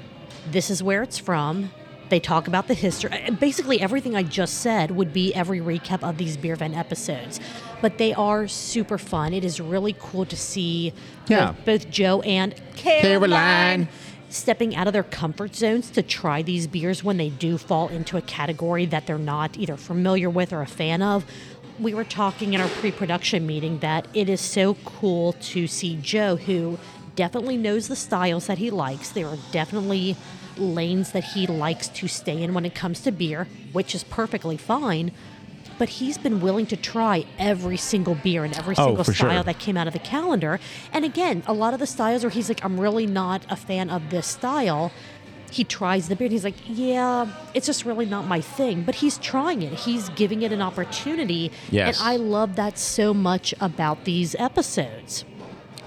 this 0.50 0.68
is 0.68 0.82
where 0.82 1.02
it's 1.02 1.18
from. 1.18 1.70
They 2.08 2.20
talk 2.20 2.48
about 2.48 2.68
the 2.68 2.74
history. 2.74 3.10
Basically, 3.38 3.82
everything 3.82 4.16
I 4.16 4.22
just 4.22 4.62
said 4.62 4.92
would 4.92 5.12
be 5.12 5.34
every 5.34 5.60
recap 5.60 6.02
of 6.02 6.16
these 6.16 6.38
beer 6.38 6.56
vent 6.56 6.74
episodes. 6.74 7.38
But 7.80 7.98
they 7.98 8.12
are 8.12 8.48
super 8.48 8.98
fun. 8.98 9.32
It 9.32 9.44
is 9.44 9.60
really 9.60 9.94
cool 9.98 10.24
to 10.26 10.36
see 10.36 10.92
Yeah. 11.28 11.52
both, 11.52 11.64
both 11.64 11.90
Joe 11.90 12.20
and 12.22 12.54
Caroline. 12.76 13.02
Caroline 13.02 13.88
stepping 14.30 14.76
out 14.76 14.86
of 14.86 14.92
their 14.92 15.02
comfort 15.02 15.56
zones 15.56 15.90
to 15.90 16.02
try 16.02 16.42
these 16.42 16.66
beers 16.66 17.02
when 17.02 17.16
they 17.16 17.30
do 17.30 17.56
fall 17.56 17.88
into 17.88 18.16
a 18.16 18.20
category 18.20 18.84
that 18.86 19.06
they're 19.06 19.16
not 19.18 19.56
either 19.56 19.76
familiar 19.76 20.28
with 20.28 20.52
or 20.52 20.60
a 20.60 20.66
fan 20.66 21.02
of. 21.02 21.24
We 21.78 21.94
were 21.94 22.04
talking 22.04 22.54
in 22.54 22.60
our 22.60 22.68
pre 22.68 22.90
production 22.90 23.46
meeting 23.46 23.78
that 23.78 24.08
it 24.12 24.28
is 24.28 24.40
so 24.40 24.74
cool 24.84 25.32
to 25.40 25.66
see 25.66 25.96
Joe, 26.02 26.36
who 26.36 26.78
definitely 27.14 27.56
knows 27.56 27.88
the 27.88 27.96
styles 27.96 28.48
that 28.48 28.58
he 28.58 28.70
likes. 28.70 29.10
There 29.10 29.28
are 29.28 29.38
definitely 29.52 30.16
lanes 30.56 31.12
that 31.12 31.24
he 31.24 31.46
likes 31.46 31.88
to 31.88 32.08
stay 32.08 32.42
in 32.42 32.52
when 32.52 32.64
it 32.64 32.74
comes 32.74 33.00
to 33.02 33.12
beer, 33.12 33.46
which 33.72 33.94
is 33.94 34.02
perfectly 34.04 34.56
fine. 34.56 35.12
But 35.78 35.88
he's 35.88 36.18
been 36.18 36.40
willing 36.40 36.66
to 36.66 36.76
try 36.76 37.24
every 37.38 37.76
single 37.76 38.14
beer 38.16 38.44
and 38.44 38.56
every 38.58 38.74
Oh, 38.76 38.86
single 38.86 39.04
for 39.04 39.14
style 39.14 39.30
sure. 39.30 39.42
that 39.44 39.58
came 39.58 39.76
out 39.76 39.86
of 39.86 39.92
the 39.92 39.98
calendar. 40.00 40.58
And 40.92 41.04
again, 41.04 41.42
a 41.46 41.52
lot 41.52 41.72
of 41.74 41.80
the 41.80 41.86
styles 41.86 42.24
where 42.24 42.30
he's 42.30 42.48
like, 42.48 42.64
I'm 42.64 42.80
really 42.80 43.06
not 43.06 43.42
a 43.48 43.56
fan 43.56 43.88
of 43.88 44.10
this 44.10 44.26
style. 44.26 44.90
He 45.50 45.64
tries 45.64 46.08
the 46.08 46.16
beer 46.16 46.26
and 46.26 46.32
he's 46.32 46.44
like, 46.44 46.56
Yeah, 46.66 47.26
it's 47.54 47.64
just 47.66 47.84
really 47.86 48.04
not 48.06 48.26
my 48.26 48.40
thing. 48.40 48.82
But 48.82 48.96
he's 48.96 49.16
trying 49.18 49.62
it, 49.62 49.72
he's 49.72 50.08
giving 50.10 50.42
it 50.42 50.52
an 50.52 50.60
opportunity. 50.60 51.50
Yes. 51.70 51.98
And 52.00 52.08
I 52.08 52.16
love 52.16 52.56
that 52.56 52.76
so 52.76 53.14
much 53.14 53.54
about 53.60 54.04
these 54.04 54.34
episodes. 54.38 55.24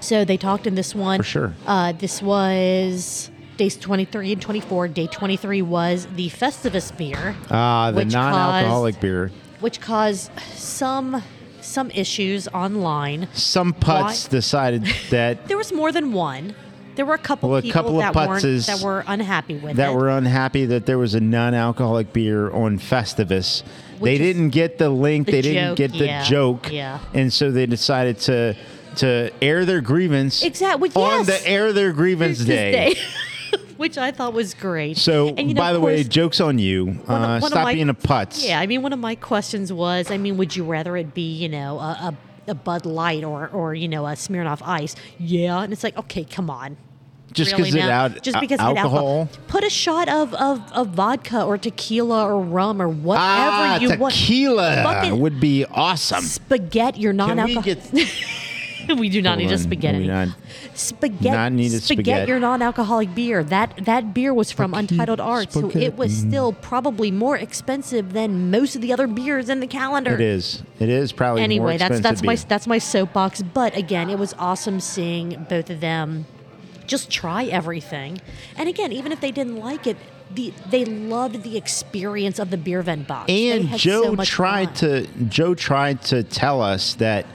So 0.00 0.24
they 0.24 0.36
talked 0.36 0.66
in 0.66 0.74
this 0.74 0.94
one. 0.96 1.18
For 1.18 1.22
sure. 1.24 1.54
Uh, 1.64 1.92
this 1.92 2.20
was 2.20 3.30
days 3.56 3.76
23 3.76 4.32
and 4.32 4.42
24. 4.42 4.88
Day 4.88 5.06
23 5.06 5.62
was 5.62 6.08
the 6.16 6.28
Festivus 6.30 6.90
beer 6.96 7.36
Ah, 7.50 7.92
the 7.92 8.04
non-alcoholic 8.04 8.98
beer. 8.98 9.30
Which 9.62 9.80
caused 9.80 10.30
some 10.54 11.22
some 11.62 11.90
issues 11.92 12.48
online. 12.48 13.28
Some 13.32 13.72
putts 13.72 14.26
Why- 14.26 14.30
decided 14.30 14.84
that 15.10 15.48
There 15.48 15.56
was 15.56 15.72
more 15.72 15.92
than 15.92 16.12
one. 16.12 16.54
There 16.94 17.06
were 17.06 17.14
a 17.14 17.18
couple 17.18 17.48
Well, 17.48 17.58
a 17.60 17.62
people 17.62 17.72
couple 17.82 18.02
of 18.02 18.12
that 18.14 18.28
weren't 18.28 18.66
that 18.66 18.80
were 18.82 19.02
unhappy 19.06 19.56
with 19.56 19.76
that 19.76 19.92
it. 19.92 19.96
were 19.96 20.10
unhappy 20.10 20.66
that 20.66 20.84
there 20.84 20.98
was 20.98 21.14
a 21.14 21.20
non-alcoholic 21.20 22.12
beer 22.12 22.50
on 22.50 22.78
Festivus. 22.78 23.62
Which 23.98 24.10
they 24.10 24.18
didn't 24.18 24.50
get 24.50 24.76
the 24.76 24.90
link. 24.90 25.24
the 25.26 25.32
they 25.32 25.40
didn't 25.42 25.76
get 25.76 25.92
the 25.92 26.04
yeah, 26.06 26.24
joke. 26.24 26.70
yeah. 26.70 26.98
And 27.14 27.32
so 27.32 27.50
they 27.50 27.64
decided 27.66 28.18
to 28.20 28.54
to 28.96 29.30
air 29.40 29.64
their 29.64 29.80
grievance 29.80 30.42
Exactly, 30.42 30.90
on 30.94 31.24
yes. 31.24 31.26
the 31.42 31.48
air 31.48 31.72
their 31.72 31.92
grievance 31.92 32.44
day. 32.44 32.94
which 33.76 33.98
I 33.98 34.10
thought 34.10 34.32
was 34.32 34.54
great. 34.54 34.96
So, 34.96 35.28
And, 35.28 35.48
you 35.48 35.54
know, 35.54 35.60
by 35.60 35.72
the 35.72 35.80
way, 35.80 36.02
jokes 36.04 36.40
on 36.40 36.58
you. 36.58 36.86
One 36.86 37.22
Uh, 37.22 37.40
one 37.40 37.50
stop 37.50 37.64
my- 37.64 37.74
being 37.74 37.88
a 37.88 37.94
putz. 37.94 38.44
Yeah, 38.46 38.60
I 38.60 38.66
mean, 38.66 38.82
one 38.82 38.92
of 38.92 38.98
my 38.98 39.14
questions 39.14 39.72
was, 39.72 40.10
I 40.10 40.16
mean, 40.18 40.36
would 40.36 40.54
you 40.56 40.64
rather 40.64 40.96
it 40.96 41.14
be, 41.14 41.32
you 41.32 41.48
know, 41.48 41.78
a, 41.78 42.14
a, 42.46 42.50
a 42.52 42.54
Bud 42.54 42.86
Light 42.86 43.24
or, 43.24 43.48
or 43.48 43.74
you 43.74 43.88
know, 43.88 44.06
a 44.06 44.12
Smirnoff 44.12 44.60
Ice? 44.64 44.94
Yeah, 45.18 45.60
and 45.62 45.72
it's 45.72 45.84
like, 45.84 45.96
okay, 45.98 46.24
come 46.24 46.50
on. 46.50 46.76
Just 47.32 47.52
Really 47.52 47.70
because 47.70 47.86
it 47.86 47.90
out 47.90 48.22
just 48.22 48.38
because 48.40 48.60
it 48.60 48.62
alcohol. 48.62 49.26
Put 49.48 49.64
a 49.64 49.70
shot 49.70 50.06
of, 50.10 50.34
of, 50.34 50.70
of 50.72 50.88
vodka 50.88 51.42
or 51.42 51.56
tequila 51.56 52.26
or 52.26 52.38
rum 52.42 52.82
or 52.82 52.90
whatever 52.90 53.24
Ah, 53.26 53.78
you 53.78 53.96
want. 53.96 54.12
tequila 54.14 55.16
would 55.16 55.40
be 55.40 55.64
awesome. 55.64 56.20
Spaghetti, 56.24 57.00
your 57.00 57.14
Can 57.14 57.42
we 57.44 57.54
get 57.62 57.78
we 58.96 59.08
do 59.08 59.22
not 59.22 59.38
Hold 59.38 59.38
need 59.38 59.50
a 59.50 59.54
on, 59.54 59.58
spaghetti. 59.58 59.98
we 59.98 60.06
not- 60.06 60.28
spaghetti. 60.74 61.30
not 61.30 61.52
need 61.52 61.72
a 61.72 61.80
spaghetti. 61.80 62.28
your 62.28 62.40
non-alcoholic 62.40 63.14
beer. 63.14 63.42
That 63.44 63.84
that 63.84 64.14
beer 64.14 64.32
was 64.32 64.52
from 64.52 64.72
Spaghetti, 64.72 64.94
Untitled 64.94 65.20
Art, 65.20 65.52
so 65.52 65.70
it 65.70 65.96
was 65.96 66.16
still 66.16 66.52
mm-hmm. 66.52 66.62
probably 66.62 67.10
more 67.10 67.36
expensive 67.36 68.12
than 68.12 68.50
most 68.50 68.76
of 68.76 68.82
the 68.82 68.92
other 68.92 69.06
beers 69.06 69.48
in 69.48 69.60
the 69.60 69.66
calendar. 69.66 70.14
It 70.14 70.20
is. 70.20 70.62
It 70.78 70.88
is 70.88 71.12
probably 71.12 71.42
Anyway, 71.42 71.78
that's 71.78 71.98
expensive 71.98 72.02
that's 72.02 72.22
my 72.22 72.34
beer. 72.34 72.44
that's 72.48 72.66
my 72.66 72.78
soapbox. 72.78 73.42
But 73.42 73.76
again, 73.76 74.10
it 74.10 74.18
was 74.18 74.34
awesome 74.38 74.80
seeing 74.80 75.46
both 75.48 75.70
of 75.70 75.80
them 75.80 76.26
just 76.86 77.10
try 77.10 77.44
everything. 77.44 78.20
And 78.56 78.68
again, 78.68 78.92
even 78.92 79.12
if 79.12 79.20
they 79.20 79.30
didn't 79.30 79.56
like 79.56 79.86
it, 79.86 79.96
the 80.34 80.52
they 80.70 80.84
loved 80.84 81.42
the 81.42 81.56
experience 81.56 82.38
of 82.38 82.50
the 82.50 82.56
beer 82.56 82.82
vent 82.82 83.06
box. 83.06 83.30
And 83.30 83.68
Joe 83.78 84.16
so 84.16 84.24
tried 84.24 84.78
fun. 84.78 85.04
to 85.04 85.06
Joe 85.28 85.54
tried 85.54 86.02
to 86.02 86.22
tell 86.22 86.60
us 86.60 86.94
that 86.94 87.26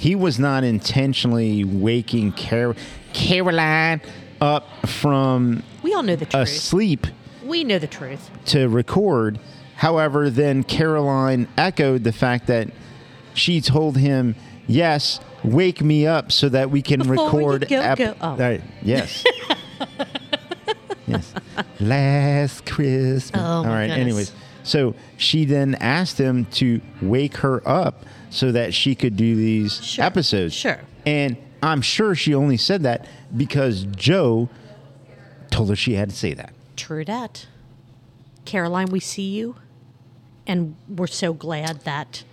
he 0.00 0.14
was 0.14 0.38
not 0.38 0.64
intentionally 0.64 1.62
waking 1.62 2.32
Car- 2.32 2.74
Caroline 3.12 4.00
up 4.40 4.66
from 4.86 5.62
We 5.82 5.92
all 5.92 6.02
know 6.02 6.16
the 6.16 6.24
truth. 6.24 6.42
asleep 6.48 7.06
we 7.44 7.64
know 7.64 7.78
the 7.78 7.86
truth. 7.86 8.30
to 8.46 8.68
record. 8.68 9.38
However, 9.76 10.30
then 10.30 10.62
Caroline 10.62 11.48
echoed 11.58 12.04
the 12.04 12.12
fact 12.12 12.46
that 12.46 12.68
she 13.34 13.60
told 13.60 13.96
him, 13.98 14.34
"Yes, 14.66 15.20
wake 15.44 15.82
me 15.82 16.06
up 16.06 16.32
so 16.32 16.48
that 16.48 16.70
we 16.70 16.80
can 16.82 17.00
Before 17.00 17.16
we 17.16 17.22
record." 17.44 17.68
go- 17.68 17.94
go- 17.96 18.14
oh. 18.22 18.36
Right, 18.36 18.62
Yes. 18.82 19.24
yes. 21.06 21.34
Last 21.80 22.66
Christmas. 22.66 23.30
Oh, 23.34 23.40
All 23.58 23.64
right. 23.64 23.88
goodness. 23.88 23.98
Anyways, 23.98 24.32
so 24.62 24.94
she 25.16 25.44
then 25.44 25.74
asked 25.80 26.18
him 26.18 26.44
to 26.52 26.80
wake 27.02 27.38
her 27.38 27.66
up 27.68 28.04
so 28.30 28.52
that 28.52 28.72
she 28.74 28.94
could 28.94 29.16
do 29.16 29.34
these 29.36 29.84
Sure, 29.84 30.04
episodes. 30.04 30.54
sure. 30.54 30.80
And 31.06 31.36
I'm 31.62 31.82
sure 31.82 32.14
she 32.14 32.34
only 32.34 32.56
said 32.56 32.82
that 32.84 33.06
because 33.36 33.84
Joe 33.96 34.48
told 35.50 35.68
her 35.68 35.76
she 35.76 35.94
had 35.94 36.10
to 36.10 36.16
say 36.16 36.32
that. 36.34 36.52
True 36.76 37.04
that. 37.04 37.46
Caroline, 38.44 38.86
we 38.86 39.00
see 39.00 39.28
you, 39.30 39.56
and 40.46 40.74
we're 40.88 41.06
so 41.06 41.32
glad 41.32 41.80
that 41.82 42.24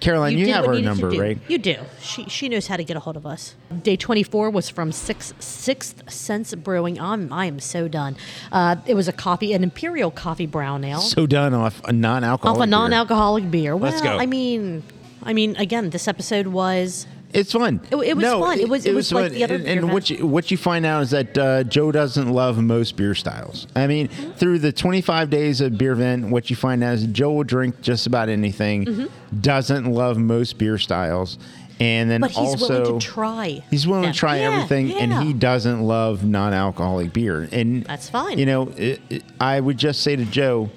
Caroline, 0.00 0.36
you, 0.36 0.44
did 0.46 0.54
have 0.54 0.66
her 0.66 0.80
number, 0.80 1.08
right? 1.10 1.38
You 1.48 1.56
do. 1.56 1.76
She 2.00 2.28
she 2.28 2.48
knows 2.48 2.66
how 2.66 2.76
to 2.76 2.84
get 2.84 2.96
a 2.96 3.00
hold 3.00 3.16
of 3.16 3.24
us. 3.24 3.54
Day 3.82 3.96
twenty 3.96 4.22
four 4.22 4.50
was 4.50 4.68
from 4.68 4.92
Six 4.92 5.32
Sixth 5.38 6.10
Sense 6.12 6.54
Brewing. 6.56 7.00
I'm 7.00 7.32
I 7.32 7.46
am 7.46 7.60
so 7.60 7.88
done. 7.88 8.16
Uh, 8.52 8.76
it 8.86 8.94
was 8.94 9.08
a 9.08 9.12
coffee, 9.12 9.52
an 9.54 9.62
imperial 9.62 10.10
coffee 10.10 10.46
brown 10.46 10.84
ale 10.84 11.00
So 11.00 11.26
done 11.26 11.54
off 11.54 11.80
a 11.84 11.92
non-alcoholic. 11.92 12.58
off 12.58 12.62
a 12.62 12.66
beer. 12.66 12.70
non-alcoholic 12.70 13.50
beer. 13.50 13.76
Well, 13.76 13.92
Let's 13.92 14.02
go. 14.02 14.18
I 14.18 14.26
mean, 14.26 14.82
I 15.24 15.32
mean, 15.32 15.56
again, 15.56 15.90
this 15.90 16.06
episode 16.08 16.46
was 16.48 17.06
It's 17.32 17.50
fun. 17.52 17.80
It- 17.90 17.96
it 17.96 18.16
was 18.16 18.22
no, 18.22 18.40
fun. 18.40 18.60
It 18.60 18.68
was- 18.68 18.86
it 18.86 18.94
was 18.94 19.12
like 19.12 19.32
the 19.32 19.42
other 19.44 19.56
And, 19.56 19.66
and 19.66 19.92
what 19.92 20.08
you 20.10 20.24
what 20.26 20.50
you 20.52 20.56
find 20.56 20.86
out 20.86 21.02
is 21.02 21.10
that 21.10 21.36
uh, 21.36 21.64
Joe 21.64 21.90
doesn't 21.90 22.28
love 22.32 22.58
most 22.62 22.96
beer 22.96 23.14
styles. 23.14 23.66
I 23.74 23.86
mean, 23.88 24.06
Mm-hmm. 24.08 24.30
through 24.32 24.60
the 24.60 24.70
25 24.72 25.30
days 25.30 25.60
of 25.60 25.76
beer 25.76 25.92
event, 25.92 26.28
what 26.30 26.48
you 26.50 26.54
find 26.56 26.84
out 26.84 26.94
is 26.94 27.06
Joe 27.06 27.32
will 27.32 27.42
drink 27.44 27.80
just 27.80 28.06
about 28.06 28.28
anything. 28.28 28.84
Mm-hmm. 28.84 29.40
Doesn't 29.40 29.86
love 29.86 30.16
most 30.16 30.58
beer 30.58 30.78
styles, 30.78 31.38
and 31.80 32.08
then 32.08 32.20
but 32.20 32.30
he's 32.30 32.38
also 32.38 32.68
willing 32.82 33.00
to 33.00 33.04
try. 33.06 33.62
He's 33.68 33.84
willing 33.84 34.02
them. 34.04 34.12
to 34.12 34.18
try 34.18 34.38
Yeah, 34.38 34.50
everything, 34.52 34.88
yeah. 34.90 34.98
and 34.98 35.12
he 35.26 35.32
doesn't 35.32 35.82
love 35.82 36.22
non-alcoholic 36.24 37.12
beer. 37.12 37.48
And 37.50 37.82
That's 37.84 38.08
fine. 38.08 38.38
You 38.38 38.46
know, 38.46 38.68
it, 38.76 39.00
it- 39.10 39.24
I 39.40 39.58
would 39.58 39.76
just 39.78 40.02
say 40.02 40.14
to 40.14 40.24
Joe, 40.24 40.70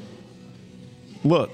look, 1.23 1.51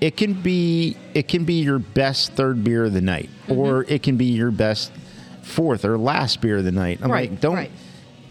it 0.00 0.16
can 0.16 0.34
be 0.34 0.96
it 1.14 1.28
can 1.28 1.44
be 1.44 1.54
your 1.62 1.78
best 1.78 2.32
third 2.34 2.62
beer 2.64 2.84
of 2.84 2.92
the 2.92 3.00
night, 3.00 3.28
Mm-hmm. 3.48 3.58
or 3.58 3.84
it 3.88 4.02
can 4.02 4.16
be 4.16 4.26
your 4.26 4.50
best 4.50 4.92
fourth 5.42 5.84
or 5.84 5.96
last 5.98 6.40
beer 6.42 6.58
of 6.58 6.64
the 6.64 6.72
night. 6.72 7.00
I'm 7.02 7.10
Right, 7.10 7.30
like, 7.30 7.40
don't. 7.40 7.54
right. 7.54 7.70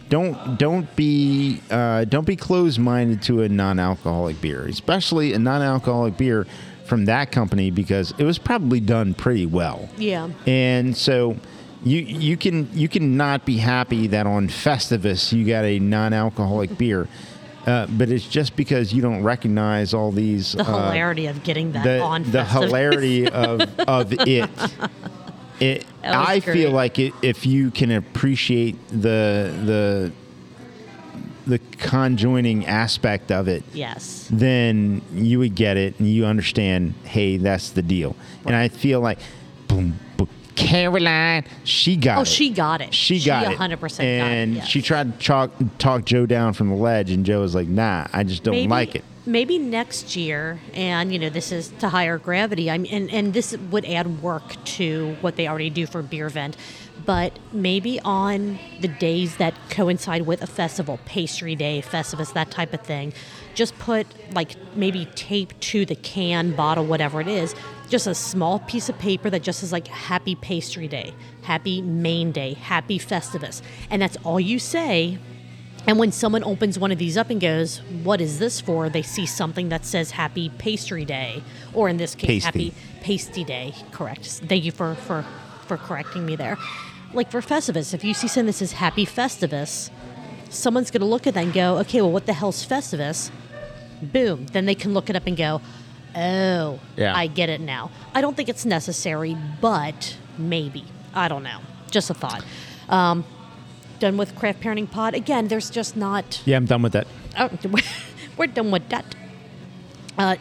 Don't 0.09 0.57
don't 0.57 0.95
be 0.95 1.59
uh, 1.69 2.05
don't 2.05 2.25
be 2.25 2.37
closed 2.37 2.79
minded 2.79 3.21
to 3.23 3.41
a 3.41 3.49
non 3.49 3.77
alcoholic 3.77 4.39
beer, 4.39 4.65
especially 4.65 5.33
a 5.33 5.39
non 5.39 5.61
alcoholic 5.61 6.15
beer 6.17 6.47
from 6.85 7.03
that 7.05 7.29
company 7.33 7.71
because 7.71 8.13
it 8.17 8.23
was 8.23 8.37
probably 8.37 8.79
done 8.79 9.13
pretty 9.13 9.45
well. 9.45 9.89
Yeah. 9.97 10.29
And 10.45 10.95
so 10.95 11.35
you 11.83 11.99
you 11.99 12.37
can 12.37 12.69
you 12.73 12.87
can 12.87 13.17
not 13.17 13.45
be 13.45 13.57
happy 13.57 14.07
that 14.07 14.25
on 14.25 14.47
Festivus 14.47 15.33
you 15.33 15.45
got 15.45 15.65
a 15.65 15.77
non-alcoholic 15.79 16.77
beer, 16.77 17.09
uh, 17.67 17.85
but 17.87 18.09
it's 18.09 18.27
just 18.27 18.55
because 18.55 18.93
you 18.93 19.01
don't 19.01 19.21
recognize 19.23 19.93
all 19.93 20.11
these 20.11 20.53
The 20.53 20.61
uh, 20.61 20.65
hilarity 20.91 21.27
of 21.27 21.43
getting 21.43 21.73
that 21.73 21.83
the 21.83 22.01
on 22.01 22.23
the 22.31 22.43
hilarity 22.45 23.27
of 23.43 23.61
of 23.81 24.13
it. 24.13 24.49
It 25.59 25.85
I 26.03 26.39
great. 26.39 26.53
feel 26.53 26.71
like 26.71 26.97
it, 26.99 27.13
if 27.21 27.45
you 27.45 27.69
can 27.71 27.91
appreciate 27.91 28.75
the 28.89 29.53
the 29.65 30.11
the 31.45 31.59
conjoining 31.77 32.65
aspect 32.65 33.31
of 33.31 33.47
it, 33.47 33.63
Yes. 33.73 34.27
then 34.31 35.01
you 35.13 35.39
would 35.39 35.55
get 35.55 35.77
it 35.77 35.97
and 35.97 36.07
you 36.09 36.25
understand, 36.25 36.93
hey, 37.05 37.37
that's 37.37 37.69
the 37.69 37.81
deal. 37.81 38.17
And 38.45 38.53
I 38.53 38.67
feel 38.67 38.99
like, 38.99 39.17
boom, 39.69 39.97
boom, 40.17 40.27
Caroline, 40.57 41.45
she 41.63 41.95
got 41.95 42.17
Oh, 42.17 42.21
it. 42.21 42.27
she 42.27 42.49
got 42.49 42.81
it. 42.81 42.93
She 42.93 43.19
She 43.19 43.27
got 43.27 43.51
it. 43.51 43.57
100% 43.57 43.79
got 43.79 43.99
it, 44.01 44.05
And 44.05 44.55
yes. 44.55 44.67
she 44.67 44.81
tried 44.81 45.17
to 45.19 45.25
talk, 45.25 45.51
talk 45.77 46.03
Joe 46.03 46.25
down 46.25 46.53
from 46.53 46.69
the 46.69 46.75
ledge, 46.75 47.11
and 47.11 47.25
Joe 47.25 47.41
was 47.41 47.55
like, 47.55 47.67
nah, 47.67 48.07
I 48.11 48.23
just 48.23 48.43
don't 48.43 48.53
maybe, 48.55 48.67
like 48.67 48.95
it. 48.95 49.03
Maybe 49.25 49.59
next 49.59 50.15
year, 50.15 50.59
and 50.73 51.13
you 51.13 51.19
know, 51.19 51.29
this 51.29 51.51
is 51.51 51.67
to 51.79 51.89
higher 51.89 52.17
gravity. 52.17 52.71
I 52.71 52.77
mean, 52.77 52.91
and, 52.93 53.11
and 53.11 53.33
this 53.33 53.55
would 53.71 53.85
add 53.85 54.21
work 54.23 54.61
to 54.77 55.15
what 55.21 55.35
they 55.35 55.47
already 55.47 55.69
do 55.69 55.85
for 55.85 56.01
Beer 56.01 56.29
Vent. 56.29 56.57
But 57.07 57.39
maybe 57.53 58.01
on 58.01 58.59
the 58.81 58.89
days 58.89 59.37
that 59.37 59.55
coincide 59.69 60.23
with 60.23 60.43
a 60.43 60.47
festival, 60.47 60.99
pastry 61.05 61.55
day, 61.55 61.81
Festivus, 61.81 62.33
that 62.33 62.51
type 62.51 62.73
of 62.73 62.81
thing, 62.81 63.13
just 63.55 63.79
put 63.79 64.05
like 64.33 64.55
maybe 64.75 65.07
tape 65.15 65.57
to 65.61 65.85
the 65.85 65.95
can, 65.95 66.51
bottle, 66.51 66.85
whatever 66.85 67.21
it 67.21 67.29
is, 67.29 67.55
just 67.89 68.07
a 68.07 68.13
small 68.13 68.59
piece 68.59 68.89
of 68.89 68.99
paper 68.99 69.29
that 69.29 69.41
just 69.41 69.61
says 69.61 69.71
like 69.71 69.87
Happy 69.87 70.35
Pastry 70.35 70.89
Day, 70.89 71.13
Happy 71.43 71.81
Main 71.81 72.33
Day, 72.33 72.53
Happy 72.53 72.99
Festivus. 72.99 73.61
And 73.89 74.01
that's 74.01 74.17
all 74.25 74.39
you 74.39 74.59
say 74.59 75.17
and 75.87 75.97
when 75.97 76.11
someone 76.11 76.43
opens 76.43 76.77
one 76.77 76.91
of 76.91 76.97
these 76.97 77.15
up 77.15 77.29
and 77.29 77.39
goes, 77.39 77.77
"What 78.03 78.19
is 78.19 78.39
this 78.39 78.59
for?" 78.59 78.89
They 78.89 79.01
see 79.01 79.25
something 79.25 79.69
that 79.69 79.85
says 79.85 80.11
"Happy 80.11 80.49
Pastry 80.57 81.05
Day," 81.05 81.41
or 81.73 81.87
in 81.87 81.95
this 81.95 82.13
case, 82.13 82.43
Pasty. 82.43 82.65
"Happy 82.65 82.73
Pasty 83.01 83.45
Day." 83.45 83.73
Correct. 83.93 84.25
Thank 84.25 84.65
you 84.65 84.73
for 84.73 84.95
for 84.95 85.23
for 85.65 85.77
correcting 85.77 86.25
me 86.25 86.35
there. 86.35 86.57
Like 87.13 87.31
for 87.31 87.41
Festivus, 87.41 87.93
if 87.93 88.03
you 88.03 88.13
see 88.13 88.27
something 88.27 88.47
that 88.47 88.53
says 88.53 88.73
"Happy 88.73 89.05
Festivus," 89.05 89.89
someone's 90.49 90.91
going 90.91 91.01
to 91.01 91.07
look 91.07 91.27
at 91.27 91.33
that 91.33 91.43
and 91.43 91.53
go, 91.53 91.77
okay, 91.79 92.01
well, 92.01 92.11
what 92.11 92.25
the 92.25 92.33
hell's 92.33 92.65
Festivus? 92.65 93.31
Boom. 94.01 94.45
Then 94.47 94.65
they 94.65 94.75
can 94.75 94.93
look 94.93 95.09
it 95.09 95.15
up 95.15 95.25
and 95.27 95.35
go, 95.35 95.61
oh, 96.15 96.79
Yeah. 96.95 97.15
I 97.15 97.27
get 97.27 97.49
it 97.49 97.61
now. 97.61 97.91
I 98.13 98.21
don't 98.21 98.35
think 98.35 98.49
it's 98.49 98.65
necessary, 98.65 99.37
but 99.61 100.15
maybe. 100.37 100.85
I 101.13 101.27
don't 101.27 101.43
know. 101.43 101.59
Just 101.91 102.09
a 102.09 102.13
thought. 102.13 102.43
Um, 102.89 103.25
done 103.99 104.17
with 104.17 104.35
Craft 104.35 104.61
Parenting 104.61 104.89
Pod. 104.89 105.15
Again, 105.15 105.47
there's 105.47 105.69
just 105.69 105.97
not. 105.97 106.41
Yeah, 106.45 106.57
I'm 106.57 106.65
done 106.65 106.81
with 106.81 106.93
that. 106.93 107.07
Oh, 107.37 107.49
we're 108.37 108.47
done 108.47 108.71
with 108.71 108.87
that. 108.89 109.15
Uh, 110.17 110.35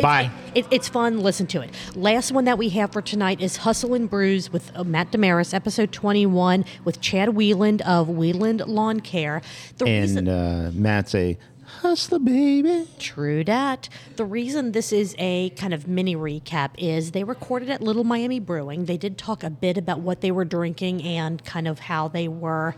Bye. 0.00 0.30
It, 0.54 0.66
it's 0.70 0.88
fun. 0.88 1.20
Listen 1.20 1.46
to 1.48 1.60
it. 1.60 1.70
Last 1.94 2.32
one 2.32 2.44
that 2.44 2.58
we 2.58 2.68
have 2.70 2.92
for 2.92 3.02
tonight 3.02 3.40
is 3.40 3.58
Hustle 3.58 3.94
and 3.94 4.08
Brews 4.08 4.52
with 4.52 4.70
uh, 4.74 4.84
Matt 4.84 5.10
Damaris, 5.10 5.54
episode 5.54 5.92
21, 5.92 6.64
with 6.84 7.00
Chad 7.00 7.30
Wheeland 7.30 7.80
of 7.82 8.08
Wheeland 8.08 8.66
Lawn 8.66 9.00
Care. 9.00 9.42
The 9.78 9.86
reason, 9.86 10.28
And 10.28 10.28
uh, 10.28 10.70
Matt's 10.78 11.14
a 11.14 11.38
hustler, 11.80 12.18
baby. 12.18 12.86
True 12.98 13.44
that. 13.44 13.88
The 14.16 14.24
reason 14.24 14.72
this 14.72 14.92
is 14.92 15.14
a 15.18 15.50
kind 15.50 15.72
of 15.74 15.86
mini 15.86 16.16
recap 16.16 16.70
is 16.76 17.12
they 17.12 17.24
recorded 17.24 17.70
at 17.70 17.80
Little 17.80 18.04
Miami 18.04 18.40
Brewing. 18.40 18.86
They 18.86 18.96
did 18.96 19.18
talk 19.18 19.42
a 19.42 19.50
bit 19.50 19.76
about 19.78 20.00
what 20.00 20.20
they 20.20 20.30
were 20.30 20.44
drinking 20.44 21.02
and 21.02 21.44
kind 21.44 21.68
of 21.68 21.78
how 21.80 22.08
they 22.08 22.28
were 22.28 22.74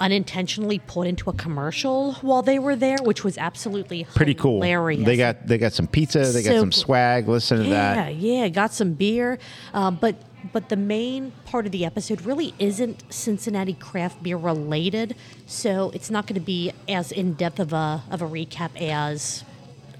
unintentionally 0.00 0.78
put 0.80 1.06
into 1.06 1.30
a 1.30 1.32
commercial 1.32 2.14
while 2.14 2.42
they 2.42 2.58
were 2.58 2.76
there, 2.76 2.98
which 3.02 3.24
was 3.24 3.38
absolutely 3.38 4.04
Pretty 4.14 4.34
cool. 4.34 4.54
hilarious. 4.62 5.04
They 5.04 5.16
got 5.16 5.46
they 5.46 5.58
got 5.58 5.72
some 5.72 5.86
pizza. 5.86 6.20
They 6.26 6.42
got 6.42 6.58
some 6.60 6.72
swag. 6.72 7.28
Listen 7.28 7.58
to 7.58 7.64
yeah, 7.64 7.94
that. 7.94 8.14
yeah, 8.16 8.48
got 8.48 8.72
some 8.72 8.92
beer, 8.94 9.38
uh, 9.74 9.90
but 9.90 10.16
but 10.52 10.68
the 10.68 10.76
main 10.76 11.32
part 11.44 11.66
of 11.66 11.72
the 11.72 11.84
episode 11.84 12.22
really 12.22 12.54
isn't 12.58 13.02
Cincinnati 13.12 13.74
craft 13.74 14.22
beer 14.22 14.36
related, 14.36 15.16
so 15.46 15.90
it's 15.94 16.10
not 16.10 16.26
going 16.26 16.38
to 16.40 16.44
be 16.46 16.72
as 16.88 17.10
in 17.12 17.34
depth 17.34 17.58
of 17.58 17.72
a 17.72 18.02
of 18.10 18.22
a 18.22 18.26
recap 18.26 18.70
as 18.80 19.44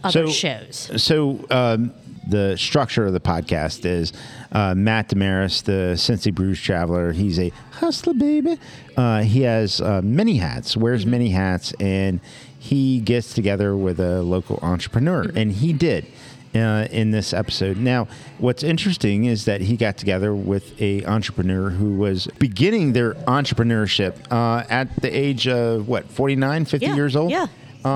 other 0.05 0.27
So- 0.27 0.33
shows. 0.33 0.91
So 1.03 1.45
um, 1.51 1.93
the 2.27 2.57
structure 2.57 3.07
of 3.07 3.13
the 3.13 3.21
podcast 3.21 3.85
is 3.85 4.13
uh, 4.53 4.75
Matt 4.75 5.09
Damaris, 5.09 5.63
the 5.63 5.93
Cincy 5.97 6.35
Brews 6.35 6.61
traveler. 6.61 7.13
He's 7.13 7.39
a 7.39 7.51
hustler, 7.73 8.15
baby. 8.15 8.59
Uh, 8.97 9.23
he 9.23 9.43
has 9.43 9.81
uh, 9.81 10.01
many 10.03 10.37
hats, 10.39 10.77
wears 10.77 11.03
Mm-hmm. 11.03 11.11
many 11.11 11.29
hats, 11.31 11.73
and 11.79 12.21
he 12.59 12.99
gets 13.01 13.33
together 13.35 13.77
with 13.77 14.01
a 14.01 14.23
local 14.23 14.59
entrepreneur, 14.63 15.25
Mm-hmm. 15.25 15.39
and 15.39 15.53
he 15.53 15.73
did. 15.73 16.07
Uh, 16.55 16.89
in 16.91 17.11
this 17.11 17.35
episode. 17.35 17.77
Now, 17.77 18.09
what's 18.39 18.63
interesting 18.63 19.27
is 19.27 19.45
that 19.45 19.61
he 19.61 19.77
got 19.77 19.99
together 19.99 20.35
with 20.35 20.81
a 20.81 21.05
entrepreneur 21.05 21.69
who 21.69 21.97
was 21.97 22.29
beginning 22.39 22.95
their 22.95 23.13
entrepreneurship 23.13 24.15
uh, 24.31 24.65
at 24.71 25.03
the 25.03 25.09
age 25.15 25.47
of 25.49 25.87
what 25.87 26.07
49, 26.11 26.65
50 26.65 26.87
Yeah, 26.87 26.95
years 26.95 27.15
old. 27.15 27.31
Yeah, 27.31 27.49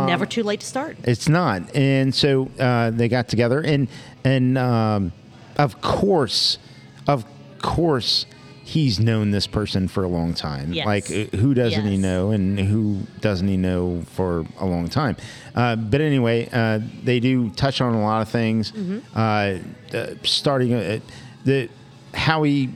never 0.06 0.26
too 0.26 0.42
late 0.42 0.60
to 0.60 0.66
start. 0.66 0.96
It's 1.04 1.28
not, 1.28 1.74
and 1.74 2.14
so 2.14 2.50
uh, 2.58 2.90
they 2.90 3.08
got 3.08 3.28
together, 3.28 3.60
and 3.60 3.88
and 4.24 4.58
um, 4.58 5.12
of 5.56 5.80
course, 5.80 6.58
of 7.06 7.24
course, 7.58 8.26
he's 8.64 9.00
known 9.00 9.30
this 9.30 9.46
person 9.46 9.88
for 9.88 10.04
a 10.04 10.08
long 10.08 10.34
time. 10.34 10.72
Yes. 10.72 10.86
Like 10.86 11.10
uh, 11.10 11.36
who 11.36 11.54
doesn't 11.54 11.86
he 11.86 11.96
know, 11.96 12.30
and 12.30 12.58
who 12.58 13.00
doesn't 13.20 13.48
he 13.48 13.56
know 13.56 14.02
for 14.12 14.46
a 14.58 14.66
long 14.66 14.88
time? 14.88 15.16
Uh, 15.54 15.76
but 15.76 16.00
anyway, 16.00 16.48
uh, 16.52 16.80
they 17.02 17.20
do 17.20 17.50
touch 17.50 17.80
on 17.80 17.94
a 17.94 18.02
lot 18.02 18.22
of 18.22 18.28
things. 18.28 18.72
Mm-hmm. 18.72 18.98
Uh, 19.14 19.58
uh, 19.96 20.14
starting 20.22 20.74
uh, 20.74 21.00
the 21.44 21.68
how 22.14 22.42
he 22.42 22.70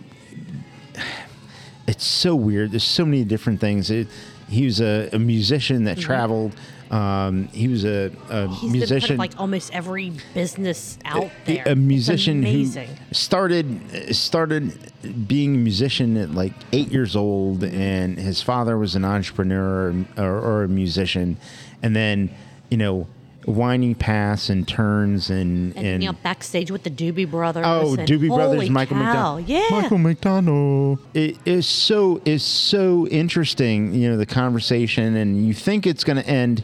it's 1.86 2.04
so 2.04 2.34
weird. 2.34 2.72
There's 2.72 2.84
so 2.84 3.04
many 3.04 3.24
different 3.24 3.60
things. 3.60 3.90
It, 3.90 4.08
he 4.48 4.64
was 4.64 4.80
a, 4.80 5.10
a 5.12 5.18
musician 5.18 5.84
that 5.84 5.98
traveled. 5.98 6.54
Um, 6.94 7.48
he 7.48 7.66
was 7.66 7.84
a, 7.84 8.12
a. 8.30 8.46
Been 8.46 8.70
musician. 8.70 9.16
like 9.16 9.32
almost 9.36 9.74
every 9.74 10.12
business 10.32 10.96
out 11.04 11.28
there. 11.44 11.64
a 11.66 11.70
It's 11.70 11.80
musician 11.80 12.44
who 12.44 12.66
started 13.10 14.14
started 14.14 14.92
being 15.26 15.56
a 15.56 15.58
musician 15.58 16.16
at 16.16 16.30
like 16.30 16.52
eight 16.72 16.92
years 16.92 17.16
old, 17.16 17.64
and 17.64 18.16
his 18.16 18.42
father 18.42 18.78
was 18.78 18.94
an 18.94 19.04
entrepreneur 19.04 19.92
or, 20.16 20.24
or 20.24 20.62
a 20.62 20.68
musician, 20.68 21.36
and 21.82 21.96
then 21.96 22.32
you 22.70 22.76
know 22.76 23.08
winding 23.44 23.96
paths 23.96 24.48
and 24.48 24.66
turns 24.66 25.30
and 25.30 25.76
and, 25.76 25.86
and, 25.86 26.02
you 26.02 26.08
know, 26.08 26.16
backstage 26.22 26.70
with 26.70 26.84
the 26.84 26.90
Doobie 26.90 27.28
Brothers. 27.28 27.64
Oh, 27.66 27.94
and 27.94 28.08
Doobie 28.08 28.28
Brothers, 28.28 28.70
Michael 28.70 28.98
McDonald. 28.98 29.48
Yeah. 29.48 29.66
Michael 29.70 29.98
McDonald. 29.98 31.00
It 31.12 31.38
is 31.44 31.66
so 31.66 32.22
is 32.24 32.44
so 32.44 33.08
interesting, 33.08 33.94
you 33.94 34.08
know, 34.08 34.16
the 34.16 34.26
conversation 34.26 35.16
and 35.16 35.44
you 35.44 35.54
think 35.54 35.88
it's 35.88 36.04
gonna 36.04 36.22
end 36.22 36.62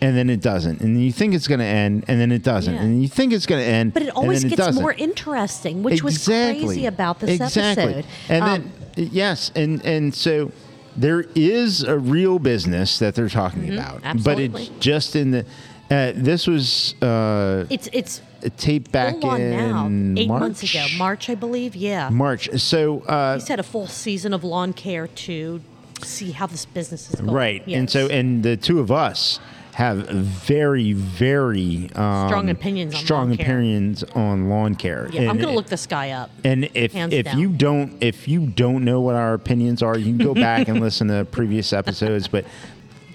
and 0.00 0.16
then 0.16 0.30
it 0.30 0.40
doesn't. 0.40 0.80
And 0.80 1.02
you 1.02 1.12
think 1.12 1.34
it's 1.34 1.46
gonna 1.48 1.64
end 1.64 2.04
and 2.08 2.20
then 2.20 2.32
it 2.32 2.42
doesn't. 2.42 2.74
Yeah. 2.74 2.82
And 2.82 3.02
you 3.02 3.08
think 3.08 3.32
it's 3.32 3.46
gonna 3.46 3.62
end. 3.62 3.92
But 3.94 4.02
it 4.02 4.08
and 4.08 4.16
always 4.16 4.44
it 4.44 4.48
gets 4.50 4.56
doesn't. 4.58 4.82
more 4.82 4.92
interesting, 4.94 5.82
which 5.82 6.02
was 6.02 6.24
crazy 6.26 6.86
about 6.86 7.20
this 7.20 7.40
exactly. 7.40 7.82
episode. 7.94 8.06
And 8.28 8.44
Um, 8.44 8.72
then 8.96 9.08
yes, 9.12 9.50
and 9.54 9.84
and 9.84 10.14
so 10.14 10.52
there 10.96 11.24
is 11.34 11.82
a 11.82 11.98
real 11.98 12.38
business 12.38 12.98
that 12.98 13.14
they're 13.14 13.28
talking 13.28 13.72
about, 13.72 14.02
but 14.24 14.38
it's 14.40 14.54
Mm-hmm. 14.54 14.78
just 14.80 15.16
in 15.16 15.30
the. 15.32 15.44
Uh, 15.90 16.12
this 16.14 16.46
was 16.46 16.94
uh, 17.02 17.64
it's 17.68 17.88
it's 17.92 18.20
taped 18.56 18.92
back 18.92 19.14
in 19.24 19.50
now. 19.50 19.86
Eight 20.20 20.28
March. 20.28 20.40
months 20.40 20.62
ago, 20.62 20.86
March, 20.96 21.28
I 21.28 21.34
believe. 21.34 21.74
Yeah, 21.74 22.10
March. 22.10 22.48
So 22.60 23.00
uh, 23.00 23.34
he's 23.34 23.48
had 23.48 23.58
a 23.58 23.64
full 23.64 23.88
season 23.88 24.32
of 24.32 24.44
lawn 24.44 24.72
care 24.72 25.08
to 25.08 25.60
see 26.02 26.30
how 26.30 26.46
this 26.46 26.64
business 26.64 27.10
is 27.10 27.20
going. 27.20 27.32
right, 27.34 27.66
and 27.66 27.90
so 27.90 28.06
and 28.08 28.42
the 28.44 28.56
two 28.56 28.78
of 28.78 28.90
us 28.92 29.40
have 29.80 30.06
very, 30.08 30.92
very 30.92 31.90
um, 31.94 32.28
Strong 32.28 32.50
opinions 32.50 32.94
on 32.94 33.00
strong 33.00 33.28
lawn 33.28 33.36
care. 33.38 33.46
opinions 33.46 34.04
on 34.14 34.50
lawn 34.50 34.74
care. 34.74 35.08
yeah, 35.10 35.30
I'm 35.30 35.38
gonna 35.38 35.54
look 35.54 35.68
this 35.68 35.86
guy 35.86 36.10
up. 36.10 36.30
And 36.44 36.64
if 36.74 36.94
if 36.94 37.24
down. 37.24 37.38
you 37.38 37.48
don't 37.48 37.96
if 38.02 38.28
you 38.28 38.46
don't 38.46 38.84
know 38.84 39.00
what 39.00 39.14
our 39.16 39.32
opinions 39.32 39.82
are, 39.82 39.96
you 39.96 40.04
can 40.04 40.18
go 40.18 40.34
back 40.48 40.68
and 40.68 40.80
listen 40.80 41.08
to 41.08 41.24
previous 41.24 41.72
episodes. 41.72 42.28
But 42.28 42.44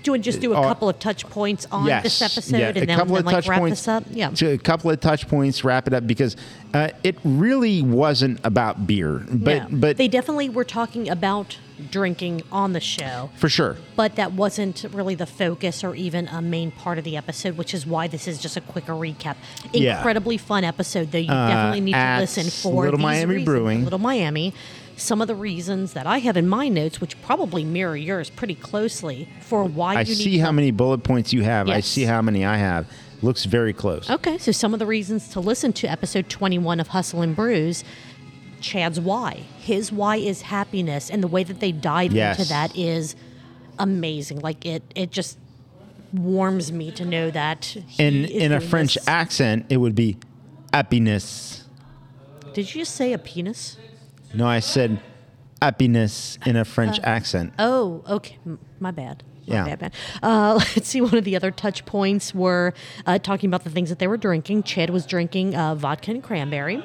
Do 0.05 0.17
just 0.19 0.39
do 0.39 0.53
a 0.53 0.57
uh, 0.57 0.63
couple 0.63 0.87
of 0.87 0.99
touch 0.99 1.27
points 1.29 1.67
on 1.71 1.87
yes, 1.87 2.03
this 2.03 2.21
episode 2.21 2.57
yeah, 2.59 2.67
and 2.69 2.77
a 2.77 2.85
then, 2.85 2.97
couple 2.97 3.15
then 3.15 3.21
of 3.21 3.25
like 3.25 3.35
touch 3.35 3.47
wrap 3.49 3.59
points. 3.59 3.81
this 3.81 3.87
up? 3.87 4.03
Yeah. 4.11 4.31
a 4.47 4.57
couple 4.57 4.91
of 4.91 4.99
touch 4.99 5.27
points, 5.27 5.63
wrap 5.63 5.87
it 5.87 5.93
up 5.93 6.05
because 6.07 6.35
uh, 6.73 6.89
it 7.03 7.17
really 7.23 7.81
wasn't 7.81 8.39
about 8.45 8.85
beer, 8.87 9.25
but 9.31 9.71
No. 9.71 9.77
but 9.79 9.97
they 9.97 10.07
definitely 10.07 10.47
were 10.49 10.63
talking 10.63 11.09
about 11.09 11.57
drinking 11.91 12.41
on 12.53 12.71
the 12.71 12.79
show. 12.79 13.29
for 13.35 13.49
sure. 13.49 13.75
but 13.97 14.15
that 14.15 14.31
wasn't 14.31 14.85
really 14.93 15.15
the 15.15 15.25
focus 15.25 15.83
or 15.83 15.93
even 15.95 16.27
a 16.29 16.41
main 16.41 16.71
part 16.71 16.97
of 16.97 17.03
the 17.03 17.17
episode, 17.17 17.57
which 17.57 17.73
is 17.73 17.85
why 17.85 18.07
this 18.07 18.27
is 18.27 18.39
just 18.39 18.55
a 18.55 18.61
quicker 18.61 18.93
recap. 18.93 19.35
Yeah. 19.73 19.97
Incredibly 19.97 20.37
fun 20.37 20.63
episode, 20.63 21.11
though. 21.11 21.17
You 21.17 21.31
Uh, 21.31 21.47
definitely 21.49 21.81
need 21.81 21.93
to 21.93 22.17
listen 22.19 22.49
for 22.49 22.85
Little 22.85 22.99
Miami 22.99 23.25
reasons. 23.35 23.45
Brewing. 23.45 23.83
Little 23.83 23.99
Miami. 23.99 24.53
Some 24.97 25.21
of 25.21 25.27
the 25.27 25.35
reasons 25.35 25.93
that 25.93 26.07
I 26.07 26.19
have 26.19 26.37
in 26.37 26.47
my 26.47 26.69
notes, 26.69 27.01
which 27.01 27.21
probably 27.21 27.63
mirror 27.65 27.97
yours 27.97 28.29
pretty 28.29 28.55
closely, 28.55 29.27
for 29.41 29.63
why 29.65 29.95
I 29.95 30.01
you 30.01 30.15
see 30.15 30.25
need 30.31 30.37
how 30.39 30.47
to- 30.47 30.53
many 30.53 30.71
bullet 30.71 30.99
points 31.03 31.33
you 31.33 31.43
have. 31.43 31.67
I 31.67 31.81
see 31.81 32.03
how 32.03 32.21
many 32.21 32.45
I 32.45 32.57
have. 32.57 32.87
Looks 33.21 33.45
very 33.45 33.73
close. 33.73 34.09
Okay, 34.09 34.37
so 34.37 34.51
some 34.51 34.73
of 34.73 34.79
the 34.79 34.85
reasons 34.85 35.29
to 35.29 35.39
listen 35.39 35.73
to 35.73 35.87
episode 35.87 36.29
21 36.29 36.79
of 36.79 36.89
Hustle 36.89 37.21
and 37.21 37.35
Brews, 37.35 37.83
Chad's 38.61 38.99
why. 38.99 39.43
His 39.59 39.91
why 39.91 40.15
is 40.17 40.43
happiness, 40.43 41.09
and 41.09 41.21
the 41.23 41.27
way 41.27 41.43
that 41.43 41.59
they 41.59 41.71
dive 41.71 42.13
Yes. 42.13 42.37
into 42.39 42.49
that 42.49 42.75
is 42.77 43.15
amazing. 43.79 44.39
Like 44.39 44.65
it, 44.65 44.83
it 44.95 45.11
just 45.11 45.37
warms 46.13 46.71
me 46.71 46.91
to 46.91 47.03
know 47.05 47.31
that. 47.31 47.65
he 47.87 48.03
In 48.03 48.25
in 48.25 48.51
a 48.53 48.61
French 48.61 48.93
this. 48.95 49.07
accent, 49.07 49.65
it 49.69 49.77
would 49.77 49.95
be 49.95 50.17
happiness. 50.71 51.63
Did 52.53 52.73
you 52.73 52.81
just 52.81 52.95
say 52.95 53.11
a 53.11 53.17
penis? 53.17 53.77
No, 54.35 54.45
I 54.47 54.59
said 54.59 54.99
happiness 55.61 56.37
in 56.45 56.55
a 56.55 56.65
French 56.65 56.99
accent. 57.03 57.53
Oh, 57.57 58.03
okay. 58.07 58.37
My 58.79 58.91
bad. 58.91 59.23
My 59.47 59.55
Yeah. 59.55 59.65
bad, 59.65 59.79
bad. 59.79 59.93
Uh, 60.21 60.53
let's 60.75 60.87
see. 60.87 61.01
One 61.01 61.15
of 61.15 61.23
the 61.23 61.35
other 61.35 61.51
touch 61.51 61.85
points 61.85 62.33
were 62.35 62.73
uh, 63.05 63.17
talking 63.19 63.49
about 63.49 63.63
the 63.63 63.69
things 63.69 63.89
that 63.89 63.99
they 63.99 64.07
were 64.07 64.17
drinking. 64.17 64.63
Chad 64.63 64.89
was 64.89 65.05
drinking 65.05 65.55
uh, 65.55 65.75
vodka 65.75 66.11
and 66.11 66.21
cranberry, 66.23 66.77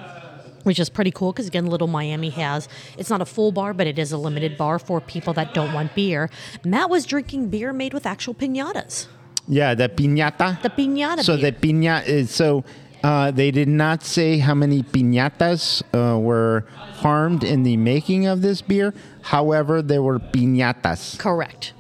which 0.63 0.79
is 0.79 0.89
pretty 0.91 1.11
cool 1.11 1.33
because, 1.33 1.47
again, 1.49 1.67
Little 1.67 1.89
Miami 1.89 2.31
has 2.31 2.69
it's 2.97 3.11
not 3.11 3.21
a 3.21 3.27
full 3.27 3.51
bar, 3.53 3.75
but 3.75 3.87
it 3.87 3.99
is 3.99 4.13
a 4.13 4.19
limited 4.19 4.57
bar 4.57 4.79
for 4.79 5.01
people 5.01 5.33
that 5.35 5.53
don't 5.55 5.73
want 5.73 5.95
beer. 5.95 6.31
Matt 6.65 6.89
was 6.91 7.05
drinking 7.07 7.49
beer 7.49 7.73
made 7.73 7.93
with 7.95 8.07
actual 8.07 8.35
pinatas. 8.35 9.07
Yeah, 9.49 9.75
the 9.75 9.89
piñata. 9.89 10.63
The 10.63 10.71
piñata 10.71 11.23
So 11.25 11.37
beer. 11.37 11.51
the 11.51 11.59
piñata 11.59 12.07
is 12.07 12.31
so 12.31 12.63
uh, 13.03 13.31
they 13.31 13.51
did 13.51 13.69
not 13.69 14.03
say 14.03 14.39
how 14.39 14.55
many 14.55 14.83
piñatas 14.83 15.83
uh, 15.95 16.19
were 16.19 16.67
harmed 16.75 17.45
in 17.45 17.63
the 17.63 17.77
making 17.77 18.27
of 18.27 18.43
this 18.43 18.63
beer. 18.63 18.95
However, 19.23 19.83
there 19.83 20.03
were 20.03 20.19
piñatas. 20.19 21.19
Correct. 21.19 21.73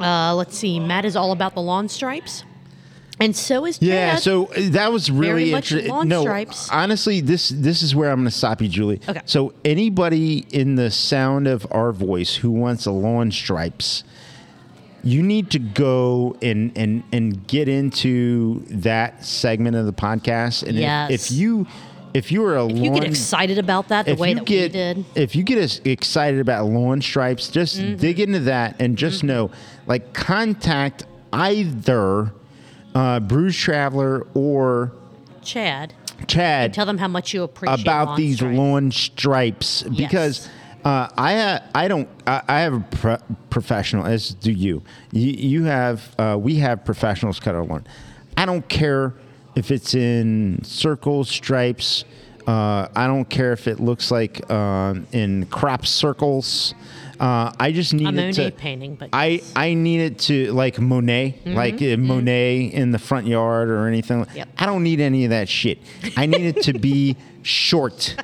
Uh, 0.00 0.34
let's 0.34 0.56
see. 0.56 0.78
Matt 0.78 1.04
is 1.04 1.16
all 1.16 1.32
about 1.32 1.54
the 1.54 1.62
lawn 1.62 1.88
stripes. 1.88 2.44
And 3.18 3.34
so 3.34 3.64
is 3.64 3.78
Chad. 3.78 3.88
Yeah, 3.88 4.16
so 4.16 4.46
uh, 4.46 4.70
that 4.72 4.92
was 4.92 5.10
really 5.10 5.54
interesting. 5.54 6.06
No, 6.06 6.20
stripes. 6.20 6.68
honestly, 6.70 7.22
this 7.22 7.48
this 7.48 7.82
is 7.82 7.94
where 7.94 8.10
I'm 8.10 8.16
going 8.16 8.26
to 8.26 8.30
stop 8.30 8.60
you, 8.60 8.68
Julie. 8.68 9.00
Okay. 9.08 9.22
So 9.24 9.54
anybody 9.64 10.46
in 10.50 10.74
the 10.74 10.90
sound 10.90 11.48
of 11.48 11.66
our 11.70 11.92
voice 11.92 12.36
who 12.36 12.50
wants 12.50 12.84
a 12.84 12.90
lawn 12.90 13.30
stripes, 13.30 14.04
you 15.04 15.22
need 15.22 15.50
to 15.52 15.58
go 15.58 16.36
and 16.42 16.72
and 16.76 17.02
and 17.12 17.46
get 17.46 17.68
into 17.68 18.64
that 18.70 19.24
segment 19.24 19.76
of 19.76 19.86
the 19.86 19.92
podcast. 19.92 20.62
And 20.62 20.72
if- 20.76 20.82
Yes. 20.82 21.10
if, 21.10 21.30
you 21.32 21.66
if 22.14 22.32
you 22.32 22.42
are 22.44 22.56
a 22.56 22.66
If 22.66 22.76
you 22.78 22.90
get 22.92 23.04
excited 23.04 23.58
about 23.58 23.88
that 23.88 24.06
the 24.06 24.14
way 24.14 24.34
that 24.34 24.44
get 24.46 24.62
we 24.72 24.78
did. 24.78 25.04
if 25.14 25.36
you 25.36 25.42
get 25.44 25.86
excited 25.86 26.40
about 26.40 26.66
lawn 26.66 27.00
stripes, 27.02 27.48
just 27.48 27.78
Mm-hmm. 27.78 27.96
dig 27.96 28.18
into 28.20 28.40
that 28.40 28.76
and 28.80 28.96
just 28.96 29.22
know, 29.22 29.50
like, 29.86 30.12
contact 30.14 31.04
either 31.32 32.32
uh, 32.94 33.20
Brews 33.20 33.56
Traveler 33.56 34.26
or 34.34 34.92
Chad, 35.42 35.92
Chad 36.26 36.72
tell 36.72 36.86
them 36.86 36.96
how 36.98 37.08
much 37.08 37.34
you 37.34 37.42
appreciate 37.42 37.82
about 37.82 38.06
lawn 38.08 38.16
these 38.16 38.36
stripes. 38.36 38.56
lawn 38.58 38.90
stripes 38.90 39.82
because 39.82 40.48
uh, 40.86 41.08
I 41.16 41.36
uh, 41.36 41.58
I 41.74 41.88
don't 41.88 42.08
I, 42.26 42.42
I 42.46 42.60
have 42.60 42.74
a 42.74 42.80
pro- 42.80 43.18
professional 43.50 44.06
as 44.06 44.34
do 44.34 44.52
you. 44.52 44.82
You, 45.10 45.32
you 45.32 45.64
have 45.64 46.14
uh, 46.18 46.36
we 46.38 46.56
have 46.56 46.84
professionals 46.84 47.40
cut 47.40 47.54
our 47.56 47.64
lawn. 47.64 47.84
I 48.36 48.46
don't 48.46 48.66
care 48.68 49.14
if 49.56 49.70
it's 49.72 49.94
in 49.94 50.60
circles, 50.62 51.28
stripes. 51.28 52.04
Uh, 52.46 52.86
I 52.94 53.08
don't 53.08 53.28
care 53.28 53.52
if 53.52 53.66
it 53.66 53.80
looks 53.80 54.12
like 54.12 54.48
um, 54.48 55.08
in 55.10 55.46
crop 55.46 55.84
circles. 55.84 56.74
Uh, 57.18 57.50
I 57.58 57.72
just 57.72 57.92
need 57.94 58.04
A 58.04 58.08
it 58.10 58.14
Monet 58.14 58.32
to. 58.34 58.50
painting, 58.52 58.94
but 58.94 59.08
I 59.12 59.26
yes. 59.26 59.52
I 59.56 59.74
need 59.74 60.00
it 60.02 60.18
to 60.20 60.52
like 60.52 60.78
Monet, 60.78 61.40
like 61.46 61.82
uh, 61.82 61.96
Monet 61.96 62.66
in 62.66 62.92
the 62.92 62.98
front 63.00 63.26
yard 63.26 63.70
or 63.70 63.88
anything. 63.88 64.24
Mm-hmm. 64.24 64.36
Yep. 64.36 64.48
I 64.58 64.66
don't 64.66 64.84
need 64.84 65.00
any 65.00 65.24
of 65.24 65.30
that 65.30 65.48
shit. 65.48 65.78
I 66.16 66.26
need 66.26 66.42
it 66.56 66.62
to 66.64 66.74
be 66.78 67.16
short. 67.46 68.16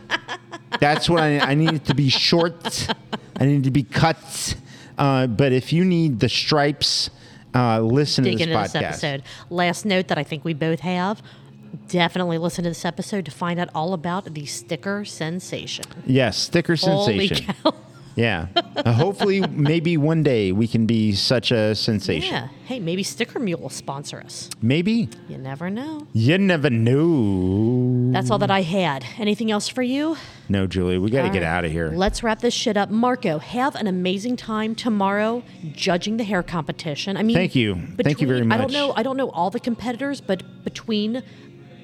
That's 0.81 1.09
what 1.09 1.21
I 1.21 1.39
I 1.39 1.55
need 1.55 1.73
it 1.73 1.85
to 1.87 1.95
be 1.95 2.09
short. 2.09 2.89
I 3.37 3.47
need 3.47 3.61
it 3.61 3.65
to 3.65 3.71
be 3.71 3.83
cut. 3.83 4.57
Uh, 4.99 5.27
but 5.27 5.53
if 5.53 5.73
you 5.73 5.85
need 5.85 6.21
the 6.21 6.29
stripes, 6.29 7.11
uh, 7.55 7.81
listen 7.81 8.25
dig 8.25 8.39
to 8.39 8.47
this 8.47 8.55
podcast. 8.57 8.73
this 8.73 8.83
episode. 8.83 9.23
Last 9.51 9.85
note 9.85 10.09
that 10.09 10.19
I 10.19 10.23
think 10.25 10.45
we 10.45 10.55
both 10.55 10.81
have. 10.81 11.23
Definitely 11.89 12.37
listen 12.39 12.65
to 12.65 12.71
this 12.71 12.85
episode 12.85 13.25
to 13.25 13.31
find 13.31 13.59
out 13.59 13.69
all 13.75 13.95
about 13.95 14.35
the 14.35 14.45
sticker 14.45 15.05
sensation. 15.05 15.87
Yes, 16.05 16.37
sticker 16.37 16.77
Holy 16.77 17.29
sensation. 17.29 17.55
cow. 17.63 17.75
Yeah. 18.15 18.49
Uh, 18.77 18.93
hopefully, 18.93 19.41
maybe 19.49 19.97
one 19.97 20.23
day 20.23 20.53
we 20.53 20.67
can 20.67 20.87
be 20.87 21.13
such 21.13 21.51
a 21.51 21.75
sensation. 21.75 22.33
Yeah. 22.33 22.49
Hey, 22.67 22.79
maybe 22.81 23.03
Sticker 23.03 23.39
Mule 23.39 23.61
will 23.61 23.69
sponsor 23.71 24.21
us. 24.21 24.49
Maybe. 24.61 25.09
You 25.29 25.39
never 25.39 25.71
know. 25.71 26.07
You 26.13 26.39
never 26.39 26.71
know. 26.71 28.13
That's 28.13 28.31
all 28.31 28.39
that 28.39 28.51
I 28.51 28.63
had. 28.63 29.05
Anything 29.19 29.51
else 29.51 29.69
for 29.69 29.83
you? 29.83 30.17
No, 30.49 30.67
Julie, 30.67 30.99
we 30.99 31.11
got 31.11 31.23
to 31.23 31.31
get 31.31 31.43
out 31.43 31.65
of 31.65 31.73
here. 31.73 31.91
Let's 31.95 32.23
wrap 32.23 32.41
this 32.41 32.55
shit 32.55 32.77
up. 32.77 32.91
Marco, 32.91 33.39
have 33.39 33.75
an 33.75 33.87
amazing 33.87 34.37
time 34.37 34.75
tomorrow 34.75 35.43
judging 35.73 36.17
the 36.19 36.25
hair 36.25 36.43
competition. 36.43 37.17
I 37.17 37.23
mean, 37.23 37.35
Thank 37.37 37.55
you. 37.55 37.75
Thank 38.03 38.21
you 38.21 38.27
very 38.27 38.41
between- 38.41 38.53
I 38.53 38.59
don't 38.59 38.73
know. 38.73 38.93
I 38.97 39.03
don't 39.03 39.17
know 39.17 39.31
all 39.31 39.51
the 39.51 39.61
competitors, 39.61 40.21
but 40.21 40.43
between 40.65 41.23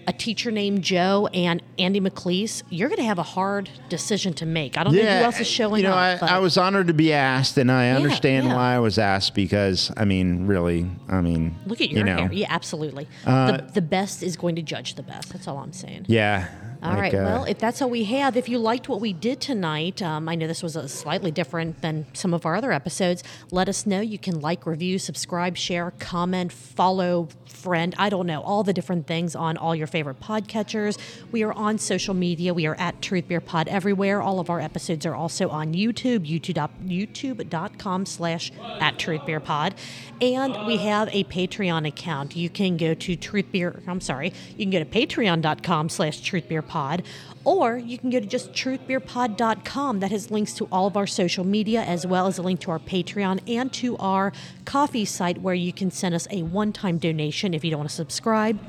a 0.08 0.12
teacher 0.12 0.50
named 0.50 0.82
Joe 0.82 1.28
and 1.34 1.62
Andy 1.78 2.00
McLeese, 2.00 2.62
you're 2.70 2.88
going 2.88 2.96
to 2.96 3.04
have 3.04 3.18
a 3.18 3.22
hard 3.22 3.68
decision 3.90 4.32
to 4.34 4.46
make. 4.46 4.78
I 4.78 4.82
don't 4.82 4.94
know 4.94 5.02
who 5.02 5.06
else 5.06 5.38
is 5.38 5.46
showing 5.46 5.82
you 5.82 5.88
know, 5.90 5.94
up. 5.94 6.22
I, 6.22 6.36
I 6.36 6.38
was 6.38 6.56
honored 6.56 6.86
to 6.86 6.94
be 6.94 7.12
asked, 7.12 7.58
and 7.58 7.70
I 7.70 7.90
understand 7.90 8.46
yeah. 8.46 8.56
why 8.56 8.74
I 8.74 8.78
was 8.78 8.98
asked 8.98 9.34
because, 9.34 9.92
I 9.98 10.06
mean, 10.06 10.46
really, 10.46 10.90
I 11.08 11.20
mean, 11.20 11.54
look 11.66 11.82
at 11.82 11.90
you 11.90 11.96
your 11.96 12.06
know, 12.06 12.16
hair. 12.16 12.32
Yeah, 12.32 12.46
absolutely. 12.48 13.06
Uh, 13.26 13.58
the, 13.58 13.72
the 13.74 13.82
best 13.82 14.22
is 14.22 14.34
going 14.34 14.56
to 14.56 14.62
judge 14.62 14.94
the 14.94 15.02
best. 15.02 15.30
That's 15.30 15.46
all 15.46 15.58
I'm 15.58 15.74
saying. 15.74 16.06
yeah. 16.08 16.48
All 16.82 16.90
like, 16.90 17.00
right. 17.00 17.14
uh, 17.14 17.24
well, 17.24 17.44
if 17.44 17.58
that's 17.58 17.80
all 17.80 17.90
we 17.90 18.04
have, 18.04 18.36
if 18.36 18.48
you 18.48 18.58
liked 18.58 18.88
what 18.88 19.00
we 19.00 19.12
did 19.12 19.40
tonight, 19.40 20.02
um, 20.02 20.28
I 20.28 20.34
know 20.34 20.46
this 20.46 20.62
was 20.62 20.76
a 20.76 20.88
slightly 20.88 21.30
different 21.30 21.80
than 21.82 22.06
some 22.12 22.34
of 22.34 22.44
our 22.44 22.56
other 22.56 22.72
episodes. 22.72 23.22
Let 23.50 23.68
us 23.68 23.86
know. 23.86 24.00
You 24.00 24.18
can 24.18 24.40
like, 24.40 24.66
review, 24.66 24.98
subscribe, 24.98 25.56
share, 25.56 25.92
comment, 25.98 26.52
follow, 26.52 27.28
friend. 27.46 27.94
I 27.98 28.08
don't 28.08 28.26
know 28.26 28.40
all 28.42 28.62
the 28.62 28.72
different 28.72 29.06
things 29.06 29.34
on 29.34 29.56
all 29.56 29.74
your 29.74 29.86
favorite 29.86 30.20
podcatchers. 30.20 30.98
We 31.32 31.42
are 31.42 31.52
on 31.52 31.78
social 31.78 32.14
media. 32.14 32.54
We 32.54 32.66
are 32.66 32.76
at 32.76 33.00
Truth 33.02 33.28
Beer 33.28 33.40
Pod 33.40 33.68
everywhere. 33.68 34.20
All 34.22 34.40
of 34.40 34.50
our 34.50 34.60
episodes 34.60 35.06
are 35.06 35.14
also 35.14 35.48
on 35.48 35.74
YouTube. 35.74 36.26
YouTube 36.26 36.48
YouTube.com 36.86 38.06
slash 38.06 38.52
at 38.80 38.98
Truth 38.98 39.26
Beer 39.26 39.40
Pod, 39.40 39.74
and 40.20 40.66
we 40.66 40.78
have 40.78 41.08
a 41.12 41.24
Patreon 41.24 41.86
account. 41.86 42.36
You 42.36 42.48
can 42.50 42.76
go 42.76 42.94
to 42.94 43.16
Truth 43.16 43.52
Beer. 43.52 43.82
I'm 43.86 44.00
sorry. 44.00 44.32
You 44.56 44.64
can 44.64 44.70
go 44.70 44.78
to 44.78 44.84
Patreon.com 44.84 45.88
slash 45.88 46.20
Truth 46.20 46.48
Beer 46.48 46.62
Pod, 46.68 47.02
or 47.44 47.76
you 47.76 47.98
can 47.98 48.10
go 48.10 48.20
to 48.20 48.26
just 48.26 48.52
truthbeerpod.com. 48.52 50.00
That 50.00 50.12
has 50.12 50.30
links 50.30 50.52
to 50.54 50.68
all 50.70 50.86
of 50.86 50.96
our 50.96 51.06
social 51.06 51.44
media, 51.44 51.82
as 51.82 52.06
well 52.06 52.26
as 52.26 52.38
a 52.38 52.42
link 52.42 52.60
to 52.60 52.70
our 52.70 52.78
Patreon 52.78 53.40
and 53.48 53.72
to 53.72 53.96
our 53.96 54.32
coffee 54.64 55.04
site 55.04 55.40
where 55.40 55.54
you 55.54 55.72
can 55.72 55.90
send 55.90 56.14
us 56.14 56.28
a 56.30 56.42
one 56.42 56.72
time 56.72 56.98
donation 56.98 57.54
if 57.54 57.64
you 57.64 57.70
don't 57.70 57.80
want 57.80 57.90
to 57.90 57.96
subscribe. 57.96 58.60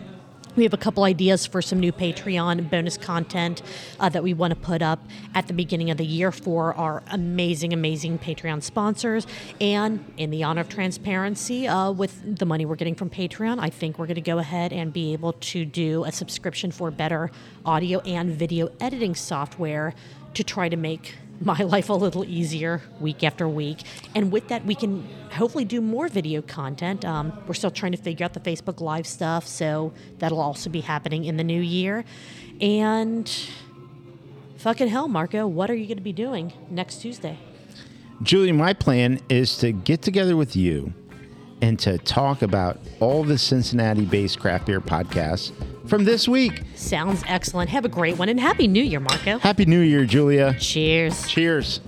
We 0.60 0.66
have 0.66 0.74
a 0.74 0.78
couple 0.78 1.06
ideas 1.06 1.46
for 1.46 1.62
some 1.62 1.80
new 1.80 1.94
Patreon 1.94 2.70
bonus 2.70 2.98
content 2.98 3.62
uh, 3.98 4.10
that 4.10 4.24
we 4.24 4.34
want 4.34 4.54
to 4.54 4.60
put 4.60 4.82
up 4.82 5.00
at 5.34 5.48
the 5.48 5.54
beginning 5.54 5.90
of 5.90 5.96
the 5.96 6.06
year 6.06 6.34
for 6.34 6.74
our 6.74 7.02
amazing, 7.12 7.72
amazing 7.72 8.20
Patreon 8.20 8.62
sponsors. 8.62 9.26
And 9.62 10.04
in 10.18 10.32
the 10.32 10.44
honor 10.44 10.60
of 10.60 10.68
transparency, 10.68 11.66
uh, 11.66 11.94
with 11.94 12.38
the 12.40 12.46
money 12.46 12.66
we're 12.66 12.76
getting 12.76 12.96
from 12.96 13.10
Patreon, 13.10 13.58
I 13.58 13.70
think 13.70 13.98
we're 13.98 14.06
going 14.06 14.16
to 14.16 14.22
go 14.22 14.38
ahead 14.38 14.74
and 14.74 14.92
be 14.92 15.14
able 15.14 15.32
to 15.32 15.64
do 15.64 16.04
a 16.04 16.12
subscription 16.12 16.72
for 16.72 16.92
better 16.92 17.32
audio 17.66 18.00
and 18.00 18.30
video 18.30 18.68
editing 18.82 19.16
software 19.16 19.94
to 20.34 20.44
try 20.44 20.68
to 20.68 20.76
make 20.76 21.16
my 21.42 21.62
life 21.64 21.90
a 21.90 21.94
little 21.94 22.26
easier 22.26 22.82
week 23.00 23.24
after 23.24 23.48
week. 23.48 23.84
And 24.16 24.32
with 24.32 24.48
that, 24.50 24.66
we 24.66 24.76
can 24.76 25.08
hopefully 25.32 25.66
do 25.66 25.82
more 25.82 26.08
video 26.08 26.42
content. 26.42 27.06
Um, 27.06 27.34
we're 27.48 27.54
still 27.54 27.72
trying 27.72 27.94
to 27.94 27.98
figure 27.98 28.26
out 28.26 28.34
the 28.34 28.40
Facebook 28.40 28.82
Live 28.82 29.08
stuff, 29.08 29.48
so 29.48 29.94
that'll 30.18 30.42
also 30.42 30.70
be 30.70 30.82
happening 30.82 31.26
in 31.26 31.38
the 31.38 31.44
new 31.44 31.62
year. 31.62 32.04
And 32.60 33.30
fucking 34.58 34.90
hell, 34.90 35.08
Marco, 35.08 35.48
what 35.48 35.70
are 35.70 35.76
you 35.76 35.86
going 35.86 35.98
to 35.98 36.04
be 36.04 36.14
doing 36.14 36.54
next 36.70 37.02
Tuesday? 37.02 37.38
Julie, 38.22 38.52
my 38.52 38.74
plan 38.74 39.20
is 39.30 39.58
to 39.60 39.72
get 39.72 40.02
together 40.02 40.36
with 40.36 40.56
you 40.56 40.94
and 41.62 41.78
to 41.80 41.98
talk 42.00 42.42
about 42.42 42.80
all 43.00 43.24
the 43.24 43.38
Cincinnati 43.38 44.06
based 44.06 44.40
craft 44.40 44.66
beer 44.66 44.82
podcasts 44.82 45.52
from 45.88 46.06
this 46.06 46.28
week. 46.28 46.64
Sounds 46.76 47.24
excellent. 47.28 47.70
Have 47.70 47.86
a 47.86 47.90
great 47.90 48.18
one 48.18 48.30
and 48.30 48.40
Happy 48.40 48.68
New 48.68 48.84
Year, 48.84 49.00
Marco. 49.00 49.40
Happy 49.40 49.66
New 49.66 49.82
Year, 49.82 50.06
Julia. 50.06 50.56
Cheers. 50.60 51.28
Cheers. 51.28 51.82